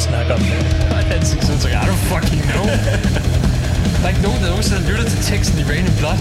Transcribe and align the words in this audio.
at 0.00 0.08
snakke 0.08 0.34
om 0.34 0.40
det. 0.40 0.58
Han 1.12 1.22
så, 1.26 1.68
I 1.68 1.72
don't 1.90 2.02
fucking 2.12 2.42
know. 2.52 2.64
der 4.00 4.04
er 4.04 4.08
ikke 4.08 4.22
nogen, 4.22 4.40
der 4.42 4.48
nogensinde 4.48 4.80
har 4.80 4.90
lyttet 4.90 5.06
til 5.12 5.20
teksten 5.32 5.58
i 5.58 5.64
Rain 5.70 5.84
and 5.90 5.96
Blood. 5.98 6.18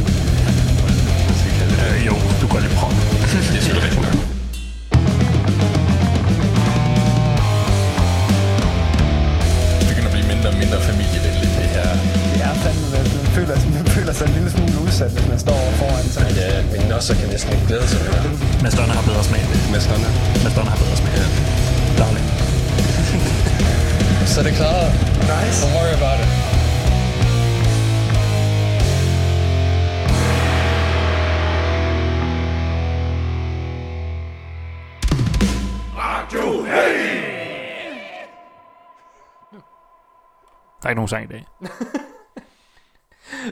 Sang 41.09 41.23
i 41.23 41.27
dag. 41.27 41.45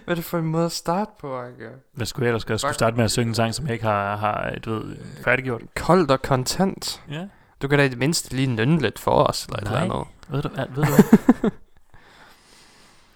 Hvad 0.05 0.08
er 0.08 0.16
det 0.16 0.23
for 0.25 0.38
en 0.38 0.45
måde 0.45 0.66
at 0.66 0.72
starte 0.72 1.11
på, 1.19 1.39
Anker? 1.39 1.69
Hvad 1.94 2.05
skulle 2.05 2.23
jeg 2.25 2.30
ellers 2.30 2.45
gøre? 2.45 2.53
Jeg 2.53 2.59
skulle 2.59 2.73
starte 2.73 2.95
med 2.95 3.03
at 3.05 3.11
synge 3.11 3.27
en 3.27 3.36
sang, 3.36 3.55
som 3.55 3.66
jeg 3.66 3.73
ikke 3.73 3.86
har, 3.86 4.16
har 4.16 4.53
du 4.66 4.73
ved, 4.73 4.97
færdiggjort. 5.23 5.61
Koldt 5.75 6.11
og 6.11 6.22
kontant. 6.22 7.03
Ja. 7.09 7.27
Du 7.61 7.67
kan 7.67 7.80
da 7.80 7.86
i 7.86 7.89
det 7.89 7.97
mindste 7.97 8.36
lige 8.36 8.47
nynne 8.47 8.80
lidt 8.80 8.99
for 8.99 9.11
os, 9.23 9.45
eller 9.45 9.58
et 9.58 9.64
Nej. 9.64 9.81
eller 9.81 9.95
andet. 9.95 10.08
Ved 10.30 10.41
du, 10.41 10.49
ved 10.49 10.86
du 10.86 10.91
hvad? 10.91 11.52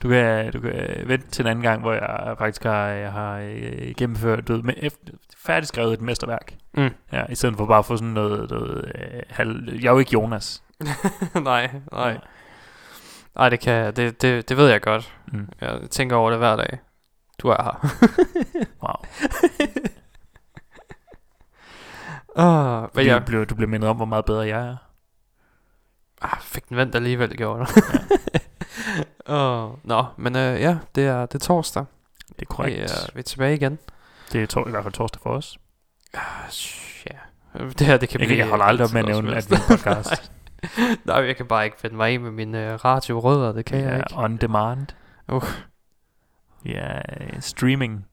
Du 0.04 0.10
kan, 0.10 0.52
du 0.52 0.60
kan 0.60 1.04
vente 1.06 1.28
til 1.32 1.44
en 1.44 1.50
anden 1.50 1.64
gang, 1.64 1.82
hvor 1.82 1.94
jeg 1.94 2.36
faktisk 2.38 2.64
har, 2.64 2.86
jeg 2.88 3.12
har 3.12 3.38
øh, 3.38 3.94
gennemført, 3.98 4.48
du 4.48 4.54
ved, 4.54 4.64
med 4.64 4.74
efter, 4.78 5.14
færdigskrevet 5.38 5.94
et 5.94 6.02
mesterværk. 6.02 6.54
Mm. 6.74 6.90
Ja, 7.12 7.24
i 7.30 7.36
stedet 7.36 7.58
for 7.58 7.66
bare 7.66 7.80
at 7.80 7.86
få 7.86 7.98
sådan 7.98 8.14
noget, 8.14 8.50
noget 8.50 8.92
øh, 8.96 9.22
halv, 9.30 9.74
jeg 9.82 9.88
er 9.88 9.92
jo 9.92 10.00
ikke 10.00 10.12
Jonas. 10.14 10.64
nej, 11.44 11.72
nej. 11.92 12.18
Nej, 13.36 13.50
det 13.50 13.60
kan 13.60 13.96
det, 13.96 14.22
det, 14.22 14.50
det 14.50 14.58
ved 14.58 14.70
jeg 14.70 14.82
godt. 14.82 15.14
Mm. 15.28 15.50
Jeg 15.62 15.82
tænker 15.92 16.16
over 16.16 16.30
det 16.30 16.40
hver 16.40 16.56
dag. 16.56 16.80
Du 17.40 17.48
er 17.48 17.64
her. 17.64 17.90
Wow. 18.84 18.96
Men 22.96 23.06
Du, 23.06 23.12
jeg 23.12 23.26
bliver, 23.26 23.46
du 23.46 23.56
bliver 23.56 23.70
mindet 23.70 23.90
om, 23.90 23.96
hvor 23.96 24.06
meget 24.06 24.26
bedre 24.26 24.48
jeg 24.48 24.68
er. 24.68 24.76
ah, 26.22 26.42
fik 26.42 26.70
den 26.70 26.78
vendt 26.78 26.96
alligevel, 26.96 27.38
gjorde 27.38 27.66
det. 27.66 27.84
Åh, 29.28 29.70
Nå, 29.84 30.06
men 30.18 30.36
øh, 30.36 30.62
ja, 30.62 30.78
det 30.96 31.06
er, 31.06 31.26
det 31.26 31.36
er 31.36 31.40
torsdag. 31.46 31.86
Det 32.30 32.42
er 32.42 32.46
korrekt. 32.46 32.78
Vi 32.78 32.82
er, 32.84 33.10
vi 33.14 33.20
er 33.20 33.24
tilbage 33.24 33.56
igen. 33.56 33.80
Det 34.32 34.44
er 34.44 34.48
tor- 34.48 34.68
i 34.68 34.72
hvert 34.72 34.84
fald 34.84 34.94
torsdag 34.94 35.22
for 35.22 35.30
os. 35.30 35.58
Sh- 36.48 37.04
Ja. 37.08 37.64
Det 37.64 37.82
her, 37.88 37.98
det 37.98 38.10
kan 38.10 38.20
Jeg, 38.20 38.28
blive... 38.28 38.40
jeg 38.40 38.50
holder 38.50 38.66
aldrig 38.66 38.86
op 38.88 38.94
med 38.94 39.02
at 39.02 39.08
nævne, 39.08 39.36
at 39.36 39.50
vi 39.50 39.56
er 39.56 39.60
podcast. 39.68 40.32
Nej, 41.06 41.16
jeg 41.18 41.36
kan 41.38 41.46
bare 41.46 41.66
ikke 41.66 41.80
finde 41.80 41.96
mig 41.96 42.14
af 42.14 42.20
med 42.20 42.32
mine 42.32 42.72
øh, 42.74 42.86
radiorødder, 42.86 43.52
det 43.52 43.66
kan 43.66 43.78
Vi 43.78 43.84
jeg 43.84 43.98
ikke. 43.98 44.14
on 44.18 44.38
demand. 44.38 44.88
Uh. 45.32 45.44
Øh, 46.66 46.82
streaming. 47.40 48.06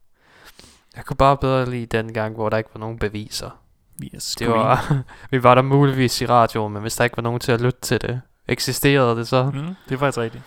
Jeg 0.96 1.04
kunne 1.04 1.16
bare 1.16 1.36
bedre 1.36 1.70
lide 1.70 1.86
den 1.86 2.12
gang, 2.12 2.34
hvor 2.34 2.48
der 2.48 2.56
ikke 2.56 2.70
var 2.74 2.80
nogen 2.80 2.98
beviser. 2.98 3.50
Vi 3.98 4.10
er 4.14 4.34
Det 4.38 4.48
var, 4.48 5.02
vi 5.30 5.42
var 5.42 5.54
der 5.54 5.62
muligvis 5.62 6.20
i 6.20 6.26
radioen, 6.26 6.72
men 6.72 6.82
hvis 6.82 6.96
der 6.96 7.04
ikke 7.04 7.16
var 7.16 7.22
nogen 7.22 7.40
til 7.40 7.52
at 7.52 7.60
lytte 7.60 7.80
til 7.80 8.00
det, 8.00 8.20
eksisterede 8.48 9.16
det 9.16 9.28
så. 9.28 9.44
Mm, 9.44 9.74
det 9.88 9.94
er 9.94 9.98
faktisk 9.98 10.18
rigtigt. 10.18 10.44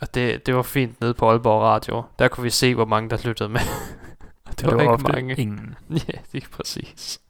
Og 0.00 0.14
det, 0.14 0.46
det 0.46 0.54
var 0.56 0.62
fint 0.62 1.00
nede 1.00 1.14
på 1.14 1.30
Aalborg 1.30 1.62
Radio. 1.62 2.02
Der 2.18 2.28
kunne 2.28 2.44
vi 2.44 2.50
se, 2.50 2.74
hvor 2.74 2.84
mange 2.84 3.10
der 3.10 3.18
lyttede 3.24 3.48
med. 3.48 3.60
Det, 4.50 4.58
Det 4.60 4.66
var, 4.66 4.74
var 4.74 4.80
ikke 4.80 4.92
ofte 4.92 5.12
mange. 5.12 5.34
ingen. 5.34 5.74
Ja, 5.90 6.18
det 6.32 6.42
er 6.44 6.48
præcis. 6.52 7.20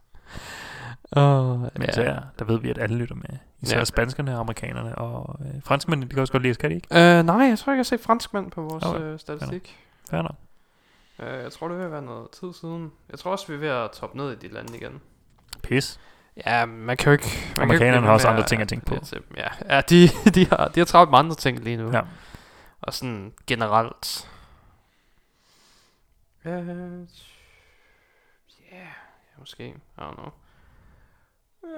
Oh, 1.13 1.61
Men 1.61 1.71
ja. 1.83 1.89
især, 1.91 2.19
der 2.39 2.45
ved 2.45 2.59
vi, 2.61 2.71
at 2.71 2.79
alle 2.79 2.97
lytter 2.97 3.15
med. 3.15 3.39
Især 3.63 3.79
Ja. 3.79 3.85
spanskerne, 3.85 4.35
amerikanerne 4.35 4.99
og 4.99 5.37
øh, 5.41 5.63
franskmændene, 5.63 6.09
de 6.09 6.15
kan 6.15 6.21
også 6.21 6.33
godt 6.33 6.43
lide 6.43 6.51
os, 6.51 6.57
kan 6.57 6.71
de 6.71 6.75
ikke? 6.75 6.89
Uh, 6.91 7.27
nej, 7.27 7.37
jeg 7.37 7.59
tror 7.59 7.73
ikke, 7.73 7.77
jeg 7.77 7.77
har 7.79 7.83
set 7.83 8.01
franskmænd 8.01 8.51
på 8.51 8.63
vores 8.63 8.85
Okay, 8.85 9.13
uh, 9.13 9.19
statistik. 9.19 9.79
Fair 10.11 10.23
nok. 10.23 10.35
Uh, 11.19 11.27
jeg 11.27 11.53
tror, 11.53 11.69
det 11.69 11.79
vil 11.79 11.91
være 11.91 12.03
noget 12.03 12.31
tid 12.31 12.53
siden. 12.53 12.93
Jeg 13.11 13.19
tror 13.19 13.31
også, 13.33 13.47
vi 13.49 13.55
er 13.55 13.59
ved 13.59 13.69
at 13.69 13.91
toppe 13.91 14.17
ned 14.17 14.33
i 14.33 14.35
de 14.35 14.55
lande 14.55 14.77
igen. 14.77 15.01
Pis. 15.63 16.01
Ja, 16.47 16.65
man 16.67 16.97
kan 16.97 17.07
jo 17.07 17.13
ikke... 17.13 17.25
Man 17.25 17.55
kan 17.55 17.59
jo 17.59 17.63
Amerikanerne 17.63 18.07
har 18.07 18.13
også 18.13 18.29
andre 18.29 18.47
ting 18.47 18.63
at 18.63 18.69
tænke 18.69 18.87
på. 18.87 18.97
Ja, 19.37 19.49
ja 19.77 19.81
de, 19.81 20.09
de, 20.35 20.47
har, 20.47 20.69
de 20.69 20.81
har 20.81 20.85
travlt 20.85 21.11
med 21.11 21.19
andre 21.19 21.35
ting 21.35 21.59
lige 21.59 21.77
nu. 21.77 21.91
Ja. 21.93 22.01
Og 22.81 22.95
sådan 22.95 23.33
generelt. 23.47 24.31
Uh, 26.45 26.51
yeah, 26.53 26.69
ja, 28.73 28.87
måske. 29.39 29.65
I 29.67 30.01
don't 30.01 30.15
know. 30.15 30.31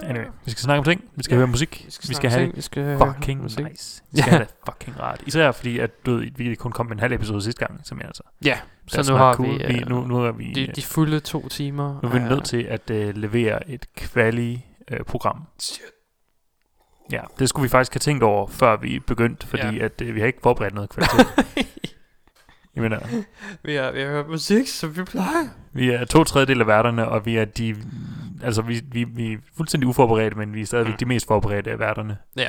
Anyway, 0.02 0.26
vi 0.44 0.50
skal 0.50 0.62
snakke 0.62 0.78
om 0.78 0.84
ting. 0.84 1.04
Vi 1.16 1.22
skal 1.22 1.34
Ja, 1.34 1.38
høre 1.38 1.46
musik. 1.46 1.82
Vi 1.86 1.90
skal, 1.90 2.08
vi 2.08 2.14
skal 2.14 2.30
have 2.30 2.42
ting. 2.44 2.56
Vi 2.56 2.60
skal 2.60 2.82
det 2.84 2.98
fucking 2.98 3.42
musik. 3.42 3.64
nice. 3.70 4.02
Vi 4.12 4.18
skal 4.18 4.30
Ja. 4.30 4.36
have 4.36 4.44
det 4.46 4.54
fucking 4.68 5.00
rart. 5.00 5.22
Især 5.26 5.52
fordi, 5.52 5.78
at 5.78 6.06
du 6.06 6.16
ved, 6.16 6.26
vi 6.36 6.54
kun 6.54 6.72
kom 6.72 6.86
med 6.86 6.92
en 6.92 7.00
halv 7.00 7.12
episode 7.12 7.42
sidste 7.42 7.66
gang, 7.66 7.80
som 7.84 7.98
jeg 7.98 8.06
altså. 8.06 8.22
Ja, 8.44 8.58
så 8.86 9.02
nu 9.02 9.16
not 9.16 9.18
har 9.18 9.34
cool. 9.34 9.48
vi, 9.48 9.54
vi 9.68 9.80
øh, 9.80 9.88
nu, 9.88 10.06
nu 10.06 10.16
er 10.24 10.32
vi, 10.32 10.52
de, 10.52 10.68
øh, 10.68 10.76
de 10.76 10.82
fulde 10.82 11.20
to 11.20 11.48
timer. 11.48 12.00
nu 12.02 12.08
er 12.08 12.12
vi 12.12 12.18
nødt 12.18 12.44
til 12.44 12.62
at 12.62 12.90
uh, 12.90 12.96
levere 13.16 13.70
et 13.70 13.94
kvali 13.94 14.64
uh, 14.92 14.98
program. 15.06 15.42
Shit. 15.58 15.80
Ja, 17.12 17.20
det 17.38 17.48
skulle 17.48 17.62
vi 17.62 17.68
faktisk 17.68 17.94
have 17.94 18.00
tænkt 18.00 18.22
over, 18.22 18.46
før 18.46 18.76
vi 18.76 18.98
begyndte, 18.98 19.46
fordi 19.46 19.76
ja. 19.76 19.84
at 19.84 20.00
uh, 20.02 20.14
vi 20.14 20.20
har 20.20 20.26
ikke 20.26 20.38
forberedt 20.42 20.74
noget 20.74 20.90
kvalitet. 20.90 21.26
jeg 22.82 22.90
mener, 22.90 23.22
vi, 23.64 23.74
har, 23.74 23.90
vi 23.90 24.00
har 24.00 24.08
hørt 24.08 24.28
musik, 24.28 24.68
som 24.68 24.96
vi 24.96 25.04
plejer. 25.04 25.48
vi 25.72 25.90
er 25.90 26.04
to 26.04 26.24
tredjedel 26.24 26.60
af 26.60 26.66
værterne, 26.66 27.08
og 27.08 27.26
vi 27.26 27.36
er 27.36 27.44
de... 27.44 27.76
Altså, 28.42 28.62
vi, 28.62 28.80
vi, 28.92 29.04
vi 29.04 29.32
er 29.32 29.38
fuldstændig 29.56 29.88
uforberedte, 29.88 30.36
men 30.38 30.54
vi 30.54 30.60
er 30.62 30.66
stadigvæk 30.66 30.92
Mm. 30.94 30.98
de 30.98 31.04
mest 31.04 31.26
forberedte 31.26 31.70
af 31.70 31.78
værterne. 31.78 32.18
Ja. 32.36 32.48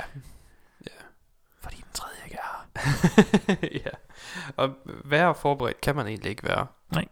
Fordi 1.61 1.75
den 1.75 1.93
tredje 1.93 2.15
ikke 2.25 2.37
er 2.37 2.65
ja. 3.85 3.89
Og 4.57 4.69
være 5.05 5.35
forberedt 5.35 5.81
kan 5.81 5.95
man 5.95 6.07
egentlig 6.07 6.29
ikke 6.29 6.43
være. 6.43 6.67
Nej. 6.91 7.05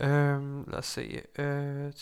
øhm, 0.10 0.64
lad 0.70 0.78
os 0.78 0.86
se. 0.86 1.20
Øh, 1.38 1.92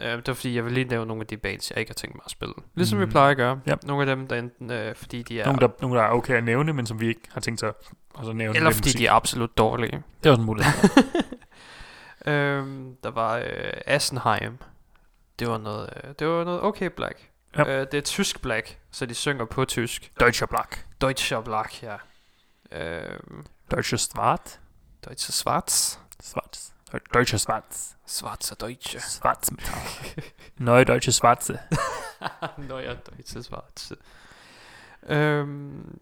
Øh, 0.00 0.16
det 0.16 0.28
var 0.28 0.34
fordi, 0.34 0.56
jeg 0.56 0.64
vil 0.64 0.72
lige 0.72 0.84
nævne 0.84 1.06
nogle 1.06 1.20
af 1.20 1.26
de 1.26 1.36
bands, 1.36 1.70
jeg 1.70 1.78
ikke 1.78 1.90
har 1.90 1.94
tænkt 1.94 2.16
mig 2.16 2.22
at 2.24 2.30
spille. 2.30 2.54
Ligesom 2.74 2.98
mm. 2.98 3.06
vi 3.06 3.10
plejer 3.10 3.30
at 3.30 3.36
gøre. 3.36 3.60
Ja. 3.66 3.74
Nogle 3.82 4.02
af 4.10 4.16
dem, 4.16 4.26
der 4.26 4.36
enten, 4.36 4.70
øh, 4.70 4.94
fordi 4.94 5.22
de 5.22 5.40
er... 5.40 5.44
Nogle, 5.44 5.60
der, 5.60 5.68
nogle, 5.80 5.98
der 5.98 6.04
er 6.04 6.10
okay 6.10 6.34
at 6.34 6.44
nævne, 6.44 6.72
men 6.72 6.86
som 6.86 7.00
vi 7.00 7.08
ikke 7.08 7.20
har 7.30 7.40
tænkt 7.40 7.60
sig 7.60 7.68
at 7.68 8.24
så 8.24 8.32
nævne. 8.32 8.56
eller 8.56 8.70
fordi 8.70 8.88
musik. 8.88 8.98
de 8.98 9.06
er 9.06 9.12
absolut 9.12 9.58
dårlige. 9.58 10.02
Det 10.22 10.28
er 10.28 10.30
også 10.30 10.40
en 10.40 10.46
mulighed. 10.46 10.72
øhm, 12.32 12.96
der 13.02 13.10
var 13.10 13.36
øh, 13.36 13.44
Assenheim. 13.86 14.58
Det 15.38 15.48
var 15.48 15.58
noget, 15.58 15.90
øh, 16.04 16.10
det 16.18 16.26
var 16.26 16.44
noget 16.44 16.62
okay 16.62 16.86
black. 16.86 17.30
Ja. 17.56 17.80
Øh, 17.80 17.86
det 17.92 17.98
er 17.98 18.02
tysk 18.02 18.42
black, 18.42 18.78
så 18.90 19.06
de 19.06 19.14
synger 19.14 19.44
på 19.44 19.64
tysk. 19.64 20.12
Deutscher 20.20 20.46
Black. 20.46 20.86
Deutscher 21.00 21.40
Black, 21.40 21.82
ja. 21.82 21.96
Øhm, 22.72 23.46
Deutscher 23.70 23.98
Svart. 23.98 24.60
Deutsche 25.04 25.32
Schwarz. 25.32 25.98
Schwarz. 26.22 26.69
Deutscher 27.14 27.38
Schwarz. 27.38 27.96
Schwarzer 28.06 28.56
Deutsche. 28.56 29.00
Schwarz 29.00 29.50
Metall. 29.50 30.24
Neue 30.58 30.84
Deutsche 30.84 31.12
Schwarze. 31.12 31.58
Neuer 32.68 32.94
Deutsche 32.94 33.42
Schwarze. 33.42 33.96
Øhm, 35.08 35.98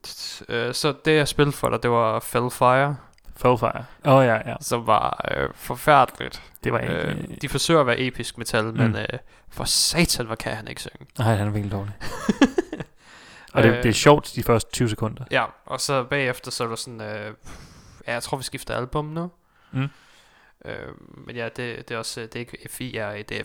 øh, 0.48 0.74
så 0.74 0.94
det 1.04 1.16
jeg 1.16 1.28
spillede 1.28 1.56
for 1.56 1.68
dig, 1.68 1.82
det 1.82 1.90
var 1.90 2.20
Fellfire, 2.20 2.96
Fellfire. 3.36 3.84
Åh 4.04 4.14
oh, 4.14 4.24
ja, 4.24 4.50
ja. 4.50 4.56
som 4.60 4.86
var 4.86 5.24
øh, 5.30 5.48
forfærdeligt. 5.54 6.42
Det 6.64 6.72
var 6.72 6.78
ikke... 6.78 6.94
Øh, 6.94 7.16
Øh, 7.16 7.36
de 7.42 7.48
forsøger 7.48 7.80
at 7.80 7.86
være 7.86 8.00
episk 8.00 8.38
metal, 8.38 8.64
mm. 8.64 8.76
men 8.76 8.96
øh, 8.96 9.06
for 9.48 9.64
satan, 9.64 10.26
hvor 10.26 10.34
kan 10.34 10.56
han 10.56 10.68
ikke 10.68 10.80
synge. 10.80 11.06
nej, 11.18 11.34
han 11.34 11.46
er 11.46 11.50
virkelig 11.50 11.72
dårlig. 11.72 11.94
Og 13.52 13.62
det, 13.62 13.82
det 13.82 13.88
er 13.88 13.92
sjovt 13.92 14.32
de 14.36 14.42
første 14.42 14.72
20 14.72 14.88
sekunder. 14.88 15.24
Ja, 15.30 15.44
og 15.66 15.80
så 15.80 16.04
bagefter, 16.04 16.50
så 16.50 16.64
er 16.64 16.68
der 16.68 16.76
sådan, 16.76 17.00
øh, 17.00 17.34
ja, 18.06 18.12
jeg 18.12 18.22
tror 18.22 18.36
vi 18.36 18.42
skifter 18.42 18.76
album 18.76 19.04
nu. 19.04 19.30
Mm. 19.70 19.88
Øh, 20.64 20.88
men 21.26 21.36
ja, 21.36 21.44
det, 21.44 21.88
det 21.88 21.90
er 21.94 21.98
også, 21.98 22.20
det 22.20 22.34
er 22.36 22.40
ikke 22.40 22.58
F-I-R-E, 22.68 23.22
det 23.22 23.40
er. 23.40 23.44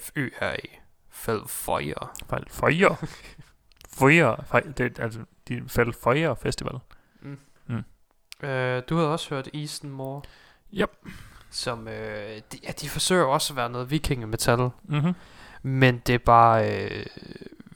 Fall 2.29 2.49
Fire. 2.49 2.95
Fire. 3.87 4.35
Fe- 4.53 4.71
Det, 4.71 4.99
er 4.99 5.03
altså, 5.03 5.19
de 5.47 5.63
Fall 5.67 5.93
Fire 5.93 6.35
Festival. 6.35 6.73
Mm. 7.21 7.39
Mm. 7.67 8.47
Øh, 8.47 8.83
du 8.89 8.95
havde 8.95 9.11
også 9.11 9.29
hørt 9.35 9.49
Easton 9.53 9.89
Moore. 9.89 10.21
Yep. 10.73 10.89
Som, 11.49 11.87
øh, 11.87 12.41
de, 12.51 12.59
ja, 12.63 12.71
de 12.71 12.89
forsøger 12.89 13.23
også 13.25 13.53
at 13.53 13.57
være 13.57 13.69
noget 13.69 13.91
vikingemetal. 13.91 14.69
Mm-hmm. 14.83 15.13
Men 15.61 15.97
det 16.07 16.15
er 16.15 16.19
bare 16.19 16.83
øh, 16.83 17.05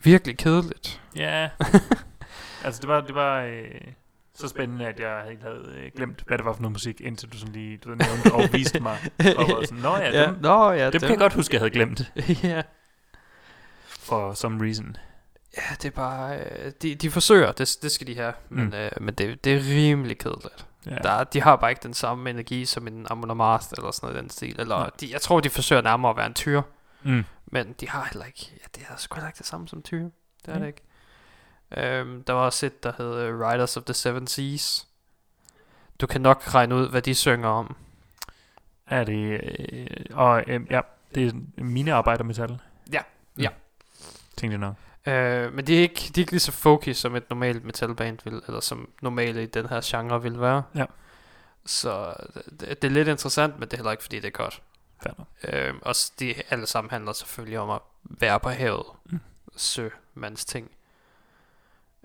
virkelig 0.04 0.38
kedeligt. 0.38 1.02
Ja. 1.16 1.50
altså, 2.66 2.82
det 2.82 2.88
var, 2.90 3.02
det 3.02 3.16
var 3.16 3.42
øh, 3.42 3.82
så 4.40 4.48
spændende, 4.48 4.88
at 4.88 5.00
jeg 5.00 5.24
helt 5.28 5.42
havde 5.44 5.74
øh, 5.78 5.92
glemt, 5.96 6.24
hvad 6.28 6.38
det 6.38 6.46
var 6.46 6.54
for 6.54 6.62
noget 6.62 6.72
musik, 6.72 7.02
indtil 7.02 7.30
du 7.30 7.38
sådan 7.38 7.54
lige 7.54 7.78
du 7.78 7.90
nævnte 7.90 8.34
og 8.34 8.44
viste 8.54 8.80
mig. 8.80 8.98
Og 9.38 9.48
var 9.48 9.66
sådan, 9.66 9.78
Nå 9.84 9.96
ja, 9.96 10.10
ja. 10.22 10.26
dem, 10.28 10.36
Nå, 10.42 10.72
ja, 10.72 10.90
dem 10.90 11.00
kan 11.00 11.10
jeg 11.10 11.18
godt 11.18 11.34
huske, 11.34 11.54
jeg 11.54 11.62
havde 11.62 11.72
glemt. 11.72 12.12
ja. 12.44 12.62
For 13.88 14.34
some 14.34 14.66
reason. 14.66 14.98
ja, 15.58 15.76
det 15.82 15.86
er 15.86 15.92
bare... 15.96 16.40
Øh, 16.40 16.72
de, 16.82 16.96
de 16.96 17.12
forsøger, 17.12 17.52
det, 17.52 17.78
det 17.82 17.92
skal 17.92 18.08
de 18.08 18.16
have, 18.16 18.34
men, 18.50 18.66
Mm. 18.66 18.74
øh, 18.74 18.92
men 19.02 19.14
det, 19.14 19.44
det 19.44 19.54
er 19.56 19.60
rimelig 19.60 20.18
kedeligt. 20.18 20.66
Ja. 20.86 20.96
Der, 20.96 21.10
er- 21.12 21.24
de 21.24 21.42
har 21.42 21.56
bare 21.56 21.70
ikke 21.72 21.84
den 21.84 21.94
samme 21.94 22.30
energi 22.30 22.66
som 22.66 22.88
en 22.88 23.08
Amon 23.10 23.38
Mast 23.38 23.74
eller 23.78 23.92
sådan 23.92 24.08
noget 24.10 24.22
den 24.24 24.30
stil. 24.30 24.60
Eller 24.60 24.78
Nej. 24.78 24.90
de, 25.02 25.10
jeg 25.12 25.22
tror, 25.22 25.40
de 25.40 25.50
forsøger 25.50 25.82
nærmere 25.82 26.10
at 26.12 26.18
være 26.18 26.26
en 26.28 26.34
tyr, 26.34 26.62
Mm. 27.04 27.24
men 27.46 27.74
de 27.80 27.90
har 27.90 28.08
heller 28.12 28.26
ikke... 28.26 28.52
Ja, 28.54 28.66
det 28.76 28.88
er 28.90 28.96
sgu 28.98 29.16
heller 29.16 29.28
ikke 29.30 29.38
det 29.38 29.46
samme 29.46 29.68
som 29.68 29.82
tyr. 29.82 29.98
Det 30.00 30.12
er 30.48 30.54
Mm. 30.54 30.60
det 30.60 30.68
ikke. 30.68 30.82
Øhm, 31.78 32.24
der 32.24 32.34
var 32.34 32.42
også 32.46 32.66
et, 32.66 32.84
der 32.84 32.92
hed 32.98 33.16
øh, 33.16 33.40
Riders 33.40 33.78
of 33.78 33.84
the 33.84 33.94
Seven 33.94 34.28
Seas. 34.28 34.88
Du 36.02 36.08
kan 36.08 36.22
nok 36.22 36.54
regne 36.54 36.76
ud, 36.76 36.90
hvad 36.90 37.02
de 37.02 37.16
synger 37.16 37.50
om. 37.50 37.76
Er 38.88 39.04
det... 39.04 39.42
Øh, 39.44 39.88
og 40.12 40.44
øh, 40.48 40.62
ja, 40.72 40.82
det 41.16 41.28
er 41.28 41.32
minearbejdermetal. 41.64 42.60
Ja, 42.94 43.02
Mm. 43.36 43.42
ja. 43.44 43.50
Tænkte 44.38 44.52
jeg 44.54 44.60
nok. 44.60 44.76
Øh, 45.14 45.54
men 45.54 45.68
de 45.68 45.78
er, 45.78 45.82
ikke, 45.82 45.96
de 46.16 46.20
er 46.20 46.24
ikke 46.24 46.32
lige 46.32 46.40
så 46.40 46.52
folky, 46.52 46.90
som 46.94 47.16
et 47.16 47.30
normalt 47.30 47.64
metalband 47.64 48.18
vil, 48.24 48.42
eller 48.48 48.60
som 48.60 48.90
normale 49.02 49.44
i 49.44 49.46
den 49.46 49.70
her 49.70 49.82
genre 49.84 50.22
vil 50.22 50.40
være. 50.42 50.64
Ja. 50.76 50.86
Så 51.66 52.14
det, 52.60 52.82
det 52.82 52.84
er 52.84 52.92
lidt 52.92 53.08
interessant, 53.08 53.60
men 53.60 53.62
det 53.68 53.74
er 53.74 53.78
heller 53.78 53.92
ikke, 53.92 54.04
fordi 54.04 54.16
det 54.16 54.26
er 54.28 54.32
godt. 54.32 54.62
Øh, 55.44 55.74
og 55.82 55.96
de 56.20 56.36
alle 56.50 56.66
sammen 56.68 56.92
handler 56.92 57.14
selvfølgelig 57.14 57.60
om 57.60 57.70
at 57.70 57.80
være 58.04 58.40
på 58.40 58.50
havet. 58.50 58.86
Mm. 59.06 59.20
Sømands 59.56 60.46
ting. 60.46 60.72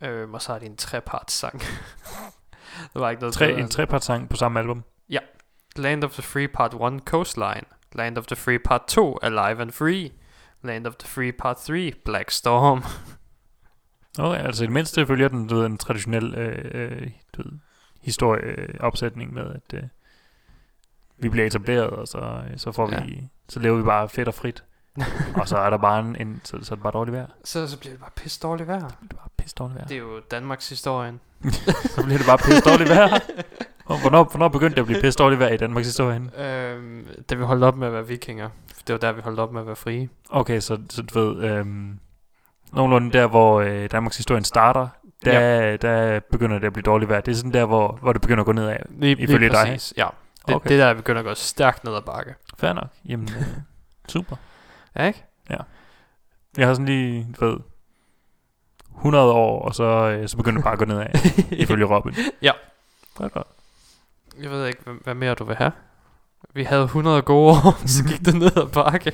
Øh, 0.02 0.30
og 0.30 0.42
så 0.42 0.52
har 0.52 0.58
de 0.58 0.66
en 0.66 0.76
treparts 0.76 1.34
sang. 1.34 1.60
der 2.94 3.00
var 3.00 3.10
ikke 3.10 3.20
noget 3.20 3.34
Tre, 3.34 3.46
bedre 3.46 3.60
en 3.60 3.68
trepartssang 3.68 4.28
på 4.28 4.36
samme 4.36 4.60
album. 4.60 4.84
Land 5.76 6.04
of 6.04 6.12
the 6.12 6.22
Free 6.22 6.48
Part 6.48 6.74
1 6.74 7.00
Coastline. 7.04 7.62
Land 7.92 8.18
of 8.18 8.26
the 8.26 8.36
Free 8.36 8.58
Part 8.58 8.82
2 8.88 9.18
Alive 9.22 9.62
and 9.62 9.72
Free. 9.72 10.10
Land 10.62 10.86
of 10.86 10.94
the 10.94 11.08
Free 11.08 11.32
Part 11.32 11.56
3 11.56 11.92
Black 12.04 12.30
Storm. 12.30 12.82
Okay, 14.18 14.44
altså 14.44 14.62
i 14.64 14.66
det 14.66 14.72
mindste 14.72 15.06
følger 15.06 15.28
den, 15.28 15.46
du 15.48 15.54
ved, 15.54 15.66
en 15.66 15.78
traditionel 15.78 16.34
øh, 16.34 16.70
øh, 16.74 17.10
du 17.36 17.42
ved, 17.42 17.58
historieopsætning 18.00 19.34
med, 19.34 19.42
at 19.54 19.74
øh, 19.74 19.82
vi 21.18 21.28
bliver 21.28 21.46
etableret, 21.46 21.90
og 21.90 22.08
så, 22.08 22.18
øh, 22.18 22.58
så 22.58 22.72
får 22.72 22.90
Ja. 22.92 23.04
vi, 23.04 23.28
så 23.48 23.60
lever 23.60 23.76
vi 23.76 23.82
bare 23.82 24.08
fedt 24.08 24.28
og 24.28 24.34
frit. 24.34 24.64
og 25.40 25.48
så 25.48 25.56
er 25.58 25.70
der 25.70 25.76
bare 25.76 26.00
en, 26.00 26.16
en 26.20 26.40
så, 26.44 26.58
så 26.62 26.74
er 26.74 26.76
det 26.76 26.82
bare 26.82 26.92
dårligt 26.92 27.12
vejr. 27.16 27.26
så, 27.44 27.66
så 27.68 27.78
bliver 27.78 27.92
det 27.92 28.00
bare 28.00 28.10
pisse 28.16 28.40
dårligt 28.40 28.68
vejr. 28.68 28.88
Det 28.88 29.12
er 29.12 29.16
bare 29.16 29.28
pisse 29.42 29.54
dårligt 29.58 29.76
vejr. 29.78 29.86
Det 29.86 29.94
er 29.94 29.98
jo 30.00 30.20
Danmarks 30.30 30.68
historien. 30.68 31.20
så 31.94 32.02
bliver 32.04 32.18
det 32.18 32.26
bare 32.26 32.38
pisse 32.38 32.60
dårligt 32.70 32.90
vejr. 32.90 33.18
Og 33.84 34.00
hvornår, 34.00 34.24
hvornår 34.24 34.48
begyndte 34.48 34.74
det 34.74 34.80
at 34.80 34.86
blive 34.86 35.00
pisse 35.00 35.18
dårligt 35.18 35.40
vejr 35.40 35.52
i 35.52 35.56
Danmarks 35.56 35.86
historie? 35.86 36.20
Øhm, 36.38 37.06
da 37.30 37.34
vi 37.34 37.42
holdt 37.44 37.64
op 37.64 37.76
med 37.76 37.86
at 37.86 37.92
være 37.92 38.06
vikinger. 38.06 38.48
Det 38.86 38.92
var 38.92 38.98
der, 38.98 39.12
vi 39.12 39.20
holdt 39.20 39.40
op 39.40 39.52
med 39.52 39.60
at 39.60 39.66
være 39.66 39.76
frie. 39.76 40.08
Okay, 40.30 40.60
så, 40.60 40.78
så 40.90 41.02
du 41.02 41.20
ved, 41.20 41.44
øhm, 41.44 41.98
nogenlunde 42.72 43.12
der, 43.12 43.26
hvor 43.26 43.60
øh, 43.60 43.90
Danmarks 43.90 44.16
historien 44.16 44.44
starter, 44.44 44.88
der, 45.24 45.40
ja. 45.40 45.76
der 45.76 46.20
begynder 46.20 46.58
det 46.58 46.66
at 46.66 46.72
blive 46.72 46.82
dårligt 46.82 47.08
vejr. 47.08 47.20
Det 47.20 47.32
er 47.32 47.36
sådan 47.36 47.52
der, 47.52 47.64
hvor, 47.64 47.98
hvor 48.02 48.12
det 48.12 48.22
begynder 48.22 48.40
at 48.40 48.46
gå 48.46 48.52
nedad. 48.52 48.76
Lige, 48.88 49.16
Ifølge 49.20 49.48
dig? 49.48 49.66
præcis. 49.66 49.94
Ja. 49.96 50.08
Det, 50.46 50.54
Okay. 50.54 50.68
det 50.68 50.78
der 50.78 50.94
begynder 50.94 51.18
at 51.20 51.24
gå 51.26 51.34
stærkt 51.34 51.84
ned 51.84 51.94
ad 51.94 52.02
bakke. 52.02 52.34
Fair 52.58 52.72
nok. 52.72 52.88
Jamen, 53.08 53.28
øh, 53.38 53.44
super. 54.08 54.36
Ja, 54.96 55.06
ikke? 55.06 55.24
Jeg 56.56 56.66
har 56.66 56.74
sådan 56.74 56.86
lige, 56.86 57.26
du 57.40 57.44
ved, 57.46 57.58
100 58.96 59.32
år, 59.32 59.62
og 59.62 59.74
så, 59.74 59.84
øh, 59.84 60.28
så 60.28 60.36
begynder 60.36 60.56
det 60.58 60.64
bare 60.64 60.72
at 60.72 60.78
gå 60.78 60.84
nedad, 60.84 61.06
ifølge 61.62 61.84
Robin. 61.84 62.14
Ja. 62.42 62.52
Godt, 63.14 63.32
godt. 63.32 63.46
Jeg 64.42 64.50
ved 64.50 64.66
ikke, 64.66 64.78
hvad, 64.84 64.94
hvad 65.04 65.14
mere 65.14 65.34
du 65.34 65.44
vil 65.44 65.56
have. 65.56 65.72
Vi 66.54 66.64
havde 66.64 66.82
100 66.84 67.22
gode 67.22 67.50
år, 67.52 67.86
så 67.86 68.04
gik 68.04 68.24
det 68.26 68.34
ned 68.34 68.56
ad 68.56 68.66
bakke. 68.72 69.12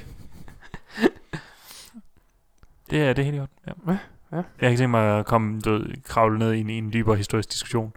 Det 2.90 3.02
er 3.02 3.12
det 3.12 3.22
er 3.22 3.26
helt 3.26 3.38
godt. 3.38 3.50
Ja. 3.66 3.72
Ja, 3.92 3.98
ja. 4.32 4.36
Jeg 4.36 4.44
kan 4.60 4.68
ikke 4.68 4.78
tænke 4.80 4.88
mig 4.90 5.18
at 5.18 5.26
komme, 5.26 5.60
du 5.60 5.70
ved, 5.72 6.02
kravle 6.04 6.38
ned 6.38 6.52
i 6.52 6.60
en, 6.60 6.70
i 6.70 6.78
en 6.78 6.92
dybere 6.92 7.16
historisk 7.16 7.52
diskussion. 7.52 7.92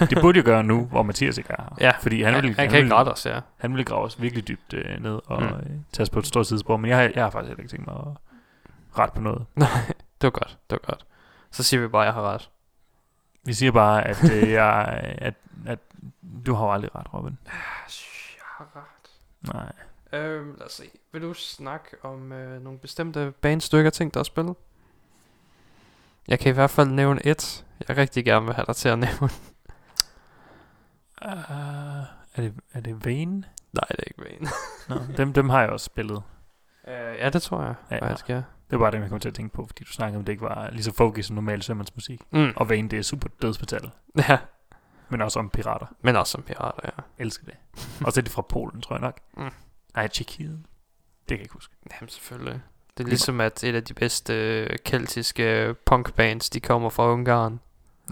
Det 0.00 0.18
burde 0.20 0.36
jeg 0.36 0.44
gøre 0.44 0.62
nu, 0.64 0.84
hvor 0.84 1.02
Mathias 1.02 1.38
ikke 1.38 1.50
er 1.50 1.62
her. 1.62 1.76
Ja, 1.80 1.92
Fordi 2.00 2.22
han, 2.22 2.34
Han, 2.34 2.42
vil, 2.42 2.54
han 2.56 2.68
kan 2.70 2.78
ikke 2.78 2.94
rette 2.94 3.08
os, 3.10 3.26
ja. 3.26 3.40
han 3.56 3.74
vil 3.76 3.84
grave 3.84 4.04
os 4.04 4.22
virkelig 4.22 4.48
dybt 4.48 4.74
øh, 4.74 5.02
ned 5.02 5.18
og 5.26 5.42
Mm. 5.42 5.48
øh, 5.48 5.62
tage 5.92 6.02
os 6.02 6.10
på 6.10 6.18
et 6.18 6.26
stort 6.26 6.46
sidespor. 6.46 6.76
Men 6.76 6.88
jeg, 6.90 6.98
har- 6.98 7.10
jeg 7.14 7.22
har 7.22 7.30
faktisk 7.30 7.48
heller 7.48 7.60
ikke 7.62 7.70
tænkt 7.70 7.86
mig 7.86 7.96
at 7.96 8.06
rette 8.98 9.14
på 9.14 9.20
noget. 9.20 9.44
Nej, 9.56 9.68
det 10.20 10.22
var 10.22 10.30
godt, 10.30 10.58
det 10.70 10.78
var 10.82 10.92
godt. 10.92 11.04
Så 11.50 11.62
siger 11.62 11.80
vi 11.80 11.88
bare, 11.88 12.02
at 12.02 12.06
jeg 12.06 12.14
har 12.14 12.22
ret. 12.22 12.50
Vi 13.44 13.52
siger 13.54 13.72
bare, 13.72 14.06
at, 14.06 14.32
øh, 14.32 14.50
jeg, 14.60 15.00
at, 15.18 15.34
at 15.66 15.78
du 16.46 16.54
har 16.54 16.64
jo 16.64 16.72
aldrig 16.72 16.94
ret, 16.94 17.14
Robin. 17.14 17.38
Jeg 17.44 17.52
har 18.44 18.70
ret. 18.76 19.10
Nej. 19.54 19.72
Øhm, 20.20 20.54
lad 20.58 20.66
os 20.66 20.72
se. 20.72 20.84
Vil 21.12 21.22
du 21.22 21.34
snakke 21.34 21.96
om 22.02 22.32
øh, 22.32 22.62
nogle 22.62 22.78
bestemte 22.78 23.32
banestykker, 23.40 23.90
ting, 23.90 24.14
der 24.14 24.20
er 24.20 24.24
spillet? 24.24 24.56
Jeg 26.28 26.38
kan 26.38 26.50
i 26.50 26.54
hvert 26.54 26.70
fald 26.70 26.88
nævne 26.88 27.26
et, 27.26 27.64
jeg 27.88 27.96
rigtig 27.96 28.24
gerne 28.24 28.46
vil 28.46 28.54
have 28.54 28.66
dig 28.66 28.76
til 28.76 28.88
at 28.88 28.98
nævne. 29.08 29.30
Uh, 31.24 31.28
er, 32.34 32.36
det, 32.36 32.54
er 32.72 32.80
det 32.80 33.04
Vane? 33.06 33.44
Nej, 33.72 33.84
det 33.88 33.98
er 33.98 34.04
ikke 34.06 34.22
Vane. 34.24 34.48
Nå, 34.88 35.14
dem, 35.16 35.32
dem 35.32 35.48
har 35.48 35.60
jeg 35.60 35.70
også 35.70 35.84
spillet. 35.84 36.22
øh, 36.88 37.16
ja, 37.18 37.30
det 37.30 37.42
tror 37.42 37.62
jeg 37.62 37.74
Ja. 37.90 37.98
faktisk, 38.06 38.28
ja. 38.30 38.42
Det 38.70 38.78
var 38.78 38.84
bare 38.84 38.90
dem, 38.92 39.02
jeg 39.02 39.10
kom 39.10 39.20
til 39.20 39.28
at 39.28 39.34
tænke 39.34 39.54
på, 39.54 39.66
fordi 39.66 39.84
du 39.84 39.92
snakkede 39.92 40.18
om, 40.18 40.24
det 40.24 40.32
ikke 40.32 40.42
var 40.44 40.70
lige 40.72 40.82
så 40.82 40.92
folky 40.94 41.20
som 41.20 41.34
normal 41.34 41.62
sømandsmusik. 41.62 42.20
Mm. 42.30 42.52
Og 42.56 42.68
Vane, 42.68 42.88
det 42.88 42.98
er 42.98 43.02
super 43.02 43.28
dødsmetal. 43.42 43.90
Ja, 44.28 44.38
Men 45.08 45.22
også 45.22 45.38
om 45.38 45.50
pirater. 45.50 45.86
men 46.02 46.16
også 46.16 46.30
som 46.30 46.42
pirater, 46.42 46.80
ja. 46.84 47.24
Elsker 47.24 47.44
det. 47.46 47.54
Og 48.04 48.12
så 48.12 48.20
er 48.20 48.22
det 48.22 48.32
fra 48.32 48.42
Polen, 48.42 48.80
tror 48.82 48.96
jeg 48.96 49.00
nok. 49.00 49.18
Mm. 49.36 49.50
Nej, 49.94 50.08
Tjekkiet. 50.08 50.58
Det 51.18 51.28
kan 51.28 51.36
jeg 51.36 51.42
ikke 51.44 51.54
huske. 51.54 51.74
Jamen 52.00 52.08
selvfølgelig. 52.08 52.60
Det 52.98 53.04
er 53.04 53.08
ligesom, 53.08 53.40
at 53.40 53.64
et 53.64 53.74
af 53.74 53.84
de 53.84 53.94
bedste 53.94 54.34
øh, 54.62 54.76
keltiske 54.84 55.74
punkbands, 55.86 56.50
de 56.50 56.60
kommer 56.60 56.90
fra 56.90 57.08
Ungarn. 57.12 57.60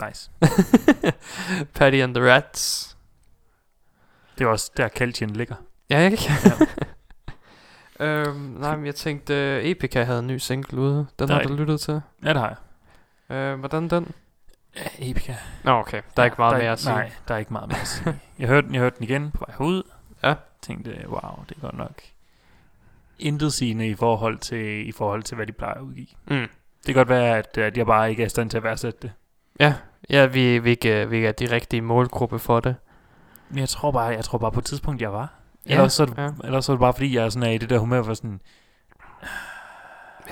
Nice. 0.07 0.31
Paddy 1.75 2.03
and 2.03 2.15
the 2.15 2.33
Rats. 2.35 2.97
Det 4.39 4.45
er 4.45 4.49
også 4.49 4.71
der, 4.77 4.89
Kaltjen 4.89 5.31
ligger. 5.31 5.55
Ja, 5.91 6.01
ikke? 6.05 6.19
øhm, 8.01 8.37
nej, 8.37 8.77
men 8.77 8.87
jeg 8.87 8.95
tænkte, 8.95 9.33
uh, 9.63 9.71
Epica 9.71 10.03
havde 10.05 10.19
en 10.19 10.27
ny 10.27 10.37
single 10.39 10.81
ude. 10.81 11.07
Den 11.19 11.29
Der 11.29 11.35
har 11.35 11.41
er 11.43 11.47
du 11.47 11.55
lyttet 11.55 11.81
til. 11.81 12.01
Ja, 12.25 12.29
det 12.29 12.37
har 12.41 12.57
jeg. 13.29 13.37
Øh, 13.37 13.59
hvordan 13.59 13.89
den? 13.91 14.13
Ja, 14.77 15.11
Epica. 15.11 15.37
Nå, 15.65 15.71
okay. 15.71 16.03
Der 16.17 16.23
er 16.23 16.25
ikke 16.25 16.37
meget 16.39 16.53
der 16.53 16.59
mere 16.63 16.73
at 16.73 16.79
sige. 16.81 16.93
Nej, 16.95 17.11
der 17.29 17.35
er 17.35 17.39
ikke 17.39 17.53
meget 17.53 17.69
mere 17.69 17.81
at 17.81 17.87
sige. 17.89 18.19
jeg, 18.39 18.49
hørte, 18.49 18.67
den- 18.67 18.75
jeg 18.75 18.81
hørte 18.83 18.97
den 18.99 19.05
igen 19.05 19.31
på 19.31 19.45
vej 19.49 19.55
herud. 19.59 19.83
Ja. 20.23 20.35
Tænkte, 20.63 20.91
wow, 21.09 21.45
det 21.49 21.57
er 21.57 21.61
godt 21.61 21.77
nok 21.77 21.93
intet 23.19 23.53
sigende 23.53 23.89
i 23.89 23.95
forhold 23.95 24.39
til, 24.39 24.89
i 24.89 24.93
forhold 24.93 25.23
til, 25.23 25.35
hvad 25.37 25.47
de 25.47 25.53
plejer 25.53 25.75
at 25.75 25.81
udgive. 25.81 26.07
Mm. 26.27 26.37
Det 26.37 26.49
kan 26.87 26.95
godt 26.95 27.09
være, 27.09 27.39
at, 27.39 27.59
at 27.59 27.77
jeg 27.77 27.87
bare 27.87 28.11
ikke 28.11 28.23
er 28.23 28.27
i 28.27 28.29
stand 28.29 28.51
til 28.51 28.57
at 28.57 28.63
værdsætte 28.63 28.99
det. 29.03 29.13
Ja, 29.61 29.75
ja 30.11 30.27
vi, 30.27 30.59
vi, 30.59 30.71
ikke, 30.71 31.09
vi 31.11 31.25
er 31.25 31.33
de 31.33 31.51
rigtige 31.51 31.83
målgruppe 31.83 32.39
for 32.39 32.61
det. 32.61 32.77
Men 33.49 33.59
jeg 33.59 33.69
tror 33.69 33.91
bare, 33.91 34.05
jeg 34.07 34.25
tror 34.25 34.39
bare 34.39 34.53
på 34.53 34.59
et 34.61 34.65
tidspunkt, 34.65 35.03
jeg 35.03 35.13
var. 35.13 35.33
Ja, 35.69 35.75
Ellers, 35.75 35.93
så, 35.93 36.03
er 36.03 36.07
det, 36.07 36.19
ja. 36.19 36.31
ellers 36.45 36.65
så 36.65 36.73
er 36.73 36.77
det 36.77 36.81
bare 36.81 36.93
fordi, 36.93 37.15
jeg 37.17 37.25
er 37.25 37.29
sådan 37.29 37.49
er 37.49 37.53
i 37.53 37.59
det 37.59 37.71
der 37.71 37.79
humør, 37.79 38.03
hvor 38.03 38.15
sådan, 38.15 38.41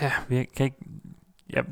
Ja. 0.00 0.12
jeg 0.30 0.46
kan 0.56 0.64
ikke, 0.64 0.76
jeg, 1.50 1.64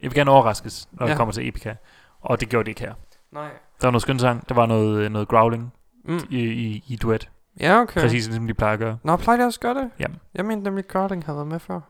jeg 0.00 0.10
vil 0.10 0.14
gerne 0.14 0.30
overraskes, 0.30 0.88
når 0.92 1.06
ja. 1.06 1.10
Det 1.10 1.16
kommer 1.18 1.32
til 1.32 1.48
Epica. 1.48 1.76
Og 2.20 2.40
det 2.40 2.48
gjorde 2.48 2.64
det 2.64 2.68
ikke 2.70 2.80
her. 2.80 2.94
Nej. 3.32 3.48
Der 3.80 3.86
var 3.86 3.90
noget 3.90 4.02
skøn 4.02 4.18
sang, 4.18 4.48
der 4.48 4.54
var 4.54 4.66
noget, 4.66 5.12
noget 5.12 5.28
growling 5.28 5.72
Mm. 6.04 6.20
i, 6.30 6.38
i, 6.40 6.84
i 6.88 6.96
duet. 6.96 7.30
Ja, 7.60 7.80
okay. 7.80 8.00
Præcis 8.00 8.24
som 8.24 8.46
de 8.46 8.54
plejer 8.54 8.72
at 8.72 8.78
gøre. 8.78 8.98
Nå, 9.04 9.16
plejer 9.16 9.38
de 9.40 9.44
også 9.46 9.58
at 9.58 9.62
gøre 9.62 9.74
det? 9.84 9.90
Ja. 9.98 10.06
Jeg 10.34 10.44
mente 10.44 10.64
nemlig, 10.64 10.84
Carding 10.84 11.24
havde 11.24 11.36
været 11.36 11.48
med 11.48 11.58
før. 11.60 11.80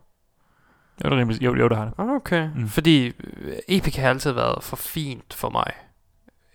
Jo, 1.04 1.10
det 1.10 1.18
rimelig, 1.18 1.42
jo, 1.42 1.54
jo, 1.54 1.68
det 1.68 1.76
har 1.76 1.84
det. 1.84 1.94
Ah, 1.98 2.08
Okay. 2.08 2.48
Mm. 2.54 2.60
Mm. 2.60 2.68
Fordi 2.68 3.06
øh, 3.06 3.56
Epica 3.68 4.00
har 4.00 4.08
altid 4.08 4.32
været 4.32 4.64
for 4.64 4.76
fint 4.76 5.34
for 5.34 5.50
mig. 5.50 5.66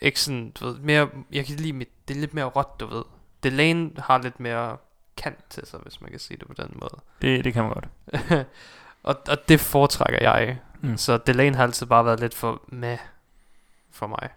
Ikke 0.01 0.19
sådan, 0.21 0.51
du 0.51 0.65
ved, 0.65 0.79
mere, 0.79 1.09
jeg 1.31 1.45
kan 1.45 1.55
lide 1.55 1.73
mit, 1.73 1.89
det 2.07 2.15
er 2.15 2.19
lidt 2.19 2.33
mere 2.33 2.45
råt, 2.45 2.79
du 2.79 2.85
ved. 2.87 3.03
Delane 3.43 3.91
har 3.99 4.17
lidt 4.17 4.39
mere 4.39 4.77
kant 5.17 5.39
til 5.49 5.67
sig, 5.67 5.79
hvis 5.79 6.01
man 6.01 6.09
kan 6.09 6.19
sige 6.19 6.37
det 6.37 6.47
på 6.47 6.53
den 6.57 6.77
måde. 6.81 7.01
det. 7.21 7.43
Det 7.45 7.53
kan 7.53 7.63
man 7.63 7.73
godt. 7.73 7.87
og, 9.03 9.15
og 9.29 9.49
det 9.49 9.59
foretrækker 9.59 10.19
jeg. 10.21 10.57
Mm. 10.81 10.97
Så 10.97 11.17
Delane 11.17 11.55
har 11.55 11.63
altid 11.63 11.85
bare 11.85 12.05
været 12.05 12.19
lidt 12.19 12.33
for 12.33 12.61
med 12.67 12.97
for 13.91 14.07
mig. 14.07 14.29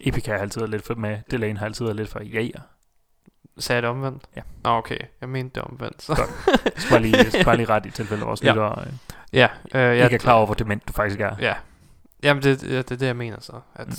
Epica 0.00 0.32
har 0.32 0.38
altid 0.38 0.60
været 0.60 0.70
lidt 0.70 0.86
for 0.86 0.94
med. 0.94 1.18
Delane 1.30 1.58
har 1.58 1.66
altid 1.66 1.84
været 1.84 1.96
lidt 1.96 2.08
for 2.08 2.20
jæger. 2.22 2.60
Sagde 3.58 3.76
jeg 3.76 3.82
det 3.82 3.90
omvendt? 3.90 4.22
Ja. 4.36 4.40
Nå, 4.64 4.70
okay. 4.70 4.98
Jeg 5.20 5.28
mente 5.28 5.54
det 5.54 5.62
omvendt. 5.62 6.02
Så. 6.02 6.14
Jeg 6.64 6.72
skal 6.76 6.90
bare 6.90 7.02
lige, 7.02 7.44
bare 7.44 7.56
lige 7.56 7.68
ret 7.68 7.86
i 7.86 7.90
tilfælde, 7.90 8.24
vores 8.24 8.42
Ja. 8.42 8.48
lyttere 8.48 8.84
øh, 8.86 8.92
ja, 9.32 9.48
øh, 9.74 9.80
jeg 9.98 10.04
ikke 10.04 10.14
er 10.14 10.18
klar 10.18 10.32
over, 10.32 10.46
hvor 10.46 10.54
dement 10.54 10.88
du 10.88 10.92
faktisk 10.92 11.20
er. 11.20 11.36
Ja. 11.40 11.54
Jamen, 12.22 12.42
det, 12.42 12.60
det, 12.60 12.70
det 12.70 12.90
er 12.94 12.98
det, 12.98 13.06
jeg 13.06 13.16
mener 13.16 13.40
så. 13.40 13.60
At, 13.74 13.86
mm. 13.86 13.94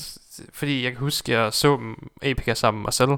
Fordi 0.54 0.84
jeg 0.84 0.92
kan 0.92 1.00
huske, 1.00 1.32
jeg 1.32 1.54
så 1.54 1.78
dem 1.78 2.10
Epica 2.22 2.54
sammen 2.54 2.82
med 2.82 2.86
mig 2.86 2.94
selv. 2.94 3.10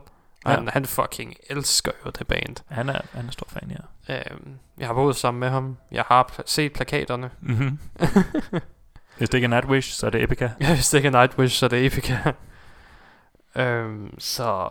Og 0.46 0.52
Ja. 0.52 0.58
han, 0.58 0.68
han 0.68 0.86
fucking 0.86 1.36
elsker 1.50 1.92
jo 2.06 2.12
det 2.20 2.28
band. 2.28 2.56
Han 2.68 2.90
er, 2.90 3.02
han 3.14 3.28
er 3.28 3.32
stor 3.32 3.48
fan, 3.50 3.72
ja. 4.10 4.16
Øhm, 4.32 4.58
jeg 4.78 4.88
har 4.88 4.94
boet 4.94 5.16
sammen 5.16 5.40
med 5.40 5.50
ham. 5.50 5.78
Jeg 5.92 6.04
har 6.08 6.30
pla- 6.32 6.44
set 6.46 6.74
plakaterne. 6.74 7.30
Mm-hmm. 7.42 7.80
Hvis 9.18 9.30
det 9.30 9.34
ikke 9.38 9.46
er 9.46 9.50
Nightwish, 9.50 9.94
så 9.94 10.06
er 10.06 10.10
det 10.10 10.24
Epica. 10.24 10.52
Ja, 10.62 10.76
hvis 10.76 10.90
det 10.90 10.98
ikke 10.98 11.08
er 11.08 11.22
Nightwish, 11.22 11.56
så 11.60 11.66
er 11.66 11.70
det 11.70 11.86
Epica. 11.86 12.34
øhm, 13.56 14.20
så, 14.20 14.68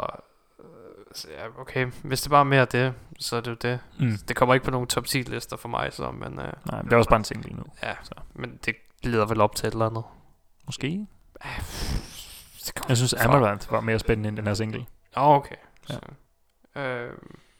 så 1.14 1.28
ja, 1.38 1.60
okay. 1.60 1.86
Hvis 2.02 2.22
det 2.22 2.30
bare 2.30 2.40
er 2.40 2.44
mere 2.44 2.64
det, 2.64 2.94
så 3.18 3.36
er 3.36 3.40
det 3.40 3.50
jo 3.50 3.56
det. 3.62 3.78
Mm. 3.98 4.18
Det 4.28 4.36
kommer 4.36 4.54
ikke 4.54 4.64
på 4.64 4.70
nogen 4.70 4.86
top 4.86 5.04
10 5.06 5.18
lister 5.22 5.56
for 5.56 5.68
mig, 5.68 5.88
så, 5.92 6.10
men, 6.10 6.32
øh, 6.38 6.44
Nej, 6.44 6.52
men 6.76 6.84
det 6.84 6.92
er 6.92 6.96
også 6.96 7.10
bare 7.10 7.18
en 7.18 7.24
single 7.24 7.52
nu. 7.56 7.62
ja, 7.82 7.92
Så. 8.02 8.14
men 8.34 8.58
det 8.66 8.74
leder 9.02 9.26
vel 9.26 9.40
op 9.40 9.54
til 9.54 9.66
et 9.66 9.72
eller 9.72 9.86
andet. 9.86 10.04
Måske. 10.66 11.06
Jeg 12.88 12.96
synes. 12.96 13.14
Amaranth 13.14 13.72
var 13.72 13.80
mere 13.80 13.98
spændende 13.98 14.28
end 14.28 14.36
den 14.36 14.46
her 14.46 14.54
single. 14.54 14.86
Oh, 15.16 15.36
okay. 15.36 15.54
Ja. 15.90 15.94
Så, 15.94 16.80
øh, 16.80 17.10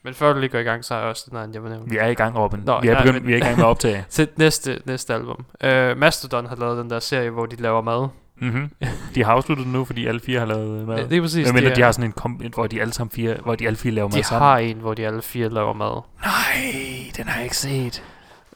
men 0.05 0.15
før 0.15 0.33
du 0.33 0.39
lige 0.39 0.49
går 0.51 0.59
i 0.59 0.63
gang, 0.63 0.85
så 0.85 0.95
har 0.95 1.01
jeg 1.01 1.11
også 1.11 1.27
den 1.31 1.39
anden, 1.39 1.55
jeg 1.55 1.63
vil 1.63 1.71
nævne. 1.71 1.91
Vi 1.91 1.97
er 1.97 2.07
i 2.07 2.15
gang, 2.15 2.37
Robin. 2.39 2.61
Nå, 2.67 2.81
vi, 2.81 2.89
er 2.89 2.93
ja, 2.93 2.99
begyndt, 3.03 3.15
men- 3.23 3.27
vi 3.27 3.33
er 3.33 3.37
i 3.37 3.41
gang 3.41 3.57
med 3.57 3.65
at 3.65 3.69
optage. 3.69 4.05
Til 4.11 4.29
næste, 4.37 4.83
næste 4.85 5.15
album. 5.15 5.45
Øh, 5.65 5.97
Mastodon 5.99 6.47
har 6.47 6.57
lavet 6.57 6.79
den 6.79 6.91
der 6.91 6.99
serie, 6.99 7.31
hvor 7.31 7.47
de 7.47 7.57
laver 7.57 7.81
mad. 7.83 8.09
mm-hmm. 8.37 8.71
De 9.15 9.25
har 9.25 9.33
afsluttet 9.33 9.67
nu, 9.67 9.85
fordi 9.85 10.07
alle 10.07 10.21
fire 10.21 10.39
har 10.39 10.47
lavet 10.47 10.87
mad. 10.87 10.97
Ja, 10.99 11.05
det 11.07 11.17
er 11.17 11.21
præcis 11.21 11.47
Jeg 11.47 11.55
mener, 11.55 11.69
det. 11.69 11.77
de 11.77 11.81
er- 11.81 11.85
har 11.85 11.93
sådan 11.93 12.05
en 12.09 12.13
kom, 12.13 12.33
hvor 12.33 12.67
de 12.67 12.81
alle 12.81 12.93
sammen 12.93 13.11
fire, 13.11 13.37
hvor 13.43 13.55
de 13.55 13.67
alle 13.67 13.77
fire 13.77 13.93
laver 13.93 14.09
mad 14.09 14.19
de 14.19 14.23
sammen. 14.25 14.49
har 14.49 14.59
en, 14.59 14.77
hvor 14.77 14.95
de 14.95 15.07
alle 15.07 15.23
fire 15.23 15.49
laver 15.49 15.73
mad. 15.73 16.03
Nej, 16.25 16.73
den 17.17 17.29
har 17.29 17.37
jeg 17.37 17.45
ikke 17.45 17.57
set. 17.57 18.03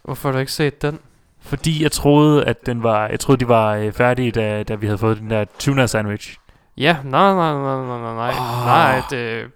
Hvorfor 0.02 0.28
har 0.28 0.32
du 0.32 0.38
ikke 0.38 0.52
set 0.52 0.82
den? 0.82 0.98
Fordi 1.40 1.82
jeg 1.82 1.92
troede, 1.92 2.44
at 2.44 2.66
den 2.66 2.82
var, 2.82 3.08
jeg 3.08 3.20
troede, 3.20 3.40
de 3.40 3.48
var 3.48 3.74
øh, 3.74 3.92
færdige, 3.92 4.30
da, 4.30 4.62
da 4.62 4.74
vi 4.74 4.86
havde 4.86 4.98
fået 4.98 5.18
den 5.18 5.30
der 5.30 5.44
tuna 5.58 5.86
sandwich. 5.86 6.36
Ja, 6.76 6.96
nej, 7.04 7.34
nej, 7.34 7.52
nej, 7.52 7.76
nej, 7.86 7.98
nej, 7.98 8.14
nej. 8.14 8.30
Åh. 8.30 8.66
Nej, 8.66 9.02
det... 9.10 9.50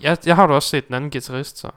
Jeg, 0.00 0.16
jeg 0.26 0.36
har 0.36 0.46
da 0.46 0.54
også 0.54 0.68
set 0.68 0.86
den 0.86 0.94
anden 0.94 1.10
guitarist, 1.10 1.58
så. 1.58 1.70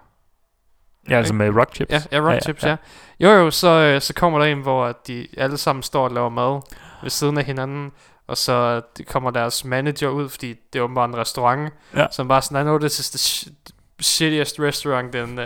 Ja, 1.09 1.17
altså 1.17 1.33
med 1.33 1.49
rock 1.55 1.75
chips. 1.75 1.91
Ja, 1.91 2.01
ja, 2.11 2.19
Rock 2.19 2.43
Chips, 2.43 2.63
ja. 2.63 2.75
Jo, 3.19 3.29
jo, 3.29 3.51
så, 3.51 3.67
øh, 3.67 4.01
så 4.01 4.13
kommer 4.13 4.39
der 4.39 4.45
en, 4.45 4.61
hvor 4.61 4.85
at 4.85 5.07
de 5.07 5.27
alle 5.37 5.57
sammen 5.57 5.83
står 5.83 6.03
og 6.03 6.11
laver 6.11 6.29
mad 6.29 6.61
ved 7.01 7.09
siden 7.09 7.37
af 7.37 7.43
hinanden, 7.45 7.91
og 8.27 8.37
så 8.37 8.81
det 8.97 9.07
kommer 9.07 9.31
deres 9.31 9.65
manager 9.65 10.07
ud, 10.09 10.29
fordi 10.29 10.55
det 10.73 10.79
er 10.79 10.83
åbenbart 10.83 11.09
en 11.09 11.17
restaurant, 11.17 11.73
Ja. 11.95 12.07
som 12.11 12.27
bare 12.27 12.41
sådan, 12.41 12.61
I 12.61 12.63
know 12.63 12.77
this 12.79 12.99
is 12.99 13.09
the 13.09 13.17
sh- 13.17 13.73
shittiest 14.01 14.59
restaurant 14.59 15.15
in, 15.15 15.39
uh, 15.39 15.45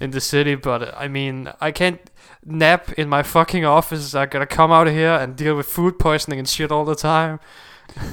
in 0.00 0.10
the 0.12 0.20
city, 0.20 0.54
but 0.62 0.82
I 1.04 1.08
mean, 1.08 1.48
I 1.62 1.72
can't 1.82 1.96
nap 2.42 2.80
in 2.98 3.08
my 3.08 3.22
fucking 3.22 3.66
office, 3.66 4.14
I 4.22 4.26
gotta 4.26 4.46
come 4.56 4.74
out 4.74 4.88
here 4.88 5.18
and 5.22 5.36
deal 5.36 5.54
with 5.54 5.68
food 5.68 5.92
poisoning 5.98 6.38
and 6.38 6.48
shit 6.48 6.72
all 6.72 6.84
the 6.86 6.94
time. 6.94 7.38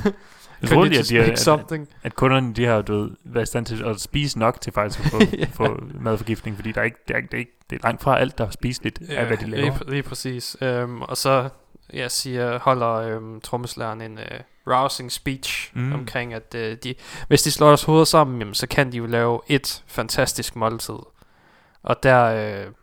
Jeg 0.62 0.69
troede, 0.69 0.88
you 0.89 0.93
at, 0.93 1.00
just 1.00 1.09
de, 1.09 1.17
make 1.19 1.31
at, 1.31 1.39
something? 1.39 1.89
at 2.03 2.15
kunderne 2.15 2.53
de 2.53 2.65
har 2.65 2.81
du 2.81 2.93
ved, 3.01 3.12
været 3.24 3.43
i 3.43 3.47
stand 3.47 3.65
til 3.65 3.83
at 3.83 4.01
spise 4.01 4.39
nok 4.39 4.62
til 4.62 4.74
faktisk 4.74 5.00
at 5.05 5.12
få, 5.12 5.19
Ja. 5.39 5.45
få 5.53 5.83
madforgiftning, 6.01 6.55
fordi 6.57 6.71
der 6.71 6.81
er 6.81 6.85
ikke, 6.85 6.97
det, 7.07 7.13
er, 7.13 7.17
ikke- 7.17 7.27
det, 7.31 7.33
er 7.38 7.39
ikke, 7.39 7.57
det 7.69 7.75
er 7.75 7.79
langt 7.83 8.03
fra 8.03 8.19
alt, 8.19 8.38
der 8.38 8.45
er 8.45 8.50
spiseligt 8.51 9.00
af, 9.09 9.25
hvad 9.25 9.38
de 9.38 9.45
laver. 9.50 9.63
Lige, 9.79 9.89
lige 9.91 10.03
præcis. 10.03 10.57
Um, 10.62 11.01
og 11.01 11.17
så 11.17 11.50
jeg 11.93 12.12
siger, 12.12 12.59
holder 12.59 13.17
um, 13.17 13.41
trommeslæren 13.41 14.01
en 14.01 14.17
uh, 14.17 14.74
rousing 14.74 15.12
speech 15.12 15.71
Mm. 15.75 15.93
omkring, 15.93 16.33
at 16.33 16.55
uh, 16.55 16.62
de, 16.62 16.95
hvis 17.27 17.43
de 17.43 17.51
slår 17.51 17.67
deres 17.67 17.83
hoveder 17.83 18.05
sammen, 18.05 18.39
jamen, 18.39 18.53
så 18.53 18.67
kan 18.67 18.91
de 18.91 18.97
jo 18.97 19.05
lave 19.05 19.41
et 19.47 19.83
fantastisk 19.88 20.55
måltid. 20.55 20.95
Og 21.83 22.03
der, 22.03 22.65
uh, 22.67 22.74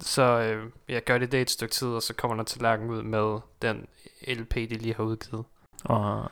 så 0.00 0.56
uh, 0.64 0.70
ja, 0.92 0.98
gør 0.98 1.18
de 1.18 1.26
det 1.26 1.40
et 1.40 1.50
stykke 1.50 1.72
tid, 1.74 1.88
og 1.88 2.02
så 2.02 2.14
kommer 2.14 2.36
der 2.36 2.44
tallerken 2.44 2.90
ud 2.90 3.02
med 3.02 3.38
den 3.62 3.86
LP, 4.28 4.54
de 4.54 4.66
lige 4.66 4.94
har 4.94 5.04
udgivet. 5.04 5.44
Og 5.84 6.24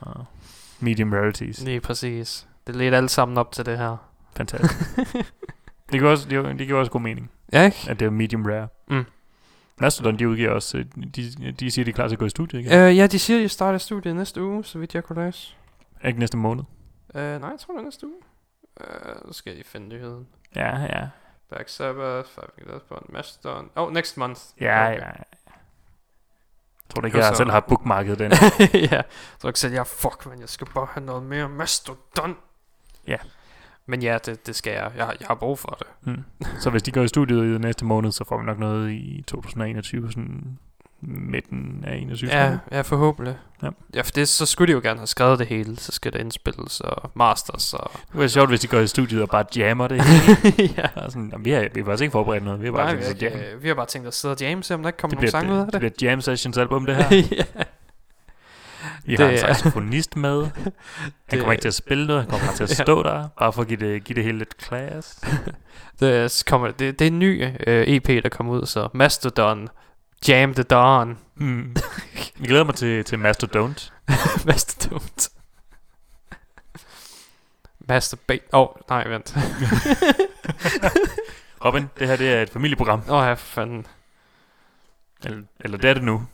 medium 0.79 1.13
rarities. 1.13 1.61
Lige 1.61 1.79
præcis. 1.81 2.47
Det 2.67 2.75
ledte 2.75 2.97
alle 2.97 3.09
sammen 3.09 3.37
op 3.37 3.51
til 3.51 3.65
det 3.65 3.77
her. 3.77 3.97
Fantastisk. 4.35 4.95
det, 5.91 5.99
giver 5.99 6.09
også, 6.11 6.29
det, 6.29 6.59
det 6.59 6.67
giver 6.67 6.79
også 6.79 6.91
god 6.91 7.01
mening, 7.01 7.31
Ja, 7.53 7.63
ikke? 7.65 7.77
at 7.89 7.99
det 7.99 8.05
er 8.05 8.09
medium 8.09 8.45
rare. 8.45 8.67
Mm. 8.87 9.05
Mastodon, 9.77 10.19
de 10.19 10.29
udgiver 10.29 10.51
også, 10.51 10.77
øh, 10.77 10.85
de, 11.15 11.51
de 11.51 11.71
siger, 11.71 11.85
de 11.85 11.91
er 11.91 11.95
klar 11.95 12.07
til 12.07 12.15
at 12.15 12.19
gå 12.19 12.25
i 12.25 12.29
studiet 12.29 12.59
igen. 12.59 12.71
Uh, 12.89 12.97
ja, 12.97 13.07
de 13.07 13.19
siger, 13.19 13.37
at 13.39 13.43
de 13.43 13.49
starter 13.49 13.77
studiet 13.77 14.15
næste 14.15 14.43
uge, 14.43 14.65
så 14.65 14.79
vidt 14.79 14.95
jeg 14.95 15.03
kunne 15.03 15.25
læse. 15.25 15.55
Ikke 16.05 16.19
næste 16.19 16.37
måned. 16.37 16.63
Uh, 17.15 17.21
nej, 17.21 17.25
jeg 17.29 17.39
tror 17.59 17.73
det 17.73 17.79
er 17.79 17.83
næste 17.83 18.05
uge. 18.07 18.15
Uh, 18.79 19.31
så 19.31 19.33
skal 19.37 19.55
jeg 19.55 19.65
finde 19.65 19.87
nyheden. 19.87 20.27
Ja, 20.55 20.79
ja. 20.81 21.07
Black 21.49 21.69
Sabbath, 21.69 22.29
Five 22.29 22.47
Fingers 22.59 22.81
Bond, 22.89 23.05
Mastodon. 23.09 23.69
Oh, 23.75 23.93
next 23.93 24.17
month. 24.17 24.41
Ja, 24.61 24.91
Okay. 24.91 25.01
ja. 25.01 25.44
Jeg 26.89 26.93
tror 26.95 27.01
Jo, 27.01 27.05
ikke, 27.05 27.17
jeg 27.17 27.25
så- 27.33 27.37
selv 27.37 27.51
har 27.51 27.59
bookmarket 27.59 28.19
den. 28.19 28.31
ja, 28.91 29.01
så 29.39 29.47
jeg 29.47 29.51
sagde, 29.57 29.75
ja, 29.75 29.81
fuck, 29.83 30.25
man, 30.25 30.39
jeg 30.39 30.49
skal 30.49 30.67
bare 30.75 30.87
have 30.93 31.05
noget 31.05 31.23
mere 31.23 31.49
Mastodon. 31.49 32.35
Ja. 33.07 33.17
Men 33.85 34.01
ja, 34.03 34.17
det, 34.25 34.47
det 34.47 34.55
skal 34.55 34.73
jeg. 34.73 34.91
jeg. 34.97 35.05
har- 35.05 35.15
Jeg 35.19 35.27
har 35.27 35.35
brug 35.35 35.59
for 35.59 35.77
det. 35.79 35.87
Mm. 36.13 36.23
Så 36.59 36.69
hvis 36.69 36.83
de 36.83 36.91
går 36.91 37.01
i 37.01 37.07
studiet 37.07 37.55
i 37.55 37.57
næste 37.57 37.85
måned, 37.85 38.11
så 38.11 38.23
får 38.23 38.37
vi 38.37 38.45
nok 38.45 38.59
noget 38.59 38.91
i 38.91 39.23
2021, 39.27 40.11
sådan 40.11 40.59
midten 41.07 41.83
af 41.87 41.95
21. 41.97 42.29
tror 42.29 42.37
Ja, 42.37 42.57
ja, 42.71 42.81
forhåbentlig. 42.81 43.35
Ja. 43.63 43.69
ja 43.95 44.01
for 44.01 44.11
det, 44.11 44.27
så 44.29 44.45
skulle 44.45 44.67
de 44.67 44.73
jo 44.73 44.81
gerne 44.83 44.99
have 44.99 45.07
skrevet 45.07 45.39
det 45.39 45.47
hele. 45.47 45.77
Så 45.79 45.91
skal 45.91 46.13
det 46.13 46.19
indspilles 46.19 46.79
og 46.79 47.11
masters 47.15 47.73
og... 47.73 47.91
Det 47.93 48.19
var 48.19 48.27
sjovt, 48.27 48.49
hvis 48.49 48.59
de 48.59 48.67
går 48.67 48.79
i 48.79 48.87
studiet 48.87 49.21
og 49.21 49.29
bare 49.29 49.45
jammer 49.55 49.87
det. 49.87 49.97
ja. 50.77 50.85
Og 50.95 51.11
sådan, 51.11 51.29
"Jamen, 51.31 51.45
vi, 51.45 51.51
har, 51.51 51.59
vi 51.73 51.79
har 51.79 51.85
faktisk 51.85 52.01
ikke 52.01 52.11
forberedt 52.11 52.43
noget, 52.43 52.61
vi 52.61 52.65
har 52.65 52.71
bare 52.73 52.93
Nej, 52.95 53.03
tænkt 53.03 53.21
vi, 53.21 53.25
har, 53.27 53.57
vi 53.61 53.67
har 53.67 53.75
bare 53.75 53.85
tænkt 53.85 54.07
at 54.07 54.13
sidde 54.13 54.31
og 54.31 54.41
jamme, 54.41 54.63
se 54.63 54.73
om 54.73 54.81
der 54.81 54.89
ikke 54.89 54.97
kommer 54.97 55.19
Det 55.19 55.21
nogle 55.21 55.31
sange 55.31 55.53
ud 55.53 55.59
af 55.59 55.65
det, 55.65 55.73
det. 55.73 55.81
det 55.81 55.93
bliver 55.97 56.11
Jam 56.11 56.21
Sessions 56.21 56.57
album, 56.57 56.85
det 56.85 56.95
her. 56.95 57.15
ja. 57.37 57.43
Vi 59.05 59.15
har 59.15 59.25
en 59.25 59.31
Det 59.31 59.39
saxofonist 59.39 60.15
med. 60.15 60.41
Han 60.53 60.71
Det- 61.31 61.39
kommer 61.39 61.51
ikke 61.51 61.61
til 61.61 61.67
at 61.67 61.73
spille 61.73 62.07
noget, 62.07 62.21
han 62.21 62.29
kommer 62.31 62.45
bare 62.47 62.55
til 62.55 62.63
at 62.63 62.79
Ja. 62.79 62.83
stå 62.83 63.03
der, 63.03 63.27
bare 63.39 63.53
for 63.53 63.61
at 63.61 63.67
give 63.67 63.79
det, 63.79 64.03
give 64.03 64.15
det 64.15 64.23
hele 64.23 64.37
lidt 64.37 64.63
class. 64.63 65.21
Det, 65.99 66.15
er- 66.15 66.43
kommer, 66.47 66.67
det, 66.71 66.99
det 66.99 67.05
er 67.07 67.11
en 67.11 67.19
ny 67.19 67.45
øh, 67.67 67.87
EP, 67.87 68.07
der 68.07 68.29
kommer 68.29 68.53
ud, 68.53 68.65
så 68.65 68.87
Mastodon, 68.93 69.67
Jam 70.27 70.53
the 70.53 70.63
Dawn, 70.63 71.17
Mm. 71.35 71.75
Jeg 72.39 72.47
glæder 72.47 72.63
mig 72.63 72.75
til, 72.75 73.03
til 73.03 73.19
Mastodont. 73.19 73.93
Mastodon. 74.45 75.01
Masturbate. 77.79 78.43
Åh, 78.53 78.61
oh, 78.61 78.67
nej, 78.89 79.07
vent. 79.07 79.33
Robin, 81.65 81.89
det 81.99 82.07
her 82.07 82.15
det 82.15 82.33
er 82.33 82.41
et 82.41 82.49
familieprogram. 82.49 83.01
Åh, 83.09 83.15
oh, 83.15 83.25
ja, 83.25 83.33
for 83.33 83.45
fanden. 83.45 83.85
Eller, 85.25 85.41
eller 85.59 85.77
det 85.77 85.89
er 85.89 85.93
det 85.93 86.03
nu. 86.03 86.27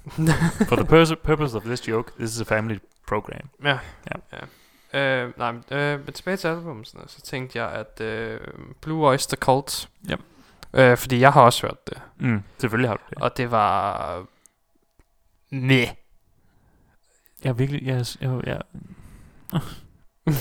For 0.67 0.75
the 0.75 0.85
purpose, 0.85 1.15
purpose 1.15 1.57
of 1.57 1.63
this 1.63 1.87
joke, 1.87 2.11
this 2.19 2.35
is 2.35 2.41
a 2.41 2.43
family 2.43 2.77
program. 3.07 3.49
Ja. 3.63 3.77
Ja. 4.11 4.37
ja. 4.93 4.99
Øh, 4.99 5.33
nej, 5.37 5.51
men, 5.51 5.63
øh, 5.71 6.05
men 6.05 6.13
tilbage 6.13 6.37
til 6.37 6.47
albumet, 6.47 6.87
så 6.87 7.21
tænkte 7.21 7.59
jeg, 7.59 7.71
at 7.71 8.01
øh, 8.01 8.39
Blue 8.81 9.07
Oyster 9.07 9.37
Cult, 9.37 9.89
Ja. 10.09 10.15
Øh, 10.73 10.97
fordi 10.97 11.19
jeg 11.19 11.33
har 11.33 11.41
også 11.41 11.67
hørt 11.67 11.87
det, 11.87 12.01
Mm, 12.19 12.43
selvfølgelig 12.57 12.89
har 12.89 12.95
du 12.95 13.01
det. 13.09 13.17
og 13.17 13.37
det 13.37 13.51
var... 13.51 14.25
Meh. 15.51 15.87
Jeg 17.43 17.59
virkelig... 17.59 17.83
Jeg, 17.85 18.05
jeg, 18.21 18.41
jeg, 18.47 18.61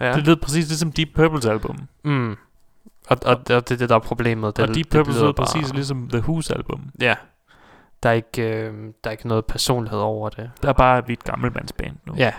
ja. 0.00 0.12
Det 0.12 0.26
lød 0.26 0.36
præcis 0.36 0.68
ligesom 0.68 0.92
Deep 0.92 1.18
Purple's 1.18 1.48
album. 1.48 1.88
Mm. 2.04 2.30
Og, 3.08 3.16
og, 3.24 3.32
og 3.36 3.46
det 3.48 3.50
er 3.70 3.76
det, 3.76 3.88
der 3.88 3.94
er 3.94 3.98
problemet. 3.98 4.56
Det, 4.56 4.68
og 4.68 4.74
Deep 4.74 4.86
Purple 4.90 5.12
lyder 5.12 5.24
lød 5.24 5.32
bare- 5.34 5.46
præcis 5.46 5.74
ligesom 5.74 6.08
The 6.08 6.18
Who's 6.20 6.52
album. 6.56 6.90
Ja. 7.00 7.14
Der 8.02 8.08
er 8.08 8.12
ikke, 8.12 8.42
øh, 8.42 8.74
der 9.04 9.10
er 9.10 9.12
ikke 9.12 9.28
noget 9.28 9.46
personlighed 9.46 9.98
over 10.00 10.28
det. 10.28 10.50
Der 10.62 10.68
er 10.68 10.72
bare 10.72 11.06
vi 11.06 11.12
et 11.12 11.24
gammelmandsband 11.24 11.96
nu. 12.06 12.14
Ja. 12.16 12.32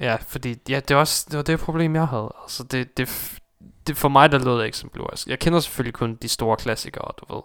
Ja, 0.00 0.16
fordi 0.28 0.56
ja, 0.68 0.76
det, 0.80 0.90
er 0.90 0.96
også, 0.96 1.26
det 1.30 1.36
var 1.36 1.42
det 1.42 1.60
problem, 1.60 1.94
jeg 1.94 2.06
havde. 2.06 2.32
Altså, 2.42 2.64
det, 2.64 2.96
det, 2.96 3.38
det 3.86 3.96
for 3.96 4.08
mig, 4.08 4.32
der 4.32 4.38
lød 4.38 4.58
det 4.58 4.64
ikke 4.64 4.76
som 4.78 4.90
Blue 4.92 5.10
Oyster. 5.12 5.30
Jeg 5.30 5.38
kender 5.38 5.60
selvfølgelig 5.60 5.94
kun 5.94 6.14
de 6.14 6.28
store 6.28 6.56
klassikere, 6.56 7.10
du 7.20 7.34
ved. 7.34 7.42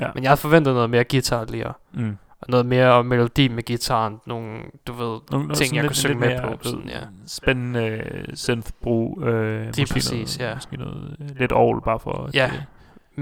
ja. 0.00 0.10
Men 0.14 0.22
jeg 0.22 0.30
havde 0.30 0.40
forventet 0.40 0.74
noget 0.74 0.90
mere 0.90 1.04
guitar 1.04 1.44
lige. 1.44 1.66
Mm. 1.92 2.16
Og 2.40 2.46
noget 2.48 2.66
mere 2.66 3.04
melodi 3.04 3.48
med 3.48 3.62
gitaren. 3.62 4.20
Nogle, 4.26 4.58
du 4.86 4.92
ved, 4.92 5.20
Nogle, 5.30 5.54
ting, 5.54 5.74
jeg 5.74 5.82
lidt- 5.82 5.90
kunne 5.90 5.96
synge 5.96 6.14
med 6.18 6.28
mere, 6.28 6.42
på. 6.42 6.58
Sådan, 6.62 6.88
ja. 6.88 7.00
Spændende 7.26 7.80
øh, 7.86 8.24
synth-brug. 8.34 9.22
Øh, 9.22 9.66
måske 9.66 9.86
præcis, 9.92 10.38
noget, 10.38 10.50
ja. 10.50 10.54
Måske 10.54 10.76
noget 10.76 11.16
øh, 11.20 11.26
lidt 11.38 11.52
all 11.56 11.80
bare 11.84 12.00
for... 12.00 12.24
at, 12.24 12.34
Ja. 12.34 12.46
øh, 12.46 12.52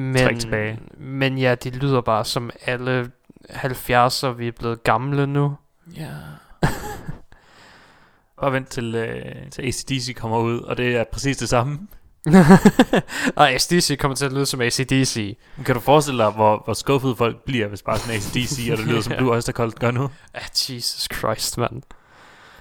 Men, 0.02 0.38
tilbage. 0.38 0.78
men 0.98 1.38
ja, 1.38 1.54
de 1.54 1.70
lyder 1.70 2.00
bare 2.00 2.24
som 2.24 2.50
alle 2.66 3.10
70'er, 3.50 4.26
vi 4.28 4.48
er 4.48 4.52
blevet 4.58 4.82
gamle 4.84 5.26
nu. 5.26 5.56
Ja. 5.96 6.08
Bare 8.40 8.52
vent 8.52 8.68
til, 8.68 8.94
øh, 8.94 9.50
til 9.50 9.62
ACDC 9.62 10.14
kommer 10.16 10.38
ud, 10.38 10.60
og 10.60 10.76
det 10.76 10.96
er 10.96 11.04
præcis 11.12 11.36
det 11.36 11.48
samme. 11.48 11.78
og 13.36 13.50
ACDC 13.50 13.98
kommer 13.98 14.16
til 14.16 14.24
at 14.24 14.32
lyde 14.32 14.46
som 14.46 14.60
ACDC. 14.60 15.36
Kan 15.64 15.74
du 15.74 15.80
forestille 15.80 16.22
dig, 16.24 16.30
hvor, 16.32 16.62
hvor 16.64 16.74
skuffede 16.74 17.16
folk 17.16 17.36
bliver, 17.44 17.66
hvis 17.68 17.82
bare 17.82 17.98
sådan 17.98 18.14
ACDC, 18.14 18.68
og 18.72 18.78
det 18.78 18.86
lyder 18.86 19.00
som. 19.00 19.12
Blue 19.18 19.32
Oyster 19.34 19.52
Cult 19.52 19.78
gør 19.78 19.90
nu? 19.90 20.10
Ah, 20.34 20.42
Jesus 20.42 21.08
Christ, 21.14 21.58
mand. 21.58 21.82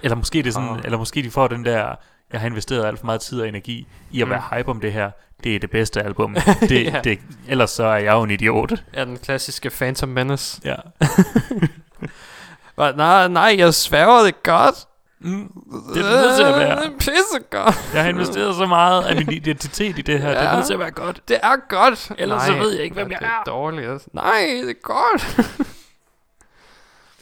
Eller 0.02 0.16
måske, 0.16 0.38
det 0.38 0.46
er 0.46 0.52
sådan, 0.52 0.68
Åh. 0.68 0.78
eller 0.84 0.98
måske 0.98 1.22
de 1.22 1.30
får 1.30 1.48
den 1.48 1.64
der, 1.64 1.94
jeg 2.32 2.40
har 2.40 2.46
investeret 2.46 2.84
alt 2.86 2.98
for 2.98 3.06
meget 3.06 3.20
tid 3.20 3.40
og 3.40 3.48
energi 3.48 3.86
i 4.10 4.22
at 4.22 4.28
Mm. 4.28 4.30
være 4.30 4.42
hype 4.58 4.68
om 4.70 4.80
det 4.80 4.92
her. 4.92 5.10
Det 5.44 5.54
er 5.54 5.58
det 5.58 5.70
bedste 5.70 6.02
album. 6.02 6.36
Det, 6.60 6.84
Ja. 6.84 7.00
det, 7.04 7.18
ellers 7.48 7.70
så 7.70 7.84
er 7.84 7.96
jeg 7.96 8.12
jo 8.12 8.22
en 8.22 8.30
idiot. 8.30 8.72
Ja, 8.94 9.04
den 9.04 9.18
klassiske 9.18 9.70
Phantom 9.70 10.08
Menace. 10.08 10.60
Ja. 10.64 10.76
But, 12.76 12.96
nej, 12.96 13.28
nej, 13.28 13.54
jeg 13.58 13.74
sværger 13.74 14.22
det 14.24 14.42
godt. 14.42 14.74
Mm, 15.20 15.52
det 15.94 16.04
er 16.04 16.10
nødt 16.22 16.36
til 16.36 16.42
at 16.44 16.54
være. 16.58 16.76
Det 16.76 16.86
er 16.86 16.98
pissegodt. 16.98 17.90
Jeg 17.94 18.02
har 18.02 18.08
investeret 18.08 18.56
så 18.56 18.66
meget 18.66 19.02
af 19.04 19.16
min 19.16 19.32
identitet 19.32 19.98
i 19.98 20.02
det 20.02 20.20
her. 20.20 20.28
Ja. 20.30 20.40
Det 20.40 20.46
er 20.48 20.54
nødt 20.56 20.66
til 20.66 20.72
at 20.74 20.78
være 20.80 20.90
godt. 20.90 21.22
Det 21.28 21.38
er 21.42 21.56
godt. 21.68 22.12
Ellers 22.18 22.48
nej, 22.48 22.56
så 22.56 22.62
ved 22.62 22.70
jeg 22.72 22.84
ikke, 22.84 22.94
hvem 22.94 23.10
jeg 23.10 23.18
det 23.20 23.26
er. 23.26 23.30
er. 23.40 23.44
dårligt. 23.44 24.14
Nej, 24.14 24.60
det 24.62 24.70
er 24.70 24.74
godt. 24.82 25.36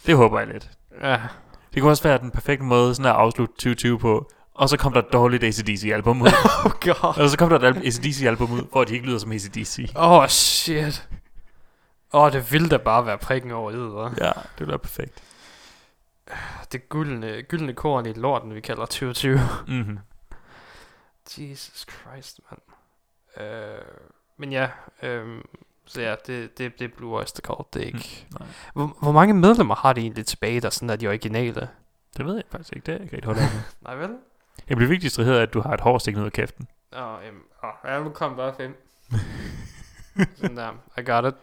Det 0.07 0.17
håber 0.17 0.38
jeg 0.38 0.49
lidt. 0.49 0.69
Ja. 1.02 1.19
Det 1.75 1.83
kunne 1.83 1.93
også 1.93 2.02
være 2.02 2.19
den 2.19 2.31
perfekte 2.31 2.64
måde 2.64 2.95
sådan 2.95 3.11
at 3.11 3.17
afslutte 3.17 3.52
2020 3.55 3.99
på. 3.99 4.31
Og 4.55 4.69
så 4.69 4.76
kom 4.76 4.93
der 4.93 5.00
et 5.00 5.12
dårligt 5.12 5.45
ACDC-album 5.45 6.23
ud. 6.23 6.28
Oh 6.64 6.71
god. 6.81 7.19
og 7.23 7.28
så 7.31 7.38
kom 7.38 7.49
der 7.49 7.59
et 7.59 7.64
al- 7.64 7.87
ACDC-album 7.87 8.52
ud, 8.52 8.62
hvor 8.73 8.85
de 8.85 8.95
ikke 8.95 9.07
lyder 9.07 9.19
som 9.19 9.33
ACDC. 9.33 9.90
Oh, 9.95 10.26
shit. 10.28 11.09
Åh, 12.12 12.23
oh, 12.23 12.33
det 12.33 12.52
ville 12.52 12.69
da 12.69 12.76
bare 12.76 13.07
være 13.07 13.19
prikken 13.19 13.50
over 13.50 13.71
i, 13.71 13.75
hva'? 13.75 14.25
Ja, 14.25 14.31
det 14.33 14.59
ville 14.59 14.69
være 14.71 14.78
perfekt. 14.78 15.23
Det 16.73 16.88
gyldne, 16.88 17.42
gyldne 17.42 17.75
korn 17.75 18.06
i 18.06 18.12
lorten, 18.12 18.54
vi 18.54 18.61
kalder 18.61 18.87
2020. 18.87 19.38
Mm-hmm. 19.68 19.99
Jesus 21.38 21.87
Christ, 21.90 22.40
mand. 22.50 22.61
Øh, 23.47 23.82
men 24.37 24.52
ja, 24.52 24.70
øh, 25.02 25.42
så 25.85 26.00
ja, 26.00 26.14
det, 26.26 26.58
det, 26.58 26.78
det 26.78 26.85
er 26.85 26.97
Blue 26.97 27.18
Oyster 27.18 27.42
Cult, 27.42 27.75
det 27.75 27.82
er 27.82 27.87
ikke... 27.87 28.26
Nej. 28.38 28.49
Hvor, 28.75 28.97
hvor 29.02 29.12
mange 29.12 29.35
medlemmer 29.35 29.75
har 29.75 29.92
de 29.92 30.00
egentlig 30.00 30.26
tilbage, 30.26 30.61
der 30.61 30.70
sådan 30.70 30.90
er 30.90 30.97
de 30.97 31.08
originale? 31.08 31.68
Det 32.16 32.26
ved 32.26 32.35
jeg 32.35 32.44
faktisk 32.50 32.76
ikke. 32.76 32.87
Det 32.87 32.92
er 32.92 32.97
jeg 32.97 33.04
ikke 33.04 33.16
rigtig 33.16 33.26
holdt 33.26 33.40
af. 33.40 33.49
Nej 33.87 33.94
vel? 33.94 34.16
Jeg 34.68 34.76
bliver 34.76 34.88
vigtigt 34.88 35.02
distraheret 35.02 35.38
af, 35.38 35.42
at 35.42 35.54
du 35.54 35.61
har 35.61 35.75
et 35.75 35.80
hår 35.80 35.99
stikkende 35.99 36.23
ud 36.23 36.26
af 36.26 36.32
kæften. 36.32 36.68
Åh, 36.92 37.02
oh, 37.02 37.25
jamen, 37.25 37.42
oh, 37.62 37.70
ja, 37.85 38.02
nu 38.02 38.11
kom 38.11 38.37
bare 38.37 38.54
fem. 38.54 38.76
sådan 40.38 40.56
der, 40.56 40.73
I 40.99 41.02
got 41.04 41.25
it. 41.25 41.35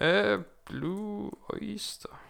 Øh, 0.00 0.40
Blue 0.64 1.30
Oyster. 1.48 2.20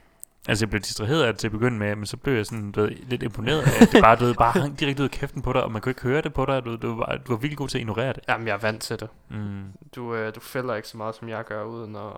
Altså, 0.48 0.64
jeg 0.64 0.70
blev 0.70 0.82
distraheret 0.82 1.22
af 1.22 1.32
det 1.32 1.40
til 1.40 1.48
at 1.48 1.52
begynde 1.52 1.78
med, 1.78 1.96
men 1.96 2.06
så 2.06 2.16
blev 2.16 2.34
jeg 2.34 2.46
sådan, 2.46 2.72
du 2.72 2.80
ved, 2.80 2.90
lidt 2.90 3.22
imponeret 3.22 3.62
af, 3.62 3.82
at 3.82 3.92
det 3.92 4.02
bare, 4.02 4.16
du 4.16 4.24
ved, 4.24 4.34
bare 4.34 4.52
hang 4.52 4.80
direkte 4.80 5.02
ud 5.02 5.08
af 5.08 5.10
kæften 5.10 5.42
på 5.42 5.52
dig, 5.52 5.62
og 5.62 5.72
man 5.72 5.82
kunne 5.82 5.90
ikke 5.90 6.02
høre 6.02 6.22
det 6.22 6.34
på 6.34 6.44
dig. 6.44 6.64
Du, 6.64 6.76
du, 6.76 6.96
var, 6.96 7.16
du 7.26 7.32
var 7.32 7.36
virkelig 7.36 7.58
god 7.58 7.68
til 7.68 7.78
at 7.78 7.80
ignorere 7.80 8.12
det. 8.12 8.24
Jamen, 8.28 8.46
jeg 8.46 8.54
er 8.54 8.58
vant 8.58 8.82
til 8.82 9.00
det. 9.00 9.08
Mm. 9.28 9.64
Du, 9.94 10.14
øh, 10.14 10.34
du 10.34 10.40
fælder 10.40 10.74
ikke 10.74 10.88
så 10.88 10.96
meget, 10.96 11.14
som 11.14 11.28
jeg 11.28 11.44
gør, 11.44 11.64
uden 11.64 11.96
at... 11.96 12.12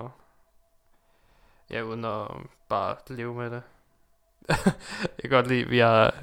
Ja, 1.71 1.83
uden 1.83 2.05
at 2.05 2.27
bare 2.69 2.97
leve 3.09 3.35
med 3.35 3.51
det. 3.51 3.63
jeg 5.03 5.21
kan 5.21 5.31
godt 5.31 5.47
lide, 5.47 5.69
vi 5.69 5.79
har... 5.79 6.15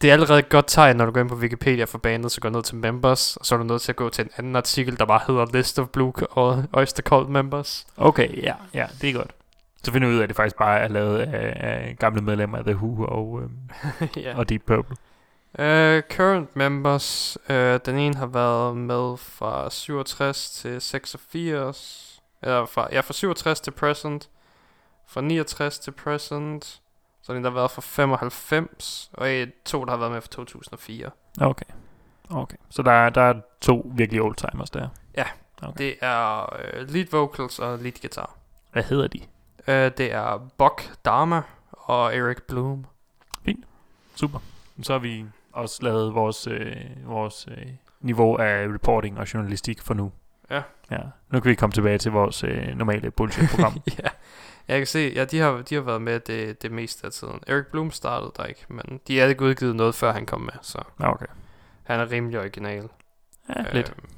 Det 0.00 0.08
er 0.08 0.12
allerede 0.12 0.38
et 0.38 0.48
godt 0.48 0.64
tegn, 0.68 0.96
når 0.96 1.06
du 1.06 1.12
går 1.12 1.20
ind 1.20 1.28
på 1.28 1.36
Wikipedia 1.36 1.84
for 1.84 1.98
bandet, 1.98 2.32
så 2.32 2.40
går 2.40 2.48
du 2.48 2.54
ned 2.54 2.62
til 2.62 2.76
members, 2.76 3.36
og 3.36 3.46
så 3.46 3.54
er 3.54 3.58
du 3.58 3.64
nødt 3.64 3.82
til 3.82 3.92
at 3.92 3.96
gå 3.96 4.08
til 4.08 4.24
en 4.24 4.30
anden 4.36 4.56
artikel, 4.56 4.98
der 4.98 5.04
bare 5.04 5.20
hedder 5.26 5.46
List 5.52 5.78
of 5.78 5.88
Blue 5.88 6.12
og 6.30 6.64
Oyster 6.72 7.02
Cult 7.02 7.28
Members. 7.28 7.86
Okay, 7.96 8.42
ja, 8.42 8.54
ja, 8.74 8.86
det 9.00 9.10
er 9.10 9.14
godt. 9.14 9.30
Så 9.86 9.92
finder 9.92 10.08
vi 10.08 10.14
ud 10.14 10.18
af, 10.18 10.22
at 10.22 10.28
det 10.28 10.36
faktisk 10.36 10.56
bare 10.56 10.78
er 10.78 10.88
lavet 10.88 11.18
af, 11.18 11.56
af 11.56 11.96
gamle 11.98 12.22
medlemmer 12.22 12.58
af 12.58 12.64
The 12.64 12.76
Who 12.76 13.04
og, 13.04 13.42
øhm, 13.42 13.58
ja. 14.24 14.38
og 14.38 14.48
Deep 14.48 14.62
Purple. 14.66 14.96
Uh, 15.58 16.02
current 16.16 16.56
members, 16.56 17.38
uh, 17.50 17.54
den 17.56 17.98
ene 17.98 18.14
har 18.14 18.26
været 18.26 18.76
med 18.76 19.16
fra 19.16 19.70
67 19.70 20.50
til 20.50 20.80
86, 20.80 22.22
eller 22.42 22.66
fra, 22.66 22.88
ja, 22.92 23.00
fra 23.00 23.12
67 23.12 23.60
til 23.60 23.70
present, 23.70 24.30
fra 25.08 25.20
69 25.20 25.78
til 25.78 25.90
present, 25.90 26.80
så 27.22 27.34
den 27.34 27.44
der 27.44 27.50
har 27.50 27.54
været 27.54 27.70
fra 27.70 27.82
95, 27.82 29.10
og 29.12 29.30
et, 29.30 29.52
to, 29.64 29.84
der 29.84 29.90
har 29.90 29.98
været 29.98 30.12
med 30.12 30.20
fra 30.20 30.28
2004. 30.28 31.10
Okay. 31.40 31.66
Okay. 32.30 32.56
Så 32.70 32.82
der 32.82 32.92
er, 32.92 33.10
der 33.10 33.22
er 33.22 33.34
to 33.60 33.90
virkelig 33.94 34.22
oldtimers 34.22 34.70
der. 34.70 34.88
Okay. 35.62 35.84
Det 35.84 35.96
er 36.00 36.52
uh, 36.52 36.88
lead 36.88 37.06
vocals 37.10 37.58
og 37.58 37.78
lead 37.78 38.00
guitar. 38.00 38.36
Hvad 38.72 38.82
hedder 38.82 39.06
de? 39.08 39.20
Uh, 39.68 39.74
det 39.74 40.12
er 40.12 40.50
Buck 40.58 40.90
Dharma 41.04 41.42
og 41.72 42.16
Eric 42.16 42.42
Bloom. 42.48 42.86
Super. 44.16 44.38
Så 44.82 44.92
har 44.92 44.98
vi 44.98 45.24
også 45.52 45.82
lavet 45.82 46.14
vores, 46.14 46.46
øh, 46.46 46.76
vores 47.04 47.48
øh, 47.50 47.66
niveau 48.00 48.36
af 48.36 48.68
reporting 48.74 49.18
og 49.18 49.34
journalistik 49.34 49.82
for 49.82 49.94
nu. 49.94 50.12
Ja. 50.50 50.62
Ja. 50.90 50.98
Nu 51.30 51.40
kan 51.40 51.50
vi 51.50 51.54
komme 51.54 51.72
tilbage 51.72 51.98
til 51.98 52.12
vores 52.12 52.44
øh, 52.44 52.68
normale 52.76 53.10
bullshit-program. 53.10 53.74
ja, 53.98 54.08
jeg 54.68 54.78
kan 54.78 54.86
se, 54.86 55.12
ja, 55.14 55.24
de 55.24 55.38
har, 55.38 55.62
de 55.62 55.74
har 55.74 55.82
været 55.82 56.02
med 56.02 56.20
det, 56.20 56.62
det 56.62 56.72
meste 56.72 57.06
af 57.06 57.12
tiden. 57.12 57.40
Eric 57.46 57.66
Bloom 57.66 57.90
startede 57.90 58.32
der 58.36 58.44
ikke, 58.44 58.64
men 58.68 59.00
de 59.08 59.18
har 59.18 59.26
ikke 59.26 59.44
udgivet 59.44 59.76
noget, 59.76 59.94
før 59.94 60.12
han 60.12 60.26
kom 60.26 60.40
med, 60.40 60.54
så 60.62 60.82
okay. 60.98 61.26
han 61.84 62.00
er 62.00 62.10
rimelig 62.10 62.40
original. 62.40 62.88
Ja, 63.56 63.62
lidt. 63.72 63.94
Øhm, 63.98 64.08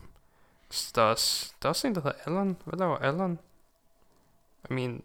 så 0.70 0.92
der, 0.94 1.02
er 1.02 1.06
også, 1.06 1.52
der 1.62 1.68
er 1.68 1.70
også 1.70 1.86
en, 1.86 1.94
der 1.94 2.00
hedder 2.00 2.16
Allan. 2.26 2.56
Hvad 2.64 2.78
laver 2.78 2.96
Allan? 2.96 3.38
I 4.70 4.72
mean, 4.72 5.02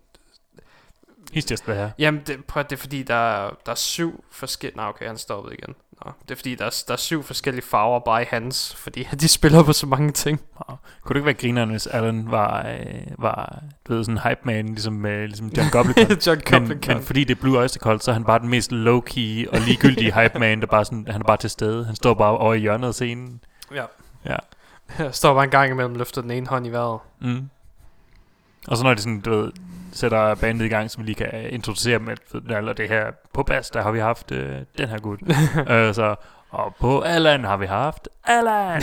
He's 1.35 1.51
just 1.51 1.63
there. 1.63 1.91
jamen, 1.99 2.21
det, 2.27 2.45
prøv, 2.45 2.61
at- 2.61 2.69
det 2.69 2.75
er 2.75 2.79
fordi, 2.79 3.03
der 3.03 3.15
er, 3.15 3.49
der 3.65 3.71
er 3.71 3.75
syv 3.75 4.23
forskellige... 4.31 4.77
Nej, 4.77 4.87
okay, 4.89 5.07
han 5.07 5.17
stoppede 5.17 5.55
igen. 5.55 5.75
Nå, 6.05 6.11
det 6.21 6.31
er 6.31 6.35
fordi, 6.35 6.55
der 6.55 6.65
er, 6.65 6.83
der 6.87 6.93
er 6.93 6.97
syv 6.97 7.23
forskellige 7.23 7.65
farver 7.65 7.99
bare 7.99 8.21
i 8.21 8.25
hans, 8.29 8.75
fordi 8.75 9.03
de 9.21 9.27
spiller 9.27 9.63
på 9.63 9.73
så 9.73 9.87
mange 9.87 10.11
ting. 10.11 10.41
Wow. 10.69 10.77
Kunne 11.01 11.13
det 11.13 11.19
ikke 11.19 11.25
være 11.25 11.33
grineren, 11.33 11.69
hvis 11.69 11.87
Alan 11.87 12.31
var, 12.31 12.67
øh, 12.67 12.85
var 13.17 13.59
du 13.87 13.93
ved, 13.93 14.03
sådan 14.03 14.17
en 14.17 14.21
hype 14.29 14.39
man, 14.43 14.65
ligesom, 14.65 15.05
øh, 15.05 15.23
ligesom 15.25 15.47
John 15.57 15.69
Goblikon? 15.75 16.17
John 16.27 16.37
men, 16.37 16.45
Copeland. 16.67 16.85
men 16.87 17.03
fordi 17.03 17.23
det 17.23 17.37
er 17.37 17.41
Blue 17.41 17.59
Oyster 17.59 17.79
Cult, 17.79 18.03
så 18.03 18.11
er 18.11 18.13
han 18.13 18.23
bare 18.25 18.39
den 18.39 18.49
mest 18.49 18.71
low-key 18.71 19.49
og 19.55 19.59
ligegyldige 19.67 20.13
hype 20.21 20.39
man, 20.39 20.59
der 20.61 20.67
bare 20.67 20.85
sådan, 20.85 21.07
han 21.09 21.21
er 21.21 21.25
bare 21.25 21.37
til 21.37 21.49
stede. 21.49 21.85
Han 21.85 21.95
står 21.95 22.13
bare 22.13 22.37
over 22.37 22.53
i 22.53 22.59
hjørnet 22.59 22.87
af 22.87 22.93
scenen. 22.93 23.41
Ja. 23.75 23.85
Ja. 24.25 24.35
Jeg 24.99 25.15
står 25.15 25.33
bare 25.33 25.43
en 25.43 25.49
gang 25.49 25.71
imellem 25.71 25.95
løfter 25.95 26.21
den 26.21 26.31
ene 26.31 26.47
hånd 26.47 26.67
i 26.67 26.69
vejret. 26.69 26.99
Mm. 27.21 27.49
Og 28.67 28.77
så 28.77 28.83
når 28.83 28.93
de 28.93 29.01
sådan, 29.01 29.21
du 29.21 29.29
ved, 29.29 29.51
sætter 29.91 30.35
bandet 30.35 30.65
i 30.65 30.69
gang, 30.69 30.91
så 30.91 30.97
vi 30.97 31.03
lige 31.03 31.15
kan 31.15 31.49
introducere 31.49 31.99
dem, 31.99 32.09
eller 32.49 32.73
det 32.73 32.89
her 32.89 33.11
på 33.33 33.43
bas, 33.43 33.69
der 33.69 33.81
har 33.81 33.91
vi 33.91 33.99
haft 33.99 34.31
øh, 34.31 34.55
den 34.77 34.89
her 34.89 34.99
gut. 34.99 35.19
øh, 35.71 35.93
så, 35.93 36.15
og 36.49 36.75
på 36.79 37.01
Allan 37.01 37.43
har 37.43 37.57
vi 37.57 37.65
haft 37.65 38.09
Allan. 38.23 38.81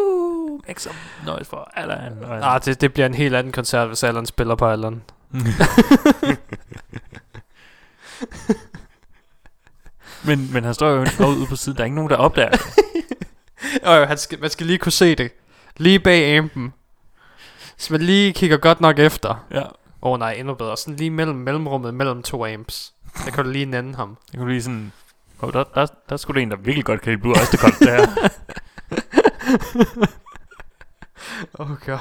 Make 0.68 0.82
some 0.82 0.94
noise 1.26 1.50
for 1.50 1.70
Allan. 1.74 2.12
Ah, 2.42 2.60
det, 2.64 2.80
det 2.80 2.92
bliver 2.92 3.06
en 3.06 3.14
helt 3.14 3.34
anden 3.34 3.52
koncert, 3.52 3.88
hvis 3.88 4.02
Allan 4.02 4.26
spiller 4.26 4.54
på 4.54 4.66
Allan. 4.66 5.02
men, 10.24 10.52
men 10.52 10.64
han 10.64 10.74
står 10.74 10.88
jo 10.88 11.00
ude 11.26 11.46
på 11.46 11.56
siden. 11.56 11.76
Der 11.76 11.82
er 11.82 11.84
ikke 11.84 11.96
nogen, 11.96 12.10
der 12.10 12.16
opdager 12.16 12.50
det. 12.50 12.60
Og 13.82 14.08
han 14.08 14.18
skal, 14.18 14.40
man 14.40 14.50
skal 14.50 14.66
lige 14.66 14.78
kunne 14.78 14.92
se 14.92 15.14
det. 15.14 15.32
Lige 15.76 15.98
bag 16.00 16.36
ampen. 16.38 16.72
Så 17.82 17.92
man 17.92 18.02
lige 18.02 18.32
kigger 18.32 18.56
godt 18.56 18.80
nok 18.80 18.98
efter. 18.98 19.46
Ja. 19.50 19.62
Åh 19.62 19.68
oh, 20.02 20.18
nej, 20.18 20.32
endnu 20.32 20.54
bedre. 20.54 20.76
Sådan 20.76 20.96
lige 20.96 21.10
mellem 21.10 21.36
mellemrummet 21.36 21.94
mellem 21.94 22.22
to 22.22 22.46
amps. 22.46 22.94
Der 23.24 23.30
kan 23.30 23.44
du 23.44 23.50
lige 23.50 23.66
nænde 23.66 23.94
ham. 23.94 24.16
Jeg 24.32 24.38
kunne 24.38 24.50
lige 24.50 24.62
sådan... 24.62 24.92
Oh, 25.40 25.52
der, 25.52 25.64
der, 25.64 25.86
der 26.08 26.16
skulle 26.16 26.34
det 26.34 26.42
en, 26.42 26.50
der 26.50 26.56
virkelig 26.56 26.84
godt 26.84 27.00
kan 27.00 27.12
lide 27.12 27.20
Blue 27.20 27.34
Oyster 27.40 27.58
Cult 27.58 27.80
der. 27.80 28.06
Oh 31.54 31.68
god. 31.86 31.98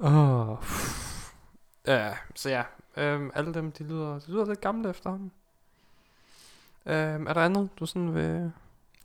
Åh. 0.00 0.48
Oh. 0.48 0.56
Ja, 1.86 2.12
så 2.34 2.50
ja. 2.50 2.62
Øhm, 2.96 3.30
alle 3.34 3.54
dem, 3.54 3.72
de 3.72 3.84
lyder, 3.84 4.18
de 4.18 4.32
lyder 4.32 4.46
lidt 4.46 4.60
gamle 4.60 4.90
efterhånden. 4.90 5.32
Øhm, 6.86 7.26
er 7.26 7.32
der 7.32 7.44
andet, 7.44 7.68
du 7.80 7.86
sådan 7.86 8.14
vil... 8.14 8.52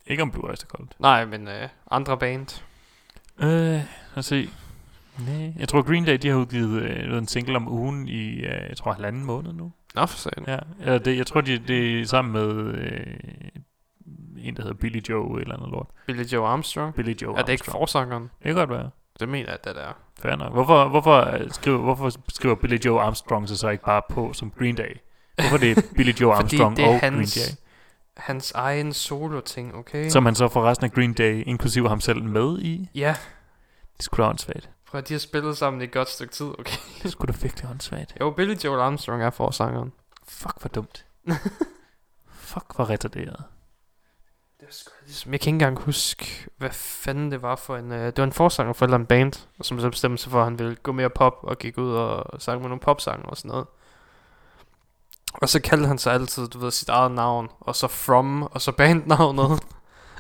ikke 0.08 0.24
om 0.24 0.32
Blue 0.32 0.50
Oyster 0.50 0.68
Cult. 0.68 1.00
Nej, 1.00 1.26
men 1.26 1.48
øh, 1.48 1.70
andre 1.92 2.18
band. 2.18 2.62
Øh, 3.44 3.50
lad 3.50 3.84
os 4.16 4.26
se. 4.26 4.50
Nej. 5.28 5.54
Jeg 5.60 5.68
tror 5.70 5.82
Green 5.82 6.06
Day, 6.06 6.18
de 6.22 6.28
har 6.30 6.36
udgivet 6.36 6.82
øh, 6.82 7.18
en 7.18 7.28
single 7.28 7.56
om 7.56 7.68
ugen 7.68 8.08
i, 8.08 8.30
øh, 8.36 8.44
jeg 8.70 8.78
tror, 8.78 8.94
halvanden 8.94 9.26
måned 9.26 9.54
nu. 9.54 9.72
Nå, 9.96 10.06
for 10.06 10.18
satan. 10.18 10.44
Ja, 10.48 10.58
eller 10.80 10.98
det, 10.98 11.18
jeg 11.18 11.28
tror, 11.28 11.42
de, 11.42 11.58
det 11.58 12.02
er 12.02 12.06
sammen 12.06 12.32
med 12.34 12.74
øh, 12.74 13.06
en, 14.38 14.56
der 14.56 14.62
hedder 14.62 14.78
Billy 14.78 15.02
Joe, 15.10 15.42
eller 15.42 15.56
andet 15.56 15.70
lort. 15.70 15.88
Billy 16.08 16.24
Joe 16.24 16.48
Armstrong. 16.48 16.96
Billy 16.96 17.14
Joe 17.22 17.38
Er 17.38 17.42
det 17.44 17.52
ikke 17.52 17.62
Armstrong. 17.62 17.82
forsangeren? 17.82 18.24
Det 18.24 18.44
kan 18.44 18.56
godt 18.56 18.70
være. 18.70 18.90
Det 19.20 19.30
mener 19.30 19.50
jeg, 19.50 19.58
det 19.64 19.82
er. 19.84 19.94
Fair 20.22 20.36
nok. 20.36 20.54
Hvorfor, 20.54 20.88
hvorfor, 20.88 21.34
øh, 21.34 21.52
skriver, 21.52 21.78
hvorfor 21.78 22.12
skriver 22.30 22.56
Billy 22.56 22.78
Joe 22.86 23.02
Armstrong 23.02 23.48
sig 23.48 23.58
så 23.58 23.70
ikke 23.70 23.84
bare 23.84 24.02
på 24.10 24.34
som 24.34 24.52
Green 24.60 24.76
Day? 24.76 24.98
Hvorfor 25.36 25.58
det 25.58 25.78
er 25.78 25.82
Billy 25.96 26.12
Joe 26.12 26.36
Fordi 26.42 26.42
Armstrong 26.56 26.78
det 26.78 26.86
er 26.86 26.90
og 26.90 27.00
hans- 27.00 27.36
Green 27.36 27.46
Day? 27.48 27.61
Hans 28.18 28.52
egen 28.52 28.94
solo-ting, 28.94 29.76
okay? 29.76 30.10
Som 30.10 30.26
han 30.26 30.36
så 30.36 30.48
får 30.48 30.64
resten 30.70 30.86
af 30.86 30.92
Green 30.92 31.14
Day, 31.14 31.44
inklusive 31.46 31.90
ham 31.90 32.02
selv, 32.02 32.24
med 32.24 32.60
i. 32.60 32.90
Ja, 32.96 33.16
Det 33.98 34.06
skulle 34.06 34.24
da 34.26 34.30
åndssvagt. 34.30 34.70
prøv 34.88 35.00
at 35.00 35.08
de 35.08 35.14
har 35.14 35.20
spillet 35.20 35.58
sammen 35.58 35.82
i 35.82 35.84
et 35.86 35.92
godt 35.92 36.10
stykke 36.10 36.34
tid, 36.34 36.46
okay? 36.60 36.78
Det 37.04 37.12
skulle 37.12 37.34
da 37.34 37.40
virkelig 37.42 37.70
åndssvagt. 37.70 38.14
Jo, 38.22 38.32
Billy 38.32 38.56
Joe 38.56 38.82
Armstrong 38.82 39.24
er 39.24 39.30
forsangeren. 39.30 39.92
Fuck, 40.28 40.60
hvor 40.60 40.68
dumt. 40.70 41.06
Fuck, 42.30 42.76
hvor 42.76 42.90
retarderet. 42.90 43.44
Det 44.60 44.68
er 44.68 44.74
sgu 44.74 44.92
ligesom, 45.06 45.32
jeg 45.32 45.40
kan 45.40 45.48
ikke 45.50 45.56
engang 45.66 45.80
huske, 45.80 46.50
hvad 46.58 46.70
fanden 46.72 47.32
det 47.32 47.42
var 47.42 47.56
for 47.56 47.78
en... 47.78 47.92
Øh, 47.92 48.06
det 48.06 48.18
var 48.18 48.24
en 48.24 48.32
forsanger 48.34 48.74
for 48.74 48.86
et 48.86 48.88
eller 48.88 48.96
andet 48.98 49.08
band, 49.08 49.34
som 49.62 49.80
så 49.80 49.90
bestemte 49.90 50.18
sig 50.24 50.32
for, 50.32 50.40
at 50.40 50.44
han 50.46 50.60
ville 50.60 50.76
gå 50.76 50.92
mere 50.92 51.10
pop, 51.10 51.34
og 51.44 51.58
gik 51.58 51.78
ud 51.78 51.92
og 51.94 52.42
sang 52.42 52.62
med 52.62 52.70
nogle 52.70 52.80
popsange 52.80 53.26
og 53.26 53.38
sådan 53.38 53.50
noget. 53.50 53.66
Og 55.34 55.50
så 55.50 55.62
kaldte 55.62 55.88
han 55.88 55.98
sig 55.98 56.14
altid, 56.14 56.48
du 56.48 56.60
ved, 56.60 56.72
sit 56.72 56.90
eget 56.90 57.12
navn, 57.12 57.50
og 57.60 57.76
så 57.76 57.88
From, 57.88 58.42
og 58.44 58.62
så 58.62 58.72
bandnavnet. 58.72 59.60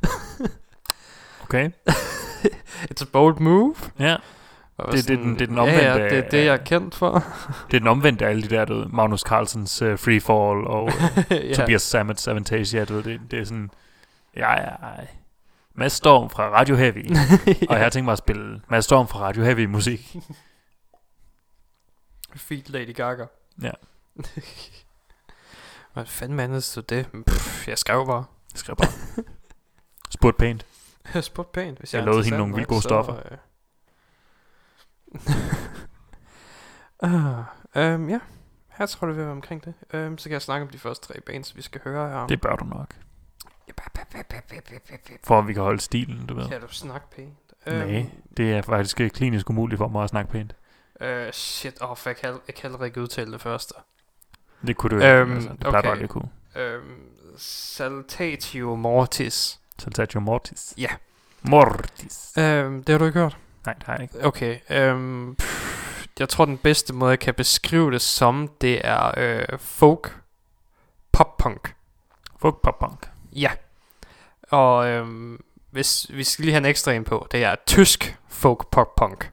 Okay. 1.44 1.72
It's 2.92 3.02
a 3.02 3.06
bold 3.14 3.40
move. 3.40 3.76
Ja, 4.00 4.16
Og 4.78 4.92
Det- 4.94 5.08
det 5.08 5.14
er 5.20 5.24
den- 5.24 5.34
det 5.34 5.42
er 5.42 5.46
den 5.46 5.56
Ja, 5.56 5.62
omvendte 5.62 5.86
ja, 5.86 6.10
det 6.10 6.18
er 6.26 6.30
det, 6.30 6.46
jeg 6.46 6.54
er 6.54 6.58
kendt 6.58 6.96
for. 6.96 7.12
det 7.72 7.74
er 7.76 7.80
den 7.80 7.88
omvendte 7.88 8.26
af 8.26 8.30
alle 8.30 8.42
de 8.44 8.50
der, 8.50 8.66
du 8.66 8.74
ved, 8.76 8.86
Magnus 8.86 9.22
Carlsens 9.22 9.82
uh, 9.82 10.00
Free 10.00 10.22
Fall 10.22 10.68
og 10.68 10.84
uh, 10.84 10.94
ja. 11.32 11.54
Tobias 11.54 11.82
Sammets 11.82 12.28
Avantasia, 12.28 12.86
du 12.86 12.94
ved, 12.94 13.04
det, 13.04 13.22
det 13.32 13.40
er 13.40 13.44
sådan, 13.46 13.72
ja, 14.36 14.52
ja, 14.52 14.70
ja. 14.88 15.06
Mads 15.76 15.94
Storm 15.94 16.30
fra 16.30 16.50
Radio 16.50 16.76
Heavy. 16.76 17.10
Og 17.70 17.76
jeg 17.76 17.84
har 17.84 17.90
tænkt 17.90 18.06
mig 18.06 18.12
at 18.12 18.18
spille 18.18 18.62
Mads 18.70 18.86
Storm 18.86 19.08
fra 19.08 19.20
Radio 19.20 19.44
Heavy 19.44 19.66
musik. 19.66 20.16
Feed 22.36 22.64
Lady 22.70 22.96
Gaga. 22.96 23.26
Ja. 23.62 23.72
Hvad 25.94 26.06
fanden 26.06 26.36
mandede 26.36 26.62
så 26.62 26.82
det? 26.82 27.08
Pff, 27.28 27.68
jeg 27.68 27.78
skrev 27.78 28.06
bare. 28.06 28.26
Jeg 28.54 28.60
skrev 28.60 28.76
bare. 28.76 28.92
Spurgt 30.10 30.38
pænt. 30.38 30.66
Jeg 31.14 31.24
spurgte 31.24 31.52
pænt, 31.54 31.80
hvis 31.80 31.94
Jeg 31.94 32.00
jeg, 32.00 32.06
lovede 32.06 32.24
hende 32.24 32.38
nogle 32.38 32.56
vildt 32.56 32.68
gode 32.68 32.82
stoffer. 32.82 33.16
øh. 37.04 37.96
um, 37.96 38.10
ja, 38.14 38.20
her 38.70 38.86
tror 38.86 39.08
jeg, 39.08 39.18
vi 39.18 39.22
er 39.22 39.28
omkring 39.30 39.66
det. 39.66 39.74
Um, 39.94 40.18
så 40.18 40.24
kan 40.24 40.34
jeg 40.34 40.42
snakke 40.42 40.64
om 40.66 40.70
de 40.70 40.80
første 40.80 41.08
tre 41.08 41.22
bands, 41.22 41.56
vi 41.56 41.62
skal 41.62 41.82
høre 41.84 42.10
her. 42.10 42.28
Det 42.28 42.42
bør 42.42 42.56
du 42.56 42.66
nok. 42.66 42.96
For 45.24 45.40
at 45.40 45.48
vi 45.48 45.54
kan 45.54 45.64
holde 45.64 45.82
stilen, 45.82 46.26
du 46.26 46.34
ved. 46.36 46.50
Kan 46.50 46.62
du 46.62 46.68
snakke 46.68 47.08
pænt? 47.16 47.38
Nej, 47.66 48.06
det 48.38 48.54
er 48.54 48.62
faktisk 48.62 49.02
øh, 49.02 49.10
klinisk 49.10 49.50
umuligt 49.50 49.78
for 49.78 49.88
mig 49.88 50.04
at 50.04 50.10
snakke 50.10 50.32
pænt. 50.32 50.56
Uh, 51.02 51.32
shit, 51.32 51.78
for 51.80 52.10
jeg 52.10 52.18
kan, 52.18 52.30
jeg 52.48 52.56
kan 52.56 52.66
allerede 52.66 52.88
ikke 52.88 53.02
udtale 53.02 53.32
det 53.32 53.42
første. 53.42 53.74
Det 54.68 54.78
kunne 54.78 55.00
du. 55.00 55.06
Øhm, 55.06 55.36
altså, 55.36 55.50
det 55.50 55.68
okay. 55.68 55.90
aldrig 55.90 56.04
at 56.04 56.10
kunne. 56.10 56.30
Um, 56.56 56.96
Saltatio 57.38 58.76
Mortis. 58.76 59.60
Saltatio 59.80 60.20
mortis. 60.20 60.74
Ja. 60.78 60.90
Mortis. 61.42 62.34
Um, 62.38 62.84
det 62.84 62.90
har 62.94 62.98
du 62.98 63.06
ikke 63.06 63.20
hørt? 63.20 63.38
Nej, 63.66 63.74
det 63.74 63.84
har 63.84 63.94
jeg 63.94 64.02
ikke. 64.02 64.26
Okay. 64.26 64.92
Um, 64.94 65.36
pff, 65.40 66.08
jeg 66.20 66.30
tror, 66.30 66.46
den 66.46 66.58
bedste 66.58 66.94
måde, 66.94 67.10
jeg 67.10 67.20
kan 67.20 67.34
beskrive 67.34 67.92
det 67.92 68.02
som, 68.02 68.52
det 68.62 68.82
er 68.88 69.12
øh, 69.18 69.60
folk 69.60 70.16
pop-punk. 71.12 71.76
Fuck 72.42 72.62
pop 72.64 72.80
punk. 72.80 73.10
Ja. 73.36 73.52
Og 74.50 74.88
øhm, 74.88 75.40
hvis 75.72 76.08
vi 76.14 76.24
skal 76.24 76.46
lige 76.46 76.54
have 76.54 76.58
en 76.58 76.66
ekstra 76.66 76.92
en 76.92 77.04
på, 77.04 77.28
det 77.32 77.44
er 77.44 77.56
tysk 77.66 78.18
folk 78.28 78.68
pop-punk. 78.72 79.32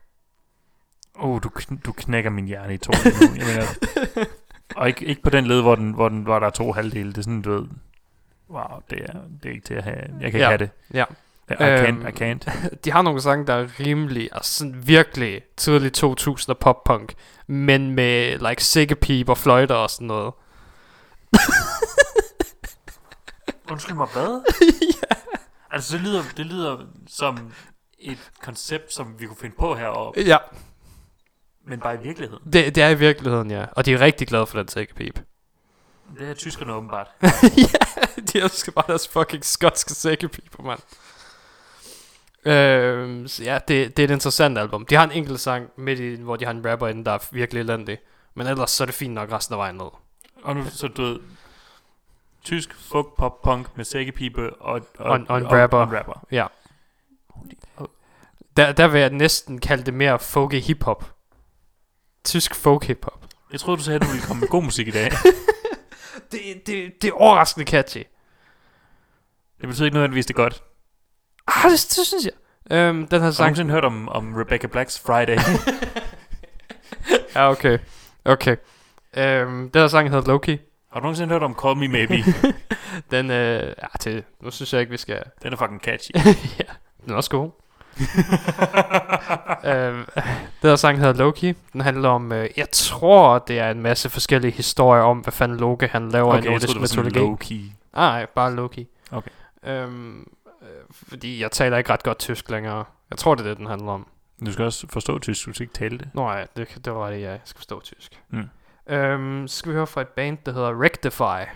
Oh, 1.15 1.41
du, 1.43 1.51
kn- 1.59 1.81
du 1.85 1.93
knækker 1.93 2.31
min 2.31 2.47
hjerne 2.47 2.75
i 2.75 2.79
to 2.79 2.93
nu. 2.93 3.27
Jeg 3.37 3.47
mener, 3.47 3.67
og 4.77 4.89
ikke, 4.89 5.05
ikke 5.05 5.23
på 5.23 5.31
den 5.31 5.47
led, 5.47 5.61
hvor, 5.61 5.75
den, 5.75 5.93
hvor, 5.93 6.09
den, 6.09 6.23
hvor 6.23 6.39
der 6.39 6.47
er 6.47 6.51
to 6.51 6.73
halvdele. 6.73 7.09
Det 7.09 7.19
er 7.19 7.23
sådan, 7.23 7.43
du 7.43 7.51
ved... 7.53 7.67
Wow, 8.51 8.83
det 8.91 8.99
er, 9.03 9.13
det 9.43 9.49
er 9.49 9.53
ikke 9.53 9.67
til 9.67 9.75
at 9.75 9.85
have. 9.85 9.97
Jeg 9.97 10.09
kan 10.19 10.27
ikke 10.27 10.39
Ja. 10.39 10.47
have 10.47 10.59
det. 10.59 10.71
Ja. 10.95 11.05
I 11.51 11.53
can't, 11.53 11.89
Øhm, 11.89 12.07
I 12.07 12.11
can't. 12.11 12.51
De 12.85 12.91
har 12.91 13.03
nogle 13.03 13.21
sange, 13.21 13.47
der 13.47 13.55
er 13.55 13.69
rimelig, 13.81 14.29
altså 14.33 14.53
sådan 14.59 14.87
virkelig 14.87 15.43
tidlig 15.57 15.93
2000 15.93 16.55
pop-punk, 16.55 17.15
men 17.47 17.91
med 17.91 18.39
like 18.49 18.65
sækkepip 18.65 19.29
og 19.29 19.39
fløjter 19.39 19.75
og 19.75 19.91
sådan 19.91 20.07
noget. 20.07 20.33
Undskyld 23.71 23.97
mig, 23.97 24.07
hvad? 24.13 24.43
ja. 24.83 25.17
Altså, 25.71 25.97
det 25.97 26.05
lyder, 26.07 26.23
det 26.37 26.47
lyder 26.47 26.79
som 27.07 27.53
et 27.99 28.31
koncept, 28.43 28.95
som 28.95 29.15
vi 29.19 29.27
kunne 29.27 29.37
finde 29.41 29.57
på 29.59 29.75
heroppe, 29.75 30.21
Ja, 30.21 30.37
men 31.69 31.81
bare 31.81 31.95
i 31.95 31.99
virkeligheden. 32.03 32.53
det, 32.53 32.75
det 32.75 32.83
er 32.83 32.89
i 32.89 32.99
virkeligheden, 32.99 33.51
ja. 33.51 33.67
Og 33.73 33.85
de 33.87 33.93
er 33.93 34.01
rigtig 34.01 34.29
glade 34.29 34.47
for 34.47 34.59
den 34.59 34.69
sækkepip. 34.69 35.21
Det 36.19 36.29
er 36.31 36.35
tyskerne 36.35 36.73
åbenbart. 36.75 37.09
ja, 37.57 38.23
de 38.33 38.39
elsker 38.39 38.73
bare 38.73 38.85
deres 38.89 39.09
fucking 39.09 39.45
skotske 39.45 39.91
sækkepiber, 39.95 40.63
mand. 40.63 40.81
Øhm, 42.45 43.29
så 43.29 43.45
ja, 43.45 43.59
det, 43.69 43.97
det 43.97 44.03
er 44.03 44.05
et 44.09 44.11
interessant 44.13 44.59
album. 44.59 44.87
De 44.87 44.95
har 44.95 45.05
en 45.05 45.13
enkelt 45.13 45.41
sang 45.41 45.71
midt 45.77 46.01
i, 46.01 46.15
hvor 46.15 46.37
de 46.37 46.45
har 46.45 46.53
en 46.53 46.71
rapper 46.71 46.89
inde, 46.89 47.05
der 47.05 47.13
er 47.13 47.19
virkelig 47.33 47.61
elendig. 47.61 47.99
Men 48.35 48.47
ellers 48.47 48.71
så 48.71 48.85
er 48.85 48.87
det 48.87 48.95
fint 48.95 49.15
nok 49.15 49.33
resten 49.33 49.53
af 49.53 49.59
vejen 49.59 49.75
ned. 49.77 49.87
Og 50.43 50.57
nu, 50.57 50.65
så 50.71 50.89
du 50.89 51.03
ved, 51.03 51.21
tysk 52.45 52.75
folk 52.91 53.17
pop 53.17 53.43
punk 53.43 53.77
med 53.77 53.85
sækkepipe 53.85 54.55
og, 54.57 54.81
og, 54.99 55.11
Og 55.11 55.17
en- 55.17 55.27
og 55.31 55.43
rapper. 55.53 55.79
Og 55.79 55.93
rapper. 55.93 56.27
Ja. 56.33 56.47
Der, 58.57 58.73
der 58.73 58.89
vil 58.89 59.01
jeg 59.01 59.11
næsten 59.11 59.59
kalde 59.61 59.83
det 59.85 59.95
mere 59.95 60.19
folky 60.19 60.61
hiphop. 60.61 61.15
Tysk 62.29 62.55
folk 62.55 62.85
hiphop. 62.85 63.25
Jeg 63.53 63.61
troede, 63.61 63.79
du 63.79 63.85
sagde, 63.85 63.97
at 63.97 64.03
du 64.03 64.07
ville 64.07 64.23
komme 64.27 64.41
med 64.41 64.49
god 64.49 64.63
musik 64.63 64.89
i 64.89 64.91
dag. 64.91 65.11
Det, 66.33 66.41
det, 66.67 67.03
det 67.03 67.09
er 67.09 67.13
overraskende 67.13 67.67
catchy. 67.67 68.03
Det 69.61 69.69
betyder 69.69 69.85
ikke 69.85 69.95
nødvendigvis 69.95 70.27
det 70.27 70.35
er 70.35 70.37
godt. 70.37 70.63
Ah, 71.47 71.71
det, 71.71 71.71
det 71.97 72.07
synes 72.07 72.25
jeg. 72.25 72.33
Øhm, 72.77 73.07
den 73.07 73.21
Har 73.21 73.29
du 73.29 73.35
sang... 73.35 73.45
nogensinde 73.47 73.71
hørt 73.71 73.85
om, 73.85 74.09
om 74.09 74.35
Rebecca 74.35 74.67
Blacks 74.67 75.01
Friday? 75.01 75.39
ja, 77.35 77.51
okay. 77.51 77.79
Okay. 78.25 78.57
Øhm, 79.17 79.71
den 79.71 79.81
her 79.81 79.89
sang 79.89 80.11
hedder 80.11 80.33
Loki. 80.33 80.59
Har 80.93 81.01
du 81.01 81.05
nogensinde 81.05 81.33
hørt 81.33 81.43
om 81.43 81.57
Call 81.63 81.77
Me 81.77 81.89
Maybe? 81.89 82.15
Den, 83.11 83.31
øh, 83.31 83.75
ja, 83.83 83.87
til, 84.01 84.25
nu 84.41 84.51
synes 84.51 84.73
jeg 84.73 84.81
ikke, 84.81 84.91
vi 84.91 84.97
skal... 84.97 85.23
Den 85.43 85.53
er 85.53 85.57
fucking 85.57 85.81
catchy. 85.81 86.11
ja, 86.59 86.73
den 87.05 87.13
er 87.13 87.15
også 87.15 87.31
god. 87.31 87.51
øhm, 89.65 90.05
den 90.63 90.71
her 90.71 90.77
sang 90.77 90.99
hedder 90.99 91.13
Loki. 91.13 91.55
Den 91.73 91.81
handler 91.81 92.09
om, 92.09 92.33
øh, 92.33 92.49
jeg 92.57 92.67
tror, 92.73 93.39
det 93.39 93.59
er 93.59 93.71
en 93.71 93.83
masse 93.83 94.11
forskellige 94.11 94.51
historier 94.53 95.03
om, 95.03 95.19
hvad 95.19 95.33
fanden 95.33 95.59
Loki 95.59 95.87
han 95.87 96.09
laver 96.09 96.35
Okay, 96.35 96.47
i 96.47 96.51
nordisk 96.51 96.73
det 96.73 96.81
mytologi. 96.81 97.19
low-key. 97.19 97.73
Nej, 97.95 98.27
bare 98.35 98.55
Loki. 98.55 98.87
Okay. 99.13 99.31
Øhm, 99.67 100.19
øh, 100.63 100.69
fordi 101.09 101.43
jeg 101.43 101.51
taler 101.51 101.77
ikke 101.79 101.93
ret 101.93 102.03
godt 102.03 102.19
tysk 102.19 102.51
længere. 102.51 102.85
Jeg 103.11 103.19
tror, 103.19 103.35
det 103.35 103.45
er 103.45 103.49
det, 103.49 103.57
den 103.59 103.67
handler 103.67 103.93
om. 103.93 104.07
Du 104.47 104.53
skal 104.53 104.65
også 104.65 104.87
forstå 104.91 105.19
tysk, 105.19 105.47
du 105.47 105.53
skal 105.53 105.63
ikke 105.65 105.75
tale 105.75 105.99
det. 105.99 106.09
Nej, 106.15 106.47
det, 106.57 106.69
det 106.85 106.95
var 106.95 107.11
det, 107.11 107.21
jeg 107.21 107.41
skal 107.45 107.57
forstå 107.59 107.81
tysk. 107.81 108.21
Mm. 108.31 108.45
Øhm, 108.95 109.49
så 109.49 109.57
skal 109.59 109.71
vi 109.73 109.75
høre 109.77 109.87
fra 109.87 110.01
et 110.01 110.09
band, 110.09 110.39
der 110.47 110.53
hedder 110.53 110.83
Rectify. 110.83 111.51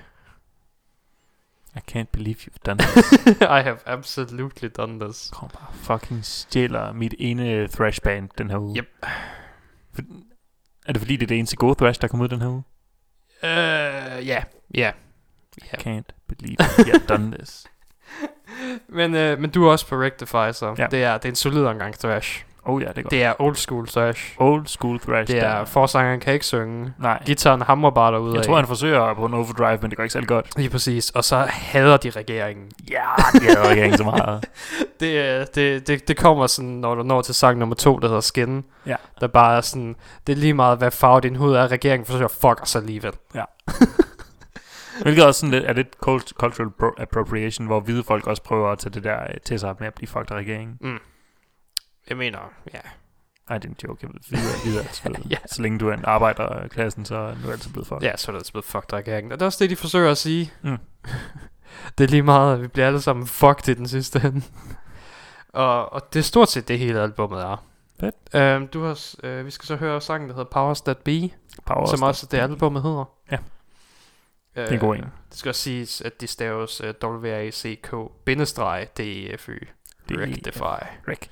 I 1.77 1.81
can't 1.97 2.13
believe 2.13 2.37
you've 2.47 2.63
done 2.67 2.79
this. 2.83 3.27
I 3.41 3.61
have 3.63 3.79
absolutely 3.87 4.69
done 4.69 5.01
this. 5.01 5.31
Kom 5.33 5.49
bare 5.49 5.73
fucking 5.75 6.25
stjæler 6.25 6.93
mit 6.93 7.15
ene 7.19 7.69
thrash 7.69 8.01
band 8.03 8.29
den 8.39 8.51
her 8.51 8.59
uge. 8.59 8.77
Yep. 8.77 8.87
For, 9.95 10.03
er 10.87 10.93
det 10.93 11.01
fordi, 11.01 11.17
det 11.17 11.23
er 11.23 11.27
det 11.27 11.39
eneste 11.39 11.57
gode 11.57 11.75
thrash, 11.75 12.01
der 12.01 12.09
kommer 12.09 12.25
ud 12.25 12.29
den 12.29 12.41
her 12.41 12.49
uge? 12.49 12.63
Øh, 13.45 14.27
ja, 14.29 14.43
ja. 14.75 14.93
I 15.57 15.61
can't 15.77 16.09
believe 16.29 16.57
you've 16.89 17.07
done 17.07 17.37
this. 17.39 17.67
Men, 18.89 19.15
øh, 19.15 19.39
men 19.39 19.51
du 19.51 19.67
er 19.67 19.71
også 19.71 19.87
på 19.87 19.97
Rectify, 20.03 20.53
så 20.59 20.75
Ja. 20.79 20.87
det, 20.91 21.05
er, 21.05 21.19
det 21.19 21.25
er 21.25 21.29
en 21.29 21.35
solid 21.37 21.65
omgang 21.65 21.95
thrash. 21.99 22.45
Oh 22.64 22.83
ja, 22.83 22.88
det 22.88 22.98
er 22.98 23.03
godt. 23.03 23.11
Det 23.11 23.22
er 23.25 23.33
old 23.38 23.55
school 23.57 23.88
thrash. 23.88 24.35
Old 24.38 24.66
school 24.66 25.01
thrash. 25.01 25.33
Det 25.33 25.42
er, 25.42 25.64
forsangeren 25.64 26.20
kan 26.20 26.33
ikke 26.33 26.46
synge. 26.46 26.92
Nej, 26.98 27.22
Gitaren 27.27 27.62
hamrer 27.62 27.90
bare 27.90 28.12
derude 28.12 28.37
jeg 28.37 28.44
tror, 28.44 28.57
han 28.57 28.66
forsøger 28.66 29.14
på 29.14 29.27
en 29.27 29.35
overdrive, 29.35 29.79
men 29.83 29.90
det 29.90 29.96
går 29.96 30.03
ikke 30.05 30.12
særlig 30.12 30.29
godt. 30.29 30.57
Lige 30.57 30.70
præcis. 30.70 31.11
Og 31.11 31.25
så 31.25 31.37
hader 31.48 31.96
de 31.96 32.11
regeringen. 32.11 32.70
Ja, 32.90 33.03
det 33.33 33.51
er 33.59 33.75
jo 33.77 33.83
ikke 33.83 33.96
så 33.96 34.05
meget. 34.05 34.44
Det, 35.01 35.40
øh, 35.40 35.46
det, 35.55 35.88
det, 35.88 36.09
det 36.09 36.16
kommer 36.16 36.46
sådan, 36.46 36.70
når 36.70 36.94
du 36.94 37.03
når 37.03 37.22
til 37.22 37.35
sang 37.35 37.59
nummer 37.59 37.75
to, 37.75 37.98
der 37.98 38.07
hedder 38.09 38.20
Skin. 38.20 38.64
Ja. 38.87 38.96
Der 39.20 39.27
bare 39.27 39.57
er 39.57 39.61
sådan, 39.61 39.96
det 40.27 40.33
er 40.33 40.37
lige 40.37 40.55
meget, 40.55 40.79
hvad 40.79 40.90
farve 40.90 41.20
din 41.20 41.37
hud 41.37 41.55
er. 41.55 41.68
Regeringen 41.72 42.07
forsøger 42.07 42.25
at 42.25 42.31
fuck 42.31 42.62
os 42.62 42.77
alligevel. 42.77 43.12
Hvilket 45.03 45.25
også 45.27 45.40
sådan 45.40 45.51
lidt, 45.51 45.64
er 45.64 45.72
lidt 45.72 45.88
cult- 46.07 46.33
cultural 46.33 46.70
pro- 46.83 47.03
appropriation, 47.03 47.66
hvor 47.66 47.81
hvide 47.81 48.03
folk 48.05 48.27
også 48.27 48.42
prøver 48.42 48.68
at 48.72 48.79
tage 48.79 48.90
det 48.94 49.05
der 49.05 49.20
øh, 49.22 49.35
til 49.44 49.61
sig 49.61 49.75
med 49.79 49.87
at 49.87 49.94
blive 49.94 50.09
fucked 50.09 50.31
af 50.33 50.37
regeringen. 50.37 50.79
Mm. 50.81 50.98
Jeg 52.09 52.17
mener, 52.17 52.38
ja. 52.75 52.79
Ej, 53.49 53.59
det 53.59 53.65
er 53.65 53.69
en 53.69 53.77
joke. 53.85 54.07
Jeg 54.07 54.11
ved, 54.31 54.75
er- 54.75 54.79
er 54.79 54.83
altid 54.83 55.11
blevet. 55.11 55.31
Ja. 55.31 55.37
Så 55.47 55.62
længe 55.62 55.79
du 55.79 55.88
er 55.88 55.95
en 55.95 56.05
arbejderklassen, 56.05 57.05
så 57.05 57.17
er 57.17 57.35
du 57.45 57.51
altid 57.51 57.71
blevet 57.73 57.87
fucked. 57.88 58.03
Ja, 58.03 58.17
så 58.17 58.31
er 58.31 58.33
det 58.33 58.38
altså 58.41 58.53
blevet 58.53 58.65
fucked 58.65 58.93
regeringen. 58.93 59.33
Og 59.33 59.38
det 59.38 59.43
er 59.43 59.47
også 59.47 59.59
det, 59.65 59.71
de 59.71 59.77
forsøger 59.77 60.11
at 60.11 60.19
sige. 60.19 60.53
Mm. 60.62 60.79
det 61.99 62.05
er 62.05 62.09
lige 62.09 62.23
meget, 62.23 62.55
at 62.55 62.62
vi 62.62 62.67
bliver 62.69 62.87
alle 62.87 63.01
sammen 63.01 63.27
fucked 63.27 63.69
i 63.69 63.75
den 63.75 63.88
sidste 63.88 64.21
ende. 64.25 64.43
og, 65.53 65.93
og 65.93 66.12
det 66.12 66.19
er 66.19 66.23
stort 66.25 66.49
set 66.51 66.69
det 66.69 66.79
hele 66.79 67.01
albumet 67.01 67.41
er. 67.43 67.65
Fedt. 68.01 68.15
Øhm, 68.35 68.69
du 68.69 68.85
har, 68.85 69.15
øh, 69.23 69.47
vi 69.47 69.51
skal 69.51 69.67
så 69.67 69.77
høre 69.77 70.01
sangen, 70.01 70.29
der 70.29 70.35
hedder 70.35 70.51
Powers 70.51 70.81
That 70.81 70.99
Be, 70.99 71.31
Power 71.67 71.87
som 71.87 72.03
også 72.03 72.27
det 72.27 72.38
albumet 72.38 72.83
hedder. 72.83 73.05
Ja. 73.31 73.37
Øh, 74.57 74.62
Det 74.65 74.69
er 74.69 74.73
en 74.75 74.79
god 74.81 74.97
en. 74.97 75.03
Det 75.03 75.11
skal 75.38 75.49
også 75.49 75.61
siges, 75.61 76.01
at 76.01 76.21
de 76.21 76.27
staves 76.27 76.81
uh, 76.81 76.88
W-A-C-K-D-E-F-Y. 77.11 79.67
Rectify. 80.11 80.62
Rectify. 81.09 81.29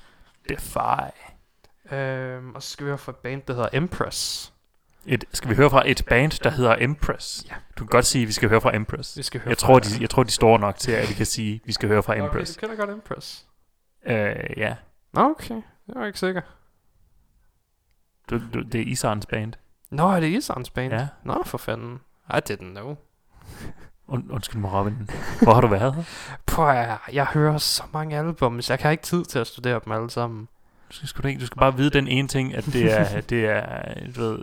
Øhm, 1.91 2.55
og 2.55 2.63
så 2.63 2.69
skal 2.69 2.85
vi 2.85 2.89
høre 2.89 2.97
fra 2.97 3.11
et 3.11 3.15
band, 3.17 3.41
der 3.47 3.53
hedder 3.53 3.69
Empress. 3.73 4.53
Et, 5.05 5.25
skal 5.33 5.49
vi 5.49 5.55
høre 5.55 5.69
fra 5.69 5.83
et 5.89 6.05
band, 6.09 6.31
der 6.43 6.49
hedder 6.49 6.75
Empress? 6.79 7.45
Ja. 7.49 7.55
Du 7.77 7.83
kan 7.83 7.87
godt 7.87 8.05
sige, 8.05 8.21
at 8.21 8.27
vi 8.27 8.33
skal 8.33 8.49
høre 8.49 8.61
fra 8.61 8.75
Empress. 8.75 9.17
Vi 9.17 9.23
skal 9.23 9.41
høre 9.41 9.49
Jeg 9.49 9.57
fra 9.57 9.67
tror, 9.67 9.79
de, 9.79 9.87
jeg 10.01 10.09
tror, 10.09 10.23
de 10.23 10.31
står 10.31 10.57
nok 10.57 10.75
til, 10.75 10.91
at 10.91 11.09
vi 11.09 11.13
kan 11.13 11.25
sige, 11.25 11.55
at 11.55 11.61
vi 11.67 11.71
skal 11.73 11.89
høre 11.89 12.03
fra 12.03 12.13
Okay, 12.13 12.23
Empress. 12.25 12.55
du 12.55 12.59
kender 12.59 12.75
godt 12.75 12.89
Empress. 12.89 13.47
Øh, 14.05 14.35
ja. 14.57 14.75
Nå, 15.13 15.21
okay. 15.21 15.61
Jeg 15.87 16.01
er 16.01 16.05
ikke 16.05 16.19
sikker. 16.19 16.41
Du, 18.29 18.39
du, 18.53 18.61
det 18.61 18.81
er 18.81 18.85
Isarens 18.85 19.25
band. 19.25 19.53
Nå, 19.89 20.07
er 20.07 20.19
det 20.19 20.27
Isarens 20.27 20.69
band? 20.69 20.93
Ja. 20.93 21.07
Nå, 21.23 21.43
for 21.45 21.57
fanden. 21.57 21.99
I 22.29 22.39
didn't 22.51 22.71
know. 22.71 22.95
Und, 24.07 24.31
undskyld 24.31 24.61
mig, 24.61 24.73
Robin. 24.73 25.09
Hvor 25.41 25.53
har 25.53 25.61
du 25.61 25.67
været? 25.67 26.05
Prøv 26.47 26.69
at, 26.69 26.97
jeg 27.13 27.25
hører 27.25 27.57
så 27.57 27.83
mange 27.93 28.17
album, 28.17 28.61
så 28.61 28.73
jeg 28.73 28.79
har 28.81 28.91
ikke 28.91 29.03
tid 29.03 29.23
til 29.23 29.39
at 29.39 29.47
studere 29.47 29.81
dem 29.85 29.93
alle 29.93 30.09
sammen. 30.09 30.47
Du 30.89 30.95
skal, 30.95 31.07
sgu 31.07 31.21
da 31.21 31.27
ikke, 31.27 31.41
du 31.41 31.45
skal 31.45 31.59
bare 31.59 31.77
vide 31.77 31.89
den 31.89 32.07
ene 32.07 32.27
ting, 32.27 32.55
at 32.55 32.65
det 32.65 32.99
er, 32.99 33.21
det 33.31 33.45
er 33.45 33.93
du 34.15 34.21
ved, 34.21 34.39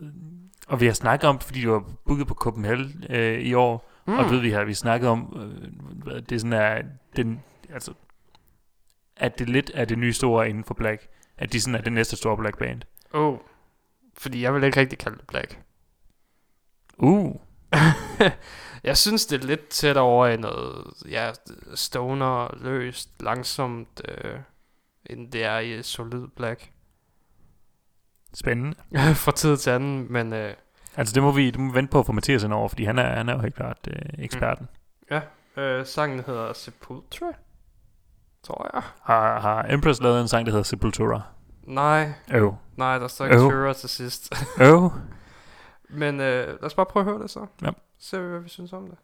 og 0.69 0.81
vi 0.81 0.87
har 0.87 0.93
snakket 0.93 1.29
om, 1.29 1.39
fordi 1.39 1.63
du 1.63 1.71
var 1.73 1.85
booket 2.07 2.27
på 2.27 2.35
Copenhagen 2.35 3.05
øh, 3.11 3.41
i 3.41 3.55
år, 3.55 3.91
mm. 4.07 4.19
og 4.19 4.25
du 4.25 4.31
ved, 4.31 4.41
vi 4.41 4.51
har 4.51 4.65
vi 4.65 4.75
snakket 4.75 5.09
om, 5.09 5.37
øh, 6.07 6.23
det 6.29 6.41
sådan 6.41 6.53
er, 6.53 6.83
den, 7.17 7.41
altså, 7.73 7.93
at 9.17 9.39
det 9.39 9.49
lidt 9.49 9.71
er 9.75 9.85
det 9.85 9.99
nye 9.99 10.13
store 10.13 10.49
inden 10.49 10.65
for 10.65 10.75
Black, 10.75 11.09
at 11.39 11.53
de 11.53 11.61
sådan 11.61 11.75
er 11.75 11.81
det 11.83 11.93
næste 11.93 12.17
store 12.17 12.37
Black 12.37 12.59
band. 12.59 12.83
Oh, 13.13 13.39
Fordi 14.17 14.43
jeg 14.43 14.55
vil 14.55 14.65
ikke 14.65 14.81
rigtig 14.81 14.99
kalde 14.99 15.17
det 15.17 15.27
black. 15.27 15.59
Uh. 16.99 17.35
jeg 18.85 18.97
synes, 18.97 19.27
det 19.27 19.43
er 19.43 19.47
lidt 19.47 19.69
tæt 19.69 19.97
over 19.97 20.27
i 20.27 20.37
noget, 20.37 20.85
ja, 21.11 21.33
stoner, 21.75 22.57
løst, 22.57 23.11
langsomt, 23.21 24.01
øh, 24.09 24.35
end 25.07 25.33
det 25.33 25.45
er 25.45 25.59
i 25.59 25.83
solid 25.83 26.27
black. 26.37 26.71
Spændende. 28.35 28.77
Fra 29.25 29.33
tid 29.33 29.57
til 29.57 29.71
anden, 29.71 30.13
men 30.13 30.33
øh, 30.33 30.55
Altså 30.97 31.15
det 31.15 31.23
må 31.23 31.33
vi, 31.33 31.51
det 31.51 31.61
må 31.61 31.73
vi 31.73 31.75
vente 31.77 31.91
på 31.91 31.99
at 31.99 32.07
få 32.07 32.13
Mathias 32.13 32.43
ind 32.45 32.53
over, 32.53 32.69
fordi 32.69 32.85
han 32.85 32.99
er, 32.99 33.17
han 33.17 33.29
er 33.29 33.33
jo 33.33 33.41
helt 33.41 33.55
klart 33.55 33.79
øh, 33.91 34.25
eksperten. 34.25 34.69
øh, 35.57 35.87
sangen 35.87 36.21
hedder 36.27 36.53
Sepultura, 36.53 37.33
tror 38.43 38.71
jeg. 38.75 38.83
Har, 39.03 39.41
har 39.41 39.67
Empress 39.71 40.01
lavet 40.03 40.21
en 40.21 40.29
sang, 40.29 40.47
der 40.47 40.53
hedder 40.53 40.65
Sepultura? 40.65 41.23
Nej, 41.63 42.13
Øv. 42.33 42.55
nej, 42.77 42.99
der 42.99 43.09
står 43.09 43.25
ikke 43.25 43.37
Øv. 43.37 43.75
Til 43.75 43.89
sidst. 43.89 44.33
Øv. 44.61 44.91
men 46.01 46.21
øh, 46.21 46.47
lad 46.47 46.65
os 46.65 46.75
bare 46.75 46.87
prøve 46.87 47.07
at 47.07 47.13
høre 47.13 47.23
det 47.23 47.31
så. 47.31 47.47
Ja. 47.63 47.71
Så 47.99 48.09
ser 48.09 48.21
vi, 48.21 48.29
hvad 48.29 48.41
vi 48.41 48.49
synes 48.49 48.73
om 48.73 48.87
det. 48.87 48.99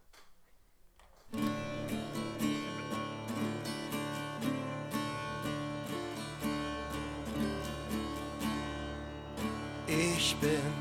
Ich 9.89 10.37
bin 10.41 10.75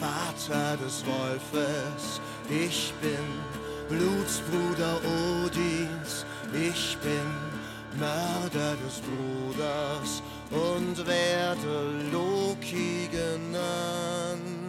Vater 0.00 0.76
des 0.84 1.06
Wolfes, 1.06 2.20
ich 2.50 2.94
bin 3.02 3.26
Blutsbruder 3.88 4.96
Odins, 5.04 6.26
ich 6.52 6.98
bin 7.02 7.30
Mörder 7.98 8.76
des 8.84 9.00
Bruders 9.00 10.22
und 10.50 11.06
werde 11.06 12.10
Loki 12.12 13.08
genannt. 13.10 14.63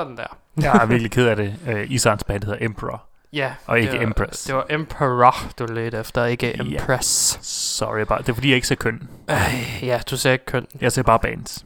Sådan 0.00 0.16
der. 0.16 0.36
Jeg 0.62 0.82
er 0.82 0.86
virkelig 0.86 1.10
ked 1.10 1.26
af 1.26 1.36
det. 1.36 1.54
Uh, 1.68 1.90
Isans 1.92 2.24
band 2.24 2.44
hedder 2.44 2.58
Emperor. 2.64 3.02
Ja. 3.32 3.54
Og 3.66 3.78
ikke 3.80 3.92
det 3.92 3.98
var, 4.00 4.06
Empress. 4.06 4.44
Det 4.44 4.54
var 4.54 4.66
Emperor, 4.70 5.34
du 5.58 5.66
ledte 5.72 5.98
efter, 5.98 6.24
ikke 6.24 6.56
Ja. 6.56 6.62
Empress. 6.80 7.38
Sorry, 7.46 8.00
bare. 8.00 8.18
det 8.18 8.28
er 8.28 8.34
fordi, 8.34 8.48
jeg 8.48 8.54
ikke 8.54 8.66
ser 8.66 8.74
køn. 8.74 9.08
Ej, 9.28 9.52
ja, 9.82 10.00
du 10.10 10.16
sagde 10.16 10.34
ikke 10.34 10.44
køn. 10.44 10.66
Jeg 10.80 10.92
ser 10.92 11.02
bare 11.02 11.18
bands. 11.18 11.64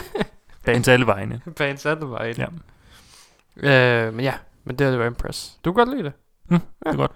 bands 0.66 0.88
alle 0.88 1.06
vegne. 1.06 1.40
Bands 1.56 1.86
alle 1.86 2.06
var 2.10 2.24
Ja. 2.24 2.46
Øh, 3.56 4.14
men 4.14 4.24
ja, 4.24 4.34
men 4.64 4.76
det 4.78 4.86
er 4.86 4.90
jo 4.92 5.02
Empress. 5.02 5.58
Du 5.64 5.72
kan 5.72 5.84
godt 5.86 5.96
lide 5.96 6.04
det. 6.04 6.12
Mm, 6.48 6.58
det 6.60 6.92
er 6.92 6.96
godt. 6.96 7.10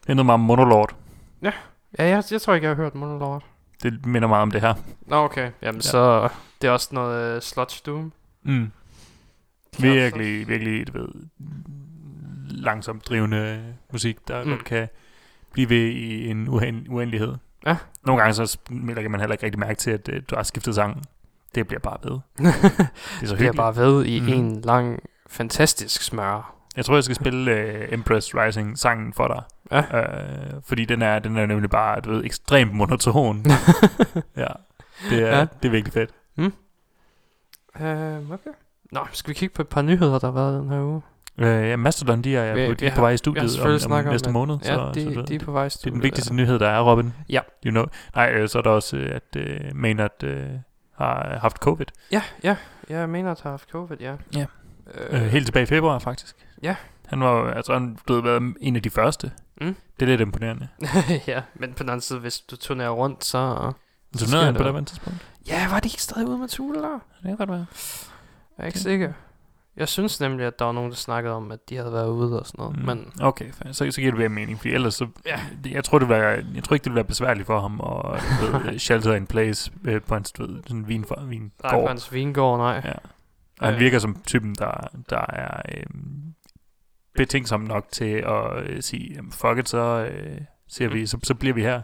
Det 0.00 0.08
minder 0.08 0.24
mig 0.24 0.32
om 0.34 0.40
Monolord. 0.40 0.94
Ja, 1.42 1.52
jeg, 1.98 2.22
jeg 2.30 2.40
tror 2.42 2.54
ikke, 2.54 2.66
jeg 2.68 2.76
har 2.76 2.82
hørt 2.82 2.94
Monolord. 2.94 3.44
Det 3.82 4.06
minder 4.06 4.28
meget 4.28 4.42
om 4.42 4.50
det 4.50 4.60
her. 4.60 4.74
Nå, 5.06 5.16
okay. 5.16 5.50
Jamen, 5.62 5.80
Ja. 5.80 5.88
så 5.88 6.28
det 6.62 6.68
er 6.68 6.72
også 6.72 6.88
noget 6.92 7.36
uh, 7.36 7.42
Sludge 7.42 7.80
Doom. 7.86 8.12
Mm. 8.44 8.72
Virkelig, 9.78 10.48
virkelig, 10.48 10.86
du 10.86 10.92
ved, 10.98 11.08
langsomt 12.50 13.08
drivende 13.08 13.64
musik, 13.92 14.28
der 14.28 14.44
Mm. 14.44 14.50
mm. 14.50 14.56
godt 14.56 14.64
kan 14.64 14.88
blive 15.52 15.68
ved 15.70 15.86
i 15.86 16.28
en 16.30 16.48
uend- 16.48 16.88
uendelighed. 16.88 17.34
Ja. 17.66 17.76
Nogle 18.06 18.22
gange 18.22 18.34
så 18.34 18.58
lægger 18.70 19.08
man 19.08 19.20
heller 19.20 19.34
ikke 19.34 19.44
rigtig 19.46 19.58
mærke 19.60 19.78
til, 19.78 19.90
at 19.90 20.08
øh, 20.08 20.22
du 20.30 20.36
har 20.36 20.42
skiftet 20.42 20.74
sangen. 20.74 21.04
Det 21.54 21.66
bliver 21.66 21.80
bare 21.80 21.96
ved. 22.02 22.10
Det 22.38 22.46
er 22.46 22.52
så 22.52 22.90
det 23.22 23.30
er 23.30 23.36
hyggeligt. 23.36 23.56
bare 23.56 23.76
ved 23.76 24.04
i 24.06 24.20
Mhm. 24.20 24.28
en 24.32 24.60
lang, 24.60 24.98
fantastisk 25.26 26.02
smør. 26.02 26.54
Jeg 26.76 26.84
tror, 26.84 26.94
jeg 26.94 27.04
skal 27.04 27.16
spille 27.16 27.52
uh, 27.88 27.92
Empress 27.94 28.34
Rising 28.34 28.78
sangen 28.78 29.12
for 29.12 29.26
dig. 29.28 29.42
Ja. 29.92 30.02
Uh, 30.56 30.62
fordi 30.64 30.84
den 30.84 31.02
er, 31.02 31.18
den 31.18 31.36
er 31.36 31.46
nemlig 31.46 31.70
bare, 31.70 32.00
du 32.00 32.10
ved, 32.10 32.24
ekstremt 32.24 32.72
monoton. 32.74 33.44
ja. 34.36 34.46
Det 35.10 35.22
er, 35.22 35.38
Ja. 35.38 35.40
det 35.62 35.68
er 35.68 35.70
virkelig 35.70 35.92
fedt. 35.92 36.10
Øh, 37.80 38.30
okay. 38.30 38.50
Nå, 38.92 39.00
skal 39.12 39.28
vi 39.28 39.34
kigge 39.34 39.54
på 39.54 39.62
et 39.62 39.68
par 39.68 39.82
nyheder, 39.82 40.18
der 40.18 40.26
har 40.26 40.32
været 40.34 40.62
den 40.62 40.70
her 40.70 40.80
uge? 40.82 41.02
Uh, 41.38 41.44
ja, 41.44 41.76
Mastodon, 41.76 42.22
de 42.22 42.36
er, 42.36 42.54
Vi- 42.54 42.66
på, 42.68 42.74
de 42.74 42.86
er 42.86 42.94
på 42.94 43.00
vej 43.00 43.10
i 43.10 43.16
studiet 43.16 43.60
om, 43.60 43.92
om, 43.92 43.98
om 43.98 44.04
næste 44.04 44.24
det. 44.24 44.32
måned. 44.32 44.58
Ja, 44.64 44.74
så, 44.74 44.90
de, 44.94 45.14
så, 45.14 45.22
de 45.22 45.34
er 45.34 45.38
på 45.38 45.52
vej 45.52 45.64
Det 45.68 45.86
er 45.86 45.90
den 45.90 46.02
vigtigste 46.02 46.34
nyhed, 46.34 46.58
der 46.58 46.68
er, 46.68 46.80
Robin. 46.90 47.14
Ja. 47.28 47.40
You 47.66 47.70
know. 47.70 47.84
Nej, 48.14 48.30
øh, 48.32 48.48
så 48.48 48.58
er 48.58 48.62
der 48.62 48.70
også, 48.70 48.96
øh, 48.96 49.14
at 49.16 49.36
øh, 49.36 49.60
Maynard 49.74 50.22
øh, 50.24 50.46
har 50.94 51.38
haft 51.40 51.56
covid. 51.56 51.86
Ja, 52.12 52.22
ja. 52.44 52.56
Ja, 52.90 53.02
at 53.02 53.40
har 53.40 53.50
haft 53.50 53.70
covid, 53.70 53.96
ja. 54.00 54.14
Ja. 54.36 54.46
Øh, 54.94 55.22
Øh, 55.22 55.28
helt 55.28 55.46
tilbage 55.46 55.62
i 55.62 55.66
februar, 55.66 55.98
faktisk. 55.98 56.36
Ja. 56.62 56.76
Han 57.06 57.20
var 57.20 57.50
altså, 57.50 57.72
han 57.72 57.98
blev 58.06 58.24
været 58.24 58.54
en 58.60 58.76
af 58.76 58.82
de 58.82 58.90
første. 58.90 59.32
Mm. 59.60 59.76
Det 60.00 60.06
er 60.06 60.10
lidt 60.10 60.20
imponerende. 60.20 60.68
ja, 61.26 61.42
men 61.54 61.72
på 61.72 61.82
den 61.82 61.88
anden 61.90 62.00
side, 62.00 62.18
hvis 62.18 62.40
du 62.40 62.56
turnerer 62.56 62.90
rundt, 62.90 63.24
så... 63.24 63.72
Så 64.16 64.26
sker 64.26 64.34
nede 64.36 64.44
han 64.44 64.54
det 64.54 64.62
på 64.62 64.78
det 64.78 64.86
tidspunkt. 64.86 65.18
Ja, 65.48 65.68
var 65.70 65.80
de 65.80 65.86
ikke 65.86 66.02
stadig 66.02 66.28
ude 66.28 66.38
med 66.38 66.48
Tule 66.48 66.78
der? 66.82 66.88
Det 66.92 67.24
kan 67.24 67.36
godt 67.36 67.50
være. 67.50 67.66
Jeg 68.58 68.62
er 68.64 68.66
ikke 68.66 68.78
sikker. 68.78 69.12
Jeg 69.76 69.88
synes 69.88 70.20
nemlig, 70.20 70.46
at 70.46 70.58
der 70.58 70.64
var 70.64 70.72
nogen, 70.72 70.90
der 70.90 70.96
snakkede 70.96 71.34
om, 71.34 71.52
at 71.52 71.58
de 71.68 71.76
havde 71.76 71.92
været 71.92 72.08
ude 72.08 72.40
og 72.40 72.46
sådan 72.46 72.62
noget. 72.62 72.78
Mm. 72.78 72.84
Men 72.86 73.12
Okay, 73.20 73.52
fair. 73.52 73.72
så, 73.72 73.90
så 73.90 74.00
giver 74.00 74.10
det 74.12 74.18
mere 74.18 74.28
mening, 74.28 74.58
fordi 74.58 74.74
ellers 74.74 74.94
så... 74.94 75.06
Ja. 75.26 75.40
det- 75.64 75.72
Jeg 75.72 75.84
tror, 75.84 75.98
det 75.98 76.08
være, 76.08 76.44
jeg 76.54 76.64
tror 76.64 76.74
ikke, 76.74 76.84
det 76.84 76.90
vil 76.90 76.94
være 76.96 77.04
besværligt 77.04 77.46
for 77.46 77.60
ham 77.60 77.80
at 77.80 78.22
ved, 78.64 78.78
shelter 78.88 79.14
in 79.14 79.26
place 79.26 79.72
øh, 79.84 80.02
på 80.02 80.14
hans 80.14 80.32
ved, 80.38 80.62
sådan 80.66 80.88
vin, 80.88 81.04
vin 81.26 81.52
nej, 81.62 81.72
på 81.72 81.86
hans 81.86 82.12
vingård, 82.12 82.58
nej. 82.58 82.82
Ja. 82.84 82.92
Og 83.60 83.66
han 83.66 83.74
Øh. 83.74 83.80
virker 83.80 83.98
som 83.98 84.20
typen, 84.26 84.54
der, 84.54 84.88
der 85.10 85.24
er 85.28 85.62
øhm, 85.78 86.34
betænksom 87.14 87.60
nok 87.60 87.86
til 87.92 88.04
at 88.26 88.62
øh, 88.62 88.82
sige, 88.82 89.20
fuck 89.32 89.58
it, 89.58 89.68
så, 89.68 90.08
øh, 90.12 90.40
siger 90.68 90.88
vi, 90.90 91.06
så, 91.06 91.18
så 91.22 91.34
bliver 91.34 91.54
vi 91.54 91.62
her. 91.62 91.82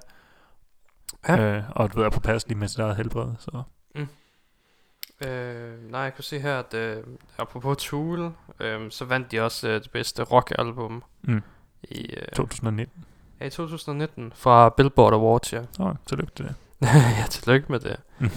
Ja. 1.28 1.56
Øh, 1.56 1.62
og 1.70 1.92
du 1.92 1.98
ved, 1.98 2.06
er 2.06 2.10
på 2.10 2.20
pas 2.20 2.48
lige 2.48 2.58
med 2.58 2.68
sit 2.68 2.78
eget 2.78 2.96
helbred. 2.96 3.28
Så. 3.38 3.62
Øh, 5.26 5.90
nej, 5.90 6.00
jeg 6.00 6.14
kunne 6.14 6.24
se 6.24 6.38
her, 6.40 6.58
at 6.58 6.74
øh, 6.74 7.02
apropos 7.38 7.76
Tool, 7.78 8.32
øh, 8.60 8.90
så 8.90 9.04
vandt 9.04 9.32
de 9.32 9.40
også 9.40 9.68
øh, 9.68 9.82
det 9.82 9.90
bedste 9.90 10.22
rockalbum 10.22 11.02
Mm. 11.22 11.42
i, 11.82 12.14
øh, 12.14 12.28
2019. 12.36 13.04
ja, 13.40 13.46
i 13.46 13.50
2019 13.50 14.32
fra 14.36 14.68
Billboard 14.68 15.12
Awards, 15.14 15.52
ja. 15.52 15.60
Nå, 15.78 15.94
tillykke 16.06 16.32
til 16.36 16.44
det. 16.44 16.54
ja, 17.18 17.24
tillykke 17.30 17.66
med 17.72 17.80
det. 17.80 17.96
Mm. 18.18 18.30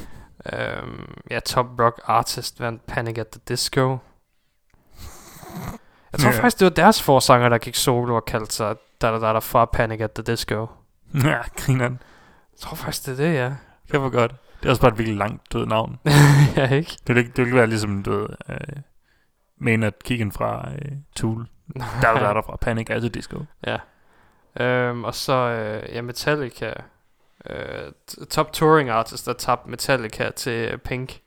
Øhm, 0.53 1.13
ja, 1.31 1.39
Top 1.39 1.65
Rock 1.79 2.01
Artist 2.05 2.59
vandt 2.59 2.85
Panic 2.85 3.17
at 3.17 3.27
the 3.27 3.41
Disco. 3.47 3.97
Jeg 6.11 6.19
tror 6.19 6.29
Ja. 6.31 6.37
faktisk, 6.37 6.59
det 6.59 6.65
var 6.65 6.69
deres 6.69 7.01
forsanger, 7.01 7.49
der 7.49 7.57
gik 7.57 7.75
solo 7.75 8.15
og 8.15 8.25
kaldte 8.25 8.55
sig 8.55 8.75
da 9.01 9.11
da 9.11 9.19
da 9.19 9.33
da 9.33 9.39
fra 9.39 9.65
Panic 9.65 10.01
at 10.01 10.11
the 10.11 10.23
Disco. 10.23 10.67
ja, 11.13 11.41
grineren. 11.57 11.99
Jeg 12.53 12.59
tror 12.59 12.75
faktisk, 12.75 13.05
det 13.05 13.11
er 13.11 13.15
det, 13.27 13.33
ja. 13.35 13.53
Det 13.91 14.01
var 14.01 14.09
godt. 14.09 14.35
Det 14.59 14.65
er 14.65 14.69
også 14.69 14.81
bare 14.81 14.91
et 14.91 14.97
virkelig 14.97 15.17
langt 15.17 15.53
død 15.53 15.65
navn. 15.65 15.99
ja, 16.57 16.69
ikke? 16.69 16.97
Det 17.07 17.15
vil 17.15 17.17
ikke, 17.17 17.29
det 17.29 17.37
vil 17.37 17.45
ikke 17.45 17.57
være 17.57 17.67
ligesom, 17.67 18.03
du 18.03 18.11
ved, 18.11 18.27
øh, 18.49 18.57
Maynard 19.57 19.93
Kiggen 20.03 20.31
fra 20.31 20.69
øh, 20.71 20.91
Tool. 21.15 21.47
Der 22.01 22.07
er 22.07 22.33
der 22.33 22.41
fra 22.41 22.55
Panic 22.55 22.89
at 22.89 23.01
the 23.01 23.09
Disco. 23.09 23.45
Ja. 23.67 23.77
Øhm, 24.65 25.03
og 25.03 25.15
så, 25.15 25.33
øh, 25.33 25.95
ja, 25.95 26.01
Metallica. 26.01 26.73
Øh, 27.49 27.91
top 28.29 28.53
touring 28.53 28.89
artist, 28.89 29.25
der 29.25 29.33
tabte 29.33 29.69
Metallica 29.69 30.29
til 30.29 30.77
Pink. 30.77 31.19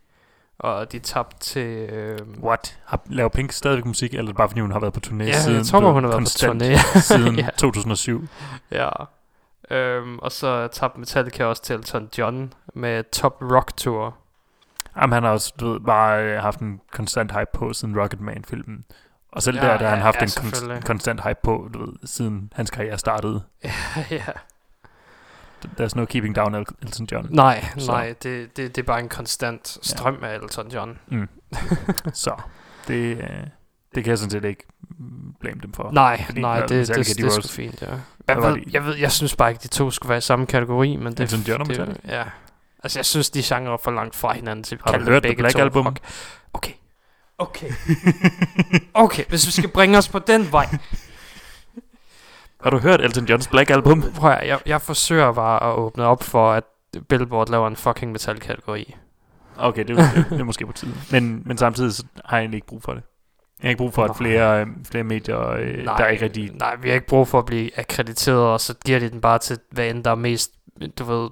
Og 0.59 0.93
de 0.93 0.99
tabte 0.99 1.39
til... 1.39 1.67
Øh, 1.91 2.19
What? 2.43 2.79
Har, 2.85 3.01
laver 3.07 3.29
Pink 3.29 3.53
stadigvæk 3.53 3.85
musik, 3.85 4.15
eller 4.15 4.31
er 4.33 4.37
bare 4.37 4.49
fordi 4.49 4.61
hun 4.61 4.73
har 4.73 4.81
været 4.81 4.93
på 4.93 5.01
turné 5.07 5.23
ja, 5.23 5.41
siden? 5.41 5.57
jeg 5.57 5.67
tror, 5.67 5.93
hun 5.93 6.05
har 6.05 6.11
været 6.11 6.23
på 6.23 6.29
turné. 6.29 7.01
siden 7.01 7.39
ja. 7.45 7.49
2007? 7.59 8.29
ja. 8.71 8.89
Øhm, 9.71 10.19
og 10.19 10.33
så 10.33 10.69
tabte 10.69 10.99
Metallica 11.01 11.45
også 11.45 11.63
til 11.63 11.75
Elton 11.77 12.09
John 12.19 12.53
med 12.75 13.05
Top 13.13 13.37
Rock 13.43 13.77
Tour. 13.77 14.17
Jamen, 14.97 15.13
han 15.13 15.23
har 15.23 15.31
også 15.31 15.55
du 15.61 15.73
ved, 15.73 15.81
bare 15.81 16.23
øh, 16.25 16.43
haft 16.43 16.61
en 16.61 16.81
konstant 16.93 17.33
hype 17.33 17.51
på 17.53 17.73
siden 17.73 18.01
Rocketman-filmen. 18.01 18.85
Og 19.33 19.43
selv 19.43 19.57
Ja, 19.57 19.67
ja, 19.67 19.73
der, 19.73 19.79
der 19.79 19.85
har 19.85 19.91
han 19.91 19.99
ja, 19.99 20.05
haft 20.05 20.17
ja, 20.17 20.23
en 20.23 20.31
konst, 20.37 20.87
konstant 20.87 21.21
hype 21.23 21.39
på, 21.43 21.69
du 21.75 21.79
ved, 21.87 21.93
siden 22.05 22.53
hans 22.57 22.71
karriere 22.71 22.99
startede. 22.99 23.43
ja. 24.11 24.25
There's 25.81 25.97
no 25.97 26.05
keeping 26.05 26.37
down 26.37 26.55
El- 26.55 26.67
Elton 26.83 27.09
John. 27.13 27.27
Nej, 27.31 27.65
Så. 27.79 27.93
nej, 27.93 28.15
det, 28.23 28.57
det, 28.57 28.77
det 28.77 28.79
er 28.83 28.87
bare 28.87 29.01
en 29.01 29.09
konstant 29.09 29.79
strøm 29.83 30.19
af 30.25 30.35
Elton 30.35 30.69
John. 30.69 30.99
Mm. 31.09 31.29
Så 32.13 32.35
det, 32.89 33.17
øh, 33.19 33.47
det 33.95 34.05
kan 34.05 34.11
jeg 34.11 34.19
sådan 34.19 34.31
set 34.31 34.45
ikke 34.45 34.67
blame 35.41 35.61
dem 35.63 35.73
for. 35.73 35.91
Nej, 35.93 36.23
Fordi, 36.27 36.41
nej, 36.41 36.61
det, 36.61 36.69
det, 36.71 36.89
det, 36.89 36.97
de 36.97 37.03
det 37.15 37.19
er 37.21 37.25
var 37.25 37.31
sgu 37.31 37.39
også- 37.39 37.53
fint, 37.53 37.83
ja. 37.83 37.87
Jeg 38.29 38.37
ved, 38.43 38.55
de? 38.55 38.65
jeg 38.73 38.85
ved, 38.85 38.97
jeg 38.97 39.13
synes 39.13 39.37
bare 39.37 39.51
ikke, 39.51 39.63
de 39.63 39.69
to 39.69 39.91
skulle 39.91 40.09
være 40.09 40.19
i 40.19 40.21
samme 40.21 40.47
kategori, 40.47 40.97
men 40.97 41.13
det... 41.13 41.21
Elton 41.21 41.41
John 41.41 41.61
og 41.61 41.67
det, 41.69 41.79
Metallica? 41.79 42.17
Ja. 42.17 42.25
Altså, 42.83 42.99
jeg 42.99 43.07
synes, 43.07 43.31
de 43.31 43.43
genrer 43.43 43.73
er 43.73 43.77
for 43.77 43.91
langt 43.91 44.17
fra 44.17 44.33
hinanden 44.33 44.63
til 44.63 44.79
hørt 44.87 45.01
The 45.03 45.21
begge 45.21 45.37
Black 45.43 45.55
to 45.57 45.61
Album? 45.63 45.87
rock. 45.87 45.99
Okay. 46.53 46.73
Okay. 47.39 47.71
Okay, 48.95 49.25
hvis 49.29 49.47
vi 49.47 49.53
skal 49.53 49.69
bringe 49.71 49.99
os 49.99 50.09
på 50.09 50.19
den 50.19 50.53
vej. 50.53 50.67
Har 52.63 52.71
du 52.71 52.79
hørt 52.79 53.01
Elton 53.01 53.25
Johns 53.25 53.49
Black 53.49 53.71
Album? 53.71 54.03
Prøv 54.17 54.31
at, 54.31 54.49
jeg, 54.49 54.59
jeg 54.67 54.83
forsøger 54.83 55.33
bare 55.33 55.71
at 55.71 55.77
åbne 55.77 56.05
op 56.05 56.23
for, 56.23 56.53
at 56.53 56.65
Billboard 57.09 57.49
laver 57.51 57.67
en 57.69 57.77
fucking 57.77 58.13
metal-kategori. 58.13 58.95
Okay, 59.57 59.85
det, 59.85 59.99
er- 59.99 60.13
det, 60.15 60.27
det 60.31 60.41
er 60.41 60.45
måske 60.45 60.67
på 60.67 60.73
tide. 60.73 60.95
Men, 61.11 61.43
men 61.47 61.59
samtidig 61.59 61.93
så 61.95 62.05
har 62.25 62.37
jeg 62.37 62.43
egentlig 62.43 62.57
ikke 62.57 62.67
brug 62.67 62.83
for 62.83 62.95
det. 62.95 63.03
Jeg 63.63 63.69
har 63.69 63.69
ikke 63.69 63.79
brug 63.79 63.95
for, 63.95 64.05
at 64.05 64.09
Nej. 64.09 64.17
flere, 64.17 64.61
øh, 64.61 64.67
flere 64.85 65.05
medier, 65.05 65.51
øh, 65.51 65.85
der 65.85 66.07
ikke 66.07 66.25
rigtig... 66.25 66.51
Nej, 66.55 66.77
vi 66.77 66.89
har 66.89 66.95
ikke 66.95 67.07
brug 67.07 67.29
for 67.29 67.39
at 67.39 67.47
blive 67.47 67.79
akkrediteret, 67.79 68.39
og 68.39 68.61
så 68.61 68.75
giver 68.85 68.99
de 68.99 69.11
den 69.11 69.21
bare 69.21 69.39
til, 69.39 69.59
hvad 69.71 69.91
end 69.91 70.05
der 70.05 70.11
er 70.11 70.15
mest, 70.15 70.53
du 70.99 71.05
ved, 71.05 71.31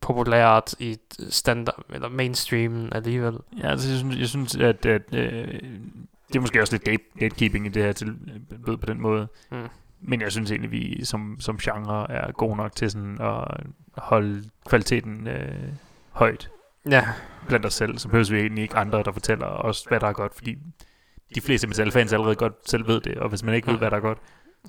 populært 0.00 0.74
i 0.78 0.96
standard, 1.28 1.84
eller 1.94 2.08
mainstream 2.08 2.88
alligevel. 2.92 3.38
Ja, 3.62 3.70
altså, 3.70 3.88
jeg, 3.88 3.98
synes, 3.98 4.18
jeg 4.18 4.28
synes, 4.28 4.56
at, 4.56 4.86
at 4.86 5.02
øh, 5.14 5.48
det 6.28 6.36
er 6.36 6.40
måske 6.40 6.60
også 6.60 6.74
lidt 6.74 6.84
gate, 6.84 7.02
gatekeeping 7.18 7.66
i 7.66 7.68
det 7.68 7.82
her 7.82 7.92
til, 7.92 8.14
ved 8.50 8.76
på 8.76 8.86
den 8.86 9.00
måde. 9.00 9.28
Mm. 9.50 9.68
Men 10.00 10.20
jeg 10.20 10.32
synes 10.32 10.50
egentlig, 10.50 10.70
vi 10.70 11.04
som, 11.04 11.36
som 11.40 11.58
genre 11.58 12.10
er 12.10 12.32
gode 12.32 12.56
nok 12.56 12.76
til 12.76 12.90
sådan 12.90 13.18
at 13.20 13.44
holde 13.96 14.44
kvaliteten 14.66 15.26
øh, 15.26 15.68
højt 16.10 16.50
Ja, 16.90 17.04
blandt 17.48 17.66
os 17.66 17.74
selv. 17.74 17.98
Så 17.98 18.08
behøver 18.08 18.30
vi 18.30 18.40
egentlig 18.40 18.62
ikke 18.62 18.76
andre, 18.76 19.02
der 19.02 19.12
fortæller 19.12 19.46
os, 19.46 19.84
hvad 19.88 20.00
der 20.00 20.06
er 20.06 20.12
godt, 20.12 20.34
fordi 20.34 20.58
de 21.34 21.40
fleste 21.40 21.66
metal-fans 21.66 22.12
allerede 22.12 22.34
godt 22.34 22.70
selv 22.70 22.86
ved 22.86 23.00
det, 23.00 23.14
og 23.18 23.28
hvis 23.28 23.42
man 23.42 23.54
ikke 23.54 23.68
ved, 23.70 23.78
hvad 23.78 23.90
der 23.90 23.96
er 23.96 24.00
godt, 24.00 24.18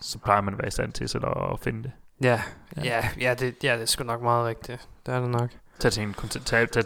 så 0.02 0.20
plejer 0.20 0.42
man 0.42 0.54
at 0.54 0.58
være 0.58 0.68
i 0.68 0.72
stand 0.72 0.92
til 0.94 1.10
selv 1.10 1.24
at 1.26 1.60
finde 1.60 1.84
det. 1.84 1.92
ja, 2.24 2.42
Ja. 2.78 2.84
ja, 2.84 3.10
ja, 3.20 3.34
det, 3.34 3.56
ja, 3.64 3.74
det 3.74 3.82
er 3.82 3.86
sgu 3.86 4.04
nok 4.04 4.22
meget 4.22 4.46
rigtigt. 4.48 4.88
Det 5.06 5.14
er 5.16 5.20
det 5.20 5.30
nok. 5.30 5.50
Tag, 5.80 5.92
til 5.92 6.04
en, 6.04 6.14
tag, 6.14 6.42
tag, 6.46 6.70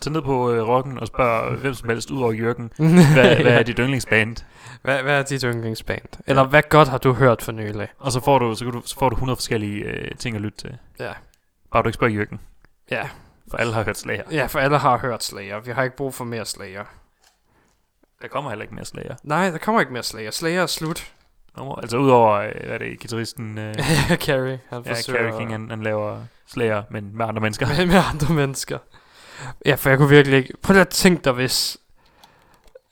tag 0.00 0.12
ned 0.12 0.22
på 0.22 0.50
øh, 0.52 0.68
rocken 0.68 0.98
og 0.98 1.06
spørg 1.06 1.54
hvem 1.60 1.74
som 1.74 1.88
helst 1.88 2.10
ud 2.10 2.22
over 2.22 2.32
Jørgen, 2.32 2.72
hvad, 3.14 3.36
hvad 3.36 3.52
er 3.58 3.62
dit 3.62 3.76
yndlingsband? 3.78 4.36
hvad, 4.82 5.02
hvad 5.02 5.18
er 5.18 5.22
dit 5.22 5.42
yndlingsband? 5.42 6.02
Eller 6.26 6.44
hvad 6.46 6.62
godt 6.68 6.88
har 6.88 6.98
du 6.98 7.12
hørt 7.12 7.42
for 7.42 7.52
nylig? 7.52 7.88
Og 7.98 8.12
så 8.12 8.20
får 8.24 8.38
du, 8.38 8.54
så, 8.54 8.64
kan 8.64 8.72
du, 8.74 8.82
så 8.84 8.94
får 8.98 9.08
du 9.08 9.14
100 9.14 9.36
forskellige 9.36 9.84
øh, 9.84 10.10
ting 10.18 10.36
at 10.36 10.42
lytte 10.42 10.58
til. 10.58 10.76
Ja. 10.98 11.12
Bare 11.72 11.82
du 11.82 11.88
ikke 11.88 11.94
spørger 11.94 12.14
Jørgen, 12.14 12.40
Ja, 12.90 13.08
for 13.50 13.56
alle 13.58 13.72
har 13.72 13.82
hørt 13.84 13.98
Slayer. 13.98 14.22
ja, 14.30 14.46
for 14.46 14.58
alle 14.58 14.78
har 14.78 14.98
hørt 14.98 15.24
Slayer. 15.24 15.60
Vi 15.60 15.70
har 15.70 15.82
ikke 15.82 15.96
brug 15.96 16.14
for 16.14 16.24
mere 16.24 16.44
Slayer. 16.44 16.84
Der 18.22 18.28
kommer 18.28 18.50
heller 18.50 18.62
ikke 18.62 18.74
mere 18.74 18.84
Slayer. 18.84 19.14
Nej, 19.22 19.50
der 19.50 19.58
kommer 19.58 19.80
ikke 19.80 19.92
mere 19.92 20.02
Slayer. 20.02 20.30
Slayer 20.30 20.62
er 20.62 20.66
slut. 20.66 21.12
Nå, 21.56 21.78
altså 21.82 21.96
udover, 21.98 22.30
øh, 22.30 22.52
hvad 22.64 22.74
er 22.74 22.78
det, 22.78 23.00
guitaristen, 23.00 23.58
øh, 23.58 23.74
Carrie, 24.26 24.60
han 24.68 24.82
ja, 24.86 24.94
Carrie 24.94 25.38
King, 25.38 25.50
han, 25.50 25.70
han 25.70 25.82
laver 25.82 26.20
Slayer, 26.46 26.82
men 26.90 27.16
med 27.16 27.26
andre 27.26 27.40
mennesker. 27.40 27.66
med, 27.66 27.86
med 27.94 28.02
andre 28.12 28.34
mennesker. 28.34 28.78
Ja, 29.66 29.74
for 29.74 29.88
jeg 29.88 29.98
kunne 29.98 30.08
virkelig 30.08 30.36
ikke... 30.38 30.52
Prøv 30.62 30.76
at 30.76 30.88
tænke 30.88 31.24
dig, 31.24 31.32
hvis 31.32 31.78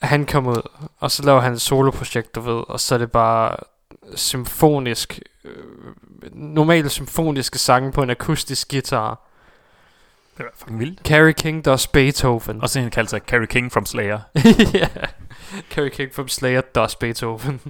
han 0.02 0.26
kom 0.26 0.46
ud 0.46 0.62
Og 0.98 1.10
så 1.10 1.22
laver 1.22 1.40
han 1.40 1.52
et 1.52 1.60
soloprojekt, 1.60 2.34
du 2.34 2.40
ved, 2.40 2.62
og 2.68 2.80
så 2.80 2.94
er 2.94 2.98
det 2.98 3.12
bare 3.12 3.56
symfonisk, 4.14 5.20
øh, 5.44 5.52
normale 6.32 6.88
symfoniske 6.88 7.58
sange 7.58 7.92
på 7.92 8.02
en 8.02 8.10
akustisk 8.10 8.70
guitar. 8.70 9.27
Det 10.38 10.44
var 10.44 10.52
fucking 10.54 10.78
vildt. 10.78 11.00
Carrie 11.00 11.32
King 11.32 11.64
does 11.64 11.86
Beethoven. 11.86 12.62
Og 12.62 12.68
så 12.68 12.80
han 12.80 12.90
kaldte 12.90 13.10
sig 13.10 13.20
Carrie 13.20 13.46
King 13.46 13.72
from 13.72 13.86
Slayer. 13.86 14.20
ja, 14.74 14.88
Carrie 15.70 15.90
King 15.90 16.14
from 16.14 16.28
Slayer 16.28 16.60
does 16.60 16.96
Beethoven. 16.96 17.60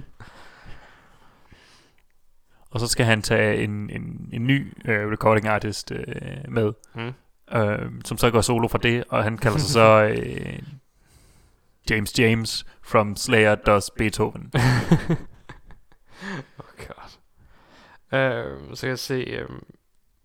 Og 2.71 2.79
så 2.79 2.87
skal 2.87 3.05
han 3.05 3.21
tage 3.21 3.63
en, 3.63 3.89
en, 3.89 4.29
en 4.33 4.47
ny 4.47 4.73
øh, 4.85 5.11
recording 5.11 5.47
artist 5.47 5.91
øh, 5.91 6.05
med, 6.47 6.73
mm. 6.95 7.13
øh, 7.57 7.91
som 8.05 8.17
så 8.17 8.31
går 8.31 8.41
solo 8.41 8.67
fra 8.67 8.77
det, 8.77 9.03
og 9.09 9.23
han 9.23 9.37
kalder 9.37 9.57
sig 9.57 9.69
så 9.69 10.03
øh, 10.13 10.59
James 11.89 12.19
James 12.19 12.65
from 12.81 13.15
Slayer 13.15 13.55
does 13.55 13.91
Beethoven. 13.97 14.51
oh 16.59 16.69
god. 16.77 17.09
Uh, 18.11 18.75
så 18.75 18.81
kan 18.81 18.89
jeg 18.89 18.99
se 18.99 19.45
um, 19.49 19.63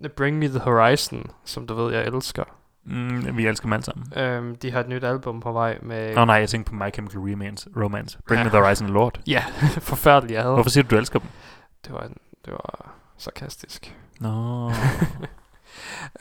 Bring 0.08 0.38
Me 0.38 0.48
The 0.48 0.58
Horizon, 0.58 1.26
som 1.44 1.66
du 1.66 1.74
ved, 1.74 1.92
jeg 1.94 2.06
elsker. 2.06 2.44
Mm, 2.84 3.36
vi 3.36 3.46
elsker 3.46 3.66
dem 3.66 3.72
alle 3.72 3.84
sammen. 3.84 4.38
Um, 4.38 4.56
de 4.56 4.70
har 4.70 4.80
et 4.80 4.88
nyt 4.88 5.04
album 5.04 5.40
på 5.40 5.52
vej 5.52 5.78
med... 5.82 6.14
Nå 6.14 6.20
oh, 6.20 6.26
nej, 6.26 6.36
jeg 6.36 6.48
tænker 6.48 6.70
på 6.70 6.74
My 6.74 6.92
Chemical 6.94 7.20
Romance. 7.20 7.70
Romance. 7.76 8.18
Bring 8.28 8.38
Ja. 8.38 8.44
Me 8.44 8.50
The 8.50 8.58
Horizon 8.58 8.88
Lord. 8.88 9.20
Ja, 9.26 9.44
forfærdeligt, 9.92 10.34
jeg 10.34 10.42
havde. 10.42 10.54
Hvorfor 10.54 10.70
siger 10.70 10.84
du, 10.84 10.94
du 10.94 10.98
elsker 11.00 11.18
dem? 11.18 11.28
Det 11.84 11.92
var, 11.92 12.00
en, 12.00 12.16
det 12.44 12.52
var 12.52 12.94
sarkastisk. 13.18 13.96
Nå. 14.20 14.70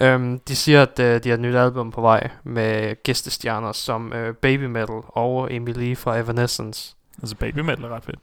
um, 0.01 0.39
de 0.47 0.55
siger, 0.55 0.81
at 0.81 0.99
uh, 0.99 1.23
de 1.23 1.29
har 1.29 1.33
et 1.33 1.39
nyt 1.39 1.55
album 1.55 1.91
på 1.91 2.01
vej 2.01 2.29
med 2.43 3.03
gæstestjerner 3.03 3.71
som 3.71 4.13
uh, 4.15 4.35
Baby 4.35 4.65
Metal 4.65 5.01
og 5.07 5.53
Emily 5.53 5.97
fra 5.97 6.17
Evanescence. 6.17 6.95
altså 7.21 7.35
baby 7.35 7.59
metal 7.59 7.83
er 7.83 7.89
ret 7.89 8.03
fedt. 8.03 8.19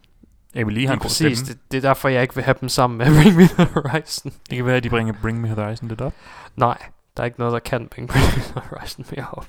Har 0.55 0.61
en 0.61 0.71
Lige 0.71 0.89
god 0.89 0.97
præcis, 0.97 1.39
stemme. 1.39 1.55
det, 1.55 1.73
det 1.73 1.77
er 1.77 1.89
derfor, 1.89 2.09
jeg 2.09 2.23
ikke 2.23 2.35
vil 2.35 2.45
have 2.45 2.55
dem 2.61 2.69
sammen 2.69 2.99
med 2.99 3.07
Bring 3.23 3.37
Me 3.37 3.43
The 3.47 3.65
Horizon. 3.65 4.33
Det 4.51 4.57
kan 4.57 4.67
være, 4.67 4.77
at 4.77 4.83
de 4.85 4.91
bringer 4.91 5.15
Bring 5.23 5.41
Me 5.41 5.49
The 5.49 5.63
Horizon 5.63 5.89
lidt 5.89 6.01
op. 6.01 6.13
Nej, 6.57 6.79
der 7.17 7.23
er 7.23 7.25
ikke 7.25 7.39
noget, 7.39 7.53
der 7.53 7.59
kan 7.59 7.89
Bring 7.89 8.07
Me 8.15 8.21
The 8.21 8.61
Horizon 8.71 9.05
mere 9.17 9.27
op. 9.33 9.47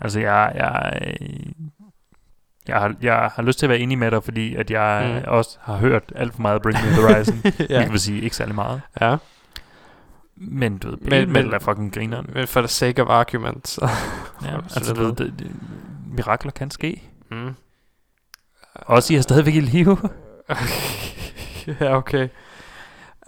Altså, 0.00 0.20
jeg, 0.20 0.52
jeg, 0.54 1.00
jeg, 2.68 2.80
har, 2.80 2.94
jeg 3.02 3.30
har 3.34 3.42
lyst 3.42 3.58
til 3.58 3.66
at 3.66 3.70
være 3.70 3.78
enig 3.78 3.98
med 3.98 4.10
dig, 4.10 4.24
fordi 4.24 4.54
at 4.54 4.70
jeg 4.70 5.22
Mm. 5.26 5.30
også 5.32 5.58
har 5.60 5.76
hørt 5.76 6.12
alt 6.16 6.34
for 6.34 6.40
meget 6.42 6.62
Bring 6.62 6.78
Me 6.84 6.90
The 6.90 7.02
Horizon. 7.02 7.42
ja. 7.70 7.80
Jeg 7.80 7.90
vil 7.90 8.00
sige, 8.00 8.20
ikke 8.20 8.36
særlig 8.36 8.54
meget. 8.54 8.80
ja. 9.00 9.16
Men 10.36 10.78
du 10.78 10.90
ved, 10.90 10.98
Men- 10.98 11.32
men, 11.32 11.52
er 11.54 11.58
fucking 11.58 11.94
grineren. 11.94 12.30
Men 12.34 12.46
for 12.46 12.60
the 12.60 12.68
sake 12.68 13.02
of 13.02 13.08
argument, 13.08 13.68
så... 13.68 13.88
Ja, 14.44 14.50
så 14.68 14.78
altså, 14.78 14.94
du 14.94 15.02
ved. 15.04 15.12
det, 15.14 15.34
det, 15.38 15.50
mirakler 16.16 16.52
kan 16.52 16.70
ske. 16.70 17.02
Mm. 17.30 17.54
Også 18.86 19.14
I 19.14 19.16
er 19.16 19.20
stadigvæk 19.20 19.54
i 19.54 19.60
live. 19.60 19.98
ja, 21.80 21.96
okay. 21.96 22.28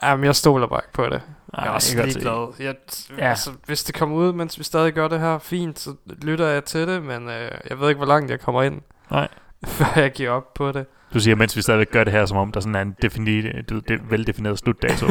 Jamen, 0.02 0.24
jeg 0.24 0.36
stoler 0.36 0.66
bare 0.66 0.80
ikke 0.84 0.92
på 0.92 1.04
det. 1.04 1.22
Ej, 1.54 1.64
jeg 1.64 1.66
er 1.66 1.70
også 1.70 2.02
ligeglad. 2.04 2.54
Jeg, 2.58 2.74
ja. 3.18 3.28
Altså, 3.28 3.50
hvis 3.66 3.84
det 3.84 3.94
kommer 3.94 4.16
ud, 4.16 4.32
mens 4.32 4.58
vi 4.58 4.64
stadig 4.64 4.92
gør 4.92 5.08
det 5.08 5.20
her, 5.20 5.38
fint, 5.38 5.78
så 5.78 5.94
lytter 6.22 6.46
jeg 6.46 6.64
til 6.64 6.88
det, 6.88 7.02
men 7.02 7.28
øh, 7.28 7.50
jeg 7.70 7.80
ved 7.80 7.88
ikke, 7.88 7.96
hvor 7.98 8.06
langt 8.06 8.30
jeg 8.30 8.40
kommer 8.40 8.62
ind, 8.62 8.80
Nej. 9.10 9.28
før 9.66 10.00
jeg 10.00 10.12
giver 10.12 10.30
op 10.30 10.54
på 10.54 10.72
det. 10.72 10.86
Du 11.14 11.20
siger, 11.20 11.36
mens 11.36 11.56
vi 11.56 11.62
stadigvæk 11.62 11.90
gør 11.90 12.04
det 12.04 12.12
her, 12.12 12.26
som 12.26 12.36
om 12.36 12.52
der 12.52 12.60
sådan 12.60 12.74
er 12.74 12.80
en 12.82 12.96
defini- 13.04 13.62
du, 13.62 13.78
det 13.78 14.10
veldefineret 14.10 14.58
slutdato. 14.58 15.06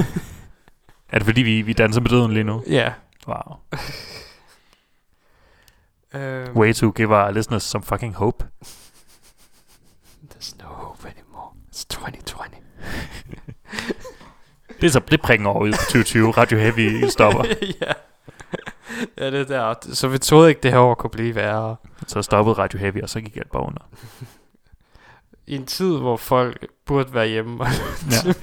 er 1.12 1.18
det 1.18 1.24
fordi, 1.24 1.42
vi, 1.42 1.62
vi 1.62 1.74
danser 1.74 2.02
med 2.02 2.10
døden 2.10 2.32
lige 2.34 2.44
nu? 2.44 2.64
Ja. 2.70 2.94
Wow. 3.28 3.58
Øh, 6.14 6.56
Way 6.56 6.74
to 6.74 6.92
give 6.92 7.16
our 7.16 7.32
listeners 7.32 7.64
some 7.64 7.84
fucking 7.84 8.16
hope. 8.16 8.46
There's 10.34 10.56
no 10.64 10.68
hope 10.68 11.08
anymore. 11.08 11.50
It's 11.74 11.81
2020. 11.92 12.42
Det 14.82 14.88
er 14.88 14.92
så 14.92 15.02
det 15.12 15.22
prikken 15.22 15.48
over 15.48 15.62
ud 15.62 15.72
på 15.72 15.78
2020. 15.78 16.32
Radio 16.32 16.58
Heavy 16.58 17.06
stopper. 17.10 17.44
ja. 17.82 17.92
ja, 19.18 19.32
det 19.32 19.40
er 19.40 19.46
der. 19.46 19.74
Så 19.94 20.08
vi 20.08 20.18
troede 20.18 20.50
ikke, 20.50 20.62
det 20.62 20.72
her 20.72 20.80
år 20.80 20.94
kunne 20.94 21.10
blive 21.10 21.36
værre. 21.36 21.76
Så 22.08 22.22
stoppede 22.22 22.58
Radio 22.58 22.80
Heavy, 22.80 23.02
og 23.02 23.10
så 23.10 23.22
gik 23.22 23.38
alt 23.38 23.52
bare 23.52 23.64
under. 23.64 23.90
I 25.48 25.56
en 25.56 25.66
tid, 25.66 25.98
hvor 25.98 26.18
folk 26.18 26.66
burde 26.86 27.14
være 27.14 27.28
hjemme. 27.28 27.66
Ja. 28.12 28.34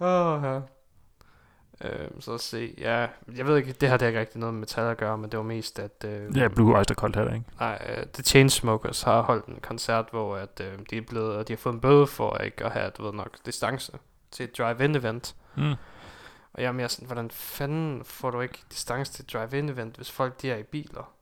Åh, 0.06 0.42
ja. 0.44 0.60
Øhm, 1.84 2.20
så 2.20 2.38
se, 2.38 2.74
ja, 2.78 3.06
jeg 3.36 3.46
ved 3.46 3.56
ikke, 3.56 3.72
det 3.72 3.88
her 3.88 3.96
det 3.96 4.06
ikke 4.06 4.20
rigtig 4.20 4.40
noget 4.40 4.54
med 4.54 4.60
metal 4.60 4.84
at 4.90 4.96
gøre, 4.96 5.18
men 5.18 5.30
det 5.30 5.36
var 5.36 5.44
mest, 5.44 5.78
at 5.78 6.04
øh, 6.04 6.36
Ja, 6.36 6.48
Blue 6.48 6.76
Oyster 6.78 6.94
Cult 6.94 7.16
heller 7.16 7.34
ikke. 7.34 7.46
nej, 7.60 7.78
øh, 7.98 8.06
The 8.14 8.22
Chainsmokers 8.22 9.02
har 9.02 9.22
holdt 9.22 9.46
en 9.46 9.58
koncert, 9.62 10.06
hvor 10.10 10.36
at, 10.36 10.60
øh, 10.64 10.78
de 10.90 10.96
er 10.96 11.00
blevet, 11.08 11.48
de 11.48 11.52
har 11.52 11.58
fået 11.58 11.72
en 11.74 11.80
bøde 11.80 12.06
for 12.06 12.36
ikke 12.38 12.64
at 12.64 12.72
have, 12.72 12.90
du 12.98 13.02
ved 13.04 13.12
nok, 13.12 13.30
distance 13.46 13.92
til 14.30 14.44
et 14.44 14.58
drive-in 14.58 14.94
event. 14.96 15.34
Mm. 15.56 15.70
Og 16.52 16.62
jeg 16.62 16.68
er 16.68 16.72
mere 16.72 16.88
sådan, 16.88 17.06
hvordan 17.06 17.30
fanden 17.30 18.04
får 18.04 18.30
du 18.30 18.40
ikke 18.40 18.58
distance 18.70 19.12
til 19.12 19.22
et 19.22 19.32
drive-in 19.32 19.68
event, 19.68 19.96
hvis 19.96 20.10
folk 20.10 20.42
de 20.42 20.50
er 20.50 20.56
i 20.56 20.62
biler? 20.62 21.12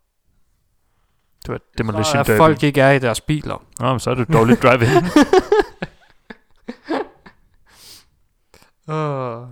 Det 1.47 1.53
var 1.53 1.59
Så 1.59 1.65
Demolition 1.79 2.17
er 2.19 2.23
Derby. 2.23 2.37
folk 2.39 2.63
ikke 2.63 2.81
er 2.81 2.91
i 2.91 2.99
deres 2.99 3.21
biler. 3.21 3.65
Nå, 3.81 3.91
men 3.91 4.01
så 4.01 4.11
er 4.11 4.15
det 4.15 4.33
dårligt 4.33 4.63
drive-in. 4.65 5.05
Uh, 8.89 9.49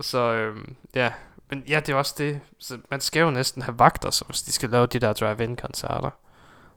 så 0.00 0.18
øhm, 0.32 0.76
ja, 0.94 1.12
men 1.50 1.64
ja, 1.68 1.80
det 1.80 1.88
er 1.88 1.94
også 1.96 2.14
det. 2.18 2.40
Så 2.58 2.78
man 2.90 3.00
skal 3.00 3.20
jo 3.20 3.30
næsten 3.30 3.62
have 3.62 3.78
vagter, 3.78 4.10
så 4.10 4.24
hvis 4.24 4.42
de 4.42 4.52
skal 4.52 4.70
lave 4.70 4.86
de 4.86 4.98
der 4.98 5.12
drive-in-koncerter. 5.12 6.10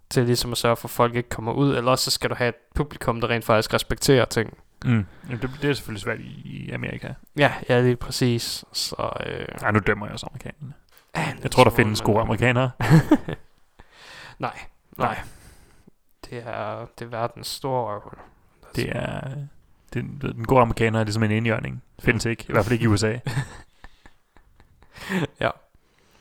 Til 0.09 0.25
ligesom 0.25 0.51
at 0.51 0.57
sørge 0.57 0.75
for, 0.75 0.87
at 0.87 0.91
folk 0.91 1.15
ikke 1.15 1.29
kommer 1.29 1.51
ud. 1.53 1.75
Eller 1.77 1.91
også 1.91 2.03
så 2.05 2.11
skal 2.11 2.29
du 2.29 2.35
have 2.35 2.49
et 2.49 2.55
publikum, 2.75 3.21
der 3.21 3.27
rent 3.29 3.45
faktisk 3.45 3.73
respekterer 3.73 4.25
ting. 4.25 4.57
mm. 4.85 5.05
Jamen, 5.27 5.41
det, 5.41 5.49
det 5.61 5.69
er 5.69 5.73
selvfølgelig 5.73 6.01
svært 6.01 6.19
i, 6.19 6.41
i 6.45 6.71
Amerika. 6.71 7.13
Ja, 7.37 7.53
ja, 7.69 7.81
lige 7.81 7.95
præcis. 7.95 8.65
Så, 8.73 9.09
øh, 9.25 9.47
Ej, 9.61 9.71
nu 9.71 9.79
dømmer 9.79 10.05
jeg 10.05 10.13
også 10.13 10.25
amerikanerne. 10.25 10.73
ah, 11.13 11.27
Jeg 11.43 11.51
tror, 11.51 11.63
der 11.63 11.71
findes 11.71 12.01
men- 12.01 12.05
gode 12.13 12.21
amerikanere. 12.21 12.71
nej, 14.39 14.59
nej. 14.97 15.19
Det 16.29 16.43
er, 16.45 16.85
det 16.99 17.05
er 17.05 17.09
verdens 17.09 17.47
store 17.47 17.91
røvhul. 17.93 18.13
Det 18.75 18.89
er... 18.95 19.21
Ved, 19.95 20.33
den 20.33 20.45
gode 20.45 20.61
amerikaner 20.61 20.99
er 20.99 21.03
ligesom 21.03 21.23
en 21.23 21.31
indjørning. 21.31 21.83
Findes 21.99 22.25
ikke. 22.25 22.45
I 22.49 22.51
hvert 22.51 22.65
fald 22.65 22.73
ikke 22.73 22.83
i 22.83 22.87
USA. 22.87 23.17
ja. 25.41 25.49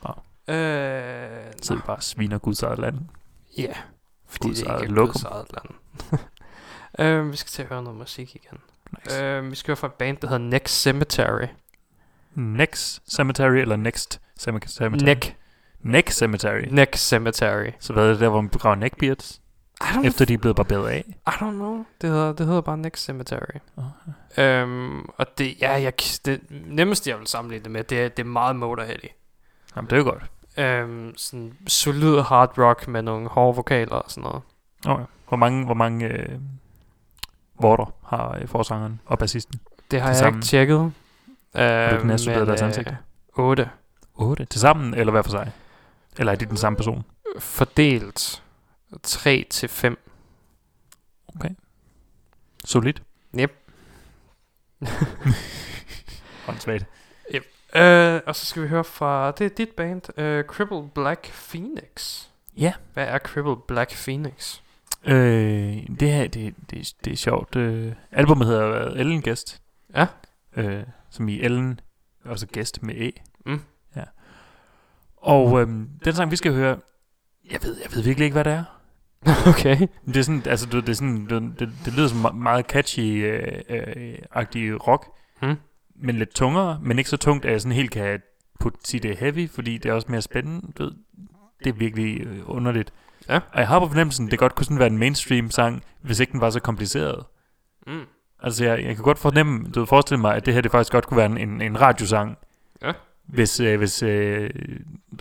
Wow. 0.05 0.15
Øh, 0.57 1.53
Så 1.63 1.75
er 1.75 1.81
bare 1.87 2.01
sviner 2.03 2.39
Guds 2.39 2.63
eget 2.63 2.79
land. 2.79 2.99
Ja, 3.59 3.73
fordi 4.27 4.49
Guds 4.49 4.59
det 4.59 4.67
eget 4.69 4.83
ikke 4.83 4.93
er. 4.95 5.07
Guds 5.07 5.23
eget 5.25 5.47
land. 5.53 6.21
øh, 7.27 7.33
vi 7.33 7.37
skal 7.37 7.49
til 7.51 7.63
at 7.63 7.69
høre 7.69 7.83
noget 7.83 7.99
musik 7.99 8.35
igen. 8.37 8.59
Nice. 9.05 9.23
Øh, 9.25 9.51
vi 9.51 9.57
skal 9.57 9.67
høre 9.71 9.77
fra 9.77 9.87
et 9.87 9.93
band, 9.93 10.17
der 10.17 10.29
hedder 10.29 10.45
Next 10.45 10.83
Cemetery. 10.83 11.47
Next 12.35 13.03
Cemetery 13.15 13.57
eller 13.57 13.77
Next 13.77 14.21
Cem- 14.41 14.67
Cemetery? 14.67 15.05
Neck. 15.05 15.37
Neck 15.81 16.11
Cemetery. 16.11 16.63
Neck 16.71 16.97
Cemetery. 16.97 17.71
Så 17.81 17.93
hvad 17.93 18.05
er 18.05 18.11
det 18.11 18.21
der, 18.21 18.29
hvor 18.29 18.41
man 18.41 18.51
begraver 18.51 18.77
neckbeards? 18.77 19.41
Efter 20.05 20.25
de 20.25 20.35
er 20.35 20.39
blevet 20.39 20.57
barberet 20.57 20.89
af? 20.89 21.05
I 21.27 21.31
don't 21.31 21.51
know. 21.51 21.85
Det 22.01 22.11
hedder, 22.11 22.33
det 22.33 22.47
hedder 22.47 22.61
bare 22.61 22.79
Next 22.79 23.05
Cemetery. 23.05 23.59
Okay. 23.77 24.43
Øhm, 24.63 24.99
og 25.17 25.39
det, 25.39 25.61
ja, 25.61 25.73
jeg, 25.83 25.93
det 26.25 26.41
nemmeste, 26.51 27.11
jeg 27.11 27.19
vil 27.19 27.27
sammenligne 27.27 27.65
det 27.65 27.73
med, 27.73 27.85
det 27.85 28.01
er, 28.01 28.09
det 28.09 28.23
er 28.23 28.27
meget 28.29 28.57
Motorhead 28.57 28.97
Jamen, 29.77 29.91
det 29.91 29.97
er 29.97 30.01
jo 30.01 30.05
godt. 30.11 30.23
øhm, 30.59 31.17
sådan 31.17 31.53
solid 31.67 32.21
hard 32.21 32.59
rock 32.59 32.89
med 32.89 33.03
nogle 33.03 33.29
hårde 33.29 33.57
vokaler 33.57 33.97
og 33.97 34.11
sådan 34.11 34.23
noget. 34.23 34.43
Okay. 34.87 35.05
Hvor 35.29 35.37
mange, 35.37 35.65
hvor 35.65 35.75
mange 35.75 36.07
øh, 36.07 36.29
vorter 37.61 37.95
har 38.07 38.39
øh, 38.41 38.49
forsangeren 38.49 39.01
og 39.07 39.19
bassisten? 39.19 39.61
Det 39.91 40.01
har 40.01 40.07
Til 40.09 40.11
jeg 40.11 40.17
sammen. 40.17 40.39
ikke 40.39 40.47
tjekket. 40.47 40.77
Øhm, 40.77 41.89
du 41.91 41.95
ikke 41.95 42.07
nærstuderet 42.07 42.47
deres 42.47 42.63
ansigter? 42.63 42.95
8. 43.37 43.71
8 44.15 44.45
til 44.45 44.61
sammen, 44.61 44.95
eller 44.95 45.11
hver 45.11 45.23
for 45.23 45.31
sig? 45.31 45.53
Eller 46.19 46.33
er 46.33 46.37
de 46.37 46.45
den 46.47 46.57
samme 46.57 46.77
person? 46.77 47.05
Fordelt 47.39 48.43
3 49.03 49.47
til 49.51 49.69
5. 49.69 49.99
Solid? 52.65 52.95
Yep. 53.39 53.71
Håndsvagt. 56.47 56.85
Øh, 57.77 58.21
og 58.27 58.37
så 58.37 58.47
skal 58.47 58.63
vi 58.63 58.69
høre 58.69 58.85
fra, 58.85 59.31
det 59.31 59.45
er 59.45 59.49
dit 59.49 59.69
band, 59.69 60.19
øh, 60.19 60.45
Cripple 60.45 60.89
Black 60.95 61.33
Phoenix. 61.51 62.27
Ja. 62.57 62.73
Hvad 62.93 63.05
er 63.05 63.19
Cripple 63.19 63.57
Black 63.69 64.05
Phoenix? 64.05 64.61
Øh, 65.05 65.87
det 66.01 66.13
her, 66.13 66.29
det, 66.29 66.55
det, 66.71 66.93
det 67.05 67.13
er 67.13 67.17
sjovt. 67.17 67.57
Øh, 67.57 67.93
albumet 68.13 68.47
hedder 68.47 68.91
Ellen 68.91 69.23
Gæst. 69.23 69.63
Ja. 69.95 70.07
Øh, 70.57 70.85
som 71.11 71.29
i 71.29 71.41
Ellen, 71.41 71.81
også 72.25 72.47
gæst 72.47 72.83
med 72.83 72.95
E. 72.95 73.13
Mm. 73.47 73.61
Ja. 73.97 74.05
Og 75.17 75.61
øh, 75.61 75.69
den 76.05 76.15
sang, 76.15 76.31
vi 76.31 76.37
skal 76.37 76.53
høre, 76.53 76.79
jeg 77.51 77.63
ved, 77.63 77.77
jeg 77.83 77.93
ved 77.95 78.03
virkelig 78.03 78.25
ikke, 78.25 78.35
hvad 78.35 78.45
det 78.45 78.53
er. 78.53 78.65
okay. 79.51 79.87
Det 80.07 80.17
er 80.17 80.23
sådan, 80.23 80.43
altså, 80.47 80.69
ved, 80.69 80.83
det, 80.83 80.89
er 80.89 80.95
sådan, 80.95 81.27
det, 81.29 81.61
det, 81.61 81.73
det 81.85 81.93
lyder 81.95 82.09
som 82.09 82.27
me- 82.27 82.33
meget 82.33 82.67
catchy 82.67 83.25
øh, 83.25 83.43
øh, 83.69 84.75
rock, 84.75 85.07
Mm. 85.43 85.57
men 85.97 86.17
lidt 86.17 86.35
tungere, 86.35 86.79
men 86.83 86.99
ikke 86.99 87.11
så 87.11 87.17
tungt, 87.17 87.45
at 87.45 87.53
jeg 87.53 87.61
sådan 87.61 87.77
helt 87.77 87.91
kan 87.91 88.21
putte, 88.61 88.79
sige, 88.85 89.01
det 89.01 89.11
er 89.11 89.17
heavy, 89.17 89.51
fordi 89.51 89.79
det 89.79 89.89
er 89.91 89.93
også 89.95 90.07
mere 90.11 90.23
spændende. 90.23 90.73
Du 90.79 90.83
ved, 90.85 90.93
det 91.65 91.71
er 91.71 91.75
virkelig 91.75 92.21
øh, 92.21 92.39
underligt. 92.47 92.93
Ja. 93.29 93.37
Og 93.53 93.59
jeg 93.61 93.69
har 93.69 93.79
på 93.79 93.87
fornemmelsen, 93.89 94.31
det 94.31 94.39
godt 94.39 94.55
kunne 94.55 94.65
sådan 94.65 94.79
være 94.79 94.87
en 94.91 94.99
mainstream 94.99 95.51
sang, 95.51 95.83
hvis 96.03 96.21
ikke 96.21 96.33
den 96.33 96.41
var 96.41 96.51
så 96.51 96.61
kompliceret. 96.61 97.25
Mm. 97.87 98.01
Altså, 98.43 98.65
jeg, 98.65 98.85
jeg 98.85 98.95
kan 98.95 99.05
godt 99.05 99.19
fornemme, 99.19 99.71
du 99.75 99.81
ved, 99.81 99.87
forestille 99.87 100.21
mig, 100.21 100.35
at 100.37 100.47
det 100.47 100.55
her 100.55 100.61
det 100.61 100.71
faktisk 100.71 100.93
godt 100.93 101.07
kunne 101.07 101.17
være 101.17 101.41
en, 101.41 101.61
en 101.63 101.81
radiosang. 101.81 102.39
Ja. 102.83 102.93
Hvis, 103.27 103.61
øh, 103.61 103.79
hvis 103.79 104.03
øh, 104.03 104.51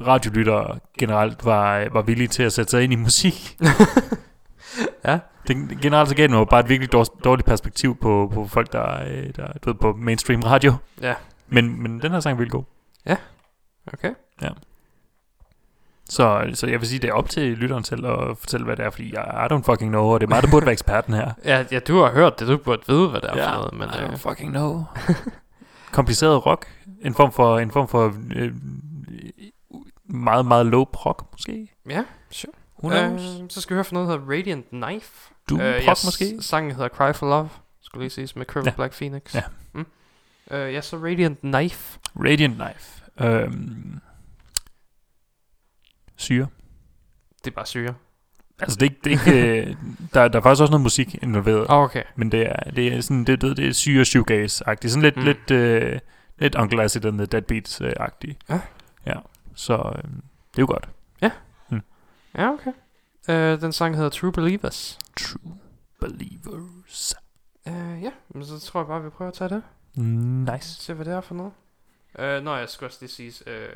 radiolyttere 0.01 0.79
generelt 0.99 1.45
var, 1.45 1.87
var 1.93 2.01
villige 2.01 2.27
til 2.27 2.43
at 2.43 2.53
sætte 2.53 2.71
sig 2.71 2.83
ind 2.83 2.93
i 2.93 2.95
musik. 2.95 3.57
Ja. 5.05 5.19
Det, 5.47 5.81
generelt 5.81 6.09
så 6.09 6.15
gav 6.15 6.27
den 6.27 6.35
jo 6.35 6.45
bare 6.45 6.59
et 6.59 6.69
virkelig 6.69 6.91
dårligt, 7.23 7.45
perspektiv 7.45 7.97
på, 7.97 8.31
på 8.33 8.47
folk, 8.47 8.71
der, 8.71 9.03
øh, 9.07 9.29
der 9.35 9.47
du 9.65 9.69
ved, 9.69 9.73
på 9.73 9.93
mainstream 9.93 10.41
radio. 10.41 10.73
Ja. 11.01 11.13
Men, 11.47 11.83
men 11.83 12.01
den 12.01 12.11
her 12.11 12.19
sang 12.19 12.33
er 12.33 12.37
vildt 12.37 12.51
god. 12.51 12.63
Okay. 13.93 14.13
Så, 16.09 16.49
så 16.53 16.67
jeg 16.67 16.79
vil 16.79 16.87
sige, 16.87 16.99
det 16.99 17.09
er 17.09 17.13
op 17.13 17.29
til 17.29 17.57
lytteren 17.57 17.83
selv 17.83 18.05
at 18.05 18.37
fortælle, 18.37 18.65
hvad 18.65 18.75
det 18.75 18.85
er, 18.85 18.89
fordi 18.89 19.13
jeg 19.15 19.47
I 19.49 19.53
don't 19.53 19.63
fucking 19.71 19.91
know, 19.91 20.03
og 20.03 20.19
det 20.19 20.25
er 20.25 20.29
mig, 20.29 20.43
der 20.43 20.49
burde 20.51 20.65
være 20.65 20.73
eksperten 20.73 21.13
her. 21.13 21.31
Ja, 21.45 21.65
ja, 21.71 21.79
du 21.79 21.99
har 22.01 22.11
hørt 22.11 22.39
det. 22.39 22.47
Du 22.47 22.57
burde 22.57 22.81
vide, 22.87 23.09
hvad 23.09 23.21
det 23.21 23.29
er 23.29 23.49
for 23.49 23.55
noget. 23.55 23.73
Men, 23.73 23.89
I 23.89 23.91
don't 23.91 24.11
øh, 24.11 24.17
fucking 24.17 24.51
know. 24.51 24.83
Kompliceret 25.93 26.45
rock. 26.45 26.67
En 27.01 27.13
form 27.13 27.31
for, 27.31 27.59
en 27.59 27.71
form 27.71 27.87
for 27.87 28.15
øh, 28.35 28.53
meget, 30.05 30.45
meget 30.45 30.65
low 30.65 30.83
prog, 30.83 31.27
måske. 31.31 31.71
ja, 31.89 32.03
sure. 32.31 32.53
Who 32.83 32.89
knows? 32.89 33.39
Øh, 33.41 33.49
så 33.49 33.61
skal 33.61 33.73
vi 33.73 33.75
høre 33.77 33.83
for 33.83 33.93
noget, 33.93 34.09
der 34.09 34.13
hedder 34.19 34.31
Radiant 34.31 34.69
Knife. 34.69 35.33
du 35.49 35.59
Øh, 35.61 35.83
prog, 35.85 35.91
yes, 35.91 36.05
måske? 36.05 36.41
Sangen 36.41 36.71
hedder 36.71 36.89
Cry 36.89 37.13
for 37.15 37.29
Love, 37.29 37.49
skulle 37.81 38.03
lige 38.03 38.09
siges, 38.09 38.35
med 38.35 38.45
Curve 38.45 38.65
Ja. 38.65 38.71
Black 38.75 38.93
Phoenix. 38.93 39.35
Ja. 39.35 39.43
Mm. 39.73 39.85
Øh, 40.51 40.73
ja, 40.73 40.81
så 40.81 40.97
Radiant 40.97 41.39
Knife. 41.39 41.99
Radiant 42.15 42.55
Knife. 42.55 43.01
Øhm, 43.19 43.99
syre. 46.15 46.47
Det 47.45 47.51
er 47.51 47.55
bare 47.55 47.65
syre. 47.65 47.93
Altså, 48.59 48.77
det 48.79 48.85
er 48.85 48.89
ikke... 48.89 48.99
Det 49.03 49.37
er 49.37 49.53
ikke 49.53 49.69
øh, 49.69 49.75
der, 50.13 50.27
der 50.27 50.39
er 50.39 50.43
faktisk 50.43 50.61
også 50.61 50.71
noget 50.71 50.81
musik 50.81 51.15
involveret. 51.23 51.65
Oh, 51.69 51.77
okay. 51.83 52.03
Men 52.15 52.31
det 52.31 52.41
er, 52.51 52.55
det 52.71 52.87
er 52.93 53.01
sådan, 53.01 53.23
det, 53.23 53.41
det, 53.41 53.57
det 53.57 53.67
er 53.67 53.71
syre 53.73 54.05
shoegaze-agtigt. 54.05 54.87
Sådan 54.91 55.01
lidt, 55.01 55.15
Mm. 55.15 55.21
mm. 55.21 55.25
lidt, 55.27 55.51
øh, 55.51 55.99
lidt 56.37 56.55
Uncle 56.55 56.83
Acid 56.83 57.05
and 57.05 57.17
the 57.17 57.37
Deadbeats-agtigt. 57.37 58.35
Ja. 58.49 58.59
Ja. 59.05 59.19
Så 59.55 59.73
øh, 59.95 60.03
det 60.03 60.57
er 60.57 60.61
jo 60.61 60.65
godt. 60.67 60.89
Ja, 62.37 62.49
okay. 62.53 62.71
Øh, 63.29 63.61
den 63.61 63.71
sang 63.71 63.95
hedder 63.95 64.09
True 64.09 64.31
Believers. 64.31 64.99
True 65.19 65.57
Believers. 65.99 67.15
Øh, 67.67 68.03
ja, 68.03 68.11
men 68.29 68.45
så 68.45 68.59
tror 68.59 68.79
jeg 68.79 68.87
bare, 68.87 69.03
vi 69.03 69.09
prøver 69.09 69.31
at 69.31 69.37
tage 69.37 69.49
det. 69.49 69.63
Nice. 70.53 70.83
Se, 70.83 70.93
hvad 70.93 71.05
det 71.05 71.13
er 71.13 71.21
for 71.21 71.35
noget. 71.35 71.51
Øh, 72.19 72.43
nå, 72.43 72.55
jeg 72.55 72.69
skal 72.69 72.85
også 72.85 72.97
lige 73.01 73.09
sige, 73.11 73.33
øh, 73.47 73.69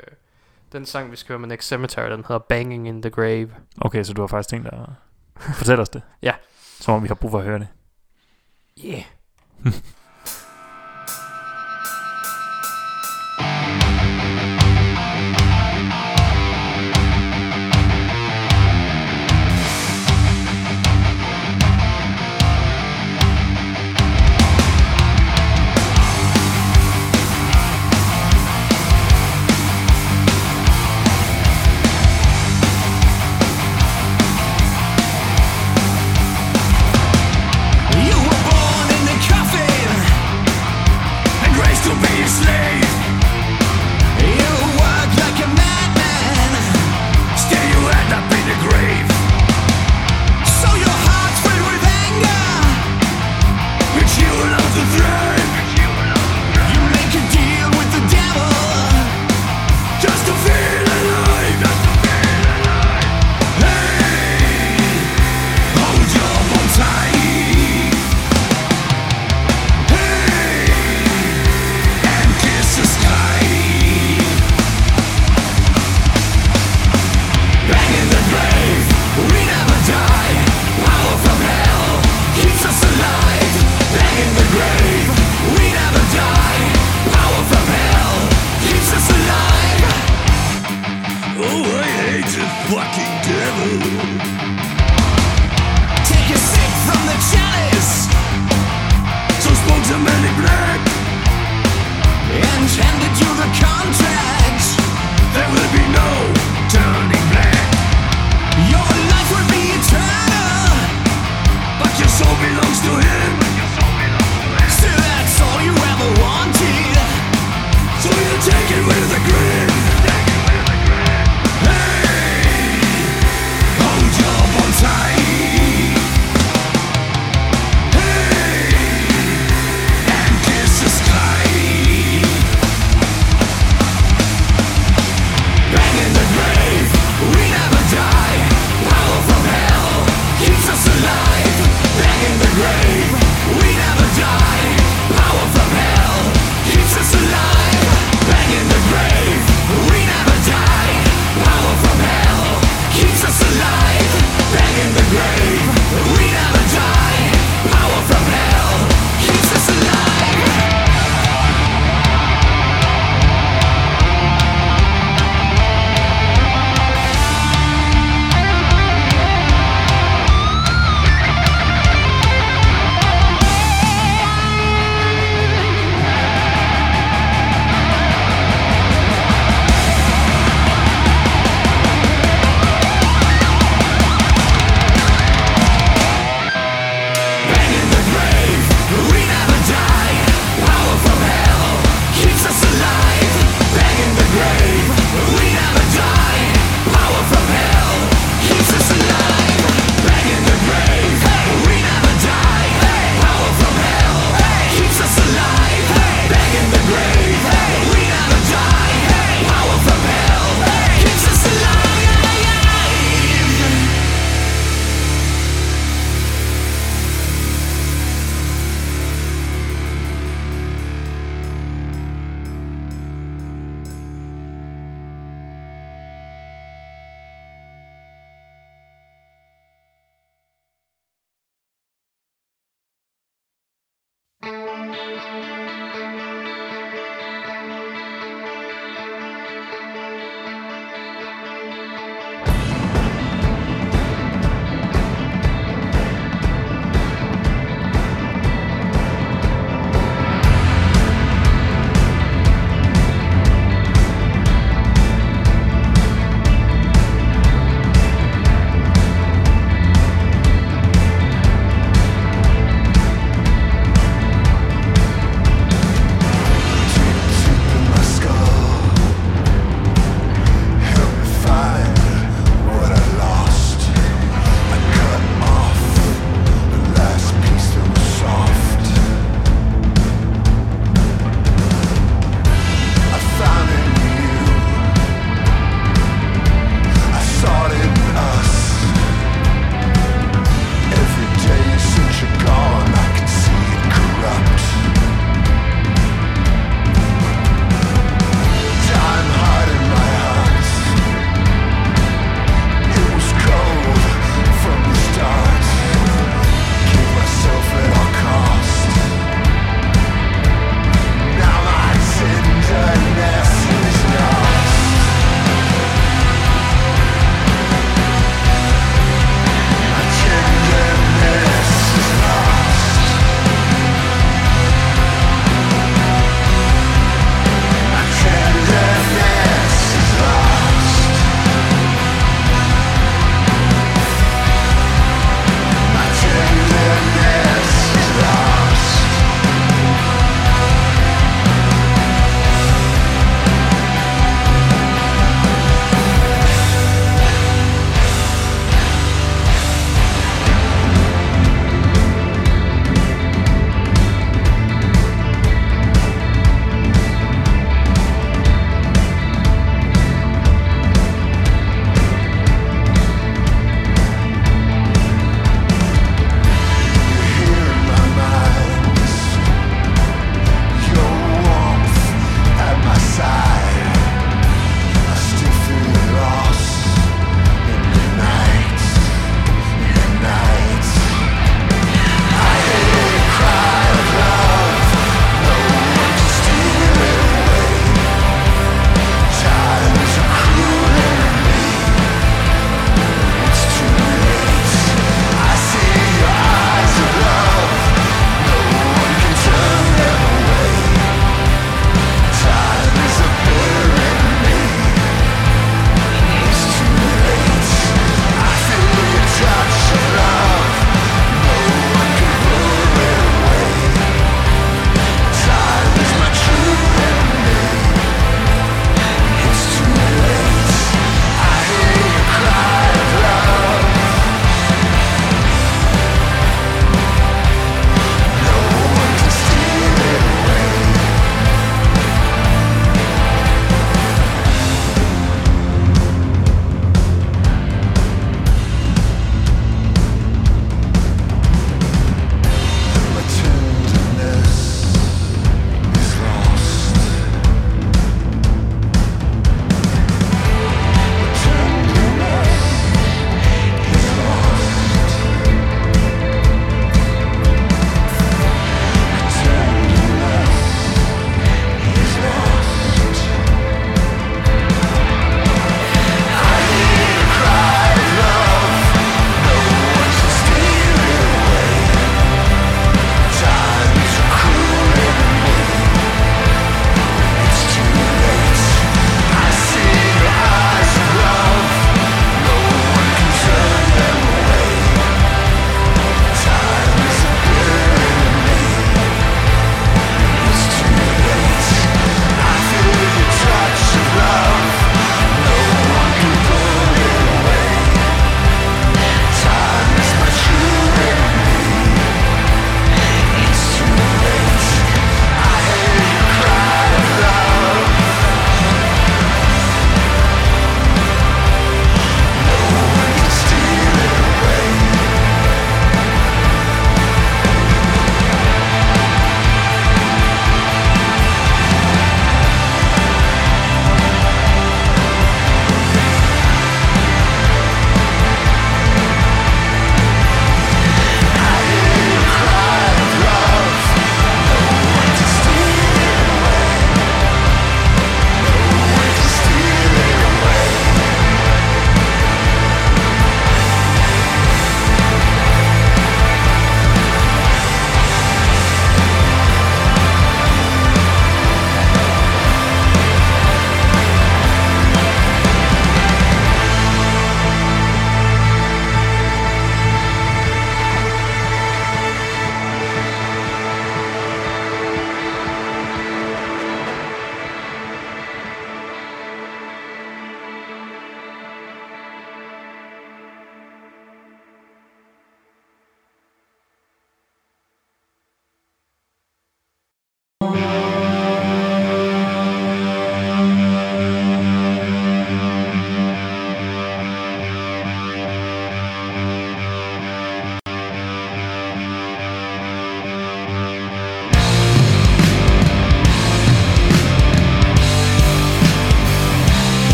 den 0.72 0.86
sang, 0.86 1.10
vi 1.10 1.16
skal 1.16 1.28
høre 1.28 1.38
med 1.38 1.48
Next 1.48 1.68
Cemetery, 1.68 2.10
den 2.10 2.24
hedder 2.28 2.38
Banging 2.38 2.88
in 2.88 3.02
the 3.02 3.10
Grave. 3.10 3.50
Okay, 3.80 4.02
så 4.04 4.12
du 4.12 4.20
har 4.20 4.26
faktisk 4.26 4.48
tænkt 4.48 4.70
dig 4.70 4.86
at 5.34 5.54
fortælle 5.54 5.82
os 5.82 5.88
det? 5.88 6.02
Ja. 6.22 6.32
Som 6.80 6.94
om 6.94 7.02
vi 7.02 7.08
har 7.08 7.14
brug 7.14 7.30
for 7.30 7.38
at 7.38 7.44
høre 7.44 7.58
det. 7.58 7.68
Yeah. 8.84 9.02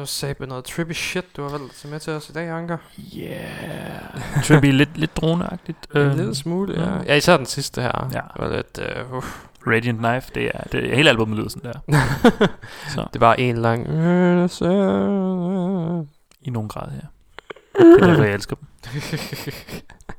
Var 0.00 0.04
sabet 0.06 0.48
noget 0.48 0.64
trippy 0.64 0.92
shit, 0.92 1.36
du 1.36 1.42
har 1.42 1.50
valgt 1.58 1.74
til 1.74 1.88
med 1.90 2.00
til 2.00 2.12
os 2.12 2.28
i 2.28 2.32
dag, 2.32 2.48
Anker. 2.48 2.76
Yeah. 3.18 4.42
Trippy 4.44 4.66
lidt, 4.72 4.98
lidt 4.98 5.16
droneagtigt. 5.16 5.78
En 5.94 6.00
Øhm, 6.00 6.16
lille 6.16 6.34
smule, 6.34 6.80
ja. 6.82 6.90
ja. 6.94 7.02
Ja, 7.06 7.14
især 7.14 7.36
den 7.36 7.46
sidste 7.46 7.82
her. 7.82 8.08
Ja. 8.12 8.20
Det 8.20 8.22
var 8.38 8.56
lidt, 8.56 8.80
uh, 9.10 9.16
uff. 9.16 9.44
Radiant 9.66 9.98
Knife, 9.98 10.30
det 10.34 10.50
er, 10.54 10.62
det 10.72 10.90
er 10.90 10.96
hele 10.96 11.10
albumet 11.10 11.38
lyder 11.38 11.48
sådan 11.48 11.72
der. 11.72 11.98
Så 12.94 13.06
det 13.12 13.20
var 13.20 13.34
en 13.34 13.56
lang... 13.56 13.86
i 16.42 16.50
nogen 16.50 16.68
grad 16.68 16.90
her. 16.90 17.00
Det 17.78 18.02
er 18.02 18.06
derfor, 18.06 18.24
jeg 18.24 18.34
elsker 18.34 18.56
dem. 18.56 18.66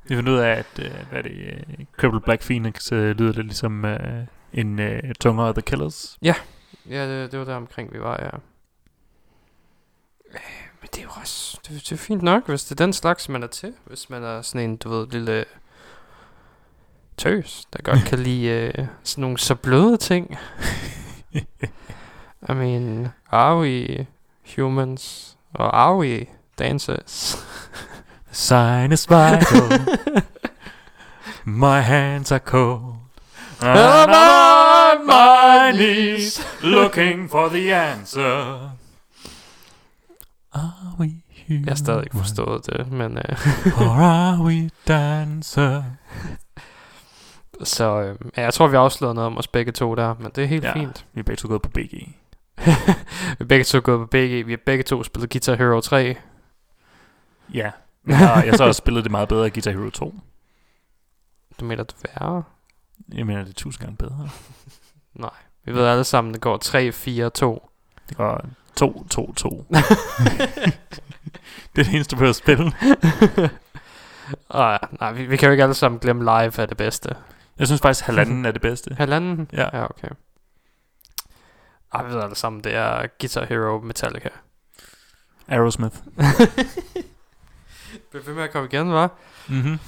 Vi 0.07 0.15
fandt 0.15 0.29
ud 0.29 0.37
af, 0.37 0.49
at 0.49 0.65
uh, 0.79 0.85
hvad 1.09 1.19
er 1.19 1.21
det, 1.21 1.31
uh, 1.79 1.85
Cripple 1.97 2.21
Black 2.21 2.41
Phoenix 2.45 2.91
uh, 2.91 2.97
lyder 2.97 3.33
lidt 3.33 3.45
ligesom 3.47 3.83
uh, 3.83 3.91
en 4.53 4.79
uh, 4.79 5.11
tungere 5.19 5.53
The 5.53 5.61
Killers. 5.61 6.17
Ja, 6.21 6.33
det, 6.89 7.31
det 7.31 7.39
var 7.39 7.45
der 7.45 7.55
omkring, 7.55 7.93
vi 7.93 7.99
var, 7.99 8.19
ja. 8.23 8.29
Øh, 10.33 10.39
Men 10.81 10.89
det 10.93 10.99
er 10.99 11.03
jo 11.03 11.09
også... 11.15 11.59
Det, 11.67 11.75
det 11.75 11.91
er 11.91 11.97
fint 11.97 12.21
nok, 12.21 12.47
hvis 12.47 12.63
det 12.63 12.71
er 12.71 12.85
den 12.85 12.93
slags, 12.93 13.29
man 13.29 13.43
er 13.43 13.47
til. 13.47 13.73
Hvis 13.85 14.09
man 14.09 14.23
er 14.23 14.41
sådan 14.41 14.69
en, 14.69 14.77
du 14.77 14.89
ved, 14.89 15.07
lille 15.07 15.45
tøs, 17.17 17.65
der 17.73 17.81
godt 17.83 18.05
kan 18.09 18.19
lide 18.19 18.71
uh, 18.79 18.85
sådan 19.03 19.21
nogle 19.21 19.37
så 19.37 19.55
bløde 19.55 19.97
ting. 19.97 20.37
I 22.49 22.53
mean, 22.53 23.07
are 23.31 23.59
we 23.59 24.05
humans? 24.55 25.35
Or 25.53 25.65
are 25.65 25.97
we 25.97 26.25
dancers? 26.59 27.37
The 28.27 28.35
sign 28.35 28.91
is 28.91 29.09
vital. 29.09 29.79
My 31.45 31.81
hands 31.81 32.31
are 32.31 32.39
cold. 32.39 32.95
And 33.61 33.77
I'm 33.79 34.09
on 34.09 35.05
my 35.05 35.71
knees 35.77 36.41
looking 36.63 37.29
for 37.29 37.49
the 37.49 37.73
answer. 37.73 38.71
Are 40.53 40.95
we 40.99 41.11
human? 41.47 41.65
Jeg 41.65 41.71
har 41.71 41.75
stadig 41.75 42.03
ikke 42.03 42.17
forstået 42.17 42.65
det, 42.65 42.91
men... 42.91 43.11
Uh, 43.17 43.81
Or 43.87 43.91
are 44.01 44.43
we 44.43 44.69
dancer? 44.87 45.83
så 47.63 48.01
øh, 48.01 48.17
ja, 48.37 48.41
jeg 48.41 48.53
tror, 48.53 48.67
vi 48.67 48.75
afslørede 48.75 49.15
noget 49.15 49.25
om 49.27 49.37
os 49.37 49.47
begge 49.47 49.71
to 49.71 49.95
der, 49.95 50.15
men 50.19 50.31
det 50.35 50.43
er 50.43 50.47
helt 50.47 50.63
Ja. 50.63 50.73
fint. 50.73 51.05
Vi 51.13 51.19
er 51.19 51.23
begge 51.23 51.37
to 51.39 51.47
gået 51.47 51.61
på 51.61 51.69
BG. 51.69 51.93
vi 53.37 53.39
er 53.39 53.45
begge 53.49 53.63
to 53.63 53.79
gået 53.83 53.99
på 53.99 54.05
BG. 54.05 54.45
Vi 54.45 54.51
har 54.51 54.59
begge 54.65 54.83
to 54.83 55.03
spillet 55.03 55.29
Guitar 55.31 55.55
Hero 55.55 55.81
3. 55.81 56.15
Ja. 57.53 57.71
Men 58.03 58.11
jeg, 58.11 58.27
har- 58.29 58.43
jeg 58.43 58.55
så 58.57 58.63
også 58.63 58.77
spillet 58.77 59.03
det 59.03 59.11
meget 59.11 59.29
bedre 59.29 59.47
i 59.47 59.49
Guitar 59.49 59.71
Hero 59.71 59.89
2. 59.89 60.15
Du 61.59 61.65
mener, 61.65 61.83
det 61.83 61.95
er 62.03 62.19
værre? 62.25 62.43
Jeg 63.13 63.25
mener, 63.25 63.41
det 63.41 63.49
er 63.49 63.53
tusind 63.53 63.81
gange 63.85 63.97
bedre. 63.97 64.29
Vi 65.65 65.73
ved 65.73 65.85
alle 65.85 66.03
sammen, 66.03 66.33
det 66.33 66.41
går 66.41 66.57
3, 66.57 66.91
4, 66.91 67.29
2. 67.29 67.69
Det 68.09 68.17
går 68.17 68.45
2, 68.75 69.05
2, 69.09 69.33
2. 69.33 69.65
det 71.75 71.79
er 71.79 71.83
det 71.83 71.93
eneste, 71.93 72.11
du 72.11 72.15
behøver 72.15 72.33
spille. 72.33 72.71
Ah, 74.49 74.79
nej, 74.99 75.11
vi, 75.11 75.25
vi 75.25 75.37
kan 75.37 75.47
jo 75.47 75.51
ikke 75.51 75.63
alle 75.63 75.75
sammen 75.75 75.99
glemme 75.99 76.23
live 76.23 76.61
er 76.61 76.65
det 76.65 76.77
bedste. 76.77 77.15
Jeg 77.59 77.67
synes 77.67 77.81
faktisk, 77.81 78.05
halvanden 78.05 78.45
er 78.45 78.51
det 78.51 78.61
bedste. 78.61 78.95
Halvanden? 78.97 79.49
Ja. 79.53 79.77
Ja, 79.77 79.83
okay. 79.83 80.07
Ej, 81.93 82.03
vi 82.03 82.13
ved 82.13 82.21
alle 82.21 82.35
sammen, 82.35 82.63
det 82.63 82.75
er 82.75 83.07
Guitar 83.19 83.45
Hero 83.45 83.79
Metallica. 83.79 84.29
Aerosmith. 85.47 85.95
Bliver 88.11 88.23
ved 88.25 88.33
med 88.33 88.43
at 88.43 88.51
komme 88.51 88.69
igen, 88.71 88.91
var? 88.91 89.11
Mm-hmm. 89.47 89.79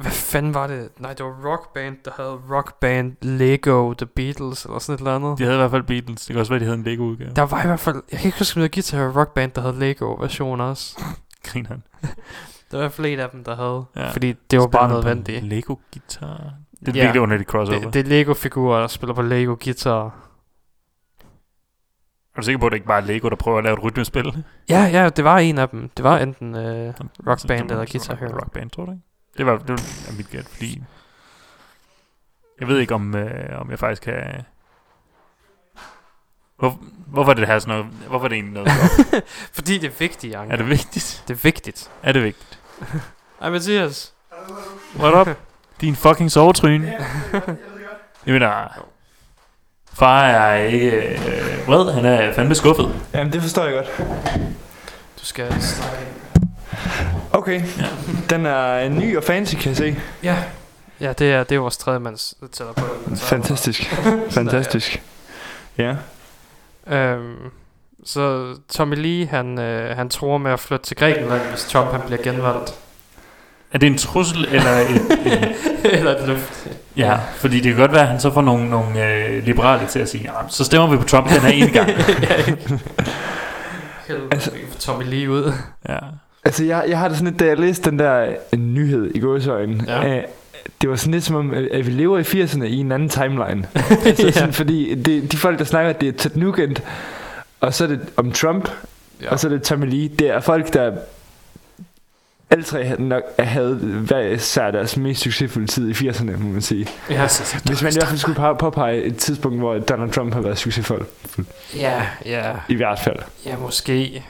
Hvad 0.00 0.10
fanden 0.10 0.54
var 0.54 0.66
det? 0.66 0.88
Nej, 0.98 1.12
det 1.14 1.24
var 1.26 1.50
Rock 1.50 1.74
Band, 1.74 1.96
der 2.04 2.10
havde 2.16 2.40
Rock 2.50 2.80
Band 2.80 3.16
Lego 3.22 3.92
The 3.94 4.06
Beatles, 4.06 4.64
eller 4.64 4.78
sådan 4.78 4.94
et 4.94 4.98
eller 4.98 5.14
andet. 5.16 5.38
De 5.38 5.44
havde 5.44 5.56
i 5.56 5.58
hvert 5.58 5.70
fald 5.70 5.82
Beatles. 5.82 6.26
Det 6.26 6.34
kan 6.34 6.40
også 6.40 6.52
være, 6.52 6.60
de 6.60 6.64
havde 6.64 6.78
en 6.78 6.84
Lego-udgave. 6.84 7.30
Der 7.36 7.42
var 7.42 7.62
i 7.62 7.66
hvert 7.66 7.80
fald, 7.80 8.02
jeg 8.12 8.20
kan 8.20 8.28
ikke 8.28 8.38
huske, 8.38 8.56
om 8.56 8.62
det 8.62 8.70
var 8.70 8.74
Guitar 9.02 9.20
Rock 9.20 9.34
Band, 9.34 9.52
der 9.52 9.60
havde 9.60 9.78
Lego-version 9.78 10.60
også. 10.60 11.00
Griner 11.46 11.68
han. 11.68 11.82
Der 12.70 12.76
var 12.76 12.78
i 12.78 12.82
hvert 12.82 12.92
fald 12.92 13.06
en 13.06 13.18
af 13.20 13.30
dem, 13.30 13.44
der 13.44 13.56
havde. 13.56 13.84
Ja. 13.96 14.10
Fordi 14.10 14.32
det 14.50 14.58
var 14.58 14.66
bare 14.66 14.88
Spiller 14.88 15.02
på 15.02 15.06
nødvendigt. 15.08 15.42
en 15.42 15.48
Lego-guitar. 15.48 16.52
Det 16.80 16.88
er 16.88 16.92
Ja. 16.94 17.02
virkelig 17.02 17.20
underligt 17.22 17.48
crossover. 17.48 17.80
Det, 17.80 17.94
det 17.94 18.00
er 18.00 18.04
Lego-figurer, 18.08 18.80
der 18.80 18.86
spiller 18.86 19.14
på 19.14 19.22
Lego-guitar. 19.22 20.04
Er 22.34 22.40
du 22.40 22.42
sikker 22.44 22.58
på, 22.60 22.66
at 22.66 22.70
det 22.72 22.76
ikke 22.76 22.86
bare 22.86 23.02
er 23.02 23.06
Lego, 23.06 23.28
der 23.28 23.36
prøver 23.36 23.58
at 23.58 23.64
lave 23.64 23.74
et 23.76 23.82
rytmespil? 23.84 24.44
Ja, 24.68 24.84
ja, 24.92 25.08
det 25.08 25.24
var 25.24 25.38
en 25.38 25.58
af 25.58 25.68
dem. 25.68 25.88
Det 25.96 26.04
var 26.04 26.18
enten 26.18 26.54
øh, 26.56 26.94
Rock 27.28 27.40
Så- 27.40 27.48
Band 27.48 27.68
så- 27.68 27.74
eller 27.74 27.86
Guitar 27.92 28.14
Hero. 28.14 28.32
Rock 28.34 28.52
Band, 28.52 28.70
tror 28.70 28.84
du 28.84 28.90
ikke? 28.90 29.02
Det 29.38 29.46
var, 29.46 29.58
det 29.58 29.68
var 29.68 30.16
mit 30.16 30.30
gæt, 30.30 30.46
fordi... 30.48 30.82
Jeg 32.60 32.68
ved 32.68 32.78
ikke, 32.78 32.94
om, 32.94 33.14
øh, 33.14 33.60
om 33.60 33.70
jeg 33.70 33.78
faktisk 33.78 34.02
kan... 34.02 34.42
Hvor, 36.58 36.78
hvorfor 37.06 37.30
er 37.30 37.34
det 37.34 37.46
her 37.46 37.58
sådan 37.58 37.74
noget... 37.78 37.92
Hvorfor 38.08 38.24
er 38.24 38.28
det 38.28 38.36
egentlig 38.36 38.54
noget? 38.54 38.70
Fordi 39.56 39.78
det 39.78 39.86
er 39.86 39.98
vigtigt, 39.98 40.32
Janke. 40.32 40.52
er 40.52 40.56
det 40.56 40.68
vigtigt? 40.68 41.24
Det 41.28 41.34
er 41.34 41.38
vigtigt. 41.42 41.90
Er 42.02 42.12
det 42.12 42.22
vigtigt? 42.22 42.58
Ej, 43.42 43.50
Mathias. 43.50 44.14
What 44.98 45.28
up? 45.28 45.36
Din 45.80 45.96
fucking 45.96 46.30
sovetryn. 46.32 46.84
Jeg 46.84 48.32
mener... 48.32 48.68
Far 49.92 50.22
er 50.22 50.56
ikke 50.64 50.90
øh, 50.90 51.68
vred, 51.68 51.92
han 51.92 52.04
er 52.04 52.32
fandme 52.32 52.54
skuffet. 52.54 53.02
Jamen, 53.14 53.32
det 53.32 53.42
forstår 53.42 53.64
jeg 53.64 53.72
godt. 53.74 54.08
Du 55.20 55.24
skal 55.24 55.62
snakke. 55.62 56.06
Okay. 57.36 57.62
Ja. 57.78 57.86
Den 58.30 58.46
er 58.46 58.88
ny 58.88 59.16
og 59.16 59.24
fancy, 59.24 59.54
kan 59.54 59.68
jeg 59.68 59.76
se. 59.76 59.96
Ja. 60.22 60.36
Ja, 61.00 61.12
det 61.12 61.32
er, 61.32 61.44
det 61.44 61.54
er 61.54 61.58
vores 61.58 61.76
tredje 61.76 61.98
mands, 62.00 62.34
tæller 62.52 62.72
på 62.72 62.84
den. 63.06 63.16
Så- 63.16 63.24
Fantastisk. 63.34 63.94
Fantastisk. 64.30 65.02
Ja. 65.78 65.94
Øhm, 66.90 67.34
så 68.04 68.54
Tommy 68.68 68.94
Lee, 68.96 69.26
han, 69.26 69.58
øh, 69.58 69.96
han 69.96 70.08
tror 70.08 70.38
med 70.38 70.52
at 70.52 70.60
flytte 70.60 70.86
til 70.86 70.96
Grækenland, 70.96 71.42
hvis 71.50 71.64
Trump 71.64 71.90
han 71.90 72.00
bliver 72.06 72.22
genvalgt. 72.22 72.74
Er 73.72 73.78
det 73.78 73.86
en 73.86 73.98
trussel, 73.98 74.46
eller 74.50 74.70
et, 74.70 74.88
et, 75.26 75.54
Eller 75.98 76.16
et 76.20 76.28
løft. 76.28 76.68
Ja, 76.96 77.18
fordi 77.36 77.56
det 77.60 77.72
kan 77.72 77.80
godt 77.80 77.92
være, 77.92 78.02
at 78.02 78.08
han 78.08 78.20
så 78.20 78.32
får 78.32 78.40
nogle, 78.42 78.70
nogle 78.70 79.24
øh, 79.26 79.44
liberale 79.44 79.86
til 79.88 79.98
at 79.98 80.08
sige, 80.08 80.22
ja, 80.24 80.48
så 80.48 80.64
stemmer 80.64 80.88
vi 80.90 80.96
på 80.96 81.04
Trump 81.04 81.28
den 81.28 81.40
her 81.40 81.48
ene 81.48 81.70
gang. 81.70 81.88
Helvede, 84.08 84.28
Altså- 84.30 84.50
vi 84.50 84.58
kan 84.58 84.68
få 84.72 84.78
Tommy 84.78 85.04
Lee 85.04 85.30
ud. 85.30 85.52
ja. 85.88 85.98
Altså, 86.46 86.64
jeg, 86.64 86.84
jeg 86.88 86.98
har 86.98 87.08
det 87.08 87.16
sådan 87.16 87.30
lidt, 87.32 87.40
da 87.40 87.46
jeg 87.46 87.58
læste 87.58 87.90
den 87.90 87.98
der 87.98 88.34
øh, 88.52 88.58
nyhed 88.60 89.10
i 89.14 89.18
gåsøjne, 89.20 89.84
Ja. 89.86 90.06
ja. 90.14 90.22
det 90.80 90.90
var 90.90 90.96
sådan 90.96 91.12
lidt 91.12 91.24
som 91.24 91.36
om, 91.36 91.54
øh, 91.54 91.68
at 91.72 91.86
vi 91.86 91.90
lever 91.92 92.18
i 92.18 92.22
80'erne 92.22 92.64
i 92.64 92.76
en 92.76 92.92
anden 92.92 93.08
timeline. 93.08 93.66
altså, 94.06 94.26
Ja. 94.26 94.30
sådan, 94.32 94.52
fordi 94.52 94.94
det, 94.94 95.32
de 95.32 95.36
folk, 95.36 95.58
der 95.58 95.64
snakker, 95.64 95.92
det 95.92 96.08
er 96.08 96.12
Ted 96.12 96.30
Nugent, 96.34 96.82
og 97.60 97.74
så 97.74 97.84
er 97.84 97.88
det 97.88 98.00
om 98.16 98.32
Trump, 98.32 98.68
ja. 99.22 99.30
og 99.30 99.40
så 99.40 99.48
er 99.48 99.52
det 99.52 99.62
Tommy 99.62 99.84
Lee. 99.90 100.08
Det 100.08 100.30
er 100.30 100.40
folk, 100.40 100.72
der 100.72 100.92
alle 102.50 102.64
tre 102.64 102.94
nok, 102.98 103.22
havde 103.38 103.74
hver 104.06 104.18
især 104.20 104.70
deres 104.70 104.96
mest 104.96 105.20
succesfulde 105.20 105.66
tid 105.66 105.88
i 105.88 105.92
80'erne, 106.08 106.36
må 106.36 106.48
man 106.48 106.62
sige. 106.62 106.86
Ja, 107.10 107.22
Hvis 107.64 107.82
man 107.82 107.92
i 107.92 107.94
hvert 107.94 108.08
fald 108.08 108.18
skulle 108.18 108.36
på- 108.36 108.54
påpege 108.54 109.02
et 109.02 109.16
tidspunkt, 109.16 109.58
hvor 109.58 109.78
Donald 109.78 110.10
Trump 110.10 110.34
har 110.34 110.40
været 110.40 110.58
succesfuld. 110.58 111.02
ja, 111.76 112.02
ja, 112.26 112.52
I 112.68 112.74
hvert 112.74 112.98
fald. 112.98 113.16
ja, 113.46 113.56
måske. 113.56 114.22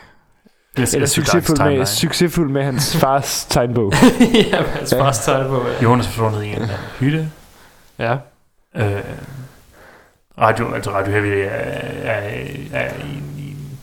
Det 0.77 0.94
Eller 0.94 1.07
succesfuld 1.07 1.59
med, 1.59 1.86
succesfuld 1.86 2.51
med 2.51 2.65
hans 2.65 2.97
fars 3.01 3.47
tegnbog. 3.51 3.93
ja, 4.51 4.61
men 4.61 4.70
hans 4.70 4.94
fars 4.98 5.19
tegn 5.19 5.48
på. 5.48 5.66
Ja. 5.69 5.82
Jonas 5.82 6.07
er 6.07 6.11
forsvundet 6.11 6.44
i 6.44 6.48
en 6.48 6.70
hytte. 7.01 7.31
ja. 7.98 8.16
Øh, 8.77 9.01
radio, 10.40 10.74
altså 10.74 10.90
Radio 10.90 11.12
Heavy 11.12 11.27
er, 11.27 11.48
er, 11.48 12.20
er 12.73 12.90
i, 13.05 13.16
en, 13.16 13.35
i 13.39 13.51
en 13.51 13.78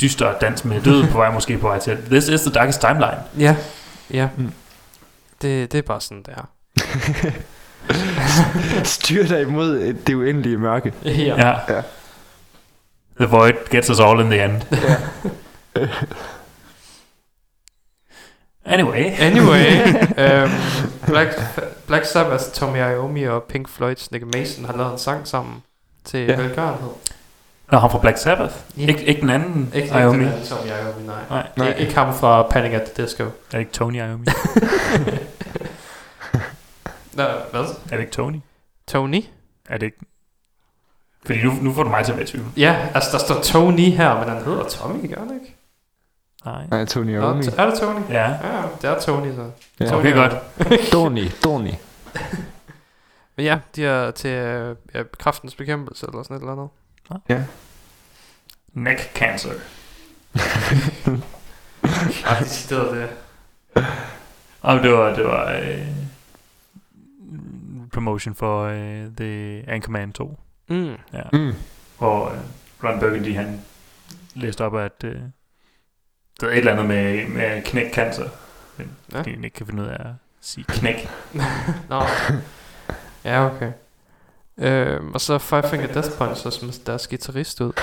dyster 0.00 0.38
dans 0.38 0.64
med 0.64 0.80
død 0.80 1.06
på 1.06 1.18
vej, 1.18 1.30
måske 1.32 1.58
på 1.58 1.68
vej 1.68 1.78
til. 1.78 1.98
This 2.10 2.28
is 2.28 2.40
the 2.40 2.50
darkest 2.50 2.80
timeline. 2.80 3.16
Ja, 3.38 3.56
ja. 4.10 4.28
Mm. 4.36 4.52
Det, 5.42 5.72
det 5.72 5.78
er 5.78 5.82
bare 5.82 6.00
sådan, 6.00 6.22
det 6.22 6.34
er. 6.36 6.48
Styr 8.84 9.26
dig 9.26 9.42
imod 9.42 9.78
øh, 9.78 9.94
det 10.06 10.14
uendelige 10.14 10.56
mørke. 10.58 10.92
Ja. 11.04 11.10
Ja. 11.10 11.50
Ja. 11.68 11.80
The 13.20 13.26
void 13.26 13.52
gets 13.70 13.90
us 13.90 14.00
all 14.00 14.20
in 14.20 14.26
the 14.30 14.44
end. 14.44 14.62
Anyway. 18.64 19.04
Anyway, 19.18 19.80
um, 20.18 20.50
Black, 21.12 21.28
Black 21.86 22.04
Sabbath, 22.04 22.42
Tommy 22.54 22.78
Iommi 22.78 23.22
og 23.24 23.42
Pink 23.42 23.68
Floyd's 23.68 24.08
Nick 24.12 24.24
Mason 24.34 24.64
har 24.64 24.76
lavet 24.76 24.92
en 24.92 24.98
sang 24.98 25.28
sammen 25.28 25.62
til 26.04 26.20
Ja. 26.20 26.36
velgørenhed. 26.36 26.88
Nå, 27.72 27.78
ham 27.78 27.90
fra 27.90 27.98
Black 27.98 28.18
Sabbath. 28.18 28.54
Ja. 28.76 28.82
Ik- 28.86 29.02
ikke 29.04 29.20
den 29.20 29.30
anden 29.30 29.70
Ikke, 29.74 29.88
Iommi. 29.88 30.24
ikke 30.24 30.34
den 30.36 30.40
her 30.40 30.46
Tommy 30.56 30.68
Iommi, 30.68 31.06
nej. 31.06 31.16
Nej, 31.30 31.46
nej. 31.56 31.68
Ikke, 31.68 31.80
ikke 31.80 31.94
ham 31.94 32.14
fra 32.14 32.42
Panic 32.42 32.72
at 32.72 32.90
the 32.90 33.04
Disco. 33.04 33.24
er 33.24 33.28
det 33.52 33.58
ikke 33.58 33.72
Tony 33.72 33.96
Iommi? 33.96 34.26
Nå, 37.12 37.22
hvad? 37.50 37.60
er 37.62 37.90
det 37.90 37.98
ikke 38.00 38.12
Tony? 38.12 38.40
Tony? 38.88 39.22
Er 39.68 39.78
det 39.78 39.86
ikke... 39.86 39.98
Fordi 41.26 41.42
nu, 41.42 41.52
nu 41.60 41.72
får 41.72 41.82
du 41.82 41.88
mig 41.88 42.04
til 42.04 42.12
at 42.12 42.18
være 42.18 42.24
i 42.26 42.30
tvivl. 42.30 42.46
Ja, 42.56 42.76
altså 42.94 43.10
der 43.12 43.18
står 43.18 43.40
Tony 43.42 43.80
her, 43.90 44.14
men 44.18 44.28
han 44.28 44.44
hedder 44.44 44.64
Tommy, 44.68 45.14
gør 45.14 45.20
han 45.20 45.34
ikke? 45.34 45.55
Nej. 46.46 46.66
Nej, 46.70 46.84
Tony 46.84 47.06
Nå, 47.16 47.20
Iommi. 47.26 47.42
t- 47.42 47.60
er 47.60 47.70
det 47.70 47.78
Tony? 47.80 48.00
Ja. 48.08 48.28
Ja, 48.30 48.62
det 48.82 48.90
er 48.90 49.00
Tony 49.00 49.34
så. 49.34 49.50
Ja. 49.80 49.86
Tony 49.90 49.98
Okay, 50.00 50.14
godt. 50.14 50.34
Tony, 50.92 51.28
Tony. 51.42 51.70
Men 53.36 53.46
ja, 53.46 53.58
de 53.76 53.86
er 53.86 54.10
til 54.10 54.30
øh, 54.30 54.76
ja, 54.94 55.02
kraftens 55.18 55.54
bekæmpelse 55.54 56.06
eller 56.08 56.22
sådan 56.22 56.36
et 56.36 56.40
eller 56.40 56.52
andet. 56.52 56.68
Neck 58.72 59.00
cancer. 59.14 59.50
Ej, 62.26 62.38
decideret 62.40 62.96
det. 62.96 63.08
Og 64.60 64.82
det 64.82 64.92
var, 64.92 65.14
det 65.14 65.24
var 65.24 65.52
øh, 65.52 65.86
promotion 67.92 68.34
for 68.34 68.64
øh, 68.64 69.06
The 69.16 69.64
Anchorman 69.68 70.12
2. 70.12 70.38
Mm. 70.68 70.86
Ja. 71.12 71.22
Mm. 71.32 71.52
Hvor 71.98 72.28
øh, 72.28 72.38
Ron 72.84 73.00
Burgundy 73.00 73.34
han 73.36 73.60
læste 74.34 74.64
op, 74.64 74.76
at 74.76 75.04
øh, 75.04 75.16
der 76.40 76.46
er 76.46 76.50
et 76.50 76.58
eller 76.58 76.72
andet 76.72 76.86
med, 76.86 77.28
med 77.28 77.62
knæk 77.62 77.94
cancer. 77.94 78.28
Men 78.76 78.90
Ja. 79.12 79.16
ja. 79.18 79.22
de 79.22 79.30
ikke 79.30 79.50
kan 79.50 79.66
finde 79.66 79.82
ud 79.82 79.88
af 79.88 79.94
at 80.00 80.06
sige 80.40 80.64
knæk. 80.68 81.08
Nå. 81.90 82.02
Ja, 83.24 83.46
okay. 83.46 83.72
Øhm, 84.58 85.12
og 85.14 85.20
så 85.20 85.38
Five 85.38 85.62
Finger 85.70 85.86
Death 85.92 86.10
Punch, 86.18 86.42
så 86.42 86.50
som 86.50 86.70
deres 86.86 87.08
guitarist 87.08 87.60
ud. 87.60 87.72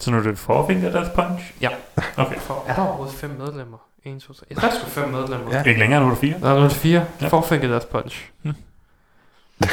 Så 0.00 0.10
nu 0.10 0.16
er 0.18 0.22
det 0.22 0.38
Four 0.38 0.66
Finger 0.66 0.90
Death 0.90 1.10
Punch? 1.14 1.54
Ja. 1.60 1.68
Okay. 2.16 2.38
For, 2.38 2.64
er 2.66 2.74
der 2.74 2.82
overhovedet 2.82 3.14
fem 3.14 3.30
medlemmer? 3.30 3.78
1, 4.04 4.22
2, 4.22 4.32
3. 4.32 4.44
Jeg 4.50 4.56
tror, 4.58 4.68
der 4.68 4.74
skulle 4.76 4.90
fem 4.90 5.08
medlemmer. 5.08 5.54
Ja. 5.56 5.62
Ikke 5.62 5.80
længere, 5.80 6.00
nu 6.00 6.06
er 6.06 6.10
det 6.10 6.18
fire. 6.18 6.38
Nå, 6.38 6.48
nu 6.48 6.56
er 6.56 6.60
det 6.62 6.72
fire. 6.72 7.06
Ja. 7.20 7.28
Four 7.28 7.42
Finger 7.42 7.68
Death 7.68 7.86
Punch. 7.86 8.30
Hmm. 8.42 8.54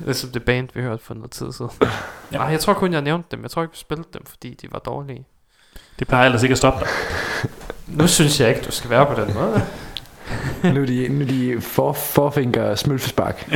det 0.00 0.08
er 0.08 0.12
som 0.12 0.30
det 0.30 0.44
band, 0.44 0.68
vi 0.74 0.80
hørte 0.82 1.04
for 1.04 1.14
noget 1.14 1.30
tid 1.30 1.52
siden. 1.52 1.70
Ja. 2.32 2.36
Nej, 2.38 2.46
jeg 2.46 2.60
tror 2.60 2.74
kun, 2.74 2.92
jeg 2.92 3.02
nævnte 3.02 3.28
dem. 3.30 3.42
Jeg 3.42 3.50
tror 3.50 3.62
ikke, 3.62 3.72
vi 3.72 3.78
spillede 3.78 4.08
dem, 4.12 4.26
fordi 4.26 4.54
de 4.54 4.72
var 4.72 4.78
dårlige. 4.78 5.26
Det 5.98 6.08
plejer 6.08 6.24
ellers 6.26 6.42
ikke 6.42 6.52
at 6.52 6.58
stoppe 6.58 6.80
dig. 6.80 6.88
Nu 7.98 8.06
synes 8.06 8.40
jeg 8.40 8.48
ikke, 8.48 8.60
du 8.60 8.72
skal 8.72 8.90
være 8.90 9.06
på 9.06 9.20
den 9.20 9.34
måde. 9.34 9.62
nu 10.74 10.82
er 10.82 10.86
de, 10.86 11.08
nu 11.08 11.20
er 11.24 11.28
de 11.28 11.60
for, 11.60 11.92
forfinger 11.92 12.74
smølfespark. 12.74 13.50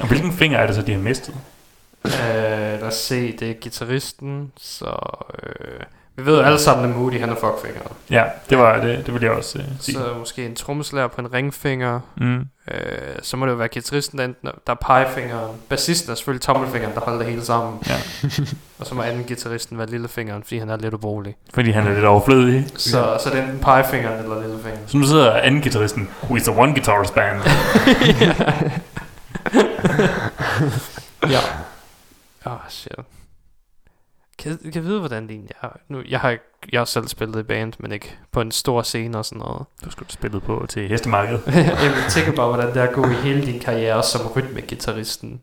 Og 0.00 0.08
hvilken 0.08 0.32
finger 0.32 0.58
er 0.58 0.66
det 0.66 0.74
så, 0.74 0.82
de 0.82 0.92
har 0.92 0.98
mistet? 0.98 1.34
øh, 2.04 2.12
lad 2.12 2.82
os 2.82 2.94
se, 2.94 3.36
det 3.36 3.50
er 3.50 3.54
gitarristen, 3.54 4.52
så... 4.56 4.96
Øh, 5.42 5.80
vi 6.16 6.26
ved 6.26 6.38
jo 6.38 6.42
alle 6.42 6.58
sammen, 6.58 6.90
at 6.90 6.96
Moody, 6.96 7.20
han 7.20 7.28
er 7.28 7.34
fuckfinger. 7.34 7.80
Ja, 8.10 8.24
det 8.50 8.58
var 8.58 8.80
det, 8.80 9.06
det 9.06 9.14
vil 9.14 9.22
jeg 9.22 9.30
også 9.30 9.58
øh, 9.58 9.64
sige. 9.80 9.94
Så 9.98 10.14
måske 10.18 10.46
en 10.46 10.56
trommeslager 10.56 11.08
på 11.08 11.20
en 11.20 11.32
ringfinger. 11.32 12.00
Mm. 12.16 12.40
Øh, 12.70 12.78
så 13.22 13.36
må 13.36 13.46
det 13.46 13.52
jo 13.52 13.56
være 13.56 13.68
gitarristen, 13.68 14.18
der, 14.18 14.24
enten, 14.24 14.48
der 14.66 14.72
er 14.72 14.74
pegefingeren. 14.74 15.56
Bassisten 15.68 16.10
er 16.10 16.14
selvfølgelig 16.14 16.42
tommelfingeren, 16.42 16.94
der 16.94 17.00
holder 17.00 17.18
det 17.18 17.28
hele 17.28 17.44
sammen. 17.44 17.78
Ja. 17.88 17.94
og 18.78 18.86
så 18.86 18.94
må 18.94 19.02
anden 19.02 19.24
gitarristen 19.24 19.78
være 19.78 19.86
lillefingeren, 19.86 20.42
fordi 20.42 20.58
han 20.58 20.70
er 20.70 20.76
lidt 20.76 20.94
ubrugelig. 20.94 21.36
Fordi 21.54 21.70
han 21.70 21.86
er 21.86 21.94
lidt 21.94 22.04
overflødig. 22.04 22.66
Så, 22.76 23.18
så 23.24 23.30
det 23.30 23.38
er 23.38 23.42
enten 23.42 23.60
pegefingeren 23.60 24.22
eller 24.22 24.40
lillefingeren. 24.42 24.84
Så 24.86 24.96
nu 24.96 25.06
sidder 25.06 25.32
anden 25.32 25.60
guitaristen, 25.62 26.08
who 26.22 26.36
is 26.36 26.48
a 26.48 26.50
one 26.50 26.72
guitarist 26.72 27.14
band. 27.14 27.40
ja. 31.34 31.40
Åh, 32.46 32.52
oh, 32.52 32.58
shit. 32.68 33.19
Kan, 34.40 34.58
kan 34.72 34.84
vide, 34.84 34.98
hvordan 34.98 35.22
det 35.22 35.30
egentlig 35.30 35.54
er? 35.62 35.68
Nu, 35.88 36.02
jeg 36.08 36.20
har, 36.20 36.36
jeg 36.72 36.80
har 36.80 36.84
selv 36.84 37.08
spillet 37.08 37.40
i 37.40 37.42
band, 37.42 37.72
men 37.78 37.92
ikke 37.92 38.18
på 38.32 38.40
en 38.40 38.50
stor 38.50 38.82
scene 38.82 39.18
og 39.18 39.24
sådan 39.24 39.38
noget. 39.38 39.62
Du 39.84 39.90
skulle 39.90 40.12
spillet 40.12 40.42
på 40.42 40.66
til 40.68 40.88
hestemarkedet. 40.88 41.42
jeg 41.56 41.92
tænker 42.10 42.32
bare, 42.32 42.48
hvordan 42.48 42.68
det 42.68 42.76
er 42.76 42.88
at 42.88 42.94
gå 42.94 43.10
i 43.10 43.14
hele 43.14 43.46
din 43.46 43.60
karriere 43.60 44.02
som 44.02 44.26
rytmegitarristen. 44.36 45.40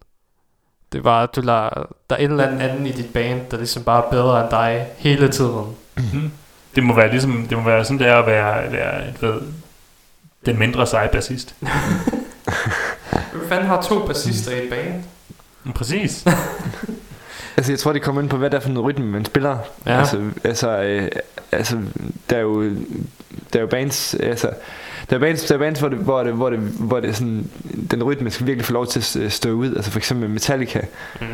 Det 0.91 1.03
var, 1.03 1.23
at 1.23 1.35
du 1.35 1.41
lader, 1.41 1.69
der 2.09 2.15
er 2.15 2.19
en 2.19 2.31
eller 2.31 2.45
anden 2.45 2.61
anden 2.61 2.87
i 2.87 2.91
dit 2.91 3.13
band, 3.13 3.41
der 3.51 3.57
ligesom 3.57 3.83
bare 3.83 4.05
er 4.05 4.09
bedre 4.09 4.41
end 4.41 4.49
dig 4.49 4.87
hele 4.97 5.29
tiden. 5.29 5.75
Mm. 5.95 6.31
Det 6.75 6.83
må 6.83 6.95
være 6.95 7.11
ligesom, 7.11 7.47
det 7.49 7.57
må 7.57 7.63
være 7.63 7.85
sådan 7.85 7.99
der 7.99 8.15
at 8.15 8.25
være, 8.25 8.71
være 8.71 9.13
ved, 9.21 9.41
den 10.45 10.59
mindre 10.59 10.87
seje 10.87 11.09
bassist. 11.11 11.55
Hvem 13.31 13.49
fanden 13.49 13.67
har 13.67 13.81
to 13.81 14.07
bassister 14.07 14.51
i 14.51 14.63
et 14.63 14.69
band? 14.69 15.03
Præcis. 15.75 16.25
Altså, 17.57 17.71
jeg 17.71 17.79
tror, 17.79 17.93
det 17.93 18.01
kommer 18.01 18.21
ind 18.21 18.29
på, 18.29 18.37
hvad 18.37 18.49
det 18.49 18.57
er 18.57 18.61
for 18.61 18.69
noget 18.69 18.85
rytme, 18.85 19.05
man 19.05 19.25
spiller. 19.25 19.57
Ja. 19.85 19.99
Altså, 19.99 20.21
altså, 20.43 20.81
øh, 20.81 21.09
altså 21.51 21.77
der 22.29 22.35
er 22.37 22.41
jo, 22.41 22.63
der 23.53 23.59
er 23.59 23.61
jo 23.61 23.67
bands, 23.67 24.13
altså, 24.13 24.49
der 25.09 25.15
er 25.15 25.19
bands, 25.19 25.43
der 25.43 25.55
er 25.55 25.59
bands 25.59 25.79
hvor, 25.79 25.89
det, 25.89 25.97
hvor, 25.97 26.23
det, 26.23 26.33
hvor, 26.33 26.49
det, 26.49 26.59
hvor 26.59 26.99
det 26.99 27.15
sådan, 27.15 27.49
den 27.91 28.03
rytme 28.03 28.29
skal 28.29 28.47
virkelig 28.47 28.65
få 28.65 28.73
lov 28.73 28.87
til 28.87 29.19
at 29.19 29.31
stå 29.31 29.49
ud. 29.49 29.75
Altså 29.75 29.91
for 29.91 29.99
eksempel 29.99 30.29
Metallica. 30.29 30.81
Mm. 31.21 31.27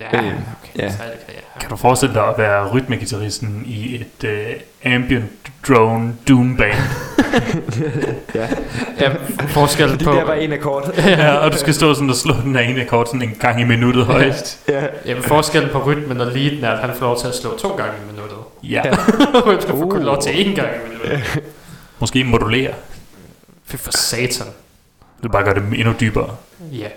Ja, 0.00 0.06
Øh, 0.18 0.24
okay, 0.24 0.32
ja. 0.78 0.84
Metallica, 0.84 1.24
ja. 1.28 1.58
Kan 1.60 1.70
du 1.70 1.76
forestille 1.76 2.14
dig 2.14 2.28
at 2.28 2.34
være 2.38 2.68
rytmegitarristen 2.74 3.62
i 3.66 3.94
et 3.94 4.24
uh, 4.84 4.92
ambient 4.94 5.24
drone 5.68 6.14
doom 6.28 6.56
band? 6.56 6.74
Ja. 8.34 8.48
ja 9.00 9.12
forskellen 9.48 9.92
Fordi 9.92 10.04
på... 10.04 10.12
det 10.12 10.20
er 10.20 10.24
bare 10.26 10.40
en 10.42 10.52
akkord. 10.52 10.94
ja, 11.06 11.34
og 11.36 11.52
du 11.52 11.56
skal 11.58 11.74
stå 11.74 11.94
sådan 11.94 12.10
og 12.10 12.16
slå 12.16 12.34
den 12.44 12.56
af 12.56 12.62
ene 12.62 12.82
akkord 12.82 13.06
sådan 13.06 13.22
en 13.22 13.36
gang 13.40 13.60
i 13.60 13.64
minuttet 13.64 14.04
højst. 14.06 14.64
ja. 14.68 14.82
Jamen, 15.06 15.22
forskellen 15.22 15.70
på 15.72 15.78
rytmen 15.84 16.20
og 16.20 16.26
leaden 16.26 16.64
er, 16.64 16.70
at 16.70 16.78
han 16.78 16.96
får 16.96 17.06
lov 17.06 17.18
til 17.20 17.26
at 17.28 17.34
slå 17.34 17.58
to 17.58 17.68
gange 17.68 17.92
i 18.02 18.12
minuttet. 18.12 18.36
Ja, 18.62 18.82
rytmen 19.46 19.68
får 19.78 19.88
kun 19.88 19.98
Uh. 20.00 20.04
lov 20.04 20.22
til 20.22 20.30
én 20.30 20.54
gang 20.54 20.68
i 20.68 20.88
minuttet. 20.88 21.40
måske 21.98 22.24
modulere. 22.24 22.72
Fy 23.66 23.76
for 23.76 23.90
satan. 23.92 24.46
Du 25.22 25.28
bare 25.28 25.44
gør 25.44 25.52
det 25.52 25.62
endnu 25.74 25.94
dybere. 26.00 26.36
Ja. 26.72 26.88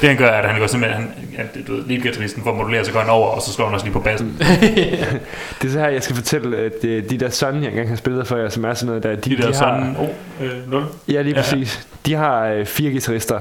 Det 0.00 0.08
han 0.08 0.18
gør, 0.18 0.26
er, 0.26 0.42
at 0.42 0.50
han 0.50 0.60
går 0.60 0.66
simpelthen, 0.66 1.12
han, 1.36 1.48
at, 1.54 1.66
du 1.66 1.74
ved, 1.74 1.84
leadgitarristen 1.86 2.42
får 2.42 2.54
modulere, 2.54 2.84
så 2.84 2.92
går 2.92 3.00
han 3.00 3.10
over, 3.10 3.28
og 3.28 3.42
så 3.42 3.52
slår 3.52 3.64
han 3.64 3.74
også 3.74 3.86
lige 3.86 3.92
på 3.92 4.00
bassen. 4.00 4.36
Det 5.62 5.68
er 5.68 5.72
så 5.72 5.78
her, 5.78 5.88
jeg 5.88 6.02
skal 6.02 6.16
fortælle, 6.16 6.56
at 6.56 6.84
øh, 6.84 7.10
de 7.10 7.18
der 7.18 7.30
Sun, 7.30 7.62
jeg 7.62 7.68
engang 7.70 7.88
har 7.88 7.96
spillet 7.96 8.26
for 8.26 8.36
jer, 8.36 8.48
som 8.48 8.64
er 8.64 8.74
sådan 8.74 8.86
noget 8.86 9.02
der, 9.02 9.14
de, 9.14 9.30
De 9.30 9.36
der 9.36 9.46
har, 9.46 9.52
sådan, 9.52 9.96
oh, 9.98 10.46
øh, 10.46 10.70
0. 10.70 10.84
Ja, 11.08 11.22
lige 11.22 11.34
Ja. 11.34 11.40
præcis. 11.42 11.86
De 12.06 12.14
har 12.14 12.44
øh, 12.46 12.66
fire 12.66 12.90
guitarister. 12.90 13.40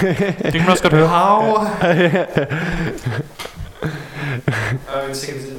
Det 0.00 0.52
kan 0.52 0.60
man 0.60 0.68
også 0.68 0.82
godt 0.82 0.94
høre. 0.94 1.08
How? 1.08 1.66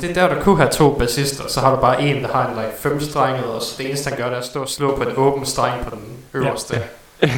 det 0.02 0.10
er 0.10 0.14
der, 0.14 0.36
du 0.36 0.42
kunne 0.42 0.58
have 0.58 0.70
to 0.70 0.94
bassister, 1.00 1.44
så 1.48 1.60
har 1.60 1.76
du 1.76 1.82
bare 1.82 2.02
en, 2.02 2.24
der 2.24 2.28
har 2.34 2.48
en 2.48 2.56
like, 2.56 2.72
femstrenget, 2.80 3.44
og 3.46 3.62
så 3.62 3.76
det 3.78 3.88
eneste, 3.88 4.10
han 4.10 4.18
gør, 4.18 4.26
det 4.26 4.34
er 4.34 4.38
at 4.38 4.46
stå 4.46 4.62
og 4.62 4.70
slå 4.70 4.96
på 4.96 5.04
en 5.04 5.16
åben 5.16 5.46
streng 5.46 5.86
på 5.86 5.96
den 5.96 6.02
øverste. 6.34 6.82
Ja. 7.22 7.28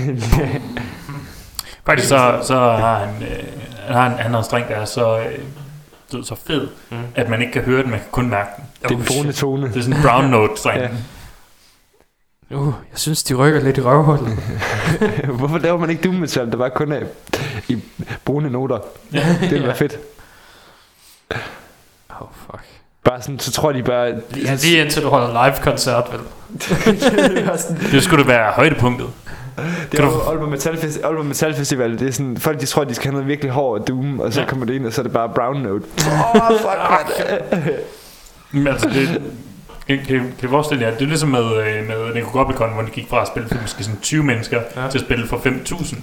Faktisk 1.87 2.09
så, 2.09 2.39
så 2.43 2.53
har 2.59 2.99
han, 2.99 3.09
øh, 3.23 3.43
han 3.85 3.95
har 3.95 4.05
en 4.07 4.19
anden 4.19 4.43
streng, 4.43 4.67
der 4.67 4.75
er 4.75 4.85
så, 4.85 5.19
øh, 5.19 6.23
så 6.23 6.35
fed, 6.47 6.67
Mm. 6.91 6.97
at 7.15 7.29
man 7.29 7.41
ikke 7.41 7.53
kan 7.53 7.61
høre 7.61 7.81
den, 7.83 7.89
man 7.89 7.99
kan 7.99 8.07
kun 8.11 8.29
mærke 8.29 8.49
den. 8.57 8.65
Det 8.83 8.91
er 8.91 8.95
en 8.95 9.05
brune 9.07 9.31
tone. 9.33 9.67
Det 9.67 9.77
er 9.77 9.81
sådan 9.81 9.97
en 9.97 10.01
brown 10.03 10.25
note 10.25 10.53
streng. 10.57 10.81
Ja. 10.81 10.87
Uh, 12.55 12.73
jeg 12.91 12.99
synes, 12.99 13.23
de 13.23 13.33
rykker 13.33 13.61
lidt 13.61 13.77
i 13.77 13.81
røvhullet. 13.81 14.37
Hvorfor 15.37 15.57
laver 15.57 15.77
man 15.77 15.89
ikke 15.89 16.01
doom 16.03 16.15
metal, 16.15 16.51
der 16.51 16.57
bare 16.57 16.69
kun 16.69 16.91
er 16.91 17.01
i 17.67 17.83
brune 18.25 18.49
noter? 18.49 18.79
Det 19.11 19.51
ville 19.51 19.67
være 19.67 19.75
fedt. 19.75 19.97
Oh, 22.19 22.27
fuck. 22.45 22.63
Bare 23.03 23.21
sådan, 23.21 23.39
så 23.39 23.51
tror 23.51 23.71
de 23.71 23.83
bare... 23.83 24.13
Lige, 24.29 24.55
lige 24.55 24.81
indtil 24.81 25.01
du 25.03 25.09
holder 25.09 25.45
live-koncert, 25.45 26.03
vel? 26.11 26.19
Det 27.91 28.03
skulle 28.03 28.23
det 28.23 28.27
være 28.27 28.51
højdepunktet. 28.51 29.07
Det 29.91 29.99
er 29.99 30.03
jo 30.03 30.21
Aalborg 30.29 30.49
Metal, 30.49 30.73
Festi- 30.75 31.05
Aalborg 31.05 31.25
Metal 31.25 31.53
Festival. 31.55 31.99
Det 31.99 32.07
er 32.07 32.11
sådan, 32.11 32.37
folk 32.37 32.61
de 32.61 32.65
tror, 32.65 32.83
de 32.83 32.95
skal 32.95 33.05
have 33.05 33.13
noget 33.13 33.27
virkelig 33.27 33.51
hård 33.51 33.85
doom, 33.85 34.19
og 34.19 34.33
så 34.33 34.41
Ja. 34.41 34.47
kommer 34.47 34.65
det 34.65 34.73
ind, 34.73 34.85
og 34.85 34.93
så 34.93 35.01
er 35.01 35.03
det 35.03 35.11
bare 35.13 35.29
brown 35.29 35.61
note. 35.61 35.85
Åh, 36.07 36.35
oh, 36.35 36.41
fuck, 36.59 36.65
man. 37.51 37.73
Men 38.51 38.67
altså, 38.67 38.89
det, 38.89 39.21
kan, 39.87 39.97
kan, 39.97 40.05
kan 40.07 40.31
du 40.43 40.47
forestille 40.49 40.85
jer, 40.85 40.91
det 40.91 41.01
er 41.01 41.05
ligesom 41.05 41.29
med, 41.29 41.43
øh, 41.57 41.87
med 41.87 42.13
Nico 42.15 42.29
Goblikon, 42.31 42.73
hvor 42.73 42.81
de 42.81 42.89
gik 42.91 43.09
fra 43.09 43.21
at 43.21 43.27
spille 43.27 43.49
for 43.49 43.55
måske 43.61 43.83
sådan 43.83 43.99
20 44.01 44.23
mennesker 44.23 44.61
Ja. 44.75 44.87
til 44.89 44.97
at 44.97 45.05
spille 45.05 45.27
for 45.27 45.37
5.000. 45.37 45.97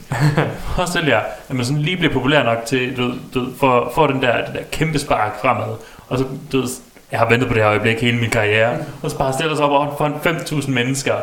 Forestil 0.77 1.07
jer, 1.07 1.21
at 1.49 1.57
man 1.57 1.65
sådan 1.65 1.83
lige 1.83 1.97
bliver 1.97 2.13
populær 2.13 2.43
nok 2.43 2.59
til, 2.67 2.97
du, 2.97 3.03
ved- 3.03 3.15
du, 3.35 3.47
for, 3.61 3.93
for 3.95 4.07
den 4.07 4.23
der, 4.23 4.37
det 4.45 4.55
der 4.55 4.61
kæmpe 4.73 4.99
spark 4.99 5.41
fremad. 5.41 5.75
Og 6.09 6.19
så, 6.19 6.25
du 6.53 6.67
jeg 7.13 7.19
har 7.21 7.29
ventet 7.29 7.49
på 7.49 7.55
det 7.55 7.63
her 7.63 7.71
øjeblik 7.71 8.01
hele 8.01 8.19
min 8.19 8.31
karriere. 8.31 8.77
Og 9.03 9.11
så 9.11 9.19
bare 9.19 9.33
stiller 9.33 9.57
sig 9.57 9.65
op 9.65 9.99
for 9.99 10.09
5.000 10.25 10.71
mennesker, 10.71 11.15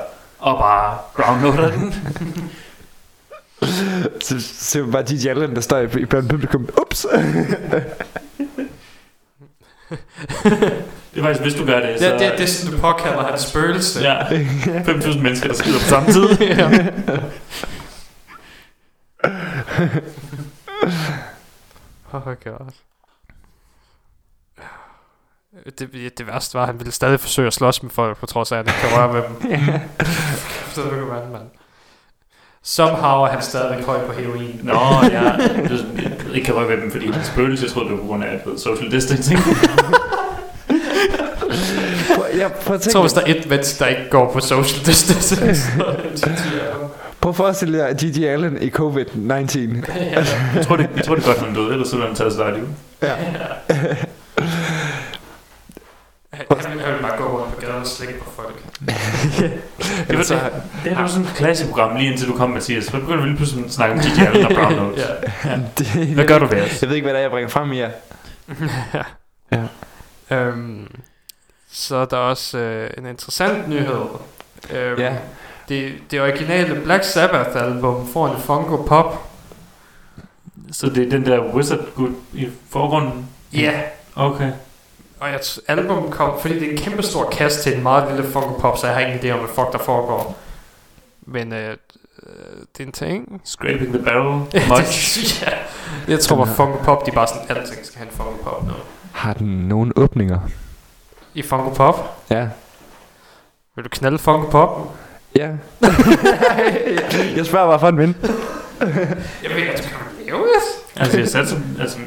og 0.41 0.57
bare 0.57 0.97
ground 1.15 1.41
noter 1.41 1.71
den. 1.71 1.93
Så 4.21 4.39
ser 4.39 4.81
man 4.81 4.91
bare 4.91 5.03
DJ 5.03 5.27
Allen, 5.27 5.55
der 5.55 5.61
står 5.61 5.77
i 5.77 5.83
i 5.83 6.05
blandt 6.05 6.29
publikum. 6.29 6.69
Ups! 6.81 7.05
Det 11.13 11.19
er 11.19 11.23
faktisk, 11.23 11.41
hvis 11.41 11.53
du 11.53 11.65
gør 11.65 11.79
det, 11.79 11.99
så... 11.99 12.05
Det, 12.05 12.19
det, 12.19 12.31
det 12.31 12.41
er 12.41 12.45
sådan, 12.47 12.75
du 12.75 12.81
påkalder 12.81 13.23
hans 13.23 13.41
spøgelse. 13.41 14.01
Ja, 14.01 14.19
5.000 14.19 15.19
mennesker, 15.19 15.47
der 15.47 15.55
skider 15.55 15.79
på 15.79 15.85
samme 15.85 16.11
tid. 16.11 16.29
ja. 16.59 16.65
oh 22.13 22.21
my 22.27 22.35
god. 22.43 22.71
Det, 25.65 26.17
det 26.17 26.27
værste 26.27 26.53
var, 26.53 26.61
at 26.61 26.67
han 26.67 26.79
ville 26.79 26.91
stadig 26.91 27.19
forsøge 27.19 27.47
at 27.47 27.53
slås 27.53 27.83
med 27.83 27.91
folk, 27.91 28.17
på 28.17 28.25
trods 28.25 28.51
af, 28.51 28.57
at 28.57 28.65
han 28.65 28.75
ikke 28.75 28.87
kan 28.87 28.99
røre 28.99 29.13
ved 29.13 29.21
dem. 29.21 29.35
Så 30.73 30.81
det 30.81 30.89
kan 30.89 31.07
være, 31.07 31.29
mand. 31.31 31.43
Somehow 32.63 33.23
er 33.23 33.27
han 33.27 33.41
stadig 33.41 33.83
høj 33.83 34.05
på 34.05 34.11
heroin. 34.11 34.59
Nå, 34.63 34.79
ja. 35.11 35.31
Du 36.27 36.33
ikke 36.33 36.45
kan 36.45 36.55
røre 36.55 36.67
ved 36.67 36.77
dem, 36.81 36.91
fordi 36.91 37.07
det 37.07 37.15
er 37.15 37.23
spøgelse. 37.23 37.63
Jeg 37.63 37.71
troede, 37.71 37.89
det 37.89 37.97
var 37.97 38.01
på 38.01 38.07
grund 38.07 38.23
af 38.23 38.41
ved, 38.45 38.57
social 38.57 38.91
distancing. 38.91 39.39
Ja, 42.37 42.47
prøv 42.47 42.75
at 42.75 42.79
Jeg 42.79 42.81
tænke, 42.81 42.93
tror, 42.93 43.01
hvis 43.01 43.13
der 43.13 43.21
er 43.21 43.25
et 43.25 43.49
menneske, 43.49 43.79
der 43.79 43.87
ikke 43.87 44.09
går 44.09 44.33
på 44.33 44.39
social 44.39 44.85
distance, 44.85 45.35
så 46.15 46.29
Prøv 47.21 47.29
at 47.29 47.35
forestille 47.35 47.77
jer 47.77 47.93
Gigi 47.93 48.25
Allen 48.25 48.61
i 48.61 48.69
COVID-19. 48.69 49.31
Jeg 49.31 50.65
tror, 50.65 50.75
det, 50.75 50.89
jeg 50.95 51.05
tror 51.05 51.15
det 51.15 51.23
er 51.23 51.27
godt, 51.27 51.39
han 51.39 51.49
er 51.49 51.53
død, 51.53 51.71
ellers 51.71 51.87
så 51.87 51.95
ville 51.95 52.07
han 52.07 52.15
taget 52.15 52.33
sig 52.33 52.45
af 52.45 52.53
liv. 52.53 52.67
Han 56.49 56.79
han 56.79 56.93
vil 56.93 57.01
bare 57.01 57.17
gå 57.17 57.23
rundt 57.39 57.55
på 57.55 57.61
gaden 57.61 57.75
og 57.81 57.87
slikke 57.87 58.19
på 58.19 58.29
folk. 58.35 58.63
Det 60.07 60.17
var, 60.17 60.23
det, 60.23 60.63
det 60.83 60.91
er 60.91 61.01
jo 61.01 61.07
sådan 61.07 61.25
et 61.25 61.33
klassisk 61.35 61.69
program, 61.69 61.95
lige 61.95 62.09
indtil 62.11 62.27
du 62.27 62.37
kom, 62.37 62.49
Mathias. 62.49 62.83
Så 62.83 62.91
begynder 62.91 63.21
vi 63.21 63.27
lige 63.27 63.37
pludselig 63.37 63.65
at 63.65 63.71
snakke 63.71 63.95
om 63.95 63.99
Gigi 64.01 64.21
Allen 64.25 64.45
og 64.45 64.51
Brown 64.55 64.73
Notes. 64.85 65.03
ja. 65.45 65.55
Det, 65.77 66.07
Hvad 66.07 66.25
gør 66.27 66.39
du 66.39 66.45
ved 66.45 66.61
os? 66.61 66.81
Jeg 66.81 66.89
ved 66.89 66.95
ikke, 66.95 67.05
hvad 67.05 67.13
det 67.13 67.17
er, 67.19 67.21
jeg 67.21 67.31
bringer 67.31 67.49
frem 67.49 67.71
i 67.71 67.79
jer. 67.79 67.89
Ja. 69.51 69.63
Øhm, 70.37 70.87
så 71.71 71.95
er 71.95 72.05
der 72.05 72.17
også 72.17 72.57
øh, 72.57 72.89
en 72.97 73.05
interessant 73.05 73.69
nyhed. 73.69 74.01
Øhm, 74.71 74.99
Ja. 75.01 75.13
det, 75.69 75.93
det 76.11 76.21
originale 76.21 76.81
Black 76.83 77.03
Sabbath 77.03 77.49
album 77.63 78.07
får 78.13 78.27
en 78.35 78.41
Funko 78.41 78.75
Pop. 78.87 79.27
Så 80.71 80.89
det 80.89 81.05
er 81.05 81.09
den 81.09 81.25
der 81.25 81.39
wizard 81.53 81.93
gut 81.95 82.11
i 82.33 82.47
forgrunden? 82.69 83.27
Ja. 83.53 83.81
Okay. 84.15 84.51
Og 85.21 85.29
jeg 85.29 85.39
album 85.67 86.11
kom, 86.11 86.39
fordi 86.41 86.59
det 86.59 86.67
er 86.67 86.71
en 86.71 86.77
kæmpe 86.77 87.03
stor 87.03 87.29
kast 87.29 87.61
til 87.63 87.75
en 87.77 87.83
meget 87.83 88.11
lille 88.15 88.31
Funko 88.31 88.53
Pop, 88.59 88.77
så 88.77 88.87
jeg 88.87 88.95
har 88.95 89.01
ingen 89.01 89.19
idé 89.19 89.31
om, 89.33 89.39
hvad 89.39 89.49
fuck 89.49 89.71
der 89.71 89.77
foregår. 89.77 90.37
Men 91.21 91.53
øh, 91.53 91.69
øh, 91.69 91.75
det 92.77 92.83
er 92.83 92.87
en 92.87 92.91
ting. 92.91 93.41
Scraping 93.43 93.93
the 93.93 94.03
barrel. 94.03 94.41
Det- 94.51 94.67
Much. 94.69 95.43
ja. 95.43 95.51
Jeg 96.07 96.19
tror 96.19 96.35
bare 96.45 96.55
Funko 96.55 96.77
Pop, 96.83 97.05
de 97.05 97.11
er 97.11 97.15
bare 97.15 97.27
sådan, 97.27 97.57
alting 97.57 97.85
skal 97.85 97.97
have 97.97 98.09
en 98.11 98.15
Funko 98.17 98.43
Pop 98.43 98.63
nu. 98.67 98.73
Har 99.13 99.33
den 99.33 99.47
nogle 99.67 99.93
åbninger? 99.95 100.39
I 101.33 101.41
Funko 101.41 101.69
Pop? 101.69 102.25
Ja. 102.29 102.47
Vil 103.75 103.83
du 103.83 103.89
knalde 103.89 104.17
Funko 104.19 104.49
Pop? 104.49 104.95
Ja. 105.35 105.49
jeg 107.37 107.45
spørger 107.45 107.67
bare 107.67 107.79
for 107.79 107.87
en 107.87 107.97
ven. 107.97 108.15
Jeg 109.43 109.51
ved, 109.55 109.67
at 109.73 109.77
du 109.77 109.83
kan 109.87 110.25
leve 110.25 110.45
altså, 110.95 111.17
jeg 111.19 111.27
satte 111.27 111.49
som, 111.49 111.63
altså, 111.79 111.97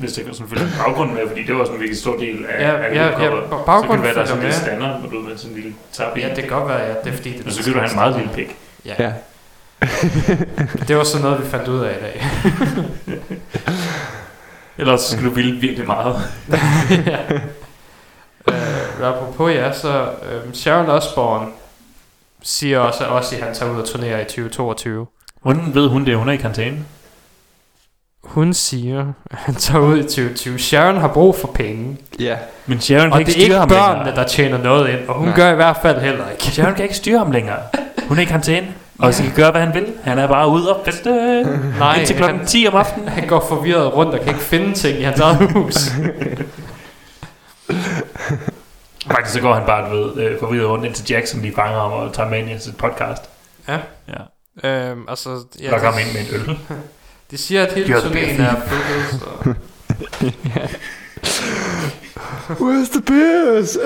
hvis 0.00 0.12
det 0.12 0.24
sådan 0.36 0.48
følge 0.48 0.66
baggrunden 0.84 1.14
med, 1.16 1.28
fordi 1.28 1.42
det 1.42 1.54
var 1.56 1.64
sådan 1.64 1.74
en 1.74 1.80
virkelig 1.80 2.00
stor 2.00 2.16
del 2.16 2.46
af, 2.48 2.62
Ja, 2.62 2.76
af 2.76 2.94
ja, 2.94 3.04
ja, 3.06 3.12
Så 3.12 3.18
kan 3.18 3.32
det 3.32 3.42
baggrunden 3.66 4.04
være, 4.04 4.14
der 4.14 4.20
er 4.20 4.26
følger 4.26 4.28
sådan 4.28 4.42
en 4.42 4.46
med. 4.46 4.52
stander, 4.52 4.98
hvor 4.98 5.10
du 5.10 5.20
med 5.28 5.36
sådan 5.36 5.50
en 5.50 5.56
lille 5.62 5.74
tab 5.92 6.16
i. 6.16 6.20
Ja, 6.20 6.28
det 6.28 6.36
kan 6.36 6.48
godt 6.48 6.68
være, 6.68 6.78
ja. 6.80 6.94
Det 7.04 7.12
er 7.12 7.16
fordi, 7.16 7.32
det 7.38 7.46
Og 7.46 7.52
så 7.52 7.62
kan 7.64 7.72
du 7.72 7.78
have 7.78 7.90
en 7.90 7.96
meget 7.96 8.16
lille 8.16 8.30
pik. 8.34 8.56
Ja. 8.84 8.94
Ja. 8.98 9.12
Det 10.88 10.96
var 10.96 11.04
sådan 11.04 11.24
noget, 11.24 11.40
vi 11.44 11.46
fandt 11.46 11.68
ud 11.68 11.80
af 11.80 11.96
i 11.96 12.00
dag. 12.00 12.26
Ellers 14.78 15.00
så 15.00 15.12
skal 15.12 15.24
du 15.24 15.30
ville 15.30 15.60
virkelig 15.60 15.86
meget. 15.86 16.16
ja. 17.06 17.18
Øh, 18.48 19.08
apropos 19.08 19.54
ja, 19.54 19.72
så 19.72 20.02
øh, 20.02 20.54
Sharon 20.54 20.86
Osbourne 20.86 21.46
siger 22.42 22.78
også, 22.78 23.04
at 23.04 23.10
også, 23.10 23.36
at 23.36 23.42
han 23.42 23.54
tager 23.54 23.72
ud 23.72 23.80
og 23.80 23.88
turnerer 23.88 24.20
i 24.20 24.24
2022. 24.24 25.06
Hvordan 25.42 25.74
ved 25.74 25.88
hun 25.88 26.06
det? 26.06 26.16
Hun 26.16 26.28
er 26.28 26.32
i 26.32 26.36
karantæne. 26.36 26.76
Hun 28.34 28.54
siger, 28.54 29.00
at 29.30 29.36
han 29.38 29.54
tager 29.54 29.84
ud 29.84 29.98
i 29.98 30.02
2020. 30.02 30.58
Sharon 30.58 30.96
har 30.96 31.08
brug 31.08 31.36
for 31.36 31.48
penge. 31.54 31.96
Ja. 32.18 32.36
Men 32.66 32.80
Sharon 32.80 33.02
kan 33.04 33.12
Og 33.12 33.20
ikke 33.20 33.28
det 33.32 33.36
er 33.36 33.40
ikke 33.42 33.46
styre 33.52 33.58
ham 33.58 33.68
børnene, 33.68 34.04
længere. 34.04 34.22
der 34.22 34.28
tjener 34.28 34.58
noget 34.58 34.88
ind. 34.90 35.08
Og 35.08 35.14
hun 35.14 35.26
Nej. 35.28 35.36
gør 35.36 35.52
i 35.52 35.54
hvert 35.54 35.76
fald 35.82 36.00
heller 36.00 36.30
ikke. 36.30 36.42
Sharon 36.44 36.74
kan 36.74 36.82
ikke 36.82 36.96
styre 36.96 37.18
ham 37.18 37.30
længere. 37.32 37.58
Hun 38.08 38.18
er 38.18 38.22
i 38.22 38.24
karantæne. 38.24 38.66
Og 38.98 39.14
så 39.14 39.22
kan 39.22 39.32
gøre, 39.36 39.50
hvad 39.50 39.60
han 39.60 39.74
vil. 39.74 39.86
Han 40.04 40.18
er 40.18 40.26
bare 40.26 40.48
ude 40.48 40.74
og 40.76 40.84
feste. 40.84 41.10
Nej, 41.78 41.96
Indtil 41.98 42.16
klokken 42.16 42.38
han, 42.38 42.46
10 42.46 42.66
om 42.68 42.74
aftenen. 42.76 43.08
han 43.08 43.28
går 43.28 43.44
forvirret 43.48 43.94
rundt 43.94 44.14
og 44.14 44.20
kan 44.20 44.28
ikke 44.28 44.40
finde 44.40 44.74
ting 44.74 44.98
i 44.98 45.02
hans 45.02 45.20
eget 45.20 45.52
hus. 45.52 45.74
Faktisk 49.10 49.34
så 49.34 49.40
går 49.40 49.54
han 49.54 49.66
bare, 49.66 49.90
ved, 49.90 50.16
øh, 50.16 50.38
forvirret 50.40 50.68
rundt 50.68 50.84
indtil 50.84 51.10
Jackson 51.10 51.40
lige 51.40 51.54
fanger 51.54 51.80
ham 51.80 51.92
og 51.92 52.12
tager 52.12 52.28
med 52.30 52.38
ind 52.38 52.50
i 52.50 52.58
sit 52.58 52.76
podcast. 52.76 53.22
Ja. 53.68 53.78
Ja. 54.64 54.68
øhm, 54.90 55.04
altså, 55.08 55.28
ja, 55.62 55.70
Lokker 55.70 55.90
ham 55.90 55.98
ind 55.98 56.12
med 56.12 56.20
en 56.20 56.50
øl. 56.50 56.58
de 57.34 57.38
siger, 57.38 57.66
at 57.66 57.72
hele 57.72 57.94
turnéen 57.96 58.42
er 58.42 58.54
så... 59.10 59.54
Where's 62.60 62.90
the 62.90 63.02
beers? 63.02 63.78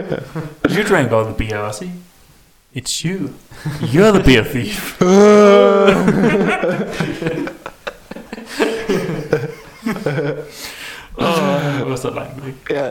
You 0.76 0.82
drank 0.88 1.12
all 1.12 1.24
the 1.24 1.34
beer, 1.38 1.58
Ozzy. 1.58 1.84
It's 2.76 3.04
you. 3.04 3.30
You're 3.80 4.12
the 4.12 4.22
beer 4.24 4.44
thief. 4.44 4.96
Åh, 11.18 11.78
det 11.78 11.90
var 11.90 11.96
så 11.96 12.10
langt 12.10 12.46
væk. 12.46 12.54
ja. 12.70 12.88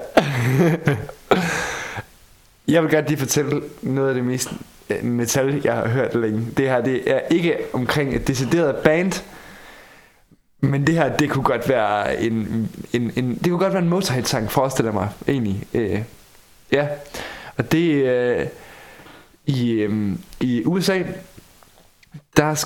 jeg 2.67 2.83
vil 2.83 2.91
gerne 2.91 3.07
lige 3.07 3.17
fortælle 3.17 3.61
noget 3.81 4.09
af 4.09 4.15
det 4.15 4.23
mest 4.23 4.49
øh, 4.89 5.03
metal, 5.03 5.61
jeg 5.63 5.73
har 5.73 5.87
hørt 5.87 6.15
længe. 6.15 6.47
Det 6.57 6.69
her, 6.69 6.81
det 6.81 7.11
er 7.11 7.19
ikke 7.29 7.57
omkring 7.73 8.15
et 8.15 8.27
decideret 8.27 8.75
band, 8.75 9.23
men 10.63 10.87
det 10.87 10.95
her, 10.95 11.17
det 11.17 11.29
kunne 11.29 11.43
godt 11.43 11.69
være 11.69 12.21
en, 12.21 12.69
en, 12.93 13.11
en 13.15 13.35
det 13.35 13.49
kunne 13.49 13.59
godt 13.59 13.73
være 13.73 13.83
en 13.83 13.89
Motorhead-sang, 13.89 14.51
forestiller 14.51 14.91
jeg 14.91 14.93
mig, 14.93 15.09
egentlig. 15.27 15.63
Øh, 15.73 16.01
ja, 16.71 16.87
og 17.57 17.71
det 17.71 17.93
øh, 17.93 18.45
i, 19.45 19.71
øh, 19.71 20.15
i 20.39 20.65
USA, 20.65 21.03
der 22.37 22.65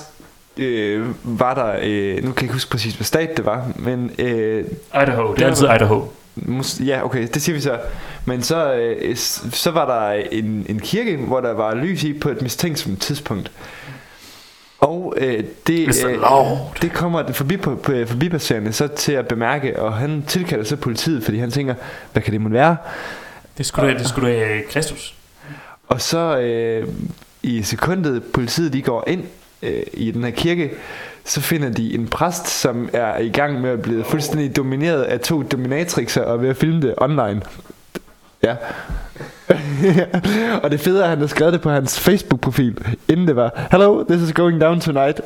øh, 0.58 1.08
var 1.24 1.54
der, 1.54 1.80
øh, 1.84 2.16
nu 2.16 2.22
kan 2.22 2.36
jeg 2.36 2.44
ikke 2.44 2.54
huske 2.54 2.72
præcis, 2.72 2.96
hvad 2.96 3.06
stat 3.06 3.38
det 3.38 3.46
var, 3.46 3.72
men 3.76 4.12
øh, 4.20 4.66
Idaho. 4.94 5.34
Det 5.34 5.42
er 5.42 5.48
altid 5.48 5.66
Idaho. 5.66 6.06
Ja, 6.86 7.06
okay, 7.06 7.28
det 7.34 7.42
siger 7.42 7.56
vi 7.56 7.62
så. 7.62 7.80
Men 8.26 8.42
så, 8.42 8.74
øh, 8.74 9.16
så 9.52 9.72
var 9.72 9.86
der 9.86 10.24
en, 10.32 10.66
en 10.70 10.80
kirke, 10.80 11.18
hvor 11.18 11.42
der 11.42 11.54
var 11.54 11.76
lys 11.76 12.04
i 12.04 12.14
på 12.14 12.30
et 12.30 12.42
mistænksomt 12.42 13.02
tidspunkt. 13.02 13.52
Og 14.80 15.14
øh, 15.18 15.44
det, 15.68 16.06
øh, 16.06 16.16
det 16.82 16.94
kommer 16.94 17.32
forbi, 17.34 17.58
på, 17.58 17.76
på, 17.76 17.92
forbipasserende 18.06 18.74
så 18.74 18.88
til 18.88 19.12
at 19.12 19.28
bemærke, 19.28 19.80
og 19.80 19.94
han 19.94 20.24
tilkalder 20.28 20.66
så 20.66 20.76
politiet, 20.76 21.24
fordi 21.24 21.38
han 21.38 21.52
tænker, 21.52 21.76
hvad 22.14 22.24
kan 22.24 22.34
det 22.34 22.42
må 22.42 22.50
være? 22.50 22.78
Det 23.58 23.66
skulle 23.66 23.94
da, 23.94 23.98
det 23.98 24.08
skulle 24.08 24.34
da 24.34 24.62
Kristus. 24.70 25.16
Og 25.88 26.02
så 26.02 26.38
øh, 26.38 26.88
i 27.44 27.64
sekundet 27.64 28.24
politiet 28.34 28.74
de 28.74 28.82
går 28.82 29.04
ind 29.08 29.24
øh, 29.62 29.84
i 29.94 30.12
den 30.12 30.24
her 30.24 30.32
kirke, 30.32 30.72
så 31.24 31.42
finder 31.42 31.70
de 31.70 31.94
en 31.94 32.08
præst, 32.08 32.48
som 32.48 32.90
er 32.94 33.18
i 33.18 33.30
gang 33.30 33.62
med 33.62 33.70
at 33.70 33.82
blive 33.82 34.04
fuldstændig 34.04 34.56
domineret 34.56 35.04
af 35.04 35.20
to 35.20 35.44
dominatrixer 35.44 36.22
og 36.22 36.42
ved 36.42 36.50
at 36.50 36.58
filme 36.58 36.82
det 36.82 36.94
online. 36.98 37.42
Ja. 38.44 38.56
og 40.64 40.72
det 40.72 40.80
fede 40.80 41.00
er, 41.00 41.04
at 41.04 41.10
han 41.10 41.20
har 41.20 41.28
skrevet 41.28 41.54
det 41.54 41.62
på 41.62 41.70
hans 41.70 42.00
Facebook-profil, 42.00 42.98
inden 43.10 43.28
det 43.28 43.36
var, 43.36 43.68
Hello, 43.72 44.04
this 44.04 44.22
is 44.22 44.34
going 44.34 44.62
down 44.62 44.80
tonight. 44.80 45.22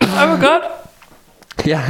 Ej, 0.00 0.26
hvor 0.26 0.40
godt. 0.40 0.62
ja, 1.66 1.80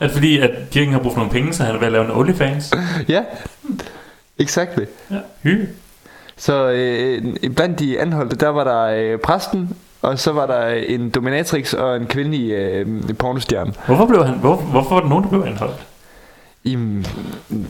Er 0.00 0.06
det 0.06 0.10
fordi, 0.10 0.38
at 0.38 0.50
kirken 0.70 0.92
har 0.92 1.00
brug 1.00 1.12
for 1.12 1.18
nogle 1.18 1.32
penge, 1.32 1.52
så 1.52 1.62
han 1.62 1.74
er 1.74 1.78
ved 1.78 1.86
at 1.86 1.92
lave 1.92 2.04
en 2.04 2.10
OnlyFans? 2.10 2.74
ja, 3.08 3.22
exactly. 4.38 4.84
Ja. 5.10 5.16
Hygge. 5.42 5.68
Så 6.36 6.68
øh, 6.68 7.50
blandt 7.56 7.78
de 7.78 8.00
anholdte, 8.00 8.36
der 8.36 8.48
var 8.48 8.64
der 8.64 8.82
øh, 8.82 9.18
præsten, 9.18 9.76
og 10.02 10.18
så 10.18 10.32
var 10.32 10.46
der 10.46 10.66
en 10.68 11.10
dominatrix 11.10 11.72
og 11.72 11.96
en 11.96 12.06
kvindelig 12.06 12.50
øh, 12.50 12.86
pornostjerne. 13.18 13.72
Hvorfor, 13.86 14.06
blev 14.06 14.24
han, 14.24 14.34
hvor, 14.34 14.56
hvorfor 14.56 14.94
var 14.94 15.00
der 15.00 15.08
nogen, 15.08 15.24
der 15.24 15.30
blev 15.30 15.42
anholdt? 15.42 15.86
I, 16.66 17.02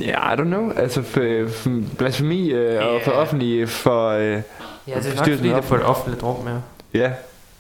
ja, 0.00 0.32
I 0.32 0.36
don't 0.36 0.44
know. 0.44 0.70
Altså 0.76 1.02
for, 1.02 1.48
for 1.52 1.70
blasfemi 1.98 2.50
øh, 2.50 2.86
og 2.86 3.00
for 3.04 3.10
Ja. 3.12 3.16
offentlig 3.18 3.68
for... 3.68 4.08
Øh, 4.10 4.40
Ja, 4.88 4.94
det 4.98 5.06
er 5.06 5.16
nok 5.16 5.18
fordi, 5.18 5.36
det 5.48 5.52
er 5.52 5.60
på 5.60 5.74
et 5.74 5.82
offentligt 5.84 6.22
rum, 6.22 6.48
ja. 6.94 6.98
ja. 7.00 7.10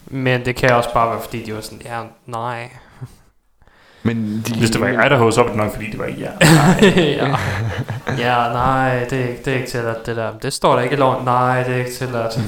Men 0.06 0.44
det 0.44 0.56
kan 0.56 0.70
også 0.70 0.92
bare 0.94 1.10
være, 1.10 1.20
fordi 1.24 1.42
de 1.44 1.54
var 1.54 1.60
sådan, 1.60 1.80
ja, 1.84 2.00
nej. 2.26 2.70
Men 4.02 4.44
de, 4.46 4.58
Hvis 4.58 4.70
det 4.70 4.80
var 4.80 4.86
i 4.88 5.06
Idaho, 5.06 5.30
så 5.30 5.40
var 5.42 5.48
det 5.48 5.56
nok, 5.56 5.72
fordi 5.74 5.90
det 5.90 5.98
var 5.98 6.06
i 6.06 6.20
jer. 6.22 6.32
ja. 7.26 7.36
ja, 8.18 8.52
nej, 8.52 9.04
det 9.10 9.20
er, 9.24 9.28
ikke, 9.28 9.42
det 9.44 9.52
er 9.52 9.56
ikke 9.56 9.70
tilladt, 9.70 10.06
det 10.06 10.16
der. 10.16 10.32
Det 10.42 10.52
står 10.52 10.74
der 10.76 10.82
ikke 10.82 10.94
i 10.94 10.98
loven. 10.98 11.24
Nej, 11.24 11.62
det 11.62 11.74
er 11.74 11.78
ikke 11.78 11.92
tilladt. 11.92 12.40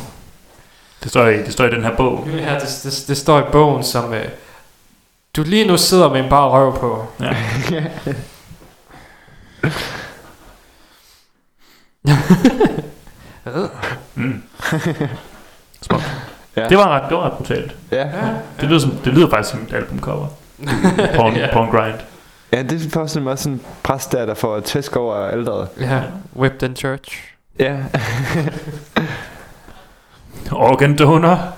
Det 1.02 1.10
står 1.10 1.26
i, 1.26 1.36
det 1.42 1.52
står 1.52 1.64
i 1.64 1.70
den 1.70 1.82
her 1.84 1.96
bog. 1.96 2.28
Ja, 2.38 2.54
det, 2.54 2.80
det, 2.84 3.04
det 3.08 3.16
står 3.16 3.38
i 3.40 3.44
bogen, 3.52 3.82
som 3.84 4.12
øh, 4.12 4.24
du 5.36 5.42
lige 5.42 5.66
nu 5.66 5.76
sidder 5.76 6.12
med 6.12 6.20
en 6.24 6.30
bare 6.30 6.48
røv 6.50 6.78
på. 6.78 7.06
Ja. 7.20 7.34
Mm. 14.14 14.42
Smukt. 15.80 16.04
Ja. 16.56 16.68
Det 16.68 16.76
var 16.76 16.88
ret, 16.88 17.02
det 17.08 17.16
var 17.16 17.24
ret 17.26 17.32
brutalt. 17.32 17.76
ja. 17.90 17.96
Ja, 17.98 18.06
Det 18.60 18.68
lyder, 18.68 18.78
som, 18.78 18.90
det 19.04 19.12
lyder 19.14 19.30
faktisk 19.30 19.50
som 19.50 19.62
et 19.62 19.72
albumcover. 19.74 20.26
Porn, 21.16 21.36
Ja. 21.36 21.48
porn 21.52 21.70
grind. 21.70 21.94
ja, 22.52 22.62
det 22.62 22.72
er 22.86 22.90
faktisk 22.90 23.20
også 23.26 23.42
sådan 23.42 23.52
en 23.52 23.60
præst 23.82 24.12
der, 24.12 24.26
der 24.26 24.34
får 24.34 24.60
tæsk 24.60 24.96
over 24.96 25.14
alderet. 25.16 25.68
ja. 25.80 26.02
Whipped 26.36 26.62
in 26.68 26.76
church. 26.76 27.18
Ja. 27.58 27.76
Organ 30.52 30.96
donor. 30.98 31.38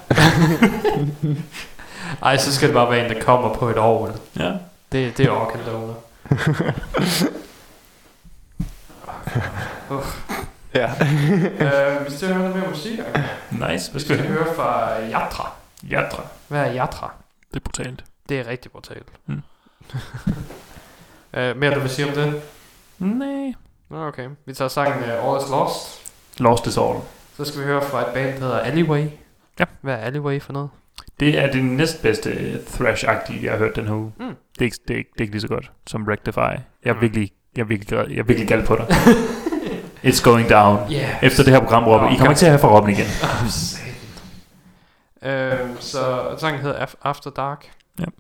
Ej, 2.23 2.37
så 2.37 2.55
skal 2.55 2.69
det 2.69 2.75
bare 2.75 2.91
være 2.91 3.05
en, 3.09 3.15
der 3.17 3.21
kommer 3.23 3.55
på 3.55 3.69
et 3.69 3.79
orgel. 3.79 4.13
Ja. 4.39 4.51
Det, 4.93 5.19
det 5.19 5.27
er 5.27 5.31
organ 5.31 5.61
donor. 5.67 5.95
Ja. 10.75 10.91
øh, 10.91 12.07
vi 12.07 12.11
skal 12.13 12.29
høre 12.29 12.39
noget 12.39 12.57
mere 12.57 12.69
musik. 12.69 12.99
Nice. 13.51 13.59
Hvad 13.59 13.71
Vi 13.73 13.79
skal 13.79 14.01
skal 14.01 14.19
vi 14.23 14.23
høre? 14.23 14.45
høre 14.45 14.55
fra 14.55 15.01
Yatra. 15.03 15.53
Jatra. 15.91 16.23
Hvad 16.49 16.61
er 16.67 16.75
Yatra? 16.77 17.13
Det 17.51 17.57
er 17.57 17.61
brutalt. 17.61 18.05
Det 18.29 18.41
er 18.41 18.47
rigtig 18.47 18.71
brutalt. 18.71 19.07
Mm. 19.27 19.43
øh, 21.35 21.57
mere 21.57 21.75
du 21.75 21.81
vil 21.81 21.91
sige 21.91 22.09
om 22.09 22.15
det? 22.15 22.43
Nej. 22.99 23.53
Nå, 23.89 24.07
okay. 24.07 24.29
Vi 24.47 24.55
tager 24.55 24.69
sangen 24.69 25.03
uh, 25.03 25.29
All 25.35 25.43
Is 25.45 25.51
Lost. 25.51 26.13
Lost 26.39 26.67
is 26.67 26.79
all. 26.79 26.99
Så 27.37 27.45
skal 27.45 27.61
vi 27.61 27.65
høre 27.67 27.83
fra 27.83 28.01
et 28.09 28.15
band, 28.15 28.33
der 28.35 28.41
hedder 28.41 28.59
Alleyway. 28.59 29.07
Ja. 29.61 29.65
Hvad 29.81 29.95
er 29.95 29.99
Alleyway 29.99 30.41
for 30.41 30.53
noget? 30.53 30.71
Det 31.21 31.39
er 31.39 31.53
det 31.53 31.65
næstbedste 31.65 32.61
thrash-agtige, 32.67 33.43
jeg 33.45 33.51
har 33.53 33.59
hørt 33.59 33.77
den 33.77 33.87
her 33.87 33.95
uge. 33.95 34.13
Mm. 34.19 34.25
Det, 34.27 34.61
er 34.61 34.63
ikke, 34.65 34.77
det, 34.89 34.95
er 34.95 34.99
ikke, 34.99 35.11
det 35.13 35.19
er 35.21 35.23
ikke 35.23 35.33
lige 35.35 35.41
så 35.41 35.49
godt 35.49 35.71
som 35.87 36.05
Rectify. 36.09 36.39
Jeg 36.39 36.61
er 36.85 36.93
Mm. 36.95 37.01
virkelig, 37.01 37.31
jeg 37.57 37.63
er 37.63 37.67
virkelig, 37.67 37.93
jeg 38.11 38.19
er 38.19 38.23
virkelig 38.23 38.49
gal 38.49 38.67
på 38.67 38.77
dig. 38.77 38.87
It's 40.05 40.23
going 40.25 40.51
down. 40.51 40.79
Yeah. 40.93 41.09
Efter 41.23 41.43
det 41.45 41.53
her 41.53 41.61
program, 41.61 41.85
Robin. 41.85 42.13
I 42.13 42.17
kommer 42.17 42.31
ikke 42.31 42.39
til 42.39 42.47
at 42.47 42.53
have 42.53 42.61
for 42.67 42.69
Robin 42.79 42.95
igen. 42.95 43.07
Øhm, 45.23 45.77
så 45.81 46.35
sangen 46.39 46.61
hedder 46.63 46.77
Af- 46.77 46.95
After 47.03 47.31
Dark. 47.31 47.67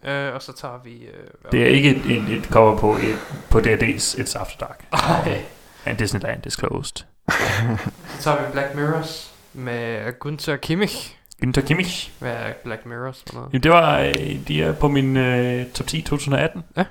Ja. 0.04 0.12
Øh, 0.28 0.34
og 0.34 0.42
så 0.42 0.52
tager 0.52 0.80
vi... 0.84 0.90
Øh, 0.90 1.52
Det 1.52 1.62
er 1.62 1.66
ikke 1.66 1.90
et, 1.90 2.06
et, 2.06 2.28
et 2.38 2.44
cover 2.44 2.76
på, 2.78 2.92
et, 2.96 3.16
på 3.50 3.58
D&D's 3.58 4.18
It's 4.20 4.38
After 4.38 4.56
Dark. 4.66 4.84
Ej. 4.92 5.40
And 5.86 5.98
Disneyland 5.98 6.46
is 6.46 6.52
closed. 6.54 6.96
Så 7.28 8.20
tager 8.20 8.36
vi 8.46 8.52
Black 8.52 8.74
Mirrors 8.74 9.32
med 9.52 10.12
Gunther 10.18 10.56
Kimmich. 10.56 11.14
Günther 11.44 11.60
Kimmich. 11.66 12.10
Hvad 12.18 12.30
er 12.32 12.52
Black 12.64 12.86
Mirrors 12.86 13.24
noget? 13.32 13.48
Jamen, 13.52 13.62
det 13.62 13.70
var, 13.70 13.98
øh, 14.00 14.14
de 14.48 14.62
er 14.62 14.72
på 14.72 14.88
min 14.88 15.16
øh, 15.16 15.66
top 15.70 15.86
10 15.86 16.02
2018. 16.02 16.62
Ja. 16.76 16.84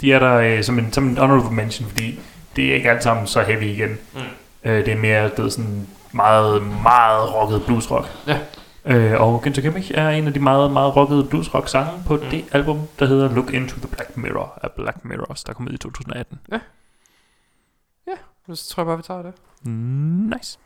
De 0.00 0.12
er 0.12 0.18
der 0.18 0.34
øh, 0.36 0.62
som, 0.64 0.78
en, 0.78 0.92
som 0.92 1.08
en 1.08 1.18
honorable 1.18 1.50
mention, 1.56 1.88
fordi 1.88 2.20
det 2.56 2.70
er 2.70 2.74
ikke 2.74 2.90
alt 2.90 3.02
sammen 3.02 3.26
så 3.26 3.42
heavy 3.42 3.62
igen. 3.62 3.98
Mm. 4.14 4.20
Øh, 4.64 4.84
det 4.86 4.92
er 4.92 4.96
mere 4.98 5.24
det 5.28 5.38
er 5.38 5.48
sådan 5.48 5.86
meget, 6.12 6.62
meget 6.62 7.34
rocket 7.34 7.62
bluesrock. 7.66 8.08
Ja. 8.26 8.38
Øh, 8.84 9.20
og 9.20 9.42
Günther 9.46 9.60
Kimmich 9.60 9.90
er 9.94 10.08
en 10.10 10.26
af 10.26 10.32
de 10.32 10.40
meget, 10.40 10.72
meget 10.72 10.96
rockede 10.96 11.24
bluesrock 11.24 11.68
sange 11.68 11.90
på 12.06 12.14
Mm. 12.14 12.20
det 12.30 12.44
album, 12.52 12.80
der 12.98 13.06
hedder 13.06 13.34
Look 13.34 13.52
Into 13.52 13.76
the 13.78 13.88
Black 13.88 14.16
Mirror 14.16 14.58
af 14.62 14.70
Black 14.72 15.04
Mirrors, 15.04 15.44
der 15.44 15.52
kom 15.52 15.66
ud 15.68 15.72
i 15.72 15.78
2018. 15.78 16.38
Så 18.54 18.68
tror 18.74 18.82
jeg 18.82 18.86
bare, 18.86 18.96
vi 18.96 19.02
tager 19.02 19.22
det. 19.22 19.32
Nice. 20.32 20.58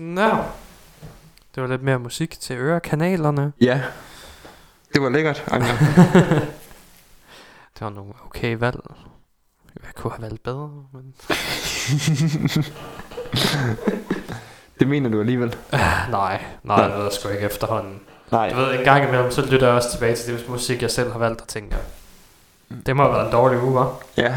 Nå. 0.00 0.30
Det 1.54 1.62
var 1.62 1.66
lidt 1.66 1.82
mere 1.82 1.98
musik 1.98 2.40
til 2.40 2.56
ørekanalerne. 2.56 3.52
Ja. 3.60 3.80
Det 4.94 5.02
var 5.02 5.08
lækkert. 5.08 5.36
Det 7.74 7.80
var 7.80 7.90
nogle 7.90 8.12
okay 8.26 8.56
valg. 8.56 8.80
Jeg 9.74 9.94
kunne 9.94 10.12
have 10.12 10.22
valgt 10.22 10.42
bedre, 10.42 10.70
men... 10.92 11.14
det 14.80 14.88
mener 14.88 15.10
du 15.10 15.20
alligevel. 15.20 15.56
Nej, 16.10 16.44
nej, 16.62 16.86
det 16.86 16.96
ved 16.96 17.02
jeg 17.02 17.12
sgu 17.12 17.28
ikke 17.28 17.44
efterhånden. 17.44 18.00
Nej. 18.30 18.50
Du 18.50 18.56
ved, 18.56 18.78
en 18.78 18.84
gang 18.84 19.08
imellem, 19.08 19.30
så 19.30 19.46
lytter 19.46 19.66
jeg 19.66 19.76
også 19.76 19.90
tilbage 19.90 20.16
til 20.16 20.38
det 20.38 20.48
musik, 20.48 20.82
jeg 20.82 20.90
selv 20.90 21.12
har 21.12 21.18
valgt 21.18 21.40
og 21.40 21.48
tænker, 21.48 21.76
det 22.86 22.96
må 22.96 23.02
have 23.02 23.14
været 23.14 23.26
en 23.26 23.32
dårlig 23.32 23.62
uge, 23.62 23.84
hva'? 23.84 23.88
Ja. 24.16 24.34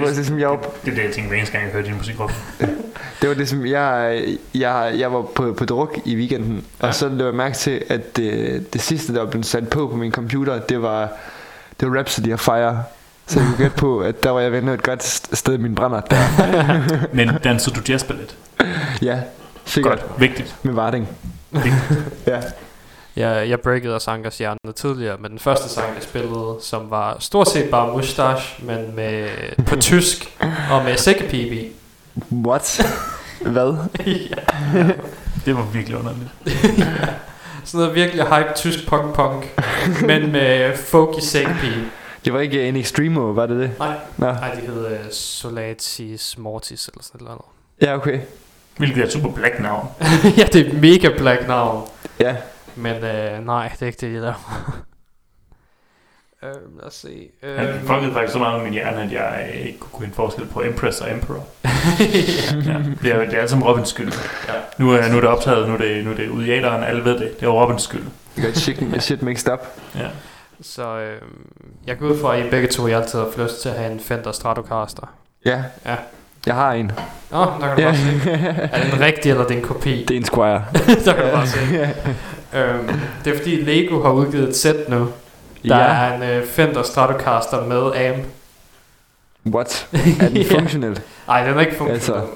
Det 0.00 0.08
var 0.08 0.14
det, 0.14 0.26
som 0.26 0.38
jeg 0.38 0.48
var, 0.48 0.56
Det 0.56 0.90
er 0.90 0.94
det, 0.94 1.04
jeg 1.04 1.12
tænker 1.12 1.28
hver 1.28 1.36
eneste 1.36 1.52
gang, 1.52 1.64
jeg 1.64 1.72
hører 1.72 1.84
din 1.84 1.96
musik 1.96 2.20
op. 2.20 2.32
det 3.20 3.28
var 3.28 3.34
det, 3.34 3.48
som 3.48 3.66
jeg, 3.66 4.24
jeg, 4.54 4.94
jeg 4.98 5.12
var 5.12 5.22
på, 5.22 5.52
på 5.52 5.64
druk 5.64 5.98
i 6.04 6.16
weekenden, 6.16 6.64
ja. 6.82 6.86
og 6.86 6.94
så 6.94 7.08
lå 7.08 7.24
jeg 7.24 7.34
mærke 7.34 7.56
til, 7.56 7.82
at 7.88 8.16
det, 8.16 8.72
det 8.72 8.80
sidste, 8.80 9.14
der 9.14 9.20
var 9.20 9.30
blevet 9.30 9.46
sat 9.46 9.68
på 9.68 9.88
på 9.88 9.96
min 9.96 10.12
computer, 10.12 10.58
det 10.60 10.82
var, 10.82 11.08
det 11.80 11.90
var 11.90 11.96
Rhapsody 11.96 12.32
of 12.32 12.40
Fire. 12.40 12.82
Så 13.26 13.40
jeg 13.40 13.46
kunne 13.46 13.58
gætte 13.58 13.76
på, 13.76 14.00
at 14.00 14.22
der 14.22 14.30
var 14.30 14.40
jeg 14.40 14.52
vendt 14.52 14.70
et 14.70 14.82
godt 14.82 15.02
st- 15.02 15.34
sted 15.34 15.54
i 15.54 15.56
min 15.56 15.74
brænder 15.74 16.00
der. 16.00 16.16
Men 17.16 17.30
dansede 17.44 17.74
du 17.76 17.80
jazzballet? 17.88 18.36
Ja, 19.02 19.18
sikkert. 19.64 20.00
Godt, 20.00 20.20
vigtigt. 20.20 20.56
Med 20.62 20.74
Varding. 20.74 21.08
ja. 22.26 22.40
Jeg, 23.18 23.48
jeg 23.48 23.60
breakede 23.60 23.94
og 23.94 24.02
Sankers 24.02 24.38
hjerne 24.38 24.72
tidligere 24.76 25.16
med 25.20 25.30
den 25.30 25.38
første 25.38 25.68
sang, 25.68 25.94
jeg 25.94 26.02
spillede, 26.02 26.56
som 26.60 26.90
var 26.90 27.16
stort 27.20 27.48
set 27.48 27.70
bare 27.70 27.92
mustache, 27.92 28.66
men 28.66 28.96
med, 28.96 29.28
på 29.66 29.76
tysk 29.76 30.38
og 30.70 30.84
med 30.84 30.96
sækkepibe 30.96 31.54
i. 31.54 31.72
What? 32.32 32.86
Hvad? 33.40 33.76
ja. 34.06 34.92
Det 35.44 35.56
var 35.56 35.62
virkelig 35.72 35.98
underligt. 35.98 36.30
Sådan 37.64 37.80
noget 37.80 37.94
virkelig 37.94 38.24
hype 38.24 38.52
tysk 38.56 38.88
punk-punk, 38.88 39.60
men 40.06 40.32
med 40.32 40.76
folk 40.76 41.18
i 41.18 41.20
sækkepibe. 41.20 41.84
Det 42.24 42.32
var 42.32 42.40
ikke 42.40 42.68
en 42.68 42.76
Extremo, 42.76 43.20
var 43.20 43.46
det 43.46 43.56
det? 43.60 43.70
Nej, 43.78 43.94
Nå. 44.16 44.26
nej, 44.26 44.54
de 44.54 44.60
hed 44.60 44.86
uh, 44.86 45.10
Solatis 45.10 46.38
Mortis 46.38 46.88
eller 46.88 47.02
sådan 47.02 47.24
noget. 47.24 47.40
Ja, 47.82 47.94
okay. 47.94 48.20
Hvilket 48.76 49.04
er 49.04 49.10
super 49.10 49.32
black 49.32 49.60
navn. 49.60 49.88
ja, 50.38 50.44
det 50.52 50.66
er 50.66 50.72
mega 50.80 51.08
black 51.18 51.48
navn. 51.48 51.88
Ja. 52.20 52.36
Men 52.78 52.94
øh, 53.04 53.46
nej, 53.46 53.68
det 53.72 53.82
er 53.82 53.86
ikke 53.86 54.00
det, 54.06 54.12
jeg 54.12 54.20
laver. 54.20 54.34
øh, 56.42 56.76
lad 56.78 56.86
os 56.86 56.94
se. 56.94 57.28
Han 57.42 57.66
Øh, 57.68 57.80
fuckede 57.80 58.12
faktisk 58.12 58.32
så 58.32 58.38
meget 58.38 58.54
med 58.56 58.64
min 58.64 58.72
hjerne, 58.72 59.02
at 59.02 59.12
jeg 59.12 59.50
øh, 59.54 59.60
ikke 59.66 59.78
kunne 59.78 59.90
kunne 59.92 60.12
forskel 60.14 60.46
på 60.46 60.62
Empress 60.62 61.00
og 61.00 61.10
Emperor. 61.12 61.46
ja. 61.64 61.68
Det 63.02 63.12
er, 63.14 63.18
det 63.24 63.34
er 63.34 63.40
alt 63.40 63.50
som 63.50 63.62
Robins 63.62 63.88
skyld. 63.88 64.12
Ja. 64.48 64.52
Nu, 64.78 64.90
er, 64.92 65.08
nu 65.08 65.16
er 65.16 65.20
det 65.20 65.30
optaget, 65.30 65.68
nu 65.68 65.74
er 65.74 65.78
det, 65.78 66.04
nu 66.04 66.10
er 66.10 66.14
det 66.16 66.28
ude 66.28 66.46
i 66.46 66.50
æderen, 66.50 66.82
alle 66.84 67.04
ved 67.04 67.18
det. 67.18 67.40
Det 67.40 67.46
er 67.46 67.50
Robins 67.50 67.82
skyld. 67.82 68.04
You 68.38 68.44
got 68.44 68.56
shit, 68.56 69.02
shit 69.02 69.22
mixed 69.22 69.52
up. 69.52 69.60
Ja. 69.96 70.08
Så 70.60 70.98
øh, 70.98 71.22
jeg 71.86 71.98
går 71.98 72.06
ud 72.06 72.20
fra, 72.20 72.36
at 72.36 72.46
I 72.46 72.50
begge 72.50 72.68
to 72.68 72.86
I 72.86 72.92
altid 72.92 73.18
har 73.18 73.42
lyst 73.44 73.62
til 73.62 73.68
at 73.68 73.74
have 73.74 73.92
en 73.92 74.00
Fender 74.00 74.32
Stratocaster. 74.32 75.14
Ja. 75.44 75.62
Ja. 75.86 75.96
Jeg 76.46 76.54
har 76.54 76.72
en. 76.72 76.92
Nå, 77.30 77.38
der 77.38 77.58
kan 77.60 77.76
du 77.76 77.82
Ja. 77.82 77.86
bare 77.88 77.96
se. 77.96 78.30
Er 78.72 78.84
det 78.84 78.94
en 78.94 79.00
rigtig, 79.00 79.30
eller 79.30 79.44
er 79.44 79.48
det 79.48 79.56
en 79.56 79.62
kopi? 79.62 80.04
Det 80.04 80.10
er 80.10 80.16
en 80.16 80.24
Squire. 80.24 80.64
der 81.04 81.14
kan 81.14 81.24
du 81.24 81.30
bare 81.32 81.46
se. 81.46 81.58
Øhm, 82.54 82.88
det 83.24 83.32
er 83.32 83.36
fordi 83.38 83.56
Lego 83.56 84.02
har 84.02 84.12
udgivet 84.12 84.48
et 84.48 84.56
sæt 84.56 84.88
nu. 84.88 85.08
Der 85.68 85.76
ja. 85.76 85.82
er 85.82 86.16
en 86.16 86.22
øh, 86.22 86.46
Fender 86.46 86.82
Stratocaster 86.82 87.66
med 87.66 88.06
amp. 88.08 88.24
What? 89.54 89.88
Er 90.20 90.28
den 90.28 90.36
Ja. 90.36 90.58
funktionel? 90.58 91.00
Nej, 91.26 91.46
den 91.46 91.56
er 91.56 91.60
ikke 91.60 91.74
funktionel. 91.74 91.94
Altså. 91.94 92.26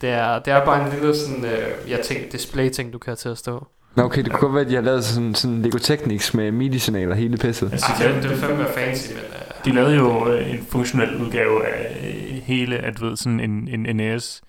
Det, 0.00 0.08
er, 0.10 0.38
det 0.38 0.52
er 0.52 0.64
bare 0.64 0.86
en 0.86 0.92
lille 0.92 1.16
sådan, 1.16 1.44
øh, 1.44 1.90
jeg 1.90 2.00
tænker, 2.00 2.30
display-ting, 2.30 2.92
du 2.92 2.98
kan 2.98 3.10
have 3.10 3.16
til 3.16 3.28
at 3.28 3.38
stå. 3.38 3.66
Nå, 3.94 4.02
okay, 4.02 4.22
det 4.22 4.32
kunne 4.32 4.40
godt 4.40 4.54
være, 4.54 4.64
at 4.64 4.70
de 4.70 4.74
har 4.74 4.82
lavet 4.82 5.04
sådan, 5.04 5.34
sådan 5.34 5.62
Lego 5.62 5.78
Technics 5.78 6.34
med 6.34 6.50
MIDI-signaler 6.52 7.14
hele 7.14 7.36
pisset. 7.36 7.72
Altså, 7.72 7.86
Ej, 8.00 8.06
de, 8.08 8.14
det, 8.14 8.22
det 8.22 8.32
er 8.32 8.36
fandme 8.36 8.66
fancy, 8.74 9.08
men... 9.12 9.18
Øh, 9.18 9.64
de 9.64 9.74
lavede 9.74 9.94
jo 9.96 10.28
øh, 10.32 10.50
en 10.50 10.66
funktionel 10.70 11.16
udgave 11.24 11.66
af 11.66 11.96
øh, 12.06 12.42
hele, 12.44 12.76
at 12.76 13.02
ved, 13.02 13.16
sådan 13.16 13.40
en, 13.40 13.68
en 13.86 13.96
NES. 13.96 14.42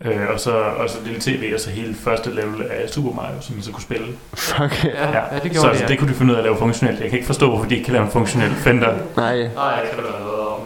Øh, 0.00 0.28
og 0.32 0.40
så 0.40 0.52
og 0.60 0.90
så 0.90 0.98
lille 1.04 1.20
tv, 1.20 1.50
og 1.54 1.60
så 1.60 1.70
hele 1.70 1.94
første 1.94 2.34
level 2.34 2.62
af 2.70 2.88
Super 2.88 3.12
Mario, 3.12 3.40
som 3.40 3.54
man 3.54 3.62
så 3.64 3.72
kunne 3.72 3.82
spille. 3.82 4.18
Fuck. 4.34 4.84
ja, 4.84 5.10
ja, 5.10 5.24
det 5.34 5.42
så 5.42 5.48
gjorde 5.48 5.68
altså, 5.68 5.72
de, 5.72 5.78
ja. 5.82 5.86
det 5.88 5.98
kunne 5.98 6.10
de 6.12 6.14
finde 6.14 6.30
ud 6.32 6.36
af 6.36 6.40
at 6.40 6.44
lave 6.44 6.56
funktionelt. 6.58 7.00
Jeg 7.00 7.10
kan 7.10 7.18
ikke 7.18 7.26
forstå, 7.26 7.48
hvorfor 7.48 7.64
de 7.68 7.74
ikke 7.74 7.84
kan 7.84 7.92
lave 7.92 8.04
en 8.04 8.10
funktionel 8.10 8.50
Fender. 8.54 8.98
Nej. 9.16 9.48
Nej, 9.54 9.64
jeg 9.64 9.86
kan 9.90 9.96
det 10.04 10.12
være 10.12 10.20
noget 10.22 10.40
om. 10.48 10.60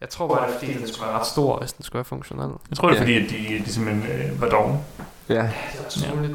Jeg 0.00 0.08
tror 0.08 0.28
bare, 0.28 0.46
det 0.48 0.54
er 0.54 0.58
fordi, 0.58 0.72
den 0.72 0.88
skulle 0.88 1.06
være 1.08 1.18
ret 1.18 1.26
stor, 1.26 1.58
hvis 1.58 1.72
den 1.72 1.84
skulle 1.84 1.98
være 1.98 2.04
funktionel. 2.04 2.50
Jeg 2.70 2.76
tror, 2.78 2.88
det 2.88 2.94
er 2.96 3.02
Ja. 3.04 3.04
fordi, 3.04 3.24
at 3.24 3.30
de, 3.58 3.64
de 3.64 3.72
simpelthen 3.72 4.12
øh, 4.12 4.40
var 4.40 4.48
dogne. 4.48 4.78
Ja. 5.28 5.34
Ja. 5.34 5.50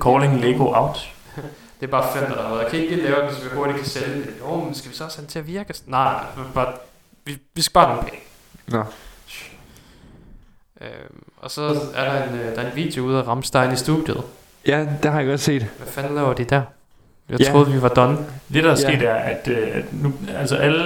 Calling 0.01 0.39
Lego 0.41 0.73
out. 0.73 1.09
Det 1.79 1.87
er 1.89 1.91
bare 1.91 2.13
Fender, 2.13 2.35
der 2.35 2.41
har 2.43 2.49
været. 2.49 2.61
Jeg 2.63 2.71
kan 2.71 2.79
ikke 2.79 2.95
lave 2.95 3.21
den, 3.21 3.35
så 3.35 3.41
vi 3.43 3.49
hurtigt 3.55 3.77
kan 3.77 3.87
sælge 3.87 4.15
det. 4.15 4.33
Jo, 4.39 4.55
men 4.63 4.75
skal 4.75 4.91
vi 4.91 4.95
så 4.95 5.03
også 5.03 5.17
have 5.17 5.21
den 5.23 5.29
til 5.31 5.39
at 5.39 5.47
virke? 5.47 5.73
Nej, 5.85 6.13
nej, 6.13 6.45
bare, 6.53 6.73
vi, 7.25 7.37
vi 7.53 7.61
skal 7.61 7.73
bare 7.73 7.85
have 7.87 7.97
den 7.99 8.05
penge. 8.09 8.19
Nå. 8.67 8.83
Øhm, 10.81 11.23
og 11.43 11.51
så 11.51 11.61
er 11.95 12.03
der 12.13 12.23
en, 12.23 12.35
øh, 12.39 12.55
der 12.55 12.61
er 12.61 12.65
en 12.69 12.75
video 12.75 13.03
ude 13.03 13.17
af 13.19 13.27
Ramstein 13.27 13.71
i 13.71 13.75
studiet. 13.75 14.21
Ja, 14.67 14.85
det 15.03 15.11
har 15.11 15.19
jeg 15.19 15.27
godt 15.29 15.39
set. 15.39 15.67
Hvad 15.77 15.87
fanden 15.87 16.15
laver 16.15 16.33
de 16.33 16.43
der? 16.43 16.61
Jeg 17.29 17.39
Ja. 17.39 17.51
troede, 17.51 17.71
vi 17.71 17.81
var 17.81 17.87
done. 17.89 18.17
Det, 18.53 18.63
der 18.63 18.71
er 18.71 18.75
Ja. 18.83 18.95
sket, 18.95 19.01
er, 19.09 19.13
at, 19.15 19.47
øh, 19.47 19.67
at 19.73 19.83
nu, 19.91 20.13
altså 20.39 20.55
alle 20.55 20.83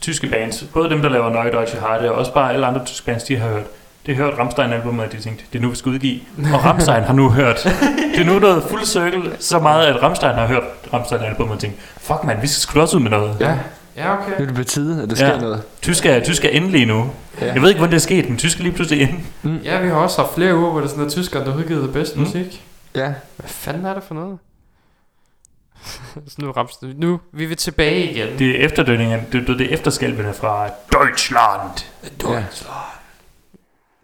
tyske 0.00 0.26
bands, 0.26 0.64
både 0.72 0.90
dem, 0.90 1.02
der 1.02 1.08
laver 1.08 1.30
Neue 1.30 1.52
Deutsche 1.52 1.80
Harte, 1.80 2.10
og 2.12 2.18
også 2.18 2.34
bare 2.34 2.52
alle 2.52 2.66
andre 2.66 2.84
tyske 2.84 3.06
bands, 3.06 3.22
de 3.24 3.36
har 3.36 3.48
hørt, 3.48 3.62
det 4.06 4.16
har 4.16 4.24
hørt 4.24 4.38
Rammstein-albumet, 4.38 5.04
og 5.06 5.12
de 5.12 5.20
tænkte, 5.20 5.44
det 5.52 5.58
er 5.58 5.62
nu, 5.62 5.68
vi 5.70 5.76
skal 5.76 5.90
udgive. 5.92 6.20
Og 6.54 6.64
Rammstein 6.66 7.02
har 7.02 7.12
nu 7.14 7.30
hørt, 7.30 7.56
det 8.14 8.20
er 8.20 8.24
nu 8.24 8.38
noget 8.38 8.62
fuld 8.62 8.84
cirkel, 8.84 9.32
så 9.40 9.58
meget, 9.58 9.86
at 9.86 10.02
Rammstein 10.02 10.34
har 10.34 10.46
hørt 10.46 10.62
Rammstein-albumet 10.92 11.52
og 11.54 11.58
tænkt, 11.58 11.76
fuck 12.00 12.24
man, 12.24 12.36
vi 12.42 12.46
skal 12.46 12.60
sgu 12.60 12.80
også 12.80 12.96
ud 12.96 13.02
med 13.02 13.10
noget. 13.10 13.36
Ja. 13.40 13.58
Ja, 13.96 14.18
okay. 14.18 14.30
Nu 14.38 14.42
er 14.42 14.46
det 14.46 14.54
på 14.54 14.64
tide, 14.64 15.02
at 15.02 15.10
der 15.10 15.16
sker 15.16 15.26
Ja. 15.26 15.38
noget. 15.38 15.62
Tysk 15.82 16.06
er, 16.06 16.24
tysk 16.24 16.44
er 16.44 16.48
endelig 16.48 16.86
nu. 16.86 17.10
Ja. 17.40 17.52
Jeg 17.52 17.62
ved 17.62 17.68
ikke, 17.68 17.78
hvordan 17.78 17.90
det 17.92 17.96
er 17.96 18.00
sket, 18.00 18.28
men 18.28 18.38
tysk 18.38 18.58
er 18.58 18.62
lige 18.62 18.72
pludselig 18.74 19.02
inde. 19.08 19.20
Mm. 19.42 19.56
Ja, 19.56 19.80
vi 19.80 19.88
har 19.88 19.94
også 19.96 20.22
haft 20.22 20.34
flere 20.34 20.56
uger, 20.56 20.70
hvor 20.70 20.80
det 20.80 20.86
er 20.86 20.90
sådan, 20.90 21.04
at 21.06 21.10
tyskerne 21.12 21.44
der 21.46 21.52
har 21.52 21.58
udgivet 21.58 21.82
det 21.82 21.92
bedste 21.92 22.16
Mm. 22.18 22.22
musik. 22.24 22.64
Ja. 22.94 23.06
Hvad 23.36 23.48
fanden 23.48 23.84
er 23.86 23.94
det 23.94 24.02
for 24.02 24.14
noget? 24.14 24.38
så 26.28 26.36
nu, 26.38 26.50
Ramstein, 26.50 26.94
nu 26.96 27.20
vi 27.32 27.46
vil 27.46 27.56
tilbage 27.56 28.10
igen. 28.10 28.38
Det 28.38 28.60
er 28.60 28.64
efterdønningerne, 28.66 29.24
det, 29.32 29.46
det, 29.46 29.58
det 29.58 29.70
er 29.70 29.74
efterskælvene 29.74 30.32
fra 30.34 30.68
Deutschland. 30.92 31.84
ja. 32.24 32.44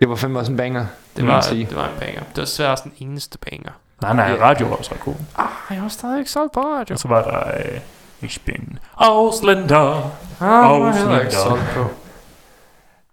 Det 0.01 0.09
var 0.09 0.15
fandme 0.17 0.39
også 0.39 0.53
en 0.53 0.57
banger. 0.59 0.87
Det 1.17 1.27
var, 1.27 1.41
sige. 1.41 1.67
det 1.67 1.77
var 1.77 1.85
en 1.85 1.99
banger. 2.01 2.21
Det 2.21 2.37
var 2.39 2.45
svært 2.45 2.81
den 2.85 2.93
eneste 2.99 3.39
banger. 3.39 3.71
Nej, 4.03 4.13
nej, 4.15 4.39
radio 4.41 4.67
var 4.67 4.77
også 4.77 4.93
ret 4.95 5.01
god. 5.01 5.15
Ah, 5.39 5.47
jeg 5.71 5.81
har 5.81 5.89
stadig 5.89 6.19
ikke 6.19 6.31
solgt 6.31 6.53
på 6.53 6.61
radio. 6.61 6.95
Og 6.95 6.99
så 6.99 7.09
var 7.09 7.23
der 7.23 7.59
øh, 7.59 7.79
Ich 8.23 8.41
bin 8.41 8.79
Ausländer. 8.97 10.11
Ah, 10.41 10.95
heller 10.95 11.21
ikke 11.21 11.37
Auslænder. 11.37 11.49
solgt 11.49 11.65
på. 11.75 11.85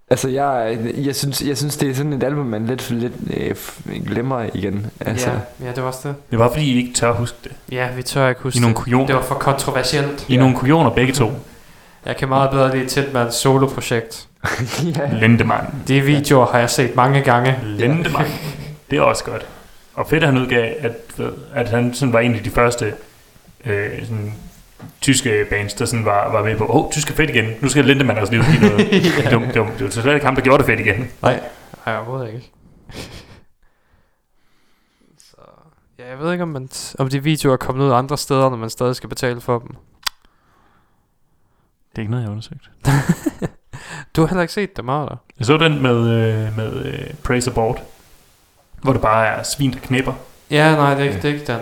Altså, 0.10 0.30
jeg, 0.30 0.78
jeg, 0.98 1.16
synes, 1.16 1.42
jeg 1.42 1.58
synes, 1.58 1.78
det 1.78 1.90
er 1.90 1.96
sådan 1.96 2.14
et 2.14 2.24
album, 2.24 2.46
man 2.46 2.66
lidt, 2.66 2.90
lidt 2.92 3.14
øh, 3.34 3.56
glemmer 4.06 4.46
igen. 4.54 4.88
Altså, 5.00 5.30
Ja, 5.30 5.66
ja, 5.66 5.72
det 5.72 5.84
var 5.84 5.88
også 5.88 6.08
det. 6.08 6.16
Det 6.32 6.40
var 6.40 6.50
fordi, 6.50 6.66
I 6.74 6.78
ikke 6.78 6.94
tør 6.94 7.10
at 7.10 7.16
huske 7.16 7.38
det. 7.44 7.52
Ja, 7.72 7.88
vi 7.96 8.04
tør 8.04 8.30
ikke 8.30 8.42
huske 8.42 8.58
I 8.58 8.62
nogle 8.62 8.76
det. 8.76 8.84
kujoner. 8.84 9.06
Det 9.06 9.16
var 9.16 9.22
for 9.22 9.36
kontroversielt. 9.36 10.26
I 10.30 10.36
er 10.36 10.40
nogle 10.40 10.56
kujoner 10.56 10.90
begge 10.90 11.14
to. 11.14 11.32
Jeg 12.06 12.18
kan 12.18 12.30
meget 12.30 12.52
bedre 12.52 12.76
lide 12.78 12.90
Titmans 12.90 13.36
soloprojekt. 13.36 14.28
ja. 14.98 15.10
Lindemann. 15.14 15.68
De 15.88 16.02
videoer 16.02 16.46
har 16.46 16.60
jeg 16.60 16.70
set 16.70 16.96
mange 16.96 17.22
gange. 17.22 17.60
Lindemann. 17.64 18.28
Det 18.92 18.98
er 18.98 19.02
også 19.02 19.24
godt. 19.24 19.46
Og 19.94 20.08
fedt, 20.10 20.24
at 20.24 20.30
han 20.34 20.38
udgav, 20.42 20.74
at, 20.80 21.22
at 21.54 21.70
han 21.70 21.94
sådan 21.94 22.14
var 22.14 22.20
en 22.20 22.36
af 22.36 22.44
de 22.44 22.50
første 22.50 22.94
øh, 23.66 23.90
sådan, 24.02 24.34
tyske 25.02 25.46
bands, 25.50 25.74
der 25.74 25.86
sådan 25.86 26.06
var, 26.06 26.32
var 26.32 26.44
med 26.44 26.58
på, 26.58 26.66
åh, 26.66 26.86
oh, 26.86 26.92
tysk 26.92 27.10
er 27.10 27.14
fedt 27.14 27.30
igen, 27.30 27.54
nu 27.62 27.70
skal 27.70 27.86
Lindemann 27.86 28.20
også 28.20 28.34
lige 28.34 28.44
udgive 28.44 28.70
noget. 28.70 28.92
ja. 29.24 29.30
det, 29.30 29.40
var, 29.40 29.52
det, 29.52 29.62
var, 29.62 29.68
det 29.68 29.84
var 29.84 29.90
totalt 29.90 30.14
ikke 30.14 30.26
ham, 30.26 30.36
der 30.36 30.42
gjorde 30.42 30.58
det 30.58 30.66
fedt 30.66 30.80
igen. 30.80 31.12
Nej, 31.22 31.40
overhovedet 31.86 32.34
ikke. 32.34 32.52
Så, 35.30 35.36
ja, 36.00 36.10
jeg 36.10 36.20
ved 36.20 36.32
ikke, 36.32 36.42
om, 36.42 36.50
man, 36.50 36.70
om 37.00 37.10
de 37.10 37.24
videoer 37.24 37.54
er 37.54 37.58
kommet 37.58 37.86
ud 37.86 37.92
andre 37.92 38.18
steder, 38.18 38.50
når 38.50 38.58
man 38.58 38.70
stadig 38.70 38.96
skal 38.96 39.10
betale 39.10 39.42
for 39.42 39.60
dem. 39.60 39.70
Det 41.90 41.98
er 41.98 42.00
ikke 42.00 42.12
noget, 42.12 42.24
jeg 42.24 42.28
har 42.28 42.32
undersøgt. 42.32 42.70
Du 44.16 44.22
har 44.22 44.28
heller 44.28 44.42
ikke 44.42 44.54
set 44.54 44.78
dem, 44.78 44.88
har 44.88 45.06
du? 45.06 45.16
Jeg 45.40 45.46
så 45.46 45.58
den 45.58 45.82
med, 45.82 45.98
øh, 45.98 46.58
med 46.58 46.86
øh, 46.86 47.14
Praise 47.24 47.52
Abort, 47.52 47.84
hvor 48.82 48.94
det 48.94 49.02
bare 49.02 49.28
er 49.28 49.44
svin, 49.44 49.74
der 49.74 49.80
knipper. 49.80 50.14
Ja, 50.52 50.76
nej, 50.76 50.94
det 50.94 51.00
er 51.00 51.10
ikke, 51.10 51.22
det 51.22 51.30
er 51.30 51.34
ikke 51.34 51.54
den. 51.54 51.60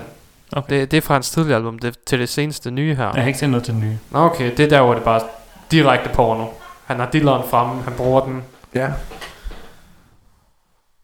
Okay. 0.55 0.79
Det, 0.79 0.91
det 0.91 0.97
er 0.97 1.01
fra 1.01 1.13
hans 1.13 1.29
tidligere 1.29 1.57
album, 1.57 1.79
det 1.79 1.87
er 1.87 1.99
til 2.07 2.19
det 2.19 2.29
seneste 2.29 2.71
nye 2.71 2.95
her. 2.95 3.11
Jeg 3.13 3.21
har 3.21 3.27
ikke 3.27 3.39
set 3.39 3.49
noget 3.49 3.63
til 3.65 3.73
den 3.73 3.81
nye. 3.81 3.97
Nå, 4.11 4.19
Okay, 4.19 4.51
det 4.57 4.59
er 4.65 4.69
der, 4.69 4.81
hvor 4.81 4.93
det 4.93 5.03
bare 5.03 5.21
er 5.21 5.25
direkte 5.71 6.09
porno. 6.13 6.45
Han 6.85 6.99
har 6.99 7.09
dilleren 7.09 7.49
fremme, 7.49 7.81
han 7.83 7.93
bruger 7.93 8.21
den. 8.21 8.43
ja. 8.75 8.87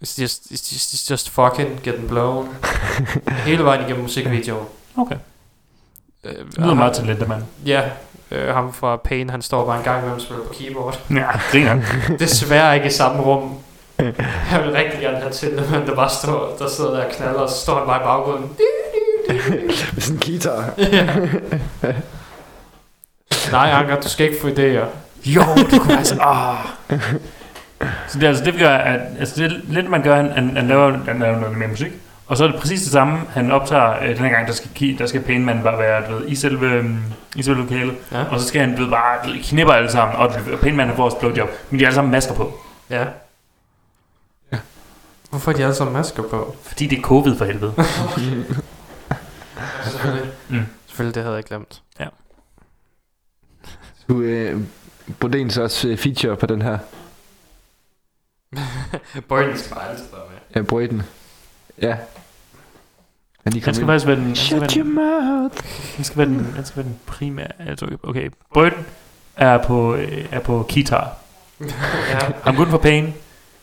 It's 0.03 0.21
just, 0.21 0.41
it's 0.51 0.73
just, 0.73 0.93
it's 0.93 1.11
just 1.11 1.29
fucking 1.29 1.79
getting 1.83 2.07
blown. 2.07 2.47
Hele 3.45 3.63
vejen 3.63 3.81
igennem 3.81 4.01
musikvideoen. 4.03 4.65
Okay. 4.97 5.15
Øh, 6.23 6.31
Det 6.35 6.57
lyder 6.57 6.73
meget 6.73 6.93
til 6.93 7.05
Lindemann. 7.05 7.45
Ja, 7.65 7.81
øh, 8.31 8.53
ham 8.53 8.73
fra 8.73 8.95
Pain, 8.95 9.29
han 9.29 9.41
står 9.41 9.65
bare 9.65 9.77
en 9.77 9.83
gang 9.83 9.97
imellem 9.97 10.15
og 10.15 10.21
spiller 10.21 10.43
på 10.45 10.53
keyboard. 10.53 10.99
Ja, 11.09 11.25
griner. 11.51 11.81
Desværre 12.19 12.75
ikke 12.75 12.87
i 12.87 12.91
samme 12.91 13.21
rum. 13.21 13.57
Jeg 14.51 14.61
vil 14.63 14.71
rigtig 14.71 14.99
gerne 15.01 15.17
have 15.17 15.31
til, 15.31 15.51
men 15.71 15.87
der 15.87 15.95
bare 15.95 16.09
står, 16.09 16.55
der 16.59 16.69
sidder 16.69 16.91
der 16.91 17.05
og 17.05 17.11
knaller, 17.11 17.39
og 17.39 17.49
så 17.49 17.55
står 17.55 17.77
han 17.77 17.87
bare 17.87 18.01
i 18.01 18.03
baggrunden. 18.03 18.49
Med 19.93 20.01
sådan 20.01 20.15
en 20.15 20.21
guitar. 20.25 20.63
Nej, 23.51 23.69
Anker, 23.71 24.01
du 24.01 24.09
skal 24.09 24.25
ikke 24.29 24.41
få 24.41 24.47
idéer. 24.47 24.85
Jo, 25.25 25.41
det 25.55 25.81
kunne 25.81 25.95
være 25.95 26.05
så... 26.05 26.15
Ah. 26.29 26.55
Så 28.07 28.19
det, 28.19 28.27
altså, 28.27 28.43
det 28.43 28.53
gør, 28.59 28.75
at, 28.77 28.99
altså 29.19 29.41
det 29.43 29.51
er 29.51 29.55
lidt, 29.67 29.89
man 29.89 30.01
gør, 30.03 30.15
han, 30.15 30.31
han, 30.31 30.57
han, 30.57 30.67
laver, 30.67 30.97
han 31.07 31.19
laver 31.19 31.39
noget 31.39 31.57
mere 31.57 31.67
musik, 31.67 31.91
og 32.27 32.37
så 32.37 32.43
er 32.43 32.47
det 32.51 32.59
præcis 32.59 32.81
det 32.81 32.91
samme, 32.91 33.19
han 33.33 33.51
optager 33.51 34.03
øh, 34.03 34.09
den 34.09 34.17
her 34.17 34.29
gang, 34.29 34.47
der 34.47 34.53
skal, 34.53 34.69
ki- 34.79 34.97
der 34.97 35.05
skal 35.05 35.21
pæne 35.21 35.45
manden 35.45 35.63
bare 35.63 35.79
være 35.79 36.03
du 36.09 36.15
ved, 36.15 36.27
i, 36.27 36.35
selve, 36.35 36.65
øhm, 36.65 36.97
i 37.35 37.43
selve 37.43 37.61
lokalet, 37.61 37.95
Ja. 38.11 38.23
og 38.31 38.39
så 38.39 38.47
skal 38.47 38.61
han 38.61 38.75
du 38.75 38.81
ved, 38.83 38.91
bare 38.91 39.17
du 39.25 39.29
ved, 39.31 39.43
knipper 39.43 39.73
alle 39.73 39.91
sammen, 39.91 40.17
og 40.17 40.31
pæne 40.61 40.77
manden 40.77 40.95
får 40.95 41.07
et 41.07 41.13
blowjob, 41.19 41.49
men 41.69 41.79
de 41.79 41.83
har 41.85 41.87
alle 41.87 41.95
sammen 41.95 42.11
masker 42.11 42.33
på, 42.33 42.59
Ja. 42.89 43.03
Hvorfor 45.29 45.51
har 45.51 45.57
de 45.57 45.63
alle 45.63 45.75
sammen 45.75 45.93
masker 45.93 46.23
på? 46.23 46.55
fordi 46.63 46.87
det 46.87 46.97
er 46.97 47.01
covid 47.01 47.37
for 47.37 47.45
helvede. 47.45 47.73
Selvfølgelig. 49.83 50.31
Mm. 50.49 50.65
Selvfølgelig, 50.87 51.15
det 51.15 51.23
havde 51.23 51.35
jeg 51.35 51.43
glemt. 51.43 51.81
Du, 54.09 54.21
øh, 54.21 54.61
Bodens 55.19 55.57
også 55.57 55.87
øh, 55.87 55.97
feature 55.97 56.35
på 56.37 56.45
den 56.45 56.61
her. 56.61 56.77
Bøjlen 59.29 59.57
skal 59.57 59.75
bare 59.75 59.89
altid 59.89 60.05
være 60.11 60.21
med. 60.31 60.37
Ja, 60.55 60.61
Brøden. 60.61 61.03
Ja. 61.81 61.97
Men 63.43 63.53
de 63.53 63.63
Han 63.63 63.73
skal 63.73 63.81
ind. 63.83 63.87
faktisk 63.89 64.07
være 64.07 64.15
den, 64.15 64.35
Shut 64.35 64.61
den, 64.61 64.81
your 64.81 64.85
mouth. 64.85 65.57
han 65.95 66.05
skal 66.05 66.17
være 66.17 66.27
den, 66.27 66.53
han 66.55 66.65
skal 66.65 66.77
være 66.77 66.85
den 66.85 66.99
primære, 67.05 67.47
altså, 67.59 67.97
okay, 68.03 68.29
Brøden 68.53 68.85
er 69.35 69.57
på, 69.63 69.95
øh, 69.95 70.25
er 70.31 70.39
på 70.39 70.67
guitar, 70.73 71.17
ja. 72.09 72.19
ham 72.43 72.55
kun 72.55 72.69
for 72.69 72.77
pæne, 72.77 73.13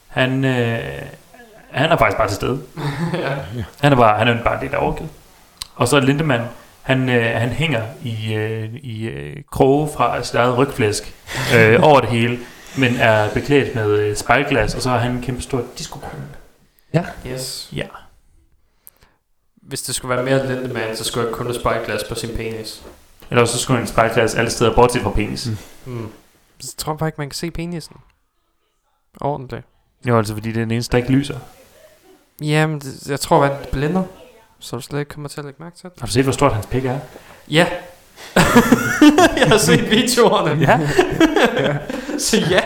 han, 0.06 0.44
øh, 0.44 1.02
han 1.70 1.92
er 1.92 1.96
faktisk 1.96 2.16
bare 2.18 2.28
til 2.28 2.36
stede. 2.36 2.62
ja. 3.14 3.36
Han 3.80 3.92
er 3.92 3.96
bare, 3.96 4.18
han 4.18 4.28
er 4.28 4.44
bare 4.44 4.60
lidt 4.62 4.74
overgivet. 4.74 5.10
Og 5.76 5.88
så 5.88 5.96
er 5.96 6.00
Lindemann, 6.00 6.44
han, 6.82 7.08
øh, 7.08 7.40
han 7.40 7.48
hænger 7.48 7.82
i, 8.04 8.34
øh, 8.34 8.74
i 8.74 9.06
øh, 9.06 9.36
kroge 9.50 9.88
fra 9.96 10.22
sit 10.22 10.34
eget 10.34 10.58
rygflæsk 10.58 11.14
øh, 11.56 11.82
over 11.82 12.00
det 12.00 12.08
hele, 12.08 12.38
men 12.78 12.96
er 12.96 13.30
beklædt 13.34 13.74
med 13.74 13.90
øh, 13.90 14.16
spejlglas, 14.16 14.74
og 14.74 14.82
så 14.82 14.90
har 14.90 14.98
han 14.98 15.12
en 15.12 15.22
kæmpe 15.22 15.42
stor 15.42 15.62
disco 15.78 15.98
Yes. 17.26 17.68
Ja. 17.72 17.86
Hvis 19.54 19.82
det 19.82 19.94
skulle 19.94 20.16
være 20.16 20.24
mere 20.24 20.46
Lindemann, 20.46 20.96
så 20.96 21.04
skulle 21.04 21.26
jeg 21.26 21.34
kun 21.34 21.46
have 21.46 21.60
spejlglas 21.60 22.04
på 22.04 22.14
sin 22.14 22.36
penis. 22.36 22.82
Eller 23.30 23.44
så 23.44 23.58
skulle 23.58 23.76
han 23.76 23.84
en 23.84 23.88
spejlglas 23.88 24.34
alle 24.34 24.50
steder, 24.50 24.74
bortset 24.74 25.02
fra 25.02 25.10
penis. 25.10 25.46
Mm. 25.46 25.92
Mm. 25.92 26.08
Så 26.60 26.76
tror 26.76 26.92
jeg 26.92 26.98
bare 26.98 27.08
ikke, 27.08 27.18
man 27.18 27.28
kan 27.28 27.34
se 27.34 27.50
penisen. 27.50 27.96
Ordentligt. 29.20 29.64
Jo, 30.08 30.18
altså 30.18 30.34
fordi 30.34 30.48
det 30.48 30.56
er 30.56 30.64
den 30.64 30.70
eneste, 30.70 30.92
der 30.92 30.98
ikke 30.98 31.12
lyser. 31.12 31.38
Jamen, 32.42 32.82
jeg 33.08 33.20
tror, 33.20 33.44
at 33.44 33.62
det 33.62 33.68
blinder. 33.68 34.04
Så 34.60 34.76
du 34.76 34.82
slet 34.82 34.98
ikke 34.98 35.08
kommer 35.10 35.28
til 35.28 35.40
at 35.40 35.44
lægge 35.44 35.62
mærke 35.62 35.76
til 35.76 35.82
det. 35.84 35.92
Har 36.00 36.06
du 36.06 36.12
set, 36.12 36.22
hvor 36.24 36.32
stort 36.32 36.52
hans 36.52 36.66
pik 36.66 36.84
er? 36.84 36.98
Ja. 37.50 37.66
jeg 39.40 39.46
har 39.48 39.58
set 39.58 39.90
videoerne. 39.90 40.60
Ja. 40.60 40.78
Så 42.18 42.36
ja. 42.50 42.60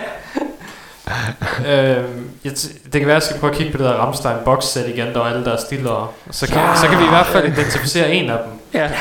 øhm, 1.66 2.30
jeg 2.44 2.52
t- 2.52 2.78
det 2.92 3.00
kan 3.00 3.06
være, 3.06 3.16
at 3.16 3.22
jeg 3.22 3.22
skal 3.22 3.40
prøve 3.40 3.50
at 3.52 3.56
kigge 3.58 3.72
på 3.72 3.78
det 3.78 3.86
der 3.86 3.92
Ramstein 3.92 4.36
box 4.44 4.64
set 4.64 4.88
igen, 4.88 5.06
der 5.06 5.20
er 5.20 5.24
alle 5.24 5.44
der 5.44 5.52
er 5.52 5.60
stillere. 5.60 6.08
Så 6.30 6.46
kan, 6.46 6.56
Ja. 6.56 6.76
så 6.76 6.86
kan 6.88 6.98
vi 6.98 7.04
i 7.04 7.08
hvert 7.08 7.26
fald 7.26 7.44
identificere 7.52 8.12
en 8.12 8.30
af 8.30 8.38
dem. 8.44 8.52
Ja. 8.74 8.90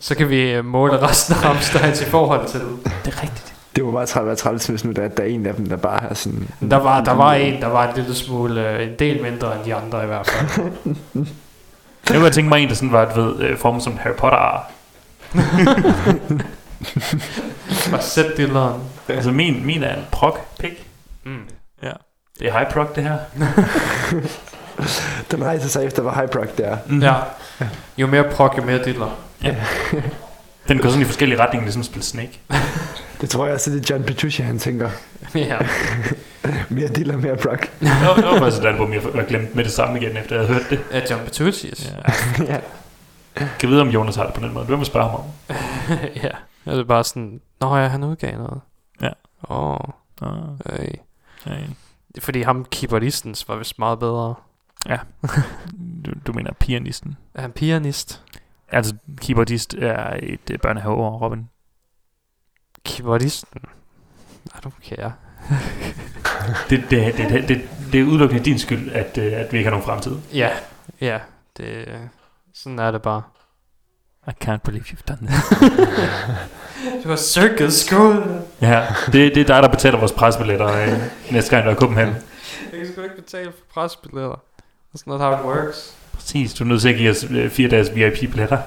Så 0.00 0.14
kan 0.14 0.28
vi 0.30 0.50
øh, 0.50 0.64
måle 0.64 1.02
resten 1.02 1.34
af 1.34 1.44
Ramsteins 1.44 2.00
i 2.00 2.04
forhold 2.04 2.48
til 2.48 2.60
det. 2.60 2.68
Det 3.04 3.14
er 3.14 3.22
rigtigt. 3.22 3.54
Det 3.76 3.84
var 3.84 3.92
bare 3.92 4.06
træt, 4.06 4.38
træls, 4.38 4.66
hvis 4.66 4.84
nu 4.84 4.92
der, 4.92 5.08
der 5.08 5.22
er 5.22 5.26
en 5.26 5.46
af 5.46 5.54
dem, 5.54 5.66
der 5.66 5.76
bare 5.76 6.10
er 6.10 6.14
sådan... 6.14 6.48
Der 6.70 6.76
var, 6.76 7.04
der 7.04 7.12
var 7.12 7.34
en, 7.34 7.60
der 7.60 7.68
var 7.68 7.88
en 7.88 7.96
lille 7.96 8.14
smule, 8.14 8.70
øh, 8.70 8.82
en 8.82 8.94
del 8.98 9.22
mindre 9.22 9.56
end 9.56 9.64
de 9.64 9.74
andre 9.74 10.04
i 10.04 10.06
hvert 10.06 10.26
fald. 10.26 10.70
Jeg 12.10 12.20
kunne 12.20 12.30
tænke 12.30 12.48
mig 12.48 12.62
en, 12.62 12.68
der 12.68 12.74
sådan 12.74 12.92
var, 12.92 13.14
du 13.14 13.20
ved, 13.20 13.40
øh, 13.40 13.58
formet 13.58 13.82
som 13.82 13.98
Harry 13.98 14.14
Potter 14.14 14.38
ar. 14.38 14.70
Bare 17.90 18.02
sæt 18.02 18.36
dilleren. 18.36 18.82
Altså 19.08 19.30
min, 19.30 19.66
min 19.66 19.82
er 19.82 19.94
en 19.94 20.04
prog 20.10 20.38
pik. 20.58 20.86
Mm. 21.24 21.38
Det 22.38 22.48
er 22.48 22.58
high 22.58 22.70
prog, 22.70 22.96
det 22.96 23.02
her. 23.02 23.18
Den 25.30 25.44
rejser 25.44 25.68
sig 25.68 25.84
efter, 25.84 26.02
hvor 26.02 26.10
high 26.10 26.28
proc 26.28 26.48
det 26.56 26.66
er. 26.66 26.76
Mm. 26.86 27.02
Ja. 27.02 27.14
Jo 27.98 28.06
mere 28.06 28.24
prok, 28.24 28.58
jo 28.58 28.62
mere 28.62 28.84
diller. 28.84 29.16
Den 30.68 30.78
går 30.78 30.88
sådan 30.88 31.02
i 31.02 31.04
forskellige 31.04 31.40
retninger, 31.40 31.64
ligesom 31.64 31.80
at 31.80 31.86
spille 31.86 32.04
Snake. 32.04 32.40
Det 33.20 33.30
tror 33.30 33.44
jeg 33.44 33.54
også, 33.54 33.70
det 33.70 33.90
er 33.90 33.94
John 33.94 34.04
Petrucci, 34.06 34.42
han 34.42 34.58
tænker. 34.58 34.90
ja. 35.34 35.58
Mere 36.70 36.88
diller, 36.88 37.16
mere 37.16 37.36
proc. 37.36 37.58
Det 37.80 37.88
var, 37.90 38.14
det 38.14 38.24
var 38.24 38.38
faktisk 38.38 38.62
et 38.62 38.66
album, 38.66 38.92
jeg 38.92 39.04
var 39.14 39.22
glemt 39.22 39.54
med 39.54 39.64
det 39.64 39.72
samme 39.72 40.00
igen, 40.00 40.16
efter 40.16 40.36
jeg 40.36 40.46
havde 40.46 40.58
hørt 40.60 40.70
det. 40.70 40.80
Af 40.90 41.10
John 41.10 41.22
Petrucci's. 41.22 41.92
Ja. 41.94 42.44
ja. 42.54 42.60
Kan 43.58 43.68
vide, 43.68 43.80
om 43.80 43.88
Jonas 43.88 44.16
har 44.16 44.24
det 44.24 44.34
på 44.34 44.40
den 44.40 44.54
måde. 44.54 44.64
Hvem 44.64 44.78
vil 44.78 44.86
spørge 44.86 45.10
ham 45.10 45.20
om? 45.20 45.24
ja. 46.24 46.28
Det 46.72 46.78
er 46.80 46.84
bare 46.84 47.04
sådan, 47.04 47.40
Nå 47.60 47.76
ja, 47.76 47.86
han 47.86 48.04
udgav 48.04 48.36
noget. 48.38 48.60
Ja. 49.02 49.10
Åh, 49.50 49.70
oh, 49.70 49.78
Ah, 50.22 50.78
øh. 50.80 50.88
nej. 51.46 51.60
Fordi 52.18 52.42
ham, 52.42 52.64
keyboardistens, 52.70 53.48
var 53.48 53.56
vist 53.56 53.78
meget 53.78 53.98
bedre. 53.98 54.34
Du, 56.06 56.10
du 56.26 56.32
mener 56.32 56.52
pianisten. 56.52 57.16
Er 57.34 57.40
han 57.42 57.52
pianist? 57.52 58.22
Altså, 58.72 58.94
keyboardist 59.20 59.74
er 59.74 60.16
et 60.22 60.50
øh, 60.50 60.58
børnehaveår, 60.58 61.18
Robin. 61.18 61.48
Keyboardisten? 62.86 63.60
I 64.46 64.58
don't 64.66 64.88
care. 64.88 65.12
Det, 66.70 66.84
det, 66.90 67.16
det, 67.16 67.28
det, 67.28 67.48
det, 67.48 67.68
det 67.92 68.00
er 68.00 68.04
udelukkende 68.04 68.44
din 68.44 68.58
skyld, 68.58 68.92
at, 68.92 69.18
øh, 69.18 69.32
at 69.32 69.52
vi 69.52 69.58
ikke 69.58 69.68
har 69.68 69.70
nogen 69.70 69.86
fremtid. 69.86 70.16
Ja, 70.34 70.50
ja. 71.00 71.18
Det, 71.56 71.88
sådan 72.54 72.78
er 72.78 72.90
det 72.90 73.02
bare. 73.02 73.22
I 74.28 74.30
can't 74.44 74.56
believe 74.64 74.84
you've 74.84 75.04
done 75.08 75.28
that. 75.28 75.42
Du 77.04 77.08
har 77.08 77.16
søgt 77.16 77.72
skål. 77.72 78.40
ja, 78.60 78.86
det, 79.06 79.34
det 79.34 79.36
er 79.36 79.44
dig, 79.44 79.62
der 79.62 79.68
betaler 79.68 79.98
vores 79.98 80.12
presbilletter 80.12 80.72
øh, 80.72 80.98
næste 81.30 81.50
gang, 81.50 81.64
der 81.64 81.70
er 81.70 81.76
i 81.76 81.78
Copenhagen. 81.78 82.14
Jeg 82.72 82.80
kan 82.80 82.92
sgu 82.92 83.02
ikke 83.02 83.16
betale 83.16 83.52
for 83.52 83.74
presbilletter. 83.74 84.36
That's 84.94 85.02
not 85.06 85.20
how 85.20 85.32
it 85.32 85.44
works. 85.44 85.94
Præcis, 86.12 86.54
du 86.54 86.64
er 86.64 86.68
nødt 86.68 86.80
til 86.82 86.88
at 86.88 86.96
give 86.96 87.10
os 87.10 87.26
øh, 87.30 87.50
fire 87.50 87.68
dages 87.68 87.94
VIP-billetter. 87.94 88.58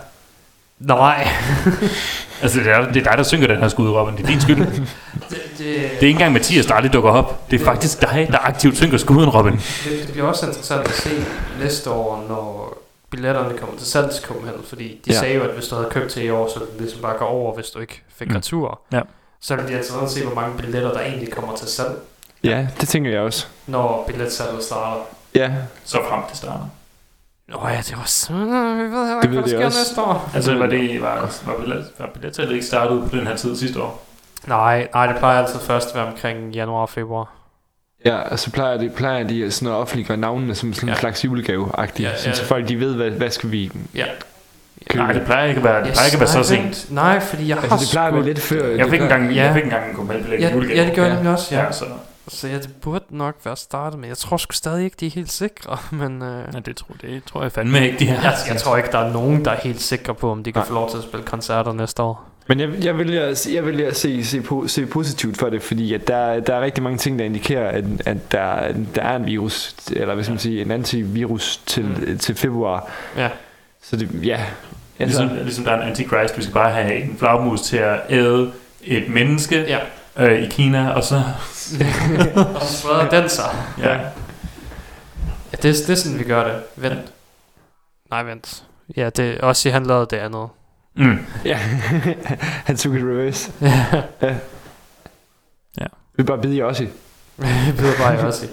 Nej. 0.79 1.27
Altså, 2.41 2.59
det 2.59 2.67
er, 2.71 2.85
det 2.91 2.97
er 2.97 3.03
dig, 3.09 3.13
der 3.17 3.23
synger 3.23 3.47
den 3.47 3.57
her 3.57 3.67
skud, 3.67 3.89
Robin. 3.89 4.17
Det 4.17 4.23
er 4.23 4.27
din 4.27 4.41
skyld. 4.41 4.57
Det 4.57 4.87
Det, 5.29 5.37
det, 5.57 5.77
er 5.85 5.91
ikke 5.91 6.07
engang 6.09 6.33
Mathias, 6.33 6.65
der 6.65 6.73
aldrig 6.73 6.93
dukker 6.93 7.09
op. 7.11 7.51
Det 7.51 7.61
er 7.61 7.65
faktisk 7.65 8.01
dig, 8.01 8.27
der 8.31 8.37
aktivt 8.47 8.77
synger 8.77 8.97
skuden, 8.97 9.29
Robin. 9.29 9.53
det, 9.53 9.61
det 10.05 10.09
bliver 10.11 10.27
også 10.27 10.45
interessant 10.45 10.87
at 10.87 10.93
se 10.93 11.09
næste 11.61 11.89
år, 11.89 12.25
når 12.29 12.77
billetterne 13.11 13.57
kommer 13.57 13.77
til 13.77 13.87
salg 13.87 14.11
til 14.11 14.23
Copenhagen, 14.23 14.61
fordi 14.69 15.01
de 15.05 15.11
Ja. 15.13 15.19
sagde 15.19 15.35
jo, 15.35 15.41
at 15.43 15.49
hvis 15.49 15.67
du 15.67 15.75
havde 15.75 15.87
købt 15.91 16.11
til 16.11 16.25
i 16.25 16.29
år, 16.29 16.49
så 16.53 16.59
ville 16.59 16.71
det 16.73 16.81
ligesom 16.81 17.01
bare 17.01 17.17
gå 17.17 17.25
over, 17.25 17.55
hvis 17.55 17.69
du 17.69 17.79
ikke 17.79 18.01
fik 18.17 18.27
Mm. 18.27 18.31
mm. 18.31 18.35
retur. 18.37 18.79
Ja. 18.91 19.01
Så 19.41 19.55
ville 19.55 19.71
de 19.73 19.77
at 19.77 19.85
se, 20.11 20.25
hvor 20.25 20.35
mange 20.35 20.57
billetter, 20.57 20.93
der 20.93 20.99
egentlig 20.99 21.31
kommer 21.31 21.55
til 21.55 21.67
salg, 21.67 21.91
Ja, 22.43 22.67
det 22.81 22.89
tænker 22.89 23.11
jeg 23.11 23.19
også. 23.21 23.45
når 23.67 24.03
billetsalget 24.07 24.63
starter. 24.63 25.01
Ja, 25.35 25.51
Så 25.85 25.97
frem 26.09 26.21
til 26.29 26.37
starter. 26.37 26.69
Nå 27.51 27.67
ja, 27.67 27.77
det 27.77 27.97
var 27.97 28.03
sådan, 28.05 28.77
vi 28.77 28.84
ved 28.84 29.07
heller 29.07 29.15
Det 29.21 29.23
ikke, 29.23 29.27
hvad 29.27 29.38
der 29.38 29.41
de 29.43 29.49
sker 29.49 29.65
også. 29.65 29.80
næste 29.80 30.01
år. 30.01 30.31
Altså, 30.35 30.55
var 30.57 30.65
det 30.65 31.01
var, 31.01 31.31
var, 31.45 31.53
billet, 31.59 31.85
var 31.99 32.09
billettallet 32.13 32.53
ikke 32.53 32.65
startet 32.65 33.03
på 33.09 33.15
den 33.17 33.27
her 33.27 33.35
tid 33.35 33.55
sidste 33.55 33.81
år? 33.81 34.05
Nej, 34.47 34.88
nej, 34.93 35.07
det 35.07 35.15
plejer 35.17 35.43
altid 35.43 35.59
først 35.59 35.89
at 35.89 35.95
være 35.95 36.05
omkring 36.05 36.51
januar 36.51 36.81
og 36.81 36.89
februar. 36.89 37.34
ja 38.05 38.15
og 38.17 38.39
så 38.39 38.51
plejer 38.51 38.77
de, 38.77 38.89
plejer 38.89 39.23
de 39.27 39.51
sådan 39.51 39.73
at 39.73 39.77
offentliggøre 39.77 40.17
navnene 40.17 40.55
som 40.55 40.73
sådan 40.73 40.89
en 40.89 40.93
Ja. 40.93 40.99
slags 40.99 41.26
julegave-agtigt. 41.26 42.09
Ja, 42.09 42.13
Ja. 42.26 42.34
Så 42.34 42.45
folk 42.45 42.67
de 42.67 42.80
ved, 42.80 42.95
hvad, 42.95 43.09
hvad 43.09 43.30
skal 43.30 43.51
vi 43.51 43.71
Ja. 43.95 44.05
købe. 44.89 45.03
Nej, 45.03 45.13
det 45.13 45.21
plejer 45.26 45.45
ikke 45.47 45.57
at 45.57 45.63
være, 45.63 45.84
det 45.84 45.91
plejer 45.93 46.05
ikke 46.07 46.15
at 46.15 46.19
være 46.19 46.27
så 46.30 46.43
sent. 46.43 46.91
Nej, 46.91 47.19
fordi 47.19 47.47
jeg 47.47 47.55
har 47.57 47.61
Altså 47.63 47.77
det 47.85 47.88
plejer 47.91 48.07
at 48.07 48.13
være 48.15 48.23
lidt 48.26 48.39
før. 48.39 48.67
Jeg 48.67 48.89
fik 48.89 49.01
engang, 49.01 49.31
Ja. 49.34 49.43
jeg 49.45 49.53
fik 49.53 49.63
engang 49.63 50.01
en 50.01 50.15
i 50.39 50.41
Ja, 50.41 50.53
julegave. 50.53 50.81
ja, 50.81 50.88
det 50.88 50.95
gør 50.95 51.01
jeg 51.03 51.09
Ja. 51.09 51.15
nemlig 51.15 51.34
også, 51.34 51.55
ja. 51.55 51.63
Ja, 51.63 51.71
så 51.71 51.85
Så 52.30 52.47
ja, 52.47 52.56
det 52.56 52.69
burde 52.81 53.06
nok 53.10 53.35
være 53.43 53.57
startet, 53.57 53.99
men 53.99 54.10
jeg 54.10 54.18
tror 54.18 54.38
sgu 54.38 54.53
stadig 54.53 54.84
ikke, 54.85 54.95
de 54.99 55.06
er 55.07 55.11
helt 55.11 55.31
sikre. 55.31 55.77
Men 56.01 56.22
øh, 56.22 56.43
ja, 56.53 56.60
det, 56.60 56.76
tror, 56.77 56.95
det 57.01 57.23
tror 57.23 57.41
jeg 57.41 57.51
fandme 57.51 57.85
ikke, 57.85 57.99
de 57.99 58.06
her. 58.06 58.22
jeg, 58.22 58.34
jeg 58.47 58.57
tror 58.57 58.77
ikke, 58.77 58.89
der 58.91 58.97
er 58.99 59.14
nogen, 59.14 59.45
der 59.45 59.51
er 59.51 59.60
helt 59.64 59.81
sikre 59.81 60.15
på, 60.15 60.31
om 60.31 60.43
de 60.43 60.51
kan 60.51 60.60
Nej. 60.60 60.68
få 60.68 60.73
lov 60.73 60.89
til 60.89 60.97
at 60.97 61.03
spille 61.03 61.26
koncerter 61.26 61.73
næste 61.73 62.03
år. 62.03 62.26
Men 62.47 62.60
jeg, 62.60 62.69
jeg 62.84 62.97
vil 62.97 63.10
jeg, 63.11 63.35
jeg 63.53 63.65
vil 63.65 63.77
jeg 63.77 63.95
se, 63.95 64.23
se, 64.26 64.39
po- 64.39 64.68
se 64.68 64.85
positivt 64.85 65.38
for 65.38 65.49
det, 65.49 65.61
fordi 65.61 65.93
at 65.93 66.07
der, 66.07 66.39
der 66.39 66.56
er 66.56 66.61
rigtig 66.61 66.84
mange 66.84 66.97
ting, 66.97 67.19
der 67.19 67.26
indikerer, 67.26 67.69
at, 67.69 67.84
at 68.06 68.31
der, 68.31 68.73
der 68.95 69.01
er 69.01 69.15
en 69.15 69.26
virus, 69.26 69.76
eller 69.91 70.14
hvad 70.14 70.23
skal 70.23 70.31
man 70.34 70.39
sige, 70.39 70.61
en 70.61 70.72
antivirus 70.72 71.57
til, 71.57 71.85
Mm. 71.85 72.18
til 72.18 72.35
februar. 72.35 72.88
Ja. 73.18 73.30
Så 73.81 73.95
det, 73.95 74.10
ja. 74.23 74.39
Altså, 74.99 75.22
Ligesom, 75.23 75.38
ligesom 75.43 75.64
der 75.65 75.72
er 75.72 75.81
en 75.81 75.88
antichrist, 75.88 76.38
vi 76.38 76.41
skal 76.43 76.53
bare 76.53 76.72
have 76.72 76.95
en 77.03 77.15
flagmus 77.19 77.61
til 77.61 77.77
at 77.77 77.99
æde 78.10 78.51
et 78.84 79.10
menneske 79.10 79.56
Ja. 79.68 79.77
Øh, 80.19 80.43
i 80.43 80.47
Kina, 80.49 80.89
og 80.89 81.03
så... 81.03 81.15
og 82.55 82.61
så 82.61 82.77
spreder 82.81 83.09
den 83.21 83.29
sig. 83.29 83.49
Ja. 83.79 83.93
Ja, 83.93 83.97
det, 85.51 85.65
er- 85.65 85.85
det 85.87 85.89
er 85.89 85.95
sådan, 85.95 86.19
vi 86.19 86.23
gør 86.23 86.43
det. 86.43 86.61
Vent. 86.75 87.13
Nej, 88.09 88.23
vent. 88.23 88.63
Ja, 88.97 89.09
det 89.09 89.29
er 89.37 89.41
også, 89.41 89.71
han 89.71 89.85
lavede 89.85 90.07
det 90.09 90.17
andet. 90.17 90.47
Mm. 90.95 91.17
ja. 91.45 91.57
Han 92.67 92.77
tog 92.77 92.93
et 92.95 93.01
reverse. 93.01 93.51
Ja. 95.81 95.85
Vi 95.85 96.15
vil 96.17 96.23
bare 96.23 96.41
bide 96.41 96.55
i 96.55 96.61
også. 96.61 96.83
Det 97.37 97.81
ved 97.83 97.97
bare 97.97 98.07
jeg 98.07 98.25
også. 98.27 98.47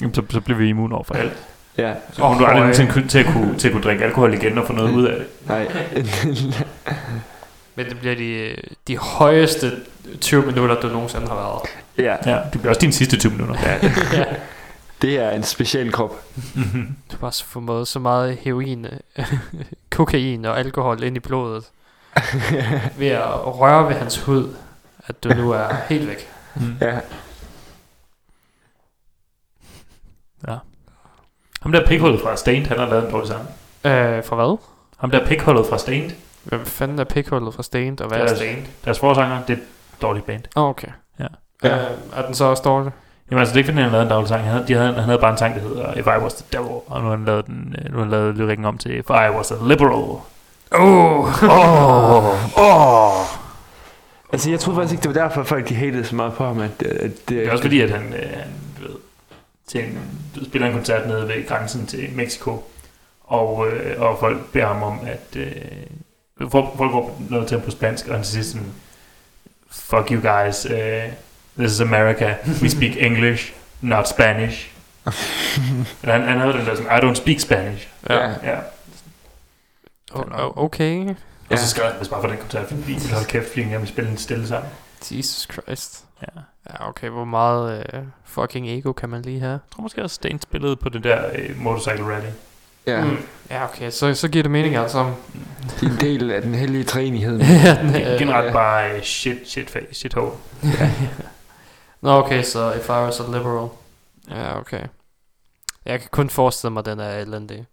Jamen, 0.00 0.14
så, 0.14 0.22
så 0.30 0.40
bliver 0.40 0.58
vi 0.58 0.68
immun 0.68 0.92
over 0.92 1.04
for 1.04 1.14
alt. 1.14 1.32
Ja, 1.78 1.94
Så 2.12 2.20
kommer 2.22 2.38
du 2.38 2.44
aldrig 2.44 2.56
Åh, 2.56 2.60
nogensinde 2.60 2.92
kun- 2.92 3.08
til 3.08 3.18
at, 3.18 3.26
kunne, 3.26 3.58
til 3.58 3.68
at 3.68 3.72
kunne 3.72 3.82
drikke 3.84 4.04
alkohol 4.04 4.34
igen 4.34 4.58
og 4.58 4.66
få 4.66 4.72
noget 4.72 4.90
ud 4.92 5.04
af 5.06 5.16
det. 5.18 5.26
nej. 5.48 5.68
Men 7.74 7.86
det 7.86 7.98
bliver 8.00 8.14
de, 8.14 8.56
de 8.88 8.96
højeste 8.98 9.72
20 10.20 10.46
minutter, 10.46 10.80
du 10.80 10.88
nogensinde 10.88 11.26
har 11.28 11.34
været. 11.34 11.60
ja, 12.26 12.30
Ja, 12.32 12.40
det 12.52 12.60
bliver 12.60 12.68
også 12.68 12.80
dine 12.80 12.92
sidste 12.92 13.18
20 13.18 13.32
minutter. 13.32 13.56
ja. 13.62 13.78
Det 15.02 15.16
er 15.18 15.30
en 15.30 15.42
speciel 15.42 15.92
krop. 15.92 16.24
Mhm. 16.54 16.96
Du 17.10 17.10
har 17.10 17.18
bare 17.18 17.32
så 17.32 17.44
formået 17.44 17.88
så 17.88 17.98
meget 17.98 18.36
heroin, 18.36 18.86
kokain 19.90 20.44
og 20.44 20.58
alkohol 20.58 21.02
ind 21.02 21.16
i 21.16 21.20
blodet. 21.20 21.64
ved 22.98 23.06
at 23.08 23.24
røre 23.46 23.88
ved 23.88 23.94
hans 23.96 24.18
hud, 24.18 24.54
at 25.06 25.24
du 25.24 25.28
nu 25.28 25.50
er 25.50 25.68
helt 25.88 26.08
væk. 26.08 26.28
Mm. 26.56 26.76
Ja, 26.80 26.98
Ja. 30.48 30.56
Ham 31.62 31.72
der 31.72 31.86
pikhullet 31.86 32.20
fra 32.20 32.36
Stained, 32.36 32.66
han 32.66 32.78
har 32.78 32.86
lavet 32.88 33.04
en 33.04 33.10
dårlig 33.10 33.28
sang. 33.28 33.42
Øh, 33.84 34.24
fra 34.24 34.36
hvad? 34.36 34.56
Ham 34.98 35.10
der 35.10 35.26
pikhullet 35.26 35.66
fra 35.66 35.78
Stained, 35.78 36.10
Hvem 36.44 36.66
fanden 36.66 36.98
er 36.98 37.04
pikhullet 37.04 37.54
fra 37.54 37.62
Stained, 37.62 38.00
og 38.00 38.08
hvad 38.08 38.18
Det 38.18 38.26
er 38.26 38.30
er- 38.32 38.36
Stained? 38.36 38.62
deres 38.84 38.98
forsanger, 38.98 39.44
det 39.44 39.52
er 39.52 39.56
et 39.56 39.62
dårligt 40.02 40.26
band. 40.26 40.42
Åh, 40.56 40.62
oh, 40.62 40.68
okay. 40.70 40.88
Ja. 41.18 41.26
Øh, 41.64 41.72
er 42.16 42.22
den 42.26 42.34
så 42.34 42.44
også 42.44 42.62
dårlig? 42.62 42.92
Jamen 43.30 43.40
altså, 43.40 43.52
det 43.52 43.56
er 43.56 43.58
ikke 43.58 43.72
fordi, 43.72 43.82
han 43.82 43.92
lavet 43.92 44.04
en 44.04 44.10
dårlig 44.10 44.28
sang. 44.28 44.42
Han 44.42 44.52
havde, 44.52 44.64
de 44.68 44.74
havde, 44.74 44.92
han 44.92 45.04
havde 45.04 45.18
bare 45.18 45.30
en 45.30 45.38
sang, 45.38 45.54
der 45.54 45.60
hedder 45.60 45.94
If 45.94 46.06
I 46.06 46.22
Was 46.22 46.34
The 46.34 46.44
Devil, 46.52 46.76
og 46.86 47.00
nu 47.00 47.08
har 47.08 47.16
han 47.16 47.24
lavet, 47.24 47.46
den, 47.46 47.76
øh, 47.78 47.90
nu 47.90 47.96
har 47.96 48.04
han 48.04 48.10
lavet 48.10 48.34
lyrikken 48.34 48.64
om 48.66 48.78
til 48.78 48.98
If 48.98 49.10
I 49.10 49.30
Was 49.36 49.50
A 49.50 49.54
Liberal. 49.66 50.20
Oh, 50.74 51.42
Åh, 51.42 52.58
åh. 52.58 53.26
altså 54.32 54.50
jeg 54.50 54.60
troede 54.60 54.76
faktisk 54.76 54.92
ikke, 54.92 55.02
det 55.02 55.14
var 55.16 55.22
derfor, 55.28 55.42
folk 55.42 55.68
de 55.68 55.74
hatede 55.74 56.04
så 56.04 56.14
meget 56.16 56.32
på 56.32 56.44
ham. 56.44 56.60
At, 56.60 56.82
at 56.82 57.10
det, 57.10 57.28
Det 57.28 57.46
er 57.46 57.52
også 57.52 57.64
fordi, 57.64 57.80
at 57.80 57.90
han, 57.90 58.14
øh, 58.14 58.30
han 58.30 58.50
ved, 58.80 58.96
til 59.68 59.84
en, 59.84 59.98
du 60.36 60.44
spiller 60.44 60.68
en 60.68 60.74
koncert 60.74 61.06
nede 61.06 61.28
ved 61.28 61.48
grænsen 61.48 61.86
til 61.86 62.08
Mexico, 62.14 62.64
og, 63.24 63.66
øh, 63.68 64.00
og 64.02 64.16
folk 64.20 64.52
beder 64.52 64.66
ham 64.66 64.82
om, 64.82 64.98
at 65.06 65.36
øh, 65.36 66.50
folk, 66.50 66.66
folk 66.76 66.92
går 66.92 67.22
noget 67.30 67.46
til 67.46 67.56
ham 67.56 67.64
på 67.64 67.70
spansk, 67.70 68.08
og 68.08 68.14
han 68.14 68.24
sidst 68.24 68.50
sådan, 68.50 68.66
fuck 69.72 70.10
you 70.10 70.20
guys, 70.20 70.64
uh, 70.66 71.10
this 71.58 71.72
is 71.72 71.80
America, 71.80 72.36
we 72.62 72.68
speak 72.78 72.96
English, 72.96 73.52
not 73.80 74.08
Spanish. 74.08 74.68
Eller 76.02 76.12
han, 76.12 76.22
han 76.22 76.38
havde 76.38 76.52
den 76.52 76.66
der 76.66 76.74
sådan, 76.76 76.98
I 76.98 77.10
don't 77.10 77.14
speak 77.14 77.40
Spanish. 77.40 77.88
Ja. 78.08 78.28
Ja. 78.28 78.58
oh, 80.12 80.24
oh, 80.32 80.64
okay. 80.64 81.14
Og 81.50 81.58
så 81.58 81.68
skrev 81.68 81.86
han 81.86 82.06
bare 82.10 82.20
for 82.20 82.28
den 82.28 82.38
koncert, 82.38 82.68
fordi 82.68 82.82
vi 82.82 82.98
hold 83.14 83.26
kæft, 83.26 83.48
fordi 83.48 83.70
jeg 83.70 83.80
vil 83.80 83.88
spille 83.88 84.10
en 84.10 84.16
stille 84.16 84.46
sammen. 84.46 84.70
Jesus 85.10 85.48
Christ. 85.52 86.04
Ja. 86.22 86.40
Ja, 86.70 86.88
okay, 86.88 87.08
hvor 87.08 87.24
meget 87.24 87.86
øh, 87.94 88.02
fucking 88.24 88.68
ego 88.70 88.92
kan 88.92 89.08
man 89.08 89.22
lige 89.22 89.40
have? 89.40 89.50
Jeg 89.50 89.60
tror 89.74 89.82
måske 89.82 90.02
også, 90.02 90.14
Stain 90.14 90.40
spillede 90.40 90.76
på 90.76 90.88
det 90.88 91.04
der 91.04 91.30
øh, 91.34 91.60
motorcycle 91.60 92.04
rally. 92.04 92.30
Ja, 92.86 93.04
Mm. 93.04 93.16
Ja, 93.50 93.64
okay, 93.64 93.90
så, 93.90 94.14
så 94.14 94.28
giver 94.28 94.42
det 94.42 94.50
mening 94.50 94.76
altså. 94.76 95.14
det 95.80 95.86
er 95.88 95.90
en 95.92 96.00
del 96.00 96.30
af 96.30 96.42
den 96.42 96.54
hellige 96.54 96.84
træenighed. 96.84 97.38
ja, 97.64 97.78
den, 97.82 98.18
Generelt 98.18 98.46
ja. 98.46 98.52
bare 98.52 99.02
shit, 99.02 99.36
shit 99.48 99.70
face, 99.70 99.86
shit 99.94 100.14
hole. 100.14 100.30
Nå, 102.02 102.10
okay, 102.10 102.42
så 102.42 102.72
if 102.72 102.88
I 102.88 102.90
was 102.92 103.20
a 103.20 103.22
liberal. 103.38 103.68
Ja, 104.30 104.58
okay. 104.58 104.82
Jeg 105.86 106.00
kan 106.00 106.08
kun 106.12 106.30
forestille 106.30 106.72
mig, 106.72 106.80
at 106.80 106.86
den 106.86 107.00
er 107.00 107.18
elendig. 107.18 107.66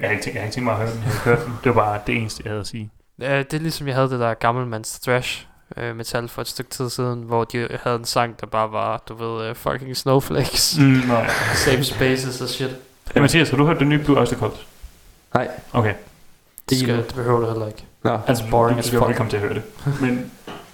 Jeg 0.00 0.08
har 0.08 0.12
ikke 0.12 0.22
tænkt, 0.24 0.34
jeg 0.34 0.42
har 0.42 0.46
ikke 0.46 0.54
tænkt 0.54 0.64
mig 0.64 0.72
at 0.74 0.78
høre 0.80 0.90
den. 0.90 1.02
Jeg 1.04 1.12
har 1.12 1.24
hørt 1.24 1.46
den. 1.46 1.58
Det 1.64 1.74
var 1.74 1.82
bare 1.82 2.00
det 2.06 2.16
eneste, 2.16 2.42
jeg 2.44 2.50
havde 2.50 2.60
at 2.60 2.66
sige. 2.66 2.90
Ja, 3.20 3.38
det 3.38 3.54
er 3.54 3.58
ligesom, 3.60 3.86
jeg 3.86 3.94
havde 3.96 4.10
det 4.10 4.20
der 4.20 4.34
gammelmands 4.34 5.00
thrash 5.00 5.46
øh, 5.76 5.96
metal 5.96 6.28
for 6.28 6.42
et 6.42 6.48
stykke 6.48 6.70
tid 6.70 6.90
siden, 6.90 7.22
hvor 7.22 7.44
de 7.44 7.68
havde 7.82 7.96
en 7.96 8.04
sang, 8.04 8.40
der 8.40 8.46
bare 8.46 8.72
var, 8.72 9.02
du 9.08 9.14
ved, 9.14 9.50
uh, 9.50 9.56
fucking 9.56 9.96
snowflakes, 9.96 10.78
Mm, 10.78 10.84
nå, 10.84 11.14
ja. 11.14 11.28
safe 11.54 11.84
spaces 11.84 12.40
og 12.40 12.48
shit. 12.48 12.70
Ja, 13.14 13.20
Mathias, 13.20 13.50
har 13.50 13.56
du 13.56 13.66
hørt 13.66 13.78
det 13.78 13.86
nye 13.86 13.98
Blue 14.04 14.18
Oyster 14.20 14.36
Cult? 14.38 14.66
Nej. 15.34 15.48
Okay. 15.72 15.94
Det, 16.70 16.78
skal, 16.78 16.96
det 16.96 17.14
behøver 17.14 17.40
du 17.40 17.46
heller 17.46 17.66
ikke. 17.66 17.84
Nå, 18.04 18.18
Altså, 18.26 18.44
boring 18.50 18.74
du 18.76 18.78
as 18.78 18.84
skal 18.86 18.98
fuck. 18.98 19.08
velkommen 19.08 19.30
til 19.30 19.36
at 19.36 19.42
høre 19.42 19.54
det. 19.54 19.62
Men 20.00 20.30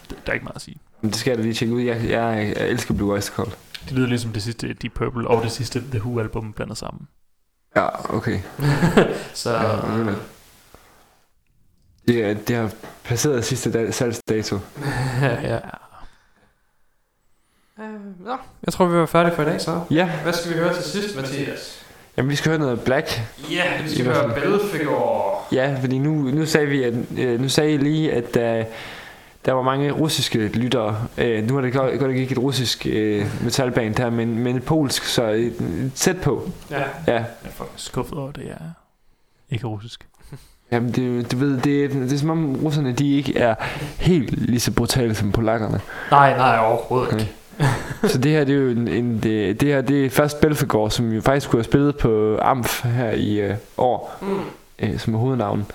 der 0.09 0.17
er 0.27 0.33
ikke 0.33 0.45
meget 0.45 0.57
at 0.57 0.63
sige. 0.63 0.77
men 1.01 1.11
det 1.11 1.19
skal 1.19 1.31
jeg 1.31 1.39
da 1.39 1.43
lige 1.43 1.55
tjekke 1.55 1.75
ud. 1.75 1.81
Jeg, 1.83 1.97
jeg, 2.05 2.55
jeg 2.59 2.69
elsker 2.69 2.95
Blue 2.95 3.13
Oyster 3.13 3.33
Cult. 3.35 3.59
Det 3.85 3.93
lyder 3.93 4.07
ligesom 4.09 4.33
det 4.33 4.43
sidste 4.43 4.73
Deep 4.73 4.93
Purple 4.95 5.29
og 5.29 5.43
det 5.43 5.53
sidste 5.53 5.81
The 5.91 5.99
Who-album 6.01 6.53
blandet 6.53 6.79
sammen. 6.79 7.09
Ja, 7.77 8.15
okay. 8.17 8.41
så 9.35 9.51
Ja, 9.53 9.87
alligevel. 9.91 10.17
det, 12.09 12.25
er- 12.25 12.35
det 12.35 12.57
har 12.57 12.73
passeret 13.05 13.45
sidste 13.45 13.73
dag, 13.73 13.95
salgsdato. 13.95 14.59
ja. 15.23 15.59
Øh, 17.81 18.25
Nå, 18.25 18.37
jeg 18.67 18.73
tror, 18.73 18.87
vi 18.87 18.97
var 18.99 19.07
færdige 19.07 19.35
for 19.35 19.43
i 19.43 19.47
dag, 19.47 19.61
så. 19.61 19.81
Ja, 19.91 20.11
Hvad 20.23 20.33
skal 20.33 20.53
vi 20.53 20.59
høre 20.59 20.75
til 20.75 20.85
sidst, 20.85 21.17
Mathias? 21.17 21.78
Jamen 22.19 22.31
vi 22.31 22.37
skal 22.37 22.51
høre 22.51 22.59
noget 22.59 22.81
Black. 22.81 23.21
Ja, 23.51 23.83
vi 23.83 23.91
skal 23.91 24.05
høre 24.05 24.35
Belfigur. 24.35 25.39
Ja, 25.53 25.77
fordi 25.81 25.99
nu, 25.99 26.13
nu 26.13 26.47
sagde 26.47 26.67
vi, 26.67 26.83
at, 26.83 26.95
øh, 27.19 27.41
nu 27.41 27.49
sagde 27.49 27.73
I 27.73 27.77
lige, 27.77 28.13
at 28.13 28.35
der, 28.35 28.65
der 29.47 29.53
var 29.53 29.63
mange 29.63 29.91
russiske 29.91 30.49
lyttere. 30.49 31.07
Øh, 31.19 31.49
nu 31.49 31.57
er 31.57 31.61
det 31.61 31.73
godt, 31.73 31.99
godt 31.99 32.11
ikke 32.17 32.33
et 32.33 32.39
russisk 32.39 32.87
øh, 32.91 33.27
metalband 33.45 33.99
her, 33.99 34.11
men, 34.11 34.39
men 34.39 34.57
et 34.57 34.65
polsk, 34.65 35.05
så 35.05 35.23
øh, 35.31 35.53
tæt 35.95 36.21
på. 36.21 36.51
Ja. 36.71 36.79
Ja, 36.79 36.85
Jeg 37.07 37.25
er 37.45 37.51
fucking 37.51 37.73
skuffet 37.77 38.19
over 38.19 38.33
det, 38.33 38.51
er 38.51 38.57
ikke 39.51 39.67
russisk. 39.67 40.07
Jamen, 40.73 40.93
det, 40.93 41.33
du 41.33 41.37
ved, 41.37 41.61
det, 41.61 41.91
det 41.93 42.13
er 42.13 42.19
som 42.19 42.31
om 42.31 42.57
russerne, 42.57 42.93
de 42.93 43.17
ikke 43.17 43.39
er 43.39 43.55
helt 43.99 44.31
lige 44.51 44.61
så 44.61 44.73
brutale 44.73 45.15
som 45.15 45.33
polakkerne. 45.33 45.81
Nej, 46.11 46.37
nej, 46.37 46.59
overhovedet 46.67 47.13
ikke. 47.13 47.33
Så 48.13 48.19
det 48.19 48.31
her, 48.33 48.45
det 48.45 48.55
er 48.55 48.59
jo 48.59 48.69
en, 48.69 48.89
en 48.89 49.21
det, 49.23 49.61
det 49.61 49.69
her, 49.69 49.81
det 49.81 50.07
er 50.07 50.11
først 50.11 50.41
Belfegård, 50.41 50.91
som 50.91 51.13
jo 51.13 51.21
faktisk 51.21 51.51
kunne 51.51 51.59
have 51.59 51.65
spillet 51.65 51.97
på 51.97 52.39
Amf 52.43 52.85
her 52.85 53.11
i 53.11 53.41
øh, 53.41 53.55
år, 53.77 54.17
Mm. 54.21 54.41
øh, 54.79 54.99
som 54.99 55.15
er 55.15 55.19
hovednavn. 55.19 55.67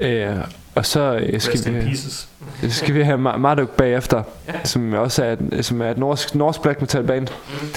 Ja. 0.00 0.28
Øh, 0.38 0.44
og 0.74 0.86
så 0.86 1.14
øh, 1.26 1.40
skal 1.40 1.74
vi, 1.74 1.80
pieces. 1.80 2.28
skal 2.68 2.94
vi 2.94 3.02
have 3.02 3.18
Ma- 3.32 3.36
Marduk 3.36 3.70
bagefter, 3.70 4.22
Ja. 4.48 4.52
som 4.64 4.92
også 4.92 5.24
er, 5.24 5.62
som 5.62 5.82
er 5.82 5.90
et 5.90 5.98
norsk, 5.98 6.34
norsk 6.34 6.62
black 6.62 6.80
metal 6.80 7.04
band. 7.04 7.28
Mm. 7.62 7.68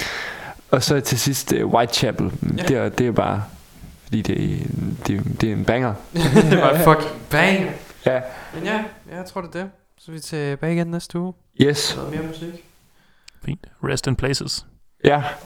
Og 0.70 0.82
så 0.82 1.00
til 1.00 1.18
sidst 1.18 1.52
uh, 1.62 1.74
Whitechapel. 1.74 2.30
Ja. 2.58 2.62
Det, 2.62 2.76
er, 2.76 2.88
det 2.88 3.06
er 3.06 3.12
bare, 3.12 3.42
fordi 4.04 4.22
det, 4.22 4.52
er- 4.52 4.64
det, 5.06 5.40
det 5.40 5.48
er 5.48 5.52
en 5.52 5.64
banger. 5.64 5.94
det 6.50 6.58
var 6.58 6.74
fucking 6.78 7.20
bang. 7.30 7.70
Ja. 8.06 8.20
Men 8.54 8.64
ja, 8.64 8.84
jeg 9.16 9.24
tror 9.26 9.40
det 9.40 9.54
er 9.54 9.60
det. 9.60 9.70
Så 9.98 10.10
er 10.10 10.14
vi 10.14 10.20
tilbage 10.20 10.72
igen 10.74 10.86
næste 10.86 11.18
uge. 11.18 11.32
Yes. 11.60 11.94
Noget 11.96 12.12
mere 12.14 12.22
musik. 12.28 12.64
Fint. 13.42 13.66
Rest 13.82 14.06
in 14.06 14.16
places. 14.16 14.64
Ja. 15.02 15.38